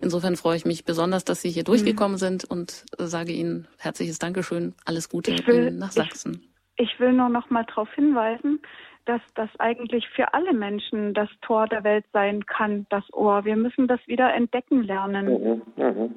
Insofern 0.00 0.36
freue 0.36 0.56
ich 0.56 0.64
mich 0.64 0.84
besonders, 0.84 1.24
dass 1.24 1.40
Sie 1.40 1.50
hier 1.50 1.64
durchgekommen 1.64 2.16
mhm. 2.16 2.18
sind 2.18 2.44
und 2.44 2.84
äh, 2.98 3.04
sage 3.04 3.32
Ihnen 3.32 3.68
herzliches 3.78 4.18
Dankeschön, 4.18 4.74
alles 4.84 5.08
Gute 5.08 5.32
will, 5.46 5.70
nach 5.70 5.92
Sachsen. 5.92 6.42
Ich, 6.76 6.92
ich 6.92 7.00
will 7.00 7.12
nur 7.12 7.28
noch 7.28 7.50
mal 7.50 7.64
darauf 7.64 7.92
hinweisen, 7.94 8.60
dass 9.04 9.20
das 9.34 9.50
eigentlich 9.58 10.08
für 10.08 10.32
alle 10.34 10.52
Menschen 10.52 11.14
das 11.14 11.28
Tor 11.42 11.66
der 11.66 11.84
Welt 11.84 12.04
sein 12.12 12.46
kann, 12.46 12.86
das 12.90 13.04
Ohr. 13.12 13.44
Wir 13.44 13.56
müssen 13.56 13.86
das 13.86 14.00
wieder 14.06 14.32
entdecken 14.32 14.82
lernen. 14.82 15.26
Mhm, 15.26 15.62
mh. 15.76 16.08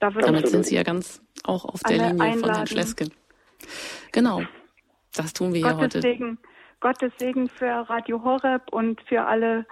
da 0.00 0.10
Damit 0.10 0.48
sind 0.48 0.66
Sie 0.66 0.76
ja 0.76 0.82
ganz 0.82 1.22
auch 1.44 1.64
auf 1.64 1.82
der 1.82 1.96
Linie 1.96 2.10
einladen. 2.10 2.40
von 2.40 2.54
Herrn 2.54 2.66
Schleske. 2.66 3.08
Genau, 4.12 4.42
das 5.14 5.32
tun 5.32 5.52
wir 5.52 5.62
Gottes 5.62 5.76
ja 5.76 5.82
heute. 5.82 6.00
Segen, 6.00 6.38
Gottes 6.80 7.12
Segen 7.18 7.48
für 7.48 7.66
Radio 7.66 8.22
Horeb 8.22 8.72
und 8.72 9.00
für 9.02 9.24
alle, 9.24 9.66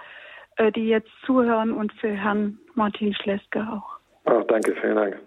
äh, 0.57 0.71
die 0.71 0.87
jetzt 0.87 1.09
zuhören 1.25 1.71
und 1.71 1.93
für 1.93 2.11
Herrn 2.11 2.59
Martin 2.75 3.13
Schleske 3.13 3.59
auch. 3.61 3.99
Oh, 4.25 4.41
danke, 4.47 4.75
vielen 4.81 4.95
Dank. 4.95 5.19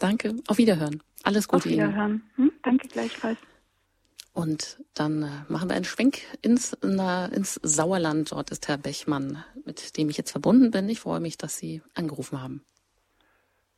Danke, 0.00 0.34
auf 0.48 0.58
Wiederhören. 0.58 1.02
Alles 1.24 1.48
Gute 1.48 1.68
Ihnen. 1.68 1.82
Auf 1.82 1.88
Wiederhören. 1.88 2.22
Hm? 2.36 2.52
Danke 2.62 2.88
gleichfalls. 2.88 3.38
Und 4.38 4.78
dann 4.94 5.22
äh, 5.24 5.52
machen 5.52 5.68
wir 5.68 5.74
einen 5.74 5.84
Schwenk 5.84 6.18
ins, 6.42 6.72
ins 6.74 7.54
Sauerland. 7.54 8.30
Dort 8.30 8.52
ist 8.52 8.68
Herr 8.68 8.78
Bechmann, 8.78 9.44
mit 9.66 9.98
dem 9.98 10.10
ich 10.10 10.16
jetzt 10.16 10.30
verbunden 10.30 10.70
bin. 10.70 10.88
Ich 10.88 11.00
freue 11.00 11.18
mich, 11.18 11.38
dass 11.38 11.58
Sie 11.58 11.82
angerufen 11.96 12.40
haben. 12.40 12.64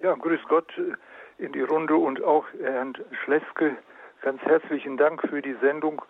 Ja, 0.01 0.13
grüß 0.13 0.41
Gott 0.51 0.71
in 1.39 1.53
die 1.55 1.63
Runde 1.63 1.97
und 1.97 2.23
auch 2.23 2.45
Herrn 2.61 2.93
Schleske. 3.25 3.75
Ganz 4.21 4.43
herzlichen 4.43 4.99
Dank 4.99 5.23
für 5.31 5.41
die 5.41 5.57
Sendung 5.63 6.03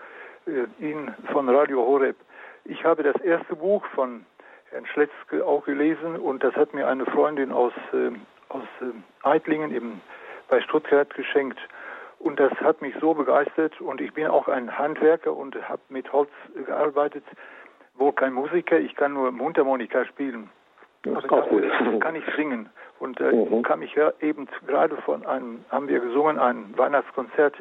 äh, 0.47 0.65
Ihnen 0.85 1.15
von 1.31 1.49
Radio 1.49 1.87
Horeb. 1.87 2.17
Ich 2.65 2.83
habe 2.83 3.05
das 3.05 3.23
erste 3.23 3.55
Buch 3.55 3.85
von 3.95 4.27
Herrn 4.71 4.87
Schleske 4.87 5.47
auch 5.47 5.65
gelesen 5.65 6.17
und 6.17 6.43
das 6.43 6.57
hat 6.57 6.75
mir 6.75 6.89
eine 6.89 7.07
Freundin 7.07 7.53
aus, 7.53 7.73
äh, 7.93 8.11
aus 8.49 8.67
äh, 8.81 9.29
Eitlingen 9.29 9.73
eben 9.73 10.01
bei 10.49 10.61
Stuttgart 10.61 11.15
geschenkt. 11.15 11.61
Und 12.21 12.39
das 12.39 12.53
hat 12.61 12.83
mich 12.83 12.95
so 13.01 13.15
begeistert 13.15 13.81
und 13.81 14.01
ich 14.03 14.13
bin 14.13 14.27
auch 14.27 14.47
ein 14.47 14.79
Handwerker 14.79 15.35
und 15.35 15.57
habe 15.69 15.81
mit 15.89 16.13
Holz 16.13 16.29
gearbeitet. 16.67 17.25
Wohl 17.95 18.13
kein 18.13 18.35
Musiker, 18.35 18.79
ich 18.79 18.95
kann 18.95 19.15
nur 19.15 19.33
Mundharmonika 19.33 20.05
spielen. 20.05 20.51
Das 21.03 21.25
Aber 21.25 21.47
das 21.61 22.01
kann 22.01 22.15
ich 22.15 22.25
singen. 22.37 22.69
Und 22.99 23.19
äh, 23.21 23.33
mhm. 23.33 23.63
kam 23.63 23.81
ich 23.81 23.95
ja 23.95 24.13
eben 24.21 24.47
gerade 24.67 24.97
von 24.99 25.25
einem, 25.25 25.65
haben 25.71 25.89
wir 25.89 25.99
gesungen, 26.01 26.39
ein 26.39 26.75
Weihnachtskonzert. 26.77 27.57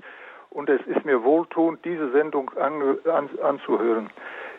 Und 0.49 0.69
es 0.69 0.81
ist 0.87 1.05
mir 1.05 1.23
wohltuend, 1.23 1.85
diese 1.85 2.11
Sendung 2.11 2.51
an, 2.57 2.97
an, 3.05 3.29
anzuhören. 3.41 4.09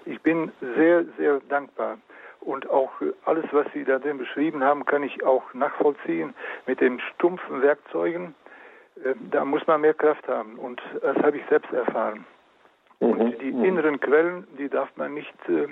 Ich 0.07 0.23
bin 0.23 0.51
sehr, 0.77 1.05
sehr 1.19 1.41
dankbar. 1.51 1.99
Und 2.41 2.71
auch 2.71 2.91
alles, 3.27 3.45
was 3.53 3.67
Sie 3.75 3.85
da 3.85 3.99
drin 3.99 4.17
beschrieben 4.17 4.65
haben, 4.65 4.87
kann 4.87 5.03
ich 5.03 5.23
auch 5.25 5.53
nachvollziehen 5.53 6.33
mit 6.67 6.81
den 6.81 7.01
stumpfen 7.01 7.61
Werkzeugen 7.61 8.35
da 9.31 9.45
muss 9.45 9.67
man 9.67 9.81
mehr 9.81 9.95
Kraft 9.95 10.27
haben 10.29 10.59
und 10.59 10.81
das 11.03 11.17
habe 11.19 11.39
ich 11.39 11.45
selbst 11.49 11.73
erfahren. 11.73 12.25
Mhm. 13.01 13.13
Und 13.13 13.43
die 13.43 13.53
mhm. 13.53 13.65
inneren 13.65 14.01
Quellen, 14.01 14.47
die 14.59 14.69
darf 14.69 14.89
man 14.97 15.15
nicht 15.15 15.35
äh, 15.49 15.69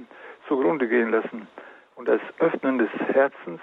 zugrunde 0.46 0.88
gehen 0.88 1.10
lassen. 1.10 1.46
Und 1.94 2.08
das 2.08 2.20
Öffnen 2.38 2.78
des 2.78 2.90
Herzens, 3.12 3.60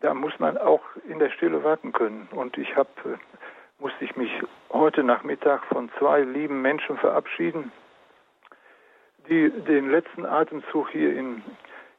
da 0.00 0.14
muss 0.14 0.38
man 0.38 0.58
auch 0.58 0.82
in 1.08 1.18
der 1.18 1.30
Stille 1.30 1.62
warten 1.64 1.92
können. 1.92 2.28
Und 2.32 2.58
ich 2.58 2.76
habe, 2.76 2.88
äh, 3.06 3.16
musste 3.78 4.04
ich 4.04 4.16
mich 4.16 4.30
heute 4.70 5.02
Nachmittag 5.02 5.64
von 5.66 5.90
zwei 5.98 6.20
lieben 6.20 6.60
Menschen 6.60 6.96
verabschieden, 6.98 7.72
die 9.28 9.50
den 9.50 9.90
letzten 9.90 10.26
Atemzug 10.26 10.90
hier 10.90 11.16
in, 11.16 11.42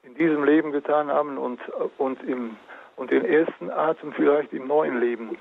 in 0.04 0.14
diesem 0.16 0.44
Leben 0.44 0.72
getan 0.72 1.08
haben 1.08 1.38
und, 1.38 1.60
und 1.98 2.22
im 2.24 2.58
und 2.96 3.12
den 3.12 3.26
ersten 3.26 3.70
Atem 3.70 4.14
vielleicht 4.14 4.54
im 4.54 4.68
neuen 4.68 5.00
Leben 5.00 5.38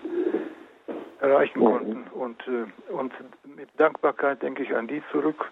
erreichen 1.24 1.60
mhm. 1.60 1.64
konnten. 1.64 2.04
Und, 2.12 2.42
äh, 2.48 2.92
und 2.92 3.12
mit 3.56 3.68
Dankbarkeit 3.78 4.42
denke 4.42 4.62
ich 4.62 4.74
an 4.74 4.86
die 4.86 5.02
zurück. 5.12 5.50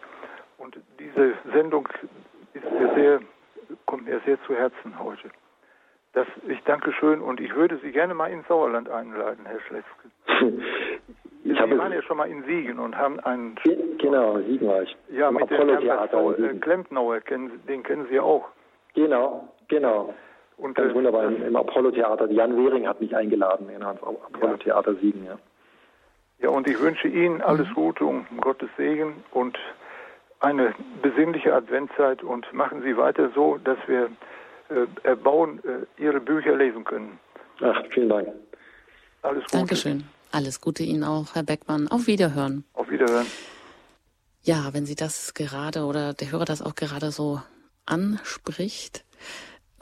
Und 0.58 0.78
diese 0.98 1.34
Sendung 1.52 1.88
ist 2.54 2.70
mir 2.70 2.94
sehr, 2.94 3.20
kommt 3.86 4.04
mir 4.04 4.20
sehr 4.24 4.40
zu 4.44 4.54
Herzen 4.54 4.98
heute. 4.98 5.30
Das, 6.14 6.26
ich 6.46 6.62
danke 6.64 6.92
schön 6.92 7.22
und 7.22 7.40
ich 7.40 7.54
würde 7.54 7.78
Sie 7.78 7.90
gerne 7.90 8.12
mal 8.12 8.30
ins 8.30 8.46
Sauerland 8.46 8.88
einladen, 8.90 9.46
Herr 9.46 9.60
Schletzke. 9.60 10.08
Ich 11.44 11.58
Sie 11.58 11.76
waren 11.76 11.92
ja 11.92 12.00
schon 12.02 12.18
mal 12.18 12.30
in 12.30 12.44
Siegen 12.44 12.78
und 12.78 12.96
haben 12.96 13.18
einen... 13.18 13.56
Genau, 13.98 14.38
Siegen 14.38 14.68
war 14.68 14.82
ich. 14.82 14.96
Ja, 15.10 15.28
Im 15.28 15.34
mit 15.34 15.50
Apollo 15.50 16.34
dem 16.34 16.44
äh, 16.44 16.60
Klempnauer, 16.60 17.18
den 17.18 17.82
kennen 17.82 18.06
Sie 18.08 18.14
ja 18.14 18.22
auch. 18.22 18.46
Genau, 18.94 19.48
genau. 19.66 20.14
Und, 20.56 20.76
Ganz 20.76 20.92
äh, 20.92 20.94
wunderbar, 20.94 21.24
im, 21.24 21.42
im 21.42 21.56
Apollo-Theater. 21.56 22.30
Jan 22.30 22.56
Wehring 22.56 22.86
hat 22.86 23.00
mich 23.00 23.14
eingeladen 23.16 23.68
in 23.70 23.82
ans 23.82 24.00
Apollo-Theater 24.00 24.94
Siegen, 24.94 25.24
ja. 25.24 25.36
Ja, 26.42 26.48
und 26.48 26.66
ich 26.66 26.78
wünsche 26.80 27.08
Ihnen 27.08 27.40
alles 27.40 27.68
mhm. 27.68 27.74
Gute 27.74 28.04
und 28.04 28.26
Gottes 28.40 28.68
Segen 28.76 29.22
und 29.30 29.56
eine 30.40 30.74
besinnliche 31.00 31.54
Adventzeit 31.54 32.22
und 32.22 32.52
machen 32.52 32.82
Sie 32.82 32.96
weiter 32.96 33.30
so, 33.34 33.58
dass 33.58 33.78
wir 33.86 34.10
äh, 34.68 34.86
erbauen, 35.04 35.60
äh, 35.64 36.02
Ihre 36.02 36.20
Bücher 36.20 36.56
lesen 36.56 36.84
können. 36.84 37.20
Ach, 37.60 37.80
vielen 37.90 38.08
Dank. 38.08 38.28
Alles 39.22 39.44
Gute. 39.44 39.56
Dankeschön. 39.56 40.04
Alles 40.32 40.60
Gute 40.60 40.82
Ihnen 40.82 41.04
auch, 41.04 41.34
Herr 41.34 41.44
Beckmann. 41.44 41.86
Auf 41.88 42.08
Wiederhören. 42.08 42.64
Auf 42.72 42.90
Wiederhören. 42.90 43.26
Ja, 44.42 44.70
wenn 44.72 44.86
Sie 44.86 44.96
das 44.96 45.34
gerade 45.34 45.84
oder 45.84 46.14
der 46.14 46.32
Hörer 46.32 46.44
das 46.44 46.60
auch 46.62 46.74
gerade 46.74 47.12
so 47.12 47.40
anspricht, 47.86 49.04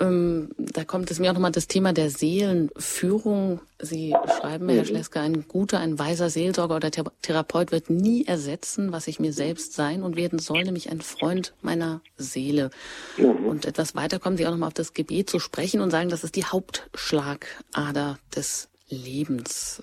ähm, 0.01 0.49
da 0.57 0.85
kommt 0.85 1.11
es 1.11 1.19
mir 1.19 1.31
auch 1.31 1.35
nochmal 1.35 1.53
das 1.53 1.69
Thema 1.69 1.93
der 1.93 2.11
Seelenführung. 2.11 3.61
Sie 3.79 4.15
schreiben, 4.39 4.69
Herr. 4.69 4.85
Schleske, 4.85 5.21
ein 5.21 5.47
guter, 5.47 5.79
ein 5.79 5.99
weiser 5.99 6.31
Seelsorger 6.31 6.77
oder 6.77 6.91
Therapeut 6.91 7.71
wird 7.71 7.91
nie 7.91 8.25
ersetzen, 8.25 8.93
was 8.93 9.07
ich 9.07 9.21
mir 9.21 9.33
selbst 9.33 9.75
sein 9.75 10.03
und 10.03 10.17
werden 10.17 10.39
soll, 10.39 10.65
nämlich 10.65 10.91
ein 10.91 11.03
Freund 11.03 11.55
meiner 11.61 12.01
Seele. 12.17 12.71
Mhm. 13.19 13.47
Und 13.47 13.67
etwas 13.67 13.95
weiter 13.95 14.19
kommen 14.19 14.37
Sie 14.37 14.47
auch 14.47 14.51
nochmal 14.51 14.69
auf 14.69 14.75
das 14.75 14.95
Gebet 14.95 15.29
zu 15.29 15.39
sprechen 15.39 15.81
und 15.81 15.91
sagen, 15.91 16.09
das 16.09 16.25
ist 16.25 16.37
die 16.37 16.45
Hauptschlagader 16.45 18.19
des 18.35 18.69
Lebens 18.89 19.83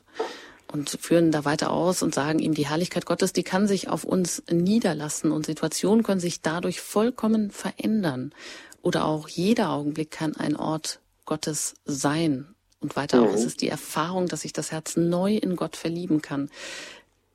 und 0.72 0.90
führen 0.90 1.32
da 1.32 1.46
weiter 1.46 1.72
aus 1.72 2.02
und 2.02 2.14
sagen 2.14 2.40
ihm, 2.40 2.54
die 2.54 2.68
Herrlichkeit 2.68 3.06
Gottes, 3.06 3.34
die 3.34 3.44
kann 3.44 3.68
sich 3.68 3.88
auf 3.88 4.04
uns 4.04 4.44
niederlassen 4.52 5.32
und 5.32 5.46
Situationen 5.46 6.04
können 6.04 6.20
sich 6.20 6.42
dadurch 6.42 6.82
vollkommen 6.82 7.52
verändern 7.52 8.34
oder 8.82 9.06
auch 9.06 9.28
jeder 9.28 9.70
Augenblick 9.70 10.12
kann 10.12 10.36
ein 10.36 10.56
Ort 10.56 11.00
Gottes 11.26 11.76
sein. 11.86 12.56
Und 12.80 12.96
weiter 12.96 13.22
mhm. 13.22 13.28
auch 13.28 13.34
ist 13.34 13.46
es 13.46 13.58
die 13.58 13.70
Erfahrung, 13.70 14.28
dass 14.28 14.42
sich 14.42 14.54
das 14.54 14.72
Herz 14.72 14.98
neu 14.98 15.36
in 15.36 15.56
Gott 15.56 15.76
verlieben 15.76 16.22
kann. 16.22 16.50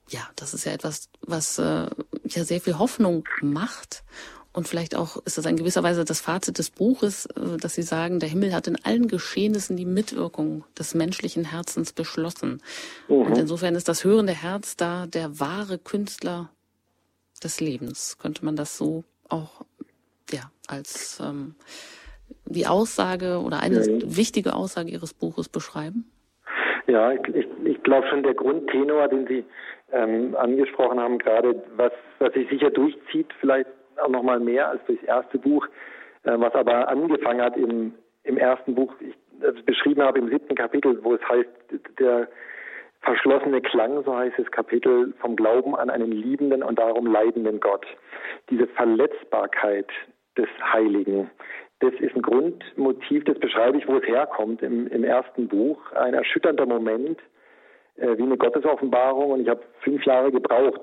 Ja, 0.09 0.28
das 0.36 0.55
ist 0.55 0.64
ja 0.64 0.73
etwas, 0.73 1.09
was 1.20 1.59
äh, 1.59 1.86
ja 2.28 2.44
sehr 2.44 2.60
viel 2.60 2.78
Hoffnung 2.78 3.24
macht. 3.40 4.05
Und 4.52 4.69
vielleicht 4.69 4.94
auch 4.94 5.16
ist 5.24 5.39
das 5.39 5.47
in 5.47 5.56
gewisser 5.56 5.82
Weise 5.82 6.05
das 6.05 6.20
Fazit 6.20 6.59
des 6.59 6.70
Buches, 6.70 7.27
äh, 7.27 7.56
dass 7.56 7.74
Sie 7.74 7.82
sagen, 7.82 8.20
der 8.20 8.28
Himmel 8.28 8.55
hat 8.55 8.66
in 8.66 8.82
allen 8.85 9.09
Geschehnissen 9.09 9.77
die 9.77 9.86
Mitwirkung 9.86 10.64
des 10.78 10.94
menschlichen 10.94 11.44
Herzens 11.47 11.93
beschlossen. 11.93 12.62
Mhm. 13.09 13.14
Und 13.14 13.39
insofern 13.39 13.74
ist 13.74 13.89
das 13.89 14.05
hörende 14.05 14.35
Herz 14.35 14.77
da 14.77 15.06
der 15.06 15.40
wahre 15.40 15.78
Künstler 15.78 16.51
des 17.43 17.60
Lebens. 17.60 18.19
Könnte 18.19 18.44
man 18.44 18.56
das 18.56 18.77
so 18.77 19.05
auch 19.28 19.64
ja, 20.32 20.50
als 20.68 21.20
ähm, 21.20 21.54
die 22.46 22.66
Aussage 22.66 23.40
oder 23.40 23.60
eine 23.60 23.80
mhm. 23.80 24.16
wichtige 24.16 24.54
Aussage 24.54 24.90
Ihres 24.90 25.14
Buches 25.14 25.48
beschreiben? 25.48 26.10
Ja, 26.86 27.12
ich, 27.12 27.46
ich 27.64 27.82
glaube 27.82 28.06
schon 28.09 28.22
der 28.22 28.34
Grundtenor, 28.34 29.09
den 29.09 29.26
Sie 29.26 29.44
ähm, 29.92 30.34
angesprochen 30.36 30.98
haben, 30.98 31.18
gerade 31.18 31.62
was, 31.76 31.92
was 32.18 32.32
sich 32.32 32.48
sicher 32.48 32.70
durchzieht, 32.70 33.28
vielleicht 33.40 33.68
auch 34.02 34.09
noch 34.09 34.22
mal 34.22 34.40
mehr 34.40 34.68
als 34.68 34.84
durchs 34.86 35.02
erste 35.04 35.38
Buch, 35.38 35.66
äh, 36.24 36.32
was 36.36 36.54
aber 36.54 36.88
angefangen 36.88 37.40
hat 37.40 37.56
im, 37.56 37.94
im 38.24 38.36
ersten 38.36 38.74
Buch, 38.74 38.92
ich 39.00 39.14
äh, 39.42 39.52
beschrieben 39.62 40.02
habe 40.02 40.18
im 40.18 40.28
siebten 40.28 40.54
Kapitel, 40.54 40.98
wo 41.02 41.14
es 41.14 41.28
heißt, 41.28 41.48
der 41.98 42.28
verschlossene 43.02 43.60
Klang, 43.60 44.02
so 44.04 44.16
heißt 44.16 44.38
das 44.38 44.50
Kapitel, 44.50 45.12
vom 45.20 45.36
Glauben 45.36 45.74
an 45.76 45.90
einen 45.90 46.12
liebenden 46.12 46.62
und 46.62 46.78
darum 46.78 47.06
leidenden 47.06 47.60
Gott. 47.60 47.86
Diese 48.50 48.66
Verletzbarkeit, 48.68 49.88
des 50.36 50.48
Heiligen. 50.72 51.30
Das 51.80 51.92
ist 51.94 52.14
ein 52.14 52.22
Grundmotiv, 52.22 53.24
das 53.24 53.38
beschreibe 53.38 53.76
ich, 53.76 53.88
wo 53.88 53.96
es 53.96 54.06
herkommt 54.06 54.62
im, 54.62 54.86
im 54.86 55.02
ersten 55.02 55.48
Buch. 55.48 55.80
Ein 55.92 56.14
erschütternder 56.14 56.66
Moment, 56.66 57.18
äh, 57.96 58.16
wie 58.16 58.22
eine 58.22 58.36
Gottesoffenbarung. 58.36 59.32
Und 59.32 59.40
ich 59.40 59.48
habe 59.48 59.62
fünf 59.80 60.04
Jahre 60.04 60.30
gebraucht, 60.30 60.80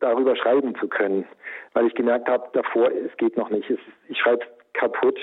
darüber 0.00 0.36
schreiben 0.36 0.74
zu 0.76 0.86
können, 0.88 1.26
weil 1.72 1.86
ich 1.86 1.94
gemerkt 1.94 2.28
habe, 2.28 2.48
davor, 2.52 2.90
es 2.92 3.16
geht 3.16 3.36
noch 3.36 3.50
nicht. 3.50 3.68
Es, 3.68 3.80
ich 4.08 4.18
schreibe 4.18 4.44
kaputt. 4.74 5.18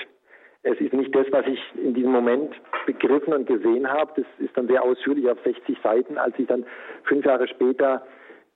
Es 0.62 0.78
ist 0.78 0.92
nicht 0.92 1.14
das, 1.14 1.26
was 1.30 1.46
ich 1.46 1.60
in 1.74 1.94
diesem 1.94 2.12
Moment 2.12 2.54
begriffen 2.86 3.32
und 3.32 3.46
gesehen 3.46 3.88
habe. 3.88 4.12
Das 4.16 4.26
ist 4.46 4.56
dann 4.56 4.68
sehr 4.68 4.82
ausführlich 4.82 5.28
auf 5.28 5.38
60 5.42 5.78
Seiten, 5.82 6.18
als 6.18 6.38
ich 6.38 6.46
dann 6.46 6.64
fünf 7.04 7.24
Jahre 7.24 7.48
später 7.48 8.06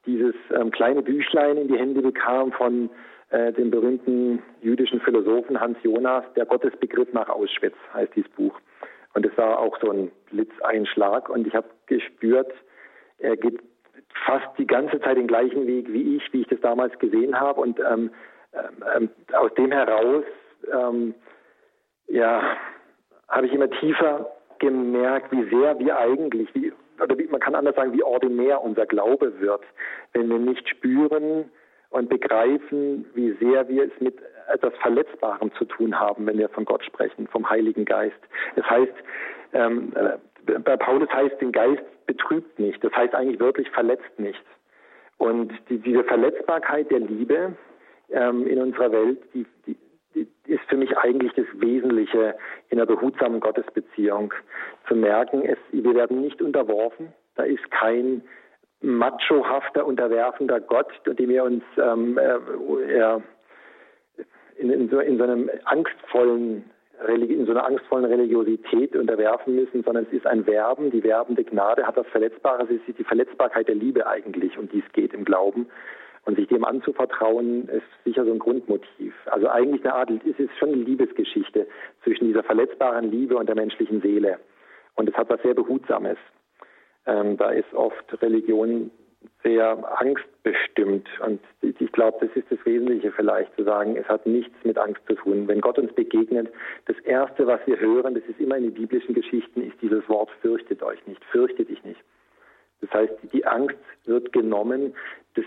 dieses 0.04 0.34
ähm, 0.54 0.70
kleine 0.70 1.02
Büchlein 1.02 1.56
in 1.56 1.68
die 1.68 1.78
Hände 1.78 2.02
bekam 2.02 2.52
von 2.52 2.90
äh, 3.30 3.52
dem 3.52 3.70
berühmten 3.70 4.42
jüdischen 4.60 5.00
Philosophen 5.00 5.60
Hans 5.60 5.78
Jonas, 5.82 6.24
Der 6.36 6.46
Gottesbegriff 6.46 7.12
nach 7.12 7.28
Auschwitz 7.28 7.76
heißt 7.92 8.14
dieses 8.14 8.30
Buch. 8.32 8.58
Und 9.14 9.26
es 9.26 9.36
war 9.36 9.58
auch 9.58 9.78
so 9.80 9.90
ein 9.90 10.12
Blitzeinschlag 10.30 11.28
und 11.28 11.46
ich 11.46 11.54
habe 11.54 11.68
gespürt, 11.86 12.52
er 13.18 13.36
geht 13.36 13.58
fast 14.26 14.46
die 14.58 14.66
ganze 14.66 15.00
Zeit 15.00 15.16
den 15.16 15.26
gleichen 15.26 15.66
Weg 15.66 15.92
wie 15.92 16.16
ich, 16.16 16.32
wie 16.32 16.42
ich 16.42 16.48
das 16.48 16.60
damals 16.60 16.98
gesehen 16.98 17.38
habe. 17.38 17.60
Und 17.60 17.80
ähm, 17.80 18.10
ähm, 18.96 19.10
aus 19.32 19.52
dem 19.54 19.72
heraus, 19.72 20.24
ähm, 20.72 21.14
ja, 22.08 22.56
habe 23.28 23.46
ich 23.46 23.52
immer 23.52 23.70
tiefer 23.70 24.30
gemerkt, 24.58 25.32
wie 25.32 25.48
sehr 25.50 25.78
wir 25.78 25.98
eigentlich, 25.98 26.54
wie, 26.54 26.72
oder 27.02 27.18
wie, 27.18 27.26
man 27.26 27.40
kann 27.40 27.54
anders 27.54 27.76
sagen, 27.76 27.92
wie 27.92 28.02
ordinär 28.02 28.62
unser 28.62 28.86
Glaube 28.86 29.40
wird, 29.40 29.62
wenn 30.12 30.28
wir 30.28 30.38
nicht 30.38 30.68
spüren, 30.68 31.50
und 31.90 32.08
begreifen, 32.08 33.06
wie 33.14 33.32
sehr 33.40 33.68
wir 33.68 33.84
es 33.84 34.00
mit 34.00 34.16
etwas 34.52 34.74
Verletzbarem 34.80 35.52
zu 35.54 35.64
tun 35.64 35.98
haben, 35.98 36.26
wenn 36.26 36.38
wir 36.38 36.48
von 36.48 36.64
Gott 36.64 36.84
sprechen, 36.84 37.26
vom 37.28 37.48
Heiligen 37.48 37.84
Geist. 37.84 38.16
Es 38.54 38.64
heißt, 38.64 38.92
ähm, 39.52 39.92
äh, 39.94 40.58
bei 40.58 40.76
Paulus 40.76 41.08
heißt, 41.10 41.40
den 41.40 41.52
Geist 41.52 41.82
betrübt 42.06 42.58
nicht. 42.58 42.82
Das 42.84 42.92
heißt 42.92 43.14
eigentlich 43.14 43.40
wirklich 43.40 43.70
verletzt 43.70 44.18
nicht. 44.18 44.42
Und 45.18 45.52
die, 45.68 45.78
diese 45.78 46.04
Verletzbarkeit 46.04 46.90
der 46.90 47.00
Liebe 47.00 47.54
ähm, 48.10 48.46
in 48.46 48.60
unserer 48.60 48.92
Welt, 48.92 49.18
die, 49.34 49.46
die, 49.66 49.76
die 50.14 50.28
ist 50.46 50.62
für 50.68 50.76
mich 50.76 50.96
eigentlich 50.96 51.32
das 51.34 51.46
Wesentliche 51.54 52.36
in 52.70 52.78
einer 52.78 52.86
behutsamen 52.86 53.40
Gottesbeziehung. 53.40 54.32
Zu 54.88 54.94
merken, 54.94 55.42
es, 55.42 55.58
wir 55.72 55.94
werden 55.94 56.20
nicht 56.20 56.40
unterworfen. 56.40 57.12
Da 57.34 57.42
ist 57.42 57.70
kein 57.70 58.22
machohafter, 58.80 59.86
unterwerfender 59.86 60.60
Gott, 60.60 60.92
dem 61.06 61.28
wir 61.28 61.44
uns 61.44 61.64
ähm, 61.78 62.18
äh, 62.18 63.20
in, 64.58 64.70
in, 64.70 64.88
so, 64.88 65.00
in 65.00 65.18
so 65.18 65.24
einem 65.24 65.50
angstvollen 65.64 66.70
in 67.08 67.44
so 67.44 67.52
einer 67.52 67.66
angstvollen 67.66 68.06
Religiosität 68.06 68.96
unterwerfen 68.96 69.54
müssen, 69.54 69.82
sondern 69.82 70.06
es 70.06 70.12
ist 70.12 70.26
ein 70.26 70.46
Werben, 70.46 70.90
die 70.90 71.04
werbende 71.04 71.44
Gnade 71.44 71.86
hat 71.86 71.96
das 71.96 72.06
Verletzbare, 72.06 72.64
es 72.64 72.88
ist 72.88 72.98
die 72.98 73.04
Verletzbarkeit 73.04 73.68
der 73.68 73.74
Liebe 73.74 74.06
eigentlich, 74.06 74.56
um 74.56 74.68
die 74.68 74.82
es 74.84 74.92
geht 74.92 75.12
im 75.12 75.24
Glauben. 75.24 75.66
Und 76.24 76.36
sich 76.36 76.48
dem 76.48 76.64
anzuvertrauen, 76.64 77.68
ist 77.68 77.84
sicher 78.04 78.24
so 78.24 78.32
ein 78.32 78.40
Grundmotiv. 78.40 79.14
Also 79.26 79.48
eigentlich 79.48 79.84
eine 79.84 79.94
Art, 79.94 80.10
es 80.10 80.38
ist 80.40 80.56
schon 80.58 80.70
eine 80.70 80.82
Liebesgeschichte 80.82 81.68
zwischen 82.02 82.26
dieser 82.26 82.42
verletzbaren 82.42 83.12
Liebe 83.12 83.36
und 83.36 83.46
der 83.46 83.54
menschlichen 83.54 84.00
Seele. 84.00 84.40
Und 84.96 85.08
es 85.08 85.14
hat 85.14 85.30
was 85.30 85.40
sehr 85.42 85.54
Behutsames. 85.54 86.18
Ähm, 87.06 87.36
da 87.36 87.50
ist 87.50 87.72
oft 87.74 88.22
Religion 88.22 88.90
sehr 89.42 89.78
angstbestimmt. 90.00 91.08
Und 91.24 91.40
ich 91.62 91.92
glaube, 91.92 92.18
das 92.20 92.36
ist 92.36 92.50
das 92.50 92.64
Wesentliche 92.64 93.12
vielleicht, 93.12 93.54
zu 93.56 93.64
sagen, 93.64 93.96
es 93.96 94.06
hat 94.08 94.26
nichts 94.26 94.54
mit 94.64 94.78
Angst 94.78 95.00
zu 95.06 95.14
tun. 95.14 95.46
Wenn 95.48 95.60
Gott 95.60 95.78
uns 95.78 95.92
begegnet, 95.92 96.52
das 96.86 96.98
Erste, 97.00 97.46
was 97.46 97.60
wir 97.66 97.78
hören, 97.78 98.14
das 98.14 98.24
ist 98.24 98.40
immer 98.40 98.56
in 98.56 98.64
den 98.64 98.74
biblischen 98.74 99.14
Geschichten, 99.14 99.62
ist 99.62 99.80
dieses 99.80 100.08
Wort, 100.08 100.30
fürchtet 100.40 100.82
euch 100.82 101.04
nicht, 101.06 101.24
fürchte 101.26 101.64
dich 101.64 101.82
nicht. 101.84 102.00
Das 102.80 102.90
heißt, 102.92 103.14
die 103.32 103.46
Angst 103.46 103.76
wird 104.04 104.32
genommen. 104.32 104.94
Das, 105.34 105.44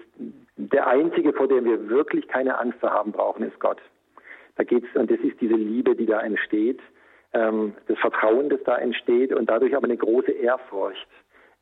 der 0.55 0.87
Einzige, 0.87 1.33
vor 1.33 1.47
dem 1.47 1.65
wir 1.65 1.89
wirklich 1.89 2.27
keine 2.27 2.57
Angst 2.57 2.79
zu 2.79 2.89
haben 2.89 3.11
brauchen, 3.11 3.43
ist 3.43 3.59
Gott. 3.59 3.81
Da 4.55 4.63
geht's, 4.63 4.87
und 4.95 5.09
das 5.11 5.19
ist 5.19 5.39
diese 5.39 5.55
Liebe, 5.55 5.95
die 5.95 6.05
da 6.05 6.21
entsteht, 6.21 6.79
ähm, 7.33 7.73
das 7.87 7.97
Vertrauen, 7.99 8.49
das 8.49 8.61
da 8.63 8.77
entsteht 8.77 9.31
und 9.31 9.49
dadurch 9.49 9.75
aber 9.75 9.85
eine 9.85 9.97
große 9.97 10.31
Ehrfurcht. 10.31 11.07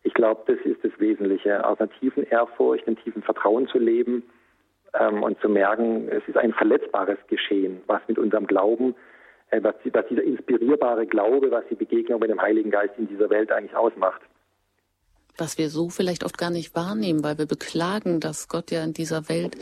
Ich 0.08 0.14
glaube, 0.14 0.42
das 0.48 0.66
ist 0.66 0.82
das 0.86 0.98
Wesentliche, 1.00 1.66
aus 1.68 1.82
einer 1.82 1.90
tiefen 2.00 2.24
Ehrfurcht, 2.24 2.88
einem 2.88 2.96
tiefen 3.04 3.22
Vertrauen 3.24 3.68
zu 3.68 3.78
leben 3.78 4.24
ähm, 4.98 5.22
und 5.22 5.38
zu 5.42 5.50
merken, 5.50 6.08
es 6.08 6.26
ist 6.30 6.38
ein 6.38 6.54
verletzbares 6.54 7.18
Geschehen, 7.28 7.82
was 7.88 8.00
mit 8.08 8.18
unserem 8.18 8.48
Glauben 8.48 8.96
äh, 9.50 9.62
was, 9.62 9.76
was 9.92 10.08
dieser 10.08 10.24
inspirierbare 10.24 11.08
Glaube, 11.08 11.52
was 11.52 11.66
die 11.70 11.76
Begegnung 11.76 12.22
mit 12.22 12.30
dem 12.30 12.42
Heiligen 12.42 12.72
Geist 12.72 12.94
in 12.98 13.10
dieser 13.10 13.30
Welt 13.30 13.52
eigentlich 13.52 13.76
ausmacht 13.76 14.22
was 15.38 15.58
wir 15.58 15.70
so 15.70 15.90
vielleicht 15.90 16.24
oft 16.24 16.38
gar 16.38 16.50
nicht 16.50 16.76
wahrnehmen, 16.76 17.24
weil 17.24 17.38
wir 17.38 17.46
beklagen, 17.46 18.20
dass 18.20 18.48
Gott 18.48 18.72
ja 18.72 18.84
in 18.84 18.94
dieser 18.94 19.30
Welt 19.30 19.56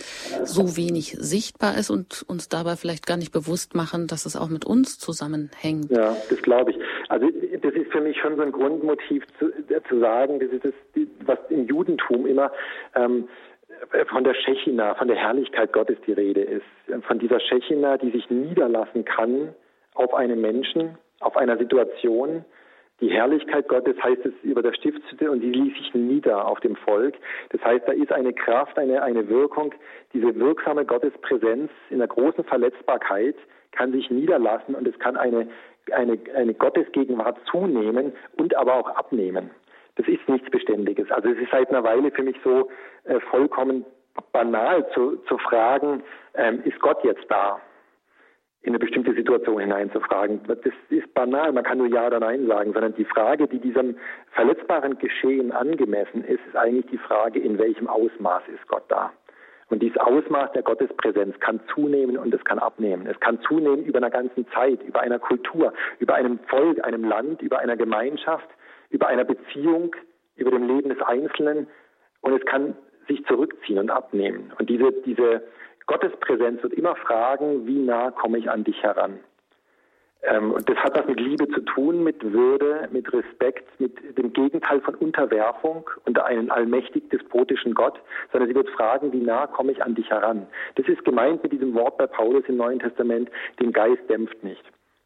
so 0.43 0.77
wenig 0.77 1.15
sichtbar 1.19 1.77
ist 1.77 1.89
und 1.89 2.23
uns 2.27 2.49
dabei 2.49 2.75
vielleicht 2.75 3.07
gar 3.07 3.17
nicht 3.17 3.31
bewusst 3.31 3.75
machen, 3.75 4.07
dass 4.07 4.25
es 4.25 4.35
auch 4.35 4.49
mit 4.49 4.65
uns 4.65 4.99
zusammenhängt. 4.99 5.91
Ja, 5.91 6.15
das 6.29 6.41
glaube 6.41 6.71
ich. 6.71 6.77
Also 7.09 7.27
das 7.61 7.73
ist 7.73 7.91
für 7.91 8.01
mich 8.01 8.17
schon 8.19 8.35
so 8.35 8.41
ein 8.41 8.51
Grundmotiv 8.51 9.23
zu, 9.39 9.47
äh, 9.47 9.81
zu 9.87 9.99
sagen, 9.99 10.39
das 10.39 10.49
ist 10.49 10.65
das, 10.65 10.73
was 11.25 11.39
im 11.49 11.67
Judentum 11.67 12.25
immer 12.25 12.51
ähm, 12.95 13.27
von 14.07 14.23
der 14.23 14.33
Schechina, 14.33 14.95
von 14.95 15.07
der 15.07 15.17
Herrlichkeit 15.17 15.73
Gottes 15.73 15.97
die 16.07 16.13
Rede 16.13 16.41
ist. 16.41 16.65
Von 17.07 17.19
dieser 17.19 17.39
Schechina, 17.39 17.97
die 17.97 18.11
sich 18.11 18.29
niederlassen 18.29 19.05
kann 19.05 19.53
auf 19.93 20.13
einen 20.13 20.41
Menschen, 20.41 20.97
auf 21.19 21.35
einer 21.37 21.57
Situation, 21.57 22.45
die 23.01 23.09
Herrlichkeit 23.09 23.67
Gottes 23.67 24.01
heißt 24.01 24.25
es 24.25 24.33
über 24.43 24.61
der 24.61 24.73
Stiftshütte 24.73 25.29
und 25.29 25.41
die 25.41 25.51
ließ 25.51 25.75
sich 25.77 25.93
nieder 25.93 26.47
auf 26.47 26.61
dem 26.61 26.77
Volk. 26.77 27.15
Das 27.49 27.61
heißt, 27.63 27.85
da 27.87 27.91
ist 27.91 28.11
eine 28.11 28.33
Kraft, 28.33 28.77
eine, 28.79 29.03
eine 29.03 29.27
Wirkung, 29.27 29.73
diese 30.13 30.33
wirksame 30.35 30.85
Gottespräsenz 30.85 31.71
in 31.89 31.99
der 31.99 32.07
großen 32.07 32.45
Verletzbarkeit 32.45 33.35
kann 33.73 33.91
sich 33.91 34.09
niederlassen 34.09 34.75
und 34.75 34.87
es 34.87 34.97
kann 34.99 35.17
eine, 35.17 35.49
eine, 35.91 36.17
eine 36.33 36.53
Gottesgegenwart 36.53 37.37
zunehmen 37.51 38.13
und 38.37 38.55
aber 38.55 38.75
auch 38.75 38.89
abnehmen. 38.89 39.49
Das 39.95 40.07
ist 40.07 40.27
nichts 40.29 40.49
Beständiges. 40.49 41.11
Also 41.11 41.29
es 41.29 41.37
ist 41.37 41.51
seit 41.51 41.69
einer 41.69 41.83
Weile 41.83 42.11
für 42.11 42.23
mich 42.23 42.37
so 42.43 42.69
äh, 43.03 43.19
vollkommen 43.19 43.85
banal 44.31 44.87
zu, 44.93 45.17
zu 45.27 45.37
fragen, 45.37 46.01
ähm, 46.35 46.61
ist 46.63 46.79
Gott 46.79 47.03
jetzt 47.03 47.25
da? 47.29 47.59
In 48.65 48.71
eine 48.71 48.79
bestimmte 48.79 49.13
Situation 49.13 49.59
hineinzufragen. 49.59 50.41
Das 50.47 50.57
ist 50.89 51.13
banal, 51.13 51.51
man 51.51 51.63
kann 51.63 51.77
nur 51.77 51.87
Ja 51.87 52.07
oder 52.07 52.19
Nein 52.19 52.47
sagen, 52.47 52.73
sondern 52.73 52.95
die 52.95 53.05
Frage, 53.05 53.47
die 53.47 53.59
diesem 53.59 53.95
verletzbaren 54.31 54.97
Geschehen 54.97 55.51
angemessen 55.51 56.23
ist, 56.23 56.39
ist 56.47 56.55
eigentlich 56.55 56.87
die 56.87 56.97
Frage, 56.97 57.39
in 57.39 57.59
welchem 57.59 57.87
Ausmaß 57.87 58.41
ist 58.53 58.67
Gott 58.67 58.85
da. 58.87 59.13
Und 59.69 59.83
dieses 59.83 59.97
Ausmaß 59.97 60.51
der 60.53 60.63
Gottespräsenz 60.63 61.39
kann 61.39 61.59
zunehmen 61.73 62.17
und 62.17 62.33
es 62.33 62.43
kann 62.43 62.57
abnehmen. 62.57 63.07
Es 63.07 63.19
kann 63.19 63.39
zunehmen 63.41 63.85
über 63.85 63.97
einer 63.97 64.09
ganzen 64.09 64.47
Zeit, 64.49 64.81
über 64.83 65.01
einer 65.01 65.19
Kultur, 65.19 65.73
über 65.99 66.15
einem 66.15 66.39
Volk, 66.47 66.83
einem 66.83 67.03
Land, 67.03 67.43
über 67.43 67.59
einer 67.59 67.77
Gemeinschaft, 67.77 68.47
über 68.89 69.07
einer 69.07 69.25
Beziehung, 69.25 69.95
über 70.35 70.51
dem 70.51 70.67
Leben 70.67 70.89
des 70.89 71.01
Einzelnen 71.01 71.67
und 72.21 72.33
es 72.33 72.45
kann 72.45 72.75
sich 73.07 73.23
zurückziehen 73.25 73.77
und 73.77 73.91
abnehmen. 73.91 74.51
Und 74.57 74.69
diese, 74.69 74.91
diese 75.05 75.43
Gottespräsenz 75.87 76.63
wird 76.63 76.73
immer 76.73 76.95
fragen, 76.95 77.67
wie 77.67 77.79
nah 77.79 78.11
komme 78.11 78.37
ich 78.37 78.49
an 78.49 78.63
dich 78.63 78.81
heran? 78.81 79.19
Ähm, 80.23 80.51
und 80.51 80.67
das 80.67 80.77
hat 80.77 80.97
was 80.97 81.05
mit 81.05 81.19
Liebe 81.19 81.47
zu 81.49 81.61
tun, 81.61 82.03
mit 82.03 82.23
Würde, 82.23 82.89
mit 82.91 83.11
Respekt, 83.13 83.79
mit 83.79 84.17
dem 84.17 84.33
Gegenteil 84.33 84.81
von 84.81 84.95
Unterwerfung 84.95 85.87
unter 86.05 86.25
einen 86.25 86.49
allmächtig 86.49 87.09
despotischen 87.11 87.75
Gott, 87.75 87.99
sondern 88.31 88.49
sie 88.49 88.55
wird 88.55 88.69
fragen, 88.71 89.11
wie 89.13 89.21
nah 89.21 89.45
komme 89.45 89.71
ich 89.71 89.83
an 89.83 89.93
dich 89.93 90.09
heran? 90.09 90.47
Das 90.75 90.87
ist 90.87 91.05
gemeint 91.05 91.43
mit 91.43 91.51
diesem 91.51 91.75
Wort 91.75 91.97
bei 91.97 92.07
Paulus 92.07 92.43
im 92.47 92.57
Neuen 92.57 92.79
Testament, 92.79 93.29
den 93.59 93.71
Geist 93.71 94.01
dämpft 94.09 94.43
nicht. 94.43 94.63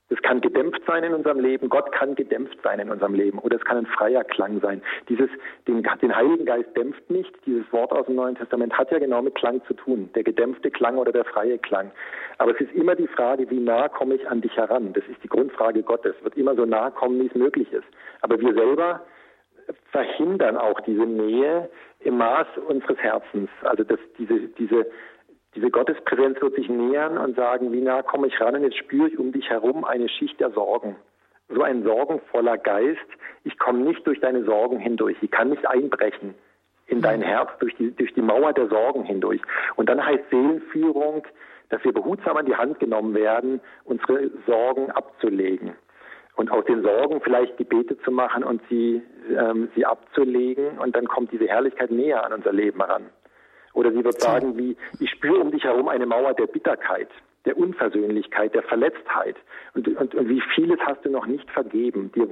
Es 0.09 0.19
kann 0.23 0.41
gedämpft 0.41 0.81
sein 0.87 1.03
in 1.03 1.13
unserem 1.13 1.39
Leben. 1.39 1.69
Gott 1.69 1.91
kann 1.91 2.15
gedämpft 2.15 2.57
sein 2.63 2.79
in 2.79 2.89
unserem 2.89 3.13
Leben. 3.13 3.37
Oder 3.39 3.57
es 3.57 3.65
kann 3.65 3.77
ein 3.77 3.85
freier 3.85 4.23
Klang 4.23 4.59
sein. 4.59 4.81
Dieses, 5.07 5.29
den, 5.67 5.83
den 6.01 6.15
Heiligen 6.15 6.45
Geist 6.45 6.75
dämpft 6.75 7.09
nicht. 7.11 7.31
Dieses 7.45 7.71
Wort 7.71 7.91
aus 7.91 8.07
dem 8.07 8.15
Neuen 8.15 8.35
Testament 8.35 8.75
hat 8.77 8.91
ja 8.91 8.97
genau 8.97 9.21
mit 9.21 9.35
Klang 9.35 9.61
zu 9.65 9.75
tun. 9.75 10.09
Der 10.15 10.23
gedämpfte 10.23 10.71
Klang 10.71 10.97
oder 10.97 11.11
der 11.11 11.25
freie 11.25 11.59
Klang. 11.59 11.91
Aber 12.39 12.51
es 12.51 12.59
ist 12.59 12.73
immer 12.73 12.95
die 12.95 13.07
Frage, 13.07 13.49
wie 13.51 13.59
nah 13.59 13.87
komme 13.87 14.15
ich 14.15 14.27
an 14.27 14.41
dich 14.41 14.55
heran? 14.57 14.93
Das 14.93 15.03
ist 15.05 15.23
die 15.23 15.29
Grundfrage 15.29 15.83
Gottes. 15.83 16.15
Wird 16.23 16.35
immer 16.37 16.55
so 16.55 16.65
nah 16.65 16.89
kommen, 16.89 17.21
wie 17.21 17.27
es 17.27 17.35
möglich 17.35 17.71
ist. 17.71 17.87
Aber 18.21 18.39
wir 18.39 18.53
selber 18.53 19.01
verhindern 19.91 20.57
auch 20.57 20.79
diese 20.81 21.05
Nähe 21.05 21.69
im 21.99 22.17
Maß 22.17 22.47
unseres 22.67 22.97
Herzens. 22.97 23.49
Also 23.61 23.83
dass 23.83 23.99
diese, 24.17 24.39
diese 24.57 24.87
diese 25.55 25.71
Gottespräsenz 25.71 26.41
wird 26.41 26.55
sich 26.55 26.69
nähern 26.69 27.17
und 27.17 27.35
sagen, 27.35 27.71
wie 27.71 27.81
nah 27.81 28.03
komme 28.03 28.27
ich 28.27 28.39
ran 28.39 28.55
und 28.55 28.63
jetzt 28.63 28.77
spüre 28.77 29.07
ich 29.07 29.17
um 29.17 29.31
dich 29.31 29.49
herum 29.49 29.83
eine 29.83 30.07
Schicht 30.07 30.39
der 30.39 30.51
Sorgen. 30.51 30.95
So 31.49 31.63
ein 31.63 31.83
sorgenvoller 31.83 32.57
Geist. 32.57 32.99
Ich 33.43 33.57
komme 33.57 33.79
nicht 33.79 34.05
durch 34.05 34.19
deine 34.19 34.43
Sorgen 34.43 34.77
hindurch. 34.77 35.17
Ich 35.21 35.31
kann 35.31 35.49
nicht 35.49 35.67
einbrechen 35.67 36.35
in 36.85 37.01
dein 37.01 37.21
Herz 37.21 37.49
durch 37.59 37.75
die, 37.77 37.91
durch 37.91 38.13
die 38.13 38.21
Mauer 38.21 38.53
der 38.53 38.67
Sorgen 38.67 39.03
hindurch. 39.03 39.41
Und 39.75 39.89
dann 39.89 40.03
heißt 40.03 40.23
Seelenführung, 40.29 41.23
dass 41.69 41.83
wir 41.83 41.93
behutsam 41.93 42.37
an 42.37 42.45
die 42.45 42.55
Hand 42.55 42.79
genommen 42.79 43.13
werden, 43.15 43.61
unsere 43.85 44.29
Sorgen 44.45 44.91
abzulegen. 44.91 45.73
Und 46.35 46.51
aus 46.51 46.65
den 46.65 46.83
Sorgen 46.83 47.21
vielleicht 47.21 47.57
Gebete 47.57 47.97
zu 47.99 48.11
machen 48.11 48.43
und 48.43 48.61
sie, 48.69 49.01
ähm, 49.35 49.69
sie 49.75 49.85
abzulegen. 49.85 50.77
Und 50.79 50.95
dann 50.95 51.07
kommt 51.07 51.31
diese 51.31 51.47
Herrlichkeit 51.47 51.91
näher 51.91 52.23
an 52.23 52.33
unser 52.33 52.53
Leben 52.53 52.79
heran. 52.79 53.09
Oder 53.79 53.93
sie 53.93 54.03
wird 54.03 54.19
sagen, 54.19 54.57
wie, 54.57 54.75
ich 54.99 55.09
spüre 55.09 55.39
um 55.39 55.51
dich 55.51 55.63
herum 55.63 55.87
eine 55.87 56.05
Mauer 56.05 56.33
der 56.33 56.47
Bitterkeit, 56.47 57.07
der 57.45 57.57
Unversöhnlichkeit, 57.57 58.53
der 58.53 58.63
Verletztheit. 58.63 59.37
Und, 59.73 59.87
und, 59.87 60.13
und 60.15 60.27
wie 60.27 60.41
vieles 60.53 60.81
hast 60.81 61.05
du 61.05 61.09
noch 61.09 61.25
nicht 61.25 61.49
vergeben. 61.49 62.11
Dir, 62.11 62.27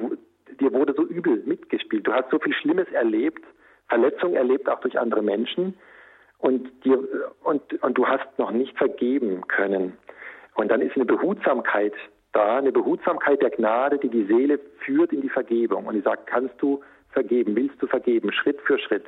dir 0.60 0.74
wurde 0.74 0.94
so 0.94 1.04
übel 1.04 1.42
mitgespielt. 1.46 2.06
Du 2.06 2.12
hast 2.12 2.30
so 2.32 2.40
viel 2.40 2.54
Schlimmes 2.54 2.90
erlebt, 2.92 3.46
Verletzung 3.88 4.34
erlebt 4.34 4.68
auch 4.68 4.82
durch 4.82 5.00
andere 5.00 5.22
Menschen. 5.22 5.76
Und, 6.40 6.70
dir, 6.84 7.00
und, 7.46 7.82
und 7.82 7.98
du 7.98 8.06
hast 8.06 8.28
noch 8.38 8.52
nicht 8.52 8.78
vergeben 8.78 9.48
können. 9.48 9.94
Und 10.56 10.70
dann 10.70 10.82
ist 10.82 10.98
eine 10.98 11.06
Behutsamkeit 11.06 11.94
da, 12.34 12.58
eine 12.58 12.74
Behutsamkeit 12.74 13.42
der 13.42 13.52
Gnade, 13.52 14.00
die 14.00 14.10
die 14.10 14.26
Seele 14.26 14.60
führt 14.80 15.14
in 15.14 15.22
die 15.22 15.30
Vergebung. 15.30 15.88
Und 15.88 15.96
die 15.96 16.02
sagt, 16.02 16.28
kannst 16.28 16.62
du 16.62 16.84
vergeben, 17.12 17.56
willst 17.56 17.82
du 17.82 17.88
vergeben, 17.88 18.34
Schritt 18.34 18.60
für 18.66 18.78
Schritt. 18.78 19.06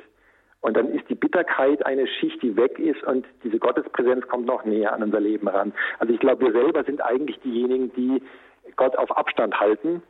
Und 0.60 0.76
dann 0.76 0.92
ist 0.92 1.08
die 1.08 1.14
Bitterkeit 1.14 1.84
eine 1.86 2.06
Schicht, 2.06 2.42
die 2.42 2.54
weg 2.56 2.78
ist 2.78 3.02
und 3.04 3.26
diese 3.42 3.58
Gottespräsenz 3.58 4.26
kommt 4.28 4.46
noch 4.46 4.64
näher 4.64 4.92
an 4.92 5.02
unser 5.02 5.20
Leben 5.20 5.48
ran. 5.48 5.72
Also 5.98 6.12
ich 6.12 6.20
glaube, 6.20 6.46
wir 6.46 6.52
selber 6.52 6.84
sind 6.84 7.00
eigentlich 7.02 7.38
diejenigen, 7.40 7.92
die 7.94 8.22
Gott 8.76 8.96
auf 8.96 9.10
Abstand 9.16 9.58
halten 9.58 10.02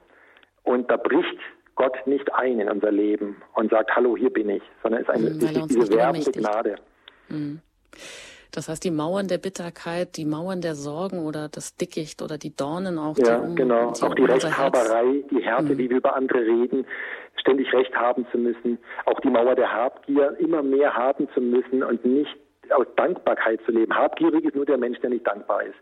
und 0.64 0.90
da 0.90 0.96
bricht 0.96 1.38
Gott 1.76 1.96
nicht 2.06 2.34
ein 2.34 2.58
in 2.58 2.68
unser 2.68 2.90
Leben 2.90 3.36
und 3.54 3.70
sagt, 3.70 3.94
hallo, 3.94 4.16
hier 4.16 4.30
bin 4.30 4.48
ich, 4.50 4.62
sondern 4.82 5.02
es 5.02 5.08
ist 5.08 5.14
eine 5.14 5.30
mhm, 5.30 5.68
diese 5.68 5.96
werbende 5.96 6.32
Gnade. 6.32 6.76
Mhm. 7.28 7.60
Das 8.52 8.68
heißt, 8.68 8.82
die 8.82 8.90
Mauern 8.90 9.28
der 9.28 9.38
Bitterkeit, 9.38 10.16
die 10.16 10.24
Mauern 10.24 10.60
der 10.60 10.74
Sorgen 10.74 11.20
oder 11.20 11.48
das 11.48 11.76
Dickicht 11.76 12.20
oder 12.20 12.36
die 12.36 12.54
Dornen 12.54 12.98
auch. 12.98 13.16
Ja, 13.18 13.38
die 13.38 13.46
um, 13.46 13.54
genau. 13.54 13.92
Die 13.92 14.02
auch 14.02 14.14
die 14.14 14.24
Rechthaberei, 14.24 15.24
die 15.30 15.42
Härte, 15.42 15.74
mhm. 15.74 15.78
wie 15.78 15.90
wir 15.90 15.98
über 15.98 16.16
andere 16.16 16.40
reden, 16.40 16.84
ständig 17.40 17.72
Recht 17.72 17.94
haben 17.96 18.26
zu 18.30 18.38
müssen, 18.38 18.78
auch 19.06 19.20
die 19.20 19.30
Mauer 19.30 19.54
der 19.54 19.72
Habgier 19.72 20.36
immer 20.38 20.62
mehr 20.62 20.94
haben 20.94 21.28
zu 21.34 21.40
müssen 21.40 21.82
und 21.82 22.04
nicht 22.04 22.36
aus 22.72 22.86
Dankbarkeit 22.96 23.60
zu 23.64 23.72
leben. 23.72 23.94
Habgierig 23.94 24.44
ist 24.44 24.54
nur 24.54 24.66
der 24.66 24.78
Mensch, 24.78 25.00
der 25.00 25.10
nicht 25.10 25.26
dankbar 25.26 25.62
ist. 25.64 25.74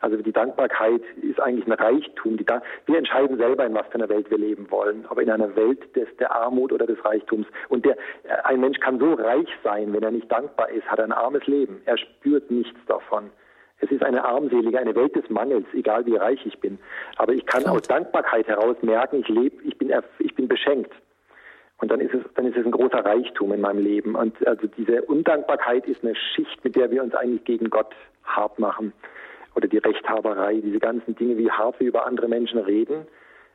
Also 0.00 0.16
die 0.16 0.32
Dankbarkeit 0.32 1.02
ist 1.22 1.40
eigentlich 1.40 1.66
ein 1.66 1.72
Reichtum. 1.72 2.38
wir 2.38 2.98
entscheiden 2.98 3.36
selber, 3.38 3.66
in 3.66 3.74
was 3.74 3.86
für 3.88 3.94
einer 3.94 4.08
Welt 4.08 4.30
wir 4.30 4.38
leben 4.38 4.70
wollen. 4.70 5.06
Aber 5.08 5.22
in 5.22 5.30
einer 5.30 5.54
Welt 5.56 5.94
des, 5.96 6.08
der 6.18 6.34
Armut 6.34 6.72
oder 6.72 6.86
des 6.86 7.02
Reichtums. 7.04 7.46
Und 7.68 7.84
der, 7.84 7.96
ein 8.44 8.60
Mensch 8.60 8.78
kann 8.80 8.98
so 8.98 9.14
reich 9.14 9.48
sein, 9.64 9.92
wenn 9.92 10.02
er 10.02 10.10
nicht 10.10 10.30
dankbar 10.30 10.70
ist, 10.70 10.86
hat 10.86 11.00
ein 11.00 11.12
armes 11.12 11.46
Leben. 11.46 11.80
Er 11.86 11.98
spürt 11.98 12.50
nichts 12.50 12.78
davon. 12.86 13.30
Es 13.78 13.90
ist 13.90 14.02
eine 14.02 14.24
armselige, 14.24 14.78
eine 14.78 14.94
Welt 14.94 15.14
des 15.14 15.28
Mangels, 15.28 15.66
egal 15.74 16.06
wie 16.06 16.16
reich 16.16 16.44
ich 16.46 16.58
bin. 16.60 16.78
Aber 17.16 17.32
ich 17.34 17.44
kann 17.44 17.66
aus 17.66 17.82
Dankbarkeit 17.82 18.46
heraus 18.46 18.76
merken, 18.80 19.20
ich 19.20 19.28
lebe, 19.28 19.62
ich 19.64 19.76
bin, 19.76 19.92
ich 20.18 20.34
bin 20.34 20.48
beschenkt. 20.48 20.92
Und 21.78 21.90
dann 21.90 22.00
ist 22.00 22.14
es, 22.14 22.22
dann 22.34 22.46
ist 22.46 22.56
es 22.56 22.64
ein 22.64 22.70
großer 22.70 23.04
Reichtum 23.04 23.52
in 23.52 23.60
meinem 23.60 23.82
Leben. 23.82 24.14
Und 24.14 24.46
also 24.46 24.66
diese 24.66 25.02
Undankbarkeit 25.02 25.86
ist 25.86 26.02
eine 26.02 26.14
Schicht, 26.14 26.64
mit 26.64 26.74
der 26.74 26.90
wir 26.90 27.02
uns 27.02 27.14
eigentlich 27.14 27.44
gegen 27.44 27.68
Gott 27.68 27.94
hart 28.24 28.58
machen. 28.58 28.92
Oder 29.54 29.68
die 29.68 29.78
Rechthaberei, 29.78 30.60
diese 30.60 30.78
ganzen 30.78 31.14
Dinge, 31.16 31.36
wie 31.36 31.50
hart 31.50 31.78
wir 31.80 31.88
über 31.88 32.06
andere 32.06 32.28
Menschen 32.28 32.58
reden. 32.58 33.06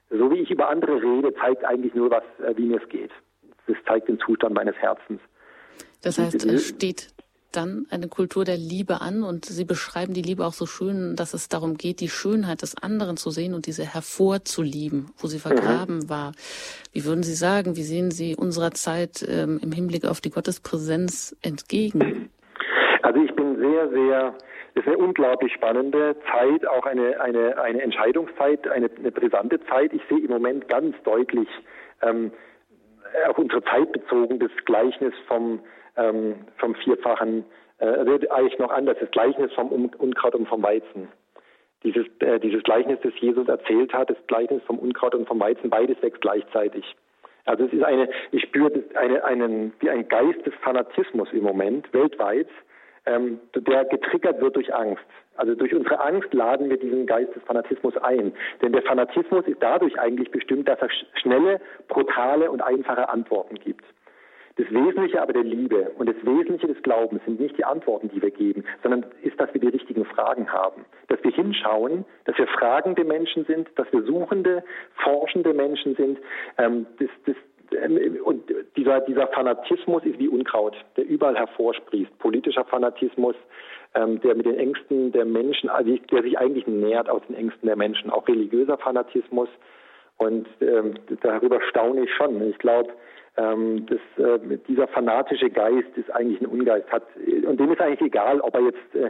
So 0.10 0.32
wie 0.32 0.40
ich 0.40 0.52
über 0.52 0.70
andere 0.70 1.02
rede, 1.02 1.34
zeigt 1.36 1.64
eigentlich 1.64 1.96
nur, 1.96 2.12
was, 2.12 2.24
äh, 2.46 2.56
wie 2.58 2.66
mir 2.66 2.82
es 2.82 2.90
geht. 2.90 3.12
Das 3.68 3.78
zeigt 3.88 4.08
den 4.08 4.20
Zustand 4.20 4.54
meines 4.54 4.76
Herzens. 4.76 5.22
Das 6.04 6.18
heißt, 6.18 6.46
es 6.46 6.70
steht 6.70 7.08
dann 7.52 7.86
eine 7.90 8.08
Kultur 8.08 8.46
der 8.46 8.58
Liebe 8.58 9.02
an 9.02 9.24
und 9.24 9.46
Sie 9.46 9.66
beschreiben 9.66 10.14
die 10.14 10.22
Liebe 10.22 10.46
auch 10.46 10.54
so 10.54 10.66
schön, 10.66 11.16
dass 11.16 11.34
es 11.34 11.50
darum 11.50 11.78
geht, 11.78 12.00
die 12.00 12.10
Schönheit 12.10 12.62
des 12.62 12.76
anderen 12.78 13.18
zu 13.18 13.30
sehen 13.30 13.54
und 13.54 13.66
diese 13.68 13.84
hervorzulieben, 13.84 15.12
wo 15.18 15.28
sie 15.28 15.40
vergraben 15.40 15.98
mhm. 15.98 16.10
war. 16.10 16.32
Wie 16.94 17.06
würden 17.06 17.24
Sie 17.24 17.34
sagen, 17.34 17.76
wie 17.76 17.84
sehen 17.84 18.12
Sie 18.12 18.36
unserer 18.36 18.72
Zeit 18.72 19.26
ähm, 19.28 19.60
im 19.62 19.72
Hinblick 19.72 20.06
auf 20.06 20.22
die 20.22 20.30
Gottespräsenz 20.30 21.36
entgegen? 21.42 22.30
Also 23.04 23.20
ich 23.20 23.34
bin 23.36 23.58
sehr, 23.58 23.90
sehr 23.90 24.36
es 24.74 24.84
ist 24.84 24.88
eine 24.88 24.98
unglaublich 25.00 25.52
spannende 25.54 26.16
Zeit, 26.32 26.66
auch 26.66 26.86
eine, 26.86 27.20
eine, 27.20 27.58
eine 27.58 27.82
Entscheidungszeit, 27.82 28.68
eine, 28.68 28.90
eine 28.98 29.12
brisante 29.12 29.60
Zeit. 29.66 29.92
Ich 29.92 30.02
sehe 30.10 30.20
im 30.20 30.30
Moment 30.32 30.70
ganz 30.70 30.96
deutlich 31.04 31.50
ähm, 32.02 32.32
auf 33.28 33.38
unsere 33.38 33.64
Zeit 33.64 33.92
bezogen 33.92 34.40
das 34.40 34.52
Gleichnis 34.66 35.14
vom 35.28 35.60
ähm, 36.02 36.36
vom 36.58 36.76
vierfachen, 36.76 37.46
äh, 37.80 37.86
eigentlich 37.86 38.60
noch 38.60 38.72
anders, 38.72 38.98
das 39.00 39.12
Gleichnis 39.12 39.52
vom 39.54 39.70
Unkraut 39.70 40.36
und 40.36 40.48
vom 40.48 40.64
Weizen. 40.64 41.08
Dieses, 41.84 42.06
äh, 42.20 42.40
dieses 42.40 42.64
Gleichnis, 42.64 43.00
das 43.04 43.14
Jesus 43.20 43.48
erzählt 43.48 43.94
hat, 43.94 44.10
das 44.10 44.18
Gleichnis 44.28 44.62
vom 44.64 44.78
Unkraut 44.78 45.16
und 45.16 45.28
vom 45.28 45.40
Weizen, 45.40 45.70
beides 45.70 46.02
wächst 46.02 46.22
gleichzeitig. 46.22 46.96
Also 47.46 47.66
es 47.66 47.74
ist 47.74 47.84
eine, 47.84 48.08
ich 48.32 48.44
spüre 48.44 48.72
eine, 48.94 49.24
einen, 49.24 49.74
wie 49.80 49.90
ein 49.90 50.08
Geist 50.08 50.46
des 50.46 50.54
Fanatismus 50.62 51.30
im 51.34 51.44
Moment 51.44 51.92
weltweit, 51.92 52.48
ähm, 53.08 53.40
der 53.56 53.86
getriggert 53.86 54.40
wird 54.42 54.56
durch 54.56 54.72
Angst. 54.74 55.04
Also 55.38 55.56
durch 55.56 55.74
unsere 55.74 56.00
Angst 56.02 56.32
laden 56.34 56.70
wir 56.70 56.78
diesen 56.78 57.08
Geist 57.08 57.36
des 57.36 57.42
Fanatismus 57.44 57.98
ein. 57.98 58.32
Denn 58.62 58.74
der 58.74 58.84
Fanatismus 58.84 59.48
ist 59.48 59.58
dadurch 59.60 60.00
eigentlich 60.00 60.30
bestimmt, 60.30 60.68
dass 60.68 60.80
er 60.82 60.90
schnelle, 61.16 61.60
brutale 61.88 62.52
und 62.52 62.62
einfache 62.62 63.10
Antworten 63.10 63.56
gibt. 63.56 63.84
Das 64.58 64.70
Wesentliche 64.70 65.22
aber 65.22 65.34
der 65.34 65.44
Liebe 65.44 65.92
und 65.98 66.10
das 66.10 66.16
Wesentliche 66.24 66.68
des 66.68 66.82
Glaubens 66.84 67.22
sind 67.26 67.40
nicht 67.40 67.58
die 67.58 67.66
Antworten, 67.66 68.10
die 68.10 68.22
wir 68.22 68.32
geben, 68.32 68.64
sondern 68.84 69.06
ist, 69.22 69.40
dass 69.40 69.54
wir 69.54 69.62
die 69.62 69.70
richtigen 69.70 70.06
Fragen 70.06 70.52
haben. 70.52 70.86
Dass 71.08 71.24
wir 71.24 71.32
hinschauen, 71.32 72.06
dass 72.26 72.38
wir 72.38 72.48
fragende 72.48 73.04
Menschen 73.04 73.46
sind, 73.46 73.70
dass 73.76 73.92
wir 73.92 74.04
suchende, 74.04 74.64
forschende 75.04 75.54
Menschen 75.54 75.96
sind. 75.96 76.20
Ähm, 76.58 76.86
das, 77.00 77.10
das, 77.26 77.36
ähm, 77.82 78.18
und 78.24 78.44
dieser, 78.76 79.02
dieser 79.02 79.28
Fanatismus 79.28 80.04
ist 80.04 80.20
wie 80.20 80.28
Unkraut, 80.28 80.76
der 80.98 81.08
überall 81.08 81.38
hervorsprießt. 81.38 82.20
Politischer 82.20 82.66
Fanatismus, 82.66 83.36
ähm, 83.96 84.20
der 84.22 84.36
mit 84.36 84.46
den 84.46 84.58
Ängsten 84.58 85.12
der 85.12 85.26
Menschen, 85.26 85.70
also 85.70 85.96
der 85.96 86.24
sich 86.24 86.38
eigentlich 86.38 86.68
nährt 86.68 87.10
aus 87.10 87.22
den 87.28 87.36
Ängsten 87.36 87.68
der 87.68 87.78
Menschen. 87.78 88.10
Auch 88.10 88.28
religiöser 88.28 88.78
Fanatismus. 88.78 89.50
Und 90.18 90.48
ähm, 90.62 90.96
darüber 91.22 91.62
staune 91.70 92.04
ich 92.04 92.14
schon. 92.14 92.42
Ich 92.50 92.58
glaube, 92.60 92.92
ähm, 93.38 93.86
das, 93.86 94.26
äh, 94.26 94.58
dieser 94.68 94.88
fanatische 94.90 95.50
Geist 95.50 95.88
ist 95.96 96.14
eigentlich 96.14 96.42
ein 96.42 96.48
Ungeist. 96.48 96.92
Hat, 96.92 97.04
und 97.48 97.60
dem 97.60 97.72
ist 97.72 97.80
eigentlich 97.80 98.02
egal, 98.02 98.42
ob 98.42 98.56
er 98.56 98.62
jetzt 98.62 98.96
äh, 98.96 99.10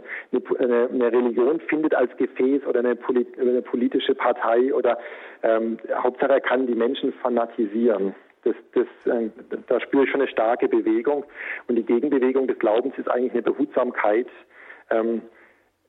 eine, 0.62 0.88
eine, 0.88 1.12
Religion 1.12 1.58
findet 1.60 1.94
als 1.94 2.16
Gefäß 2.16 2.64
oder 2.66 2.80
eine, 2.80 2.94
Polit, 2.94 3.36
eine 3.38 3.62
politische 3.62 4.14
Partei 4.14 4.72
oder 4.72 4.98
ähm, 5.42 5.78
Hauptsache 5.92 6.32
er 6.32 6.40
kann 6.40 6.68
die 6.68 6.76
Menschen 6.76 7.12
fanatisieren. 7.14 8.14
Das, 8.44 8.54
das, 8.74 9.12
äh, 9.12 9.30
da 9.66 9.80
spüre 9.80 10.04
ich 10.04 10.10
schon 10.10 10.20
eine 10.20 10.30
starke 10.30 10.68
Bewegung. 10.68 11.24
Und 11.66 11.76
die 11.76 11.84
Gegenbewegung 11.84 12.46
des 12.46 12.58
Glaubens 12.60 12.96
ist 12.98 13.10
eigentlich 13.10 13.32
eine 13.32 13.42
Behutsamkeit. 13.42 14.28
Ähm, 14.90 15.22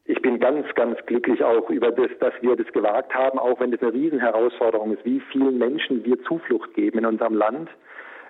ich 0.06 0.22
bin 0.22 0.40
ganz, 0.40 0.66
ganz 0.74 0.98
glücklich 1.06 1.44
auch 1.44 1.70
über 1.70 1.92
das, 1.92 2.10
dass 2.20 2.34
wir 2.42 2.56
das 2.56 2.68
gewagt 2.74 3.14
haben, 3.14 3.38
auch 3.38 3.60
wenn 3.60 3.72
das 3.72 3.82
eine 3.82 3.94
Riesenherausforderung 3.94 4.94
ist, 4.94 5.06
wie 5.06 5.22
vielen 5.32 5.60
Menschen 5.60 6.04
wir 6.04 6.22
Zuflucht 6.24 6.74
geben 6.74 7.00
in 7.00 7.06
unserem 7.06 7.36
Land 7.36 7.70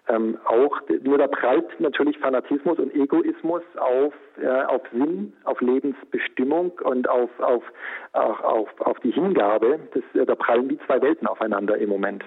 ähm, 0.09 0.38
auch, 0.45 0.81
nur 1.03 1.17
da 1.17 1.27
prallt 1.27 1.80
natürlich 1.80 2.17
Fanatismus 2.19 2.77
und 2.77 2.93
Egoismus 2.93 3.63
auf, 3.77 4.13
äh, 4.41 4.47
auf 4.47 4.81
Sinn, 4.91 5.34
auf 5.45 5.61
Lebensbestimmung 5.61 6.71
und 6.84 7.07
auf, 7.07 7.30
auf, 7.39 7.63
auf, 8.11 8.43
auf, 8.43 8.81
auf 8.81 8.99
die 8.99 9.11
Hingabe. 9.11 9.80
Das, 9.93 10.03
äh, 10.21 10.25
da 10.25 10.35
prallen 10.35 10.67
die 10.67 10.80
zwei 10.85 11.01
Welten 11.01 11.25
aufeinander 11.27 11.77
im 11.77 11.89
Moment. 11.89 12.23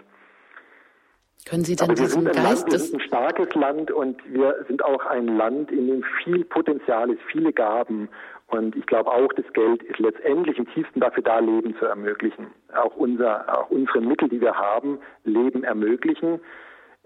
Können 1.48 1.64
Sie 1.64 1.76
denn 1.76 1.94
diesen 1.94 2.24
Geist 2.24 2.38
Land, 2.38 2.72
wir 2.72 2.78
sind 2.78 2.94
ein 2.94 3.06
starkes 3.06 3.54
Land 3.54 3.90
und 3.92 4.20
wir 4.32 4.64
sind 4.66 4.82
auch 4.84 5.04
ein 5.06 5.28
Land, 5.28 5.70
in 5.70 5.86
dem 5.86 6.04
viel 6.24 6.44
Potenzial 6.44 7.10
ist, 7.10 7.20
viele 7.30 7.52
Gaben. 7.52 8.08
Und 8.48 8.74
ich 8.74 8.86
glaube 8.86 9.10
auch, 9.10 9.32
das 9.34 9.44
Geld 9.52 9.82
ist 9.82 9.98
letztendlich 9.98 10.58
im 10.58 10.66
tiefsten 10.72 11.00
dafür 11.00 11.22
da, 11.22 11.38
Leben 11.40 11.76
zu 11.78 11.84
ermöglichen. 11.84 12.46
Auch, 12.74 12.96
unser, 12.96 13.58
auch 13.58 13.70
unsere 13.70 14.00
Mittel, 14.00 14.28
die 14.28 14.40
wir 14.40 14.54
haben, 14.54 14.98
Leben 15.24 15.62
ermöglichen. 15.62 16.40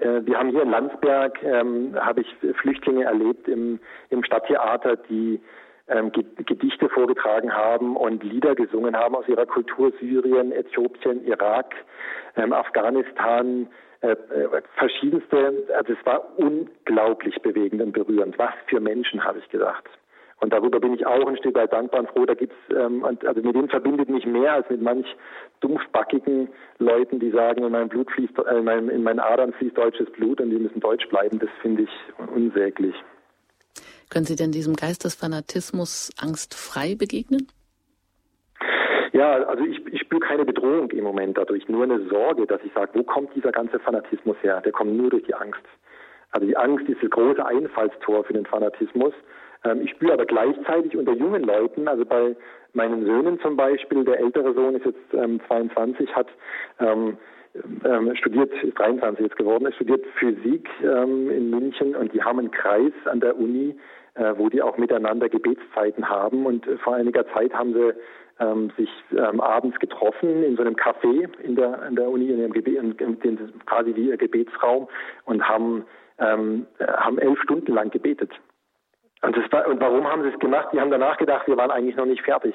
Äh, 0.00 0.26
wir 0.26 0.38
haben 0.38 0.50
hier 0.50 0.62
in 0.62 0.70
Landsberg, 0.70 1.42
ähm, 1.42 1.94
habe 1.98 2.22
ich 2.22 2.36
Flüchtlinge 2.60 3.04
erlebt 3.04 3.48
im, 3.48 3.78
im 4.10 4.24
Stadttheater, 4.24 4.96
die 4.96 5.40
ähm, 5.88 6.12
Gedichte 6.12 6.88
vorgetragen 6.88 7.52
haben 7.52 7.96
und 7.96 8.22
Lieder 8.22 8.54
gesungen 8.54 8.96
haben 8.96 9.14
aus 9.14 9.28
ihrer 9.28 9.46
Kultur 9.46 9.92
Syrien, 10.00 10.52
Äthiopien, 10.52 11.24
Irak, 11.26 11.74
ähm, 12.36 12.52
Afghanistan, 12.52 13.68
äh, 14.02 14.12
äh, 14.12 14.62
verschiedenste. 14.76 15.66
Also 15.76 15.92
es 15.92 16.06
war 16.06 16.38
unglaublich 16.38 17.40
bewegend 17.42 17.82
und 17.82 17.92
berührend. 17.92 18.38
Was 18.38 18.54
für 18.66 18.80
Menschen, 18.80 19.22
habe 19.24 19.40
ich 19.40 19.48
gedacht. 19.50 19.84
Und 20.40 20.52
darüber 20.54 20.80
bin 20.80 20.94
ich 20.94 21.06
auch 21.06 21.26
ein 21.26 21.36
Stück 21.36 21.54
weit 21.54 21.72
dankbar 21.72 22.00
und 22.00 22.08
froh. 22.10 22.24
Da 22.24 22.34
gibt's, 22.34 22.56
ähm, 22.70 23.04
also 23.04 23.42
mit 23.42 23.54
denen 23.54 23.68
verbindet 23.68 24.08
mich 24.08 24.24
mehr 24.24 24.54
als 24.54 24.70
mit 24.70 24.80
manch 24.80 25.06
dumpfbackigen 25.60 26.48
Leuten, 26.78 27.20
die 27.20 27.30
sagen, 27.30 27.62
in 27.62 27.72
meinem 27.72 27.90
Blut 27.90 28.10
fließt, 28.10 28.38
äh, 28.38 28.58
in, 28.58 28.64
meinem, 28.64 28.88
in 28.88 29.02
meinen 29.02 29.20
Adern 29.20 29.52
fließt 29.52 29.76
deutsches 29.76 30.10
Blut 30.12 30.40
und 30.40 30.50
die 30.50 30.58
müssen 30.58 30.80
deutsch 30.80 31.06
bleiben. 31.08 31.38
Das 31.38 31.50
finde 31.60 31.82
ich 31.82 31.90
unsäglich. 32.34 32.94
Können 34.08 34.24
Sie 34.24 34.34
denn 34.34 34.50
diesem 34.50 34.74
Geist 34.74 35.04
des 35.04 35.14
Fanatismus 35.14 36.10
angstfrei 36.18 36.96
begegnen? 36.96 37.46
Ja, 39.12 39.32
also 39.44 39.64
ich, 39.64 39.84
ich 39.92 40.00
spüre 40.00 40.20
keine 40.20 40.44
Bedrohung 40.44 40.90
im 40.90 41.04
Moment 41.04 41.36
dadurch, 41.36 41.68
nur 41.68 41.84
eine 41.84 42.08
Sorge, 42.08 42.46
dass 42.46 42.60
ich 42.64 42.72
sage, 42.72 42.92
wo 42.94 43.02
kommt 43.02 43.34
dieser 43.36 43.52
ganze 43.52 43.78
Fanatismus 43.78 44.36
her? 44.42 44.60
Der 44.62 44.72
kommt 44.72 44.96
nur 44.96 45.10
durch 45.10 45.24
die 45.24 45.34
Angst. 45.34 45.62
Also 46.30 46.46
die 46.46 46.56
Angst 46.56 46.88
ist 46.88 47.02
das 47.02 47.10
große 47.10 47.44
Einfallstor 47.44 48.24
für 48.24 48.32
den 48.32 48.46
Fanatismus. 48.46 49.12
Ähm, 49.64 49.82
ich 49.82 49.90
spüre 49.90 50.14
aber 50.14 50.26
gleichzeitig 50.26 50.96
unter 50.96 51.12
jungen 51.12 51.42
Leuten, 51.42 51.88
also 51.88 52.04
bei 52.04 52.36
meinen 52.72 53.04
Söhnen 53.04 53.40
zum 53.40 53.56
Beispiel, 53.56 54.04
der 54.04 54.20
ältere 54.20 54.54
Sohn 54.54 54.76
ist 54.76 54.86
jetzt 54.86 55.14
ähm, 55.14 55.40
22, 55.48 56.14
hat 56.14 56.28
ähm, 56.78 57.16
ähm, 57.84 58.14
studiert, 58.16 58.52
ist 58.62 58.78
23 58.78 59.26
jetzt 59.26 59.36
geworden, 59.36 59.66
ist 59.66 59.74
studiert 59.74 60.04
Physik 60.18 60.68
ähm, 60.82 61.30
in 61.30 61.50
München 61.50 61.96
und 61.96 62.12
die 62.12 62.22
haben 62.22 62.38
einen 62.38 62.50
Kreis 62.50 62.92
an 63.06 63.20
der 63.20 63.36
Uni, 63.36 63.76
äh, 64.14 64.34
wo 64.36 64.48
die 64.48 64.62
auch 64.62 64.78
miteinander 64.78 65.28
Gebetszeiten 65.28 66.08
haben 66.08 66.46
und 66.46 66.66
äh, 66.66 66.76
vor 66.78 66.94
einiger 66.94 67.26
Zeit 67.32 67.52
haben 67.52 67.74
sie 67.74 67.92
ähm, 68.38 68.72
sich 68.76 68.88
ähm, 69.12 69.40
abends 69.40 69.78
getroffen 69.78 70.42
in 70.42 70.56
so 70.56 70.62
einem 70.62 70.74
Café 70.74 71.28
in 71.42 71.56
der, 71.56 71.86
in 71.86 71.96
der 71.96 72.08
Uni, 72.08 72.30
in 72.30 72.38
dem 72.38 72.52
Gebet, 72.52 72.76
in, 72.76 72.96
in, 72.98 73.52
quasi 73.66 73.94
wie 73.94 74.08
ihr 74.08 74.16
Gebetsraum 74.16 74.88
und 75.24 75.46
haben, 75.46 75.84
ähm, 76.18 76.66
äh, 76.78 76.86
haben 76.86 77.18
elf 77.18 77.38
Stunden 77.42 77.74
lang 77.74 77.90
gebetet. 77.90 78.30
Und, 79.22 79.36
das 79.36 79.66
und 79.66 79.80
warum 79.80 80.10
haben 80.10 80.22
sie 80.22 80.30
es 80.30 80.38
gemacht? 80.38 80.68
Die 80.72 80.80
haben 80.80 80.90
danach 80.90 81.18
gedacht, 81.18 81.46
wir 81.46 81.56
waren 81.56 81.70
eigentlich 81.70 81.96
noch 81.96 82.06
nicht 82.06 82.22
fertig. 82.22 82.54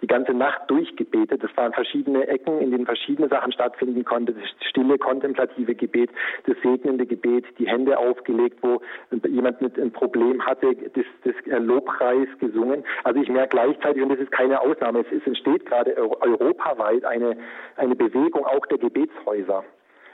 Die 0.00 0.06
ganze 0.06 0.32
Nacht 0.32 0.62
durchgebetet. 0.68 1.44
Das 1.44 1.54
waren 1.58 1.74
verschiedene 1.74 2.26
Ecken, 2.26 2.58
in 2.62 2.70
denen 2.70 2.86
verschiedene 2.86 3.28
Sachen 3.28 3.52
stattfinden 3.52 4.02
konnten. 4.02 4.34
Das 4.34 4.68
stille, 4.70 4.96
kontemplative 4.96 5.74
Gebet, 5.74 6.08
das 6.46 6.56
segnende 6.62 7.04
Gebet, 7.04 7.44
die 7.58 7.68
Hände 7.68 7.98
aufgelegt, 7.98 8.60
wo 8.62 8.80
jemand 9.28 9.60
mit 9.60 9.78
einem 9.78 9.92
Problem 9.92 10.44
hatte, 10.46 10.74
das, 10.74 11.04
das 11.24 11.34
Lobpreis 11.62 12.28
gesungen. 12.38 12.82
Also 13.04 13.20
ich 13.20 13.28
merke 13.28 13.50
gleichzeitig, 13.50 14.02
und 14.02 14.08
das 14.08 14.20
ist 14.20 14.32
keine 14.32 14.58
Ausnahme, 14.58 15.00
es, 15.00 15.12
es 15.12 15.26
entsteht 15.26 15.66
gerade 15.66 15.94
europaweit 15.98 17.04
eine, 17.04 17.36
eine 17.76 17.94
Bewegung 17.94 18.46
auch 18.46 18.64
der 18.66 18.78
Gebetshäuser 18.78 19.64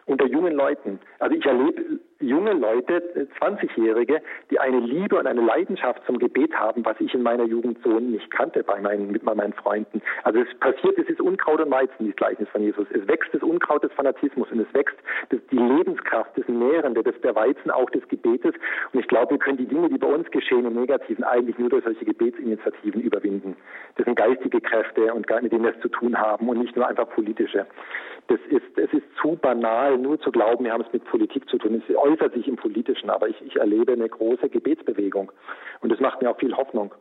unter 0.06 0.26
jungen 0.26 0.54
Leuten. 0.54 1.00
Also 1.18 1.36
ich 1.36 1.44
erlebe 1.44 2.00
junge 2.20 2.52
Leute, 2.52 3.28
20-Jährige, 3.40 4.22
die 4.50 4.58
eine 4.58 4.80
Liebe 4.80 5.18
und 5.18 5.26
eine 5.26 5.40
Leidenschaft 5.42 6.02
zum 6.06 6.18
Gebet 6.18 6.54
haben, 6.54 6.84
was 6.84 6.96
ich 7.00 7.12
in 7.14 7.22
meiner 7.22 7.44
Jugend 7.44 7.78
so 7.84 8.00
nicht 8.00 8.30
kannte 8.30 8.62
bei 8.62 8.80
meinen, 8.80 9.10
mit 9.10 9.22
meinen 9.22 9.52
Freunden. 9.52 10.00
Also 10.24 10.40
es 10.40 10.58
passiert, 10.58 10.98
es 10.98 11.08
ist 11.08 11.20
Unkraut 11.20 11.60
und 11.60 11.70
Weizen, 11.70 11.94
dieses 12.00 12.16
Gleichnis 12.16 12.48
von 12.48 12.62
Jesus. 12.62 12.86
Es 12.92 13.06
wächst 13.06 13.32
das 13.32 13.42
Unkraut 13.42 13.84
des 13.84 13.92
Fanatismus 13.92 14.50
und 14.50 14.60
es 14.60 14.74
wächst 14.74 14.96
das, 15.28 15.40
die 15.50 15.58
Lebenskraft, 15.58 16.30
das 16.36 16.48
Nährende, 16.48 17.02
das 17.02 17.14
der 17.22 17.34
Weizen 17.34 17.70
auch 17.70 17.90
des 17.90 18.06
Gebetes. 18.08 18.54
Und 18.92 19.00
ich 19.00 19.08
glaube, 19.08 19.32
wir 19.32 19.38
können 19.38 19.58
die 19.58 19.66
Dinge, 19.66 19.88
die 19.88 19.98
bei 19.98 20.08
uns 20.08 20.30
geschehen 20.30 20.64
im 20.64 20.74
Negativen, 20.74 21.24
eigentlich 21.24 21.58
nur 21.58 21.68
durch 21.68 21.84
solche 21.84 22.04
Gebetsinitiativen 22.04 23.00
überwinden. 23.00 23.56
Das 23.96 24.04
sind 24.04 24.16
geistige 24.16 24.60
Kräfte 24.60 25.12
und 25.12 25.26
mit 25.42 25.52
denen 25.52 25.64
wir 25.64 25.74
es 25.74 25.80
zu 25.80 25.88
tun 25.88 26.16
haben 26.18 26.48
und 26.48 26.58
nicht 26.58 26.76
nur 26.76 26.86
einfach 26.86 27.08
politische. 27.10 27.66
Das 28.28 28.40
ist, 28.50 28.76
es 28.76 28.92
ist 28.92 29.04
zu 29.20 29.36
banal, 29.36 29.98
nur 29.98 30.18
zu 30.20 30.32
glauben, 30.32 30.64
wir 30.64 30.72
haben 30.72 30.82
es 30.82 30.92
mit 30.92 31.04
Politik 31.04 31.48
zu 31.48 31.58
tun. 31.58 31.82
Es 31.88 31.96
äußert 32.06 32.34
sich 32.34 32.46
im 32.48 32.56
Politischen, 32.56 33.10
aber 33.10 33.28
ich, 33.28 33.40
ich 33.42 33.56
erlebe 33.56 33.92
eine 33.92 34.08
große 34.08 34.48
Gebetsbewegung. 34.48 35.32
Und 35.80 35.90
das 35.90 36.00
macht 36.00 36.22
mir 36.22 36.30
auch 36.30 36.38
viel 36.38 36.56
Hoffnung. 36.56 36.94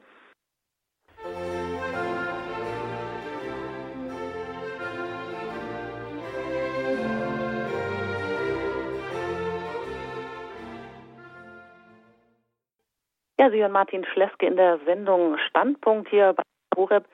Ja, 13.37 13.51
Sie 13.51 13.61
hören 13.61 13.73
Martin 13.73 14.05
Schleske 14.05 14.45
in 14.47 14.55
der 14.55 14.79
Sendung 14.85 15.37
Standpunkt 15.49 16.09
hier 16.09 16.33
bei 16.33 16.43
Horeb. 16.75 17.05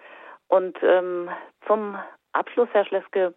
Und 0.47 0.77
ähm, 0.83 1.29
zum 1.67 1.97
Abschluss, 2.33 2.69
Herr 2.71 2.85
Schleske, 2.85 3.33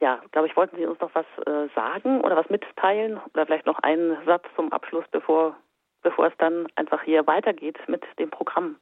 ja, 0.00 0.20
glaube 0.32 0.48
ich, 0.48 0.56
wollten 0.56 0.76
Sie 0.76 0.86
uns 0.86 0.98
noch 1.00 1.14
was 1.14 1.26
äh, 1.46 1.68
sagen 1.74 2.22
oder 2.22 2.36
was 2.36 2.48
mitteilen 2.48 3.20
oder 3.34 3.46
vielleicht 3.46 3.66
noch 3.66 3.78
einen 3.80 4.16
Satz 4.24 4.44
zum 4.56 4.72
Abschluss, 4.72 5.04
bevor, 5.10 5.56
bevor 6.02 6.26
es 6.26 6.32
dann 6.38 6.66
einfach 6.76 7.02
hier 7.02 7.26
weitergeht 7.26 7.78
mit 7.86 8.02
dem 8.18 8.30
Programm. 8.30 8.76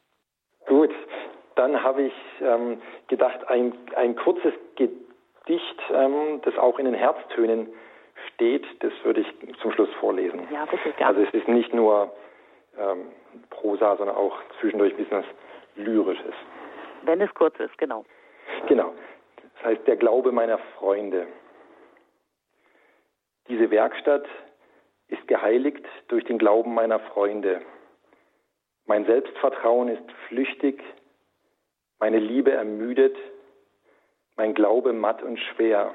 Gut, 0.66 0.95
dann 1.57 1.82
habe 1.82 2.03
ich 2.03 2.15
ähm, 2.40 2.81
gedacht, 3.09 3.49
ein, 3.49 3.73
ein 3.97 4.15
kurzes 4.15 4.53
Gedicht, 4.77 5.82
ähm, 5.93 6.40
das 6.45 6.57
auch 6.57 6.78
in 6.78 6.85
den 6.85 6.95
Herztönen 6.95 7.69
steht, 8.35 8.65
das 8.81 8.93
würde 9.03 9.20
ich 9.23 9.59
zum 9.61 9.73
Schluss 9.73 9.93
vorlesen. 10.01 10.47
Ja, 10.53 10.66
bitte, 10.66 10.93
gerne. 10.93 11.16
Also 11.16 11.28
es 11.28 11.35
ist 11.35 11.49
nicht 11.49 11.74
nur 11.74 12.12
ähm, 12.78 13.07
Prosa, 13.51 13.97
sondern 13.97 14.16
auch 14.16 14.36
zwischendurch 14.61 14.93
ein 14.93 14.99
bisschen 14.99 15.19
was 15.19 15.27
Lyrisches. 15.77 16.35
Wenn 17.03 17.20
es 17.20 17.32
kurz 17.35 17.59
ist, 17.61 17.77
genau. 17.78 18.05
Genau. 18.66 18.93
Das 19.59 19.73
heißt, 19.73 19.87
der 19.87 19.97
Glaube 19.97 20.31
meiner 20.31 20.59
Freunde. 20.79 21.27
Diese 23.49 23.71
Werkstatt 23.71 24.27
ist 25.09 25.27
geheiligt 25.27 25.85
durch 26.09 26.25
den 26.25 26.39
Glauben 26.39 26.75
meiner 26.75 27.01
Freunde. 27.01 27.63
Mein 28.87 29.05
Selbstvertrauen 29.07 29.89
ist 29.89 30.13
flüchtig, 30.29 30.83
meine 31.99 32.19
Liebe 32.19 32.53
ermüdet, 32.53 33.17
mein 34.37 34.55
Glaube 34.55 34.93
matt 34.93 35.23
und 35.23 35.39
schwer. 35.39 35.93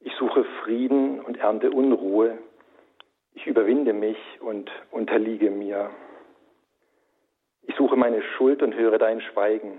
Ich 0.00 0.14
suche 0.16 0.44
Frieden 0.62 1.20
und 1.20 1.36
ernte 1.38 1.70
Unruhe. 1.70 2.38
Ich 3.34 3.46
überwinde 3.46 3.92
mich 3.92 4.18
und 4.40 4.70
unterliege 4.90 5.50
mir. 5.50 5.90
Ich 7.62 7.76
suche 7.76 7.96
meine 7.96 8.22
Schuld 8.22 8.62
und 8.62 8.74
höre 8.74 8.98
dein 8.98 9.20
Schweigen. 9.20 9.78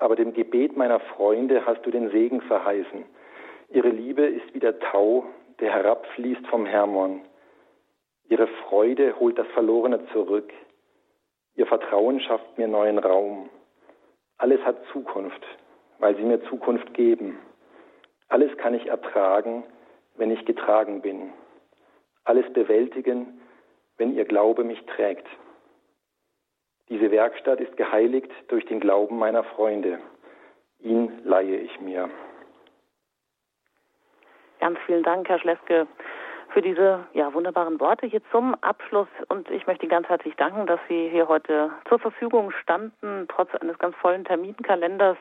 Aber 0.00 0.16
dem 0.16 0.32
Gebet 0.32 0.76
meiner 0.76 0.98
Freunde 0.98 1.64
hast 1.66 1.84
du 1.84 1.90
den 1.90 2.10
Segen 2.10 2.40
verheißen. 2.40 3.04
Ihre 3.68 3.90
Liebe 3.90 4.22
ist 4.22 4.52
wie 4.54 4.58
der 4.58 4.80
Tau, 4.80 5.26
der 5.60 5.72
herabfließt 5.72 6.46
vom 6.48 6.64
Hermon. 6.64 7.20
Ihre 8.30 8.46
Freude 8.46 9.20
holt 9.20 9.38
das 9.38 9.46
Verlorene 9.48 10.06
zurück. 10.12 10.52
Ihr 11.54 11.66
Vertrauen 11.66 12.18
schafft 12.20 12.56
mir 12.56 12.66
neuen 12.66 12.98
Raum. 12.98 13.50
Alles 14.38 14.60
hat 14.62 14.82
Zukunft, 14.90 15.46
weil 15.98 16.16
sie 16.16 16.22
mir 16.22 16.42
Zukunft 16.44 16.94
geben. 16.94 17.38
Alles 18.28 18.56
kann 18.56 18.72
ich 18.72 18.86
ertragen, 18.86 19.64
wenn 20.16 20.30
ich 20.30 20.46
getragen 20.46 21.02
bin. 21.02 21.30
Alles 22.24 22.50
bewältigen, 22.54 23.40
wenn 23.98 24.14
ihr 24.14 24.24
Glaube 24.24 24.64
mich 24.64 24.80
trägt. 24.86 25.26
Diese 26.90 27.10
Werkstatt 27.12 27.60
ist 27.60 27.76
geheiligt 27.76 28.30
durch 28.48 28.66
den 28.66 28.80
Glauben 28.80 29.16
meiner 29.16 29.44
Freunde. 29.44 30.00
Ihn 30.80 31.20
leihe 31.24 31.56
ich 31.56 31.80
mir. 31.80 32.10
Ganz 34.58 34.78
vielen 34.86 35.04
Dank, 35.04 35.28
Herr 35.28 35.38
Schleske, 35.38 35.86
für 36.48 36.62
diese 36.62 37.06
ja, 37.14 37.32
wunderbaren 37.32 37.78
Worte 37.78 38.06
hier 38.06 38.20
zum 38.32 38.54
Abschluss. 38.60 39.08
Und 39.28 39.48
ich 39.50 39.66
möchte 39.68 39.84
Ihnen 39.84 39.90
ganz 39.90 40.08
herzlich 40.08 40.34
danken, 40.34 40.66
dass 40.66 40.80
Sie 40.88 41.08
hier 41.10 41.28
heute 41.28 41.70
zur 41.88 42.00
Verfügung 42.00 42.50
standen, 42.50 43.26
trotz 43.28 43.54
eines 43.54 43.78
ganz 43.78 43.94
vollen 43.96 44.24
Terminkalenders 44.24 45.16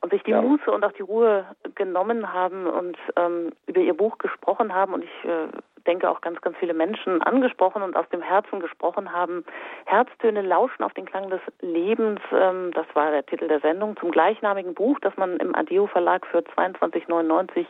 und 0.00 0.12
sich 0.12 0.22
die 0.22 0.30
ja. 0.30 0.40
Muße 0.40 0.70
und 0.70 0.82
auch 0.82 0.92
die 0.92 1.02
Ruhe 1.02 1.44
genommen 1.74 2.32
haben 2.32 2.66
und 2.66 2.96
ähm, 3.16 3.52
über 3.66 3.80
Ihr 3.80 3.94
Buch 3.94 4.16
gesprochen 4.18 4.74
haben. 4.74 4.94
Und 4.94 5.04
ich 5.04 5.24
äh, 5.24 5.48
denke 5.84 6.08
auch 6.08 6.20
ganz, 6.20 6.40
ganz 6.40 6.56
viele 6.58 6.74
Menschen 6.74 7.22
angesprochen 7.22 7.82
und 7.82 7.96
aus 7.96 8.08
dem 8.10 8.22
Herzen 8.22 8.60
gesprochen 8.60 9.12
haben. 9.12 9.44
Herztöne 9.86 10.42
lauschen 10.42 10.82
auf 10.82 10.94
den 10.94 11.06
Klang 11.06 11.30
des 11.30 11.40
Lebens. 11.60 12.20
Ähm, 12.32 12.70
das 12.74 12.86
war 12.94 13.10
der 13.10 13.26
Titel 13.26 13.48
der 13.48 13.60
Sendung 13.60 13.96
zum 13.96 14.10
gleichnamigen 14.10 14.74
Buch, 14.74 14.98
das 15.00 15.16
man 15.16 15.36
im 15.38 15.54
Adeo 15.54 15.86
Verlag 15.86 16.26
für 16.26 16.38
22,99 16.38 17.66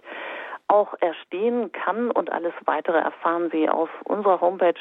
auch 0.69 0.95
erstehen 1.01 1.71
kann 1.73 2.11
und 2.11 2.33
alles 2.33 2.55
weitere 2.65 2.99
erfahren 2.99 3.51
Sie 3.53 3.69
auf 3.69 3.91
unserer 4.05 4.41
Homepage 4.41 4.81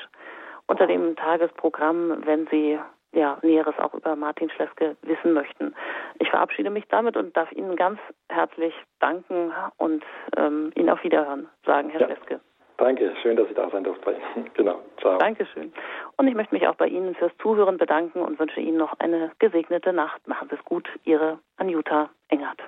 unter 0.68 0.88
dem 0.88 1.16
Tagesprogramm, 1.16 2.26
wenn 2.26 2.48
Sie 2.48 2.80
ja, 3.14 3.38
Näheres 3.42 3.78
auch 3.78 3.94
über 3.94 4.16
Martin 4.16 4.50
Schleske 4.50 4.96
wissen 5.02 5.34
möchten. 5.34 5.76
Ich 6.20 6.30
verabschiede 6.30 6.70
mich 6.70 6.88
damit 6.88 7.18
und 7.18 7.36
darf 7.36 7.52
Ihnen 7.52 7.76
ganz 7.76 8.00
herzlich 8.30 8.74
danken 9.00 9.52
und 9.78 10.04
ähm, 10.38 10.72
Ihnen 10.76 10.90
auf 10.90 11.04
Wiederhören 11.04 11.50
sagen, 11.66 11.90
Herr 11.90 12.02
ja. 12.02 12.08
Schleske. 12.08 12.40
Danke, 12.82 13.14
schön, 13.22 13.38
dass 13.38 13.48
ich 13.48 13.56
da 13.56 13.70
sein 13.70 13.84
durfte. 13.84 14.16
genau, 14.56 14.82
ciao. 15.00 15.20
Dankeschön. 15.20 15.72
Und 16.18 16.28
ich 16.28 16.34
möchte 16.34 16.56
mich 16.56 16.68
auch 16.68 16.74
bei 16.74 16.88
Ihnen 16.88 17.14
fürs 17.14 17.32
Zuhören 17.40 17.78
bedanken 17.78 18.22
und 18.22 18.40
wünsche 18.40 18.60
Ihnen 18.60 18.78
noch 18.78 19.00
eine 19.00 19.32
gesegnete 19.38 19.94
Nacht. 19.94 20.28
Machen 20.28 20.48
Sie 20.50 20.56
es 20.56 20.66
gut, 20.66 20.90
Ihre 21.04 21.38
Anjuta 21.58 22.10
Engert. 22.30 22.60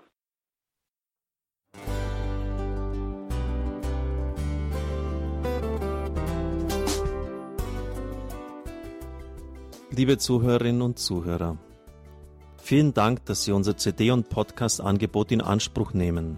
Liebe 9.90 10.20
Zuhörerinnen 10.20 10.84
und 10.84 11.00
Zuhörer, 11.00 11.58
vielen 12.62 12.94
Dank, 12.94 13.26
dass 13.26 13.46
Sie 13.46 13.52
unser 13.52 13.78
CD- 13.78 14.12
und 14.12 14.30
Podcast-Angebot 14.30 15.32
in 15.32 15.42
Anspruch 15.42 15.96
nehmen. 15.96 16.38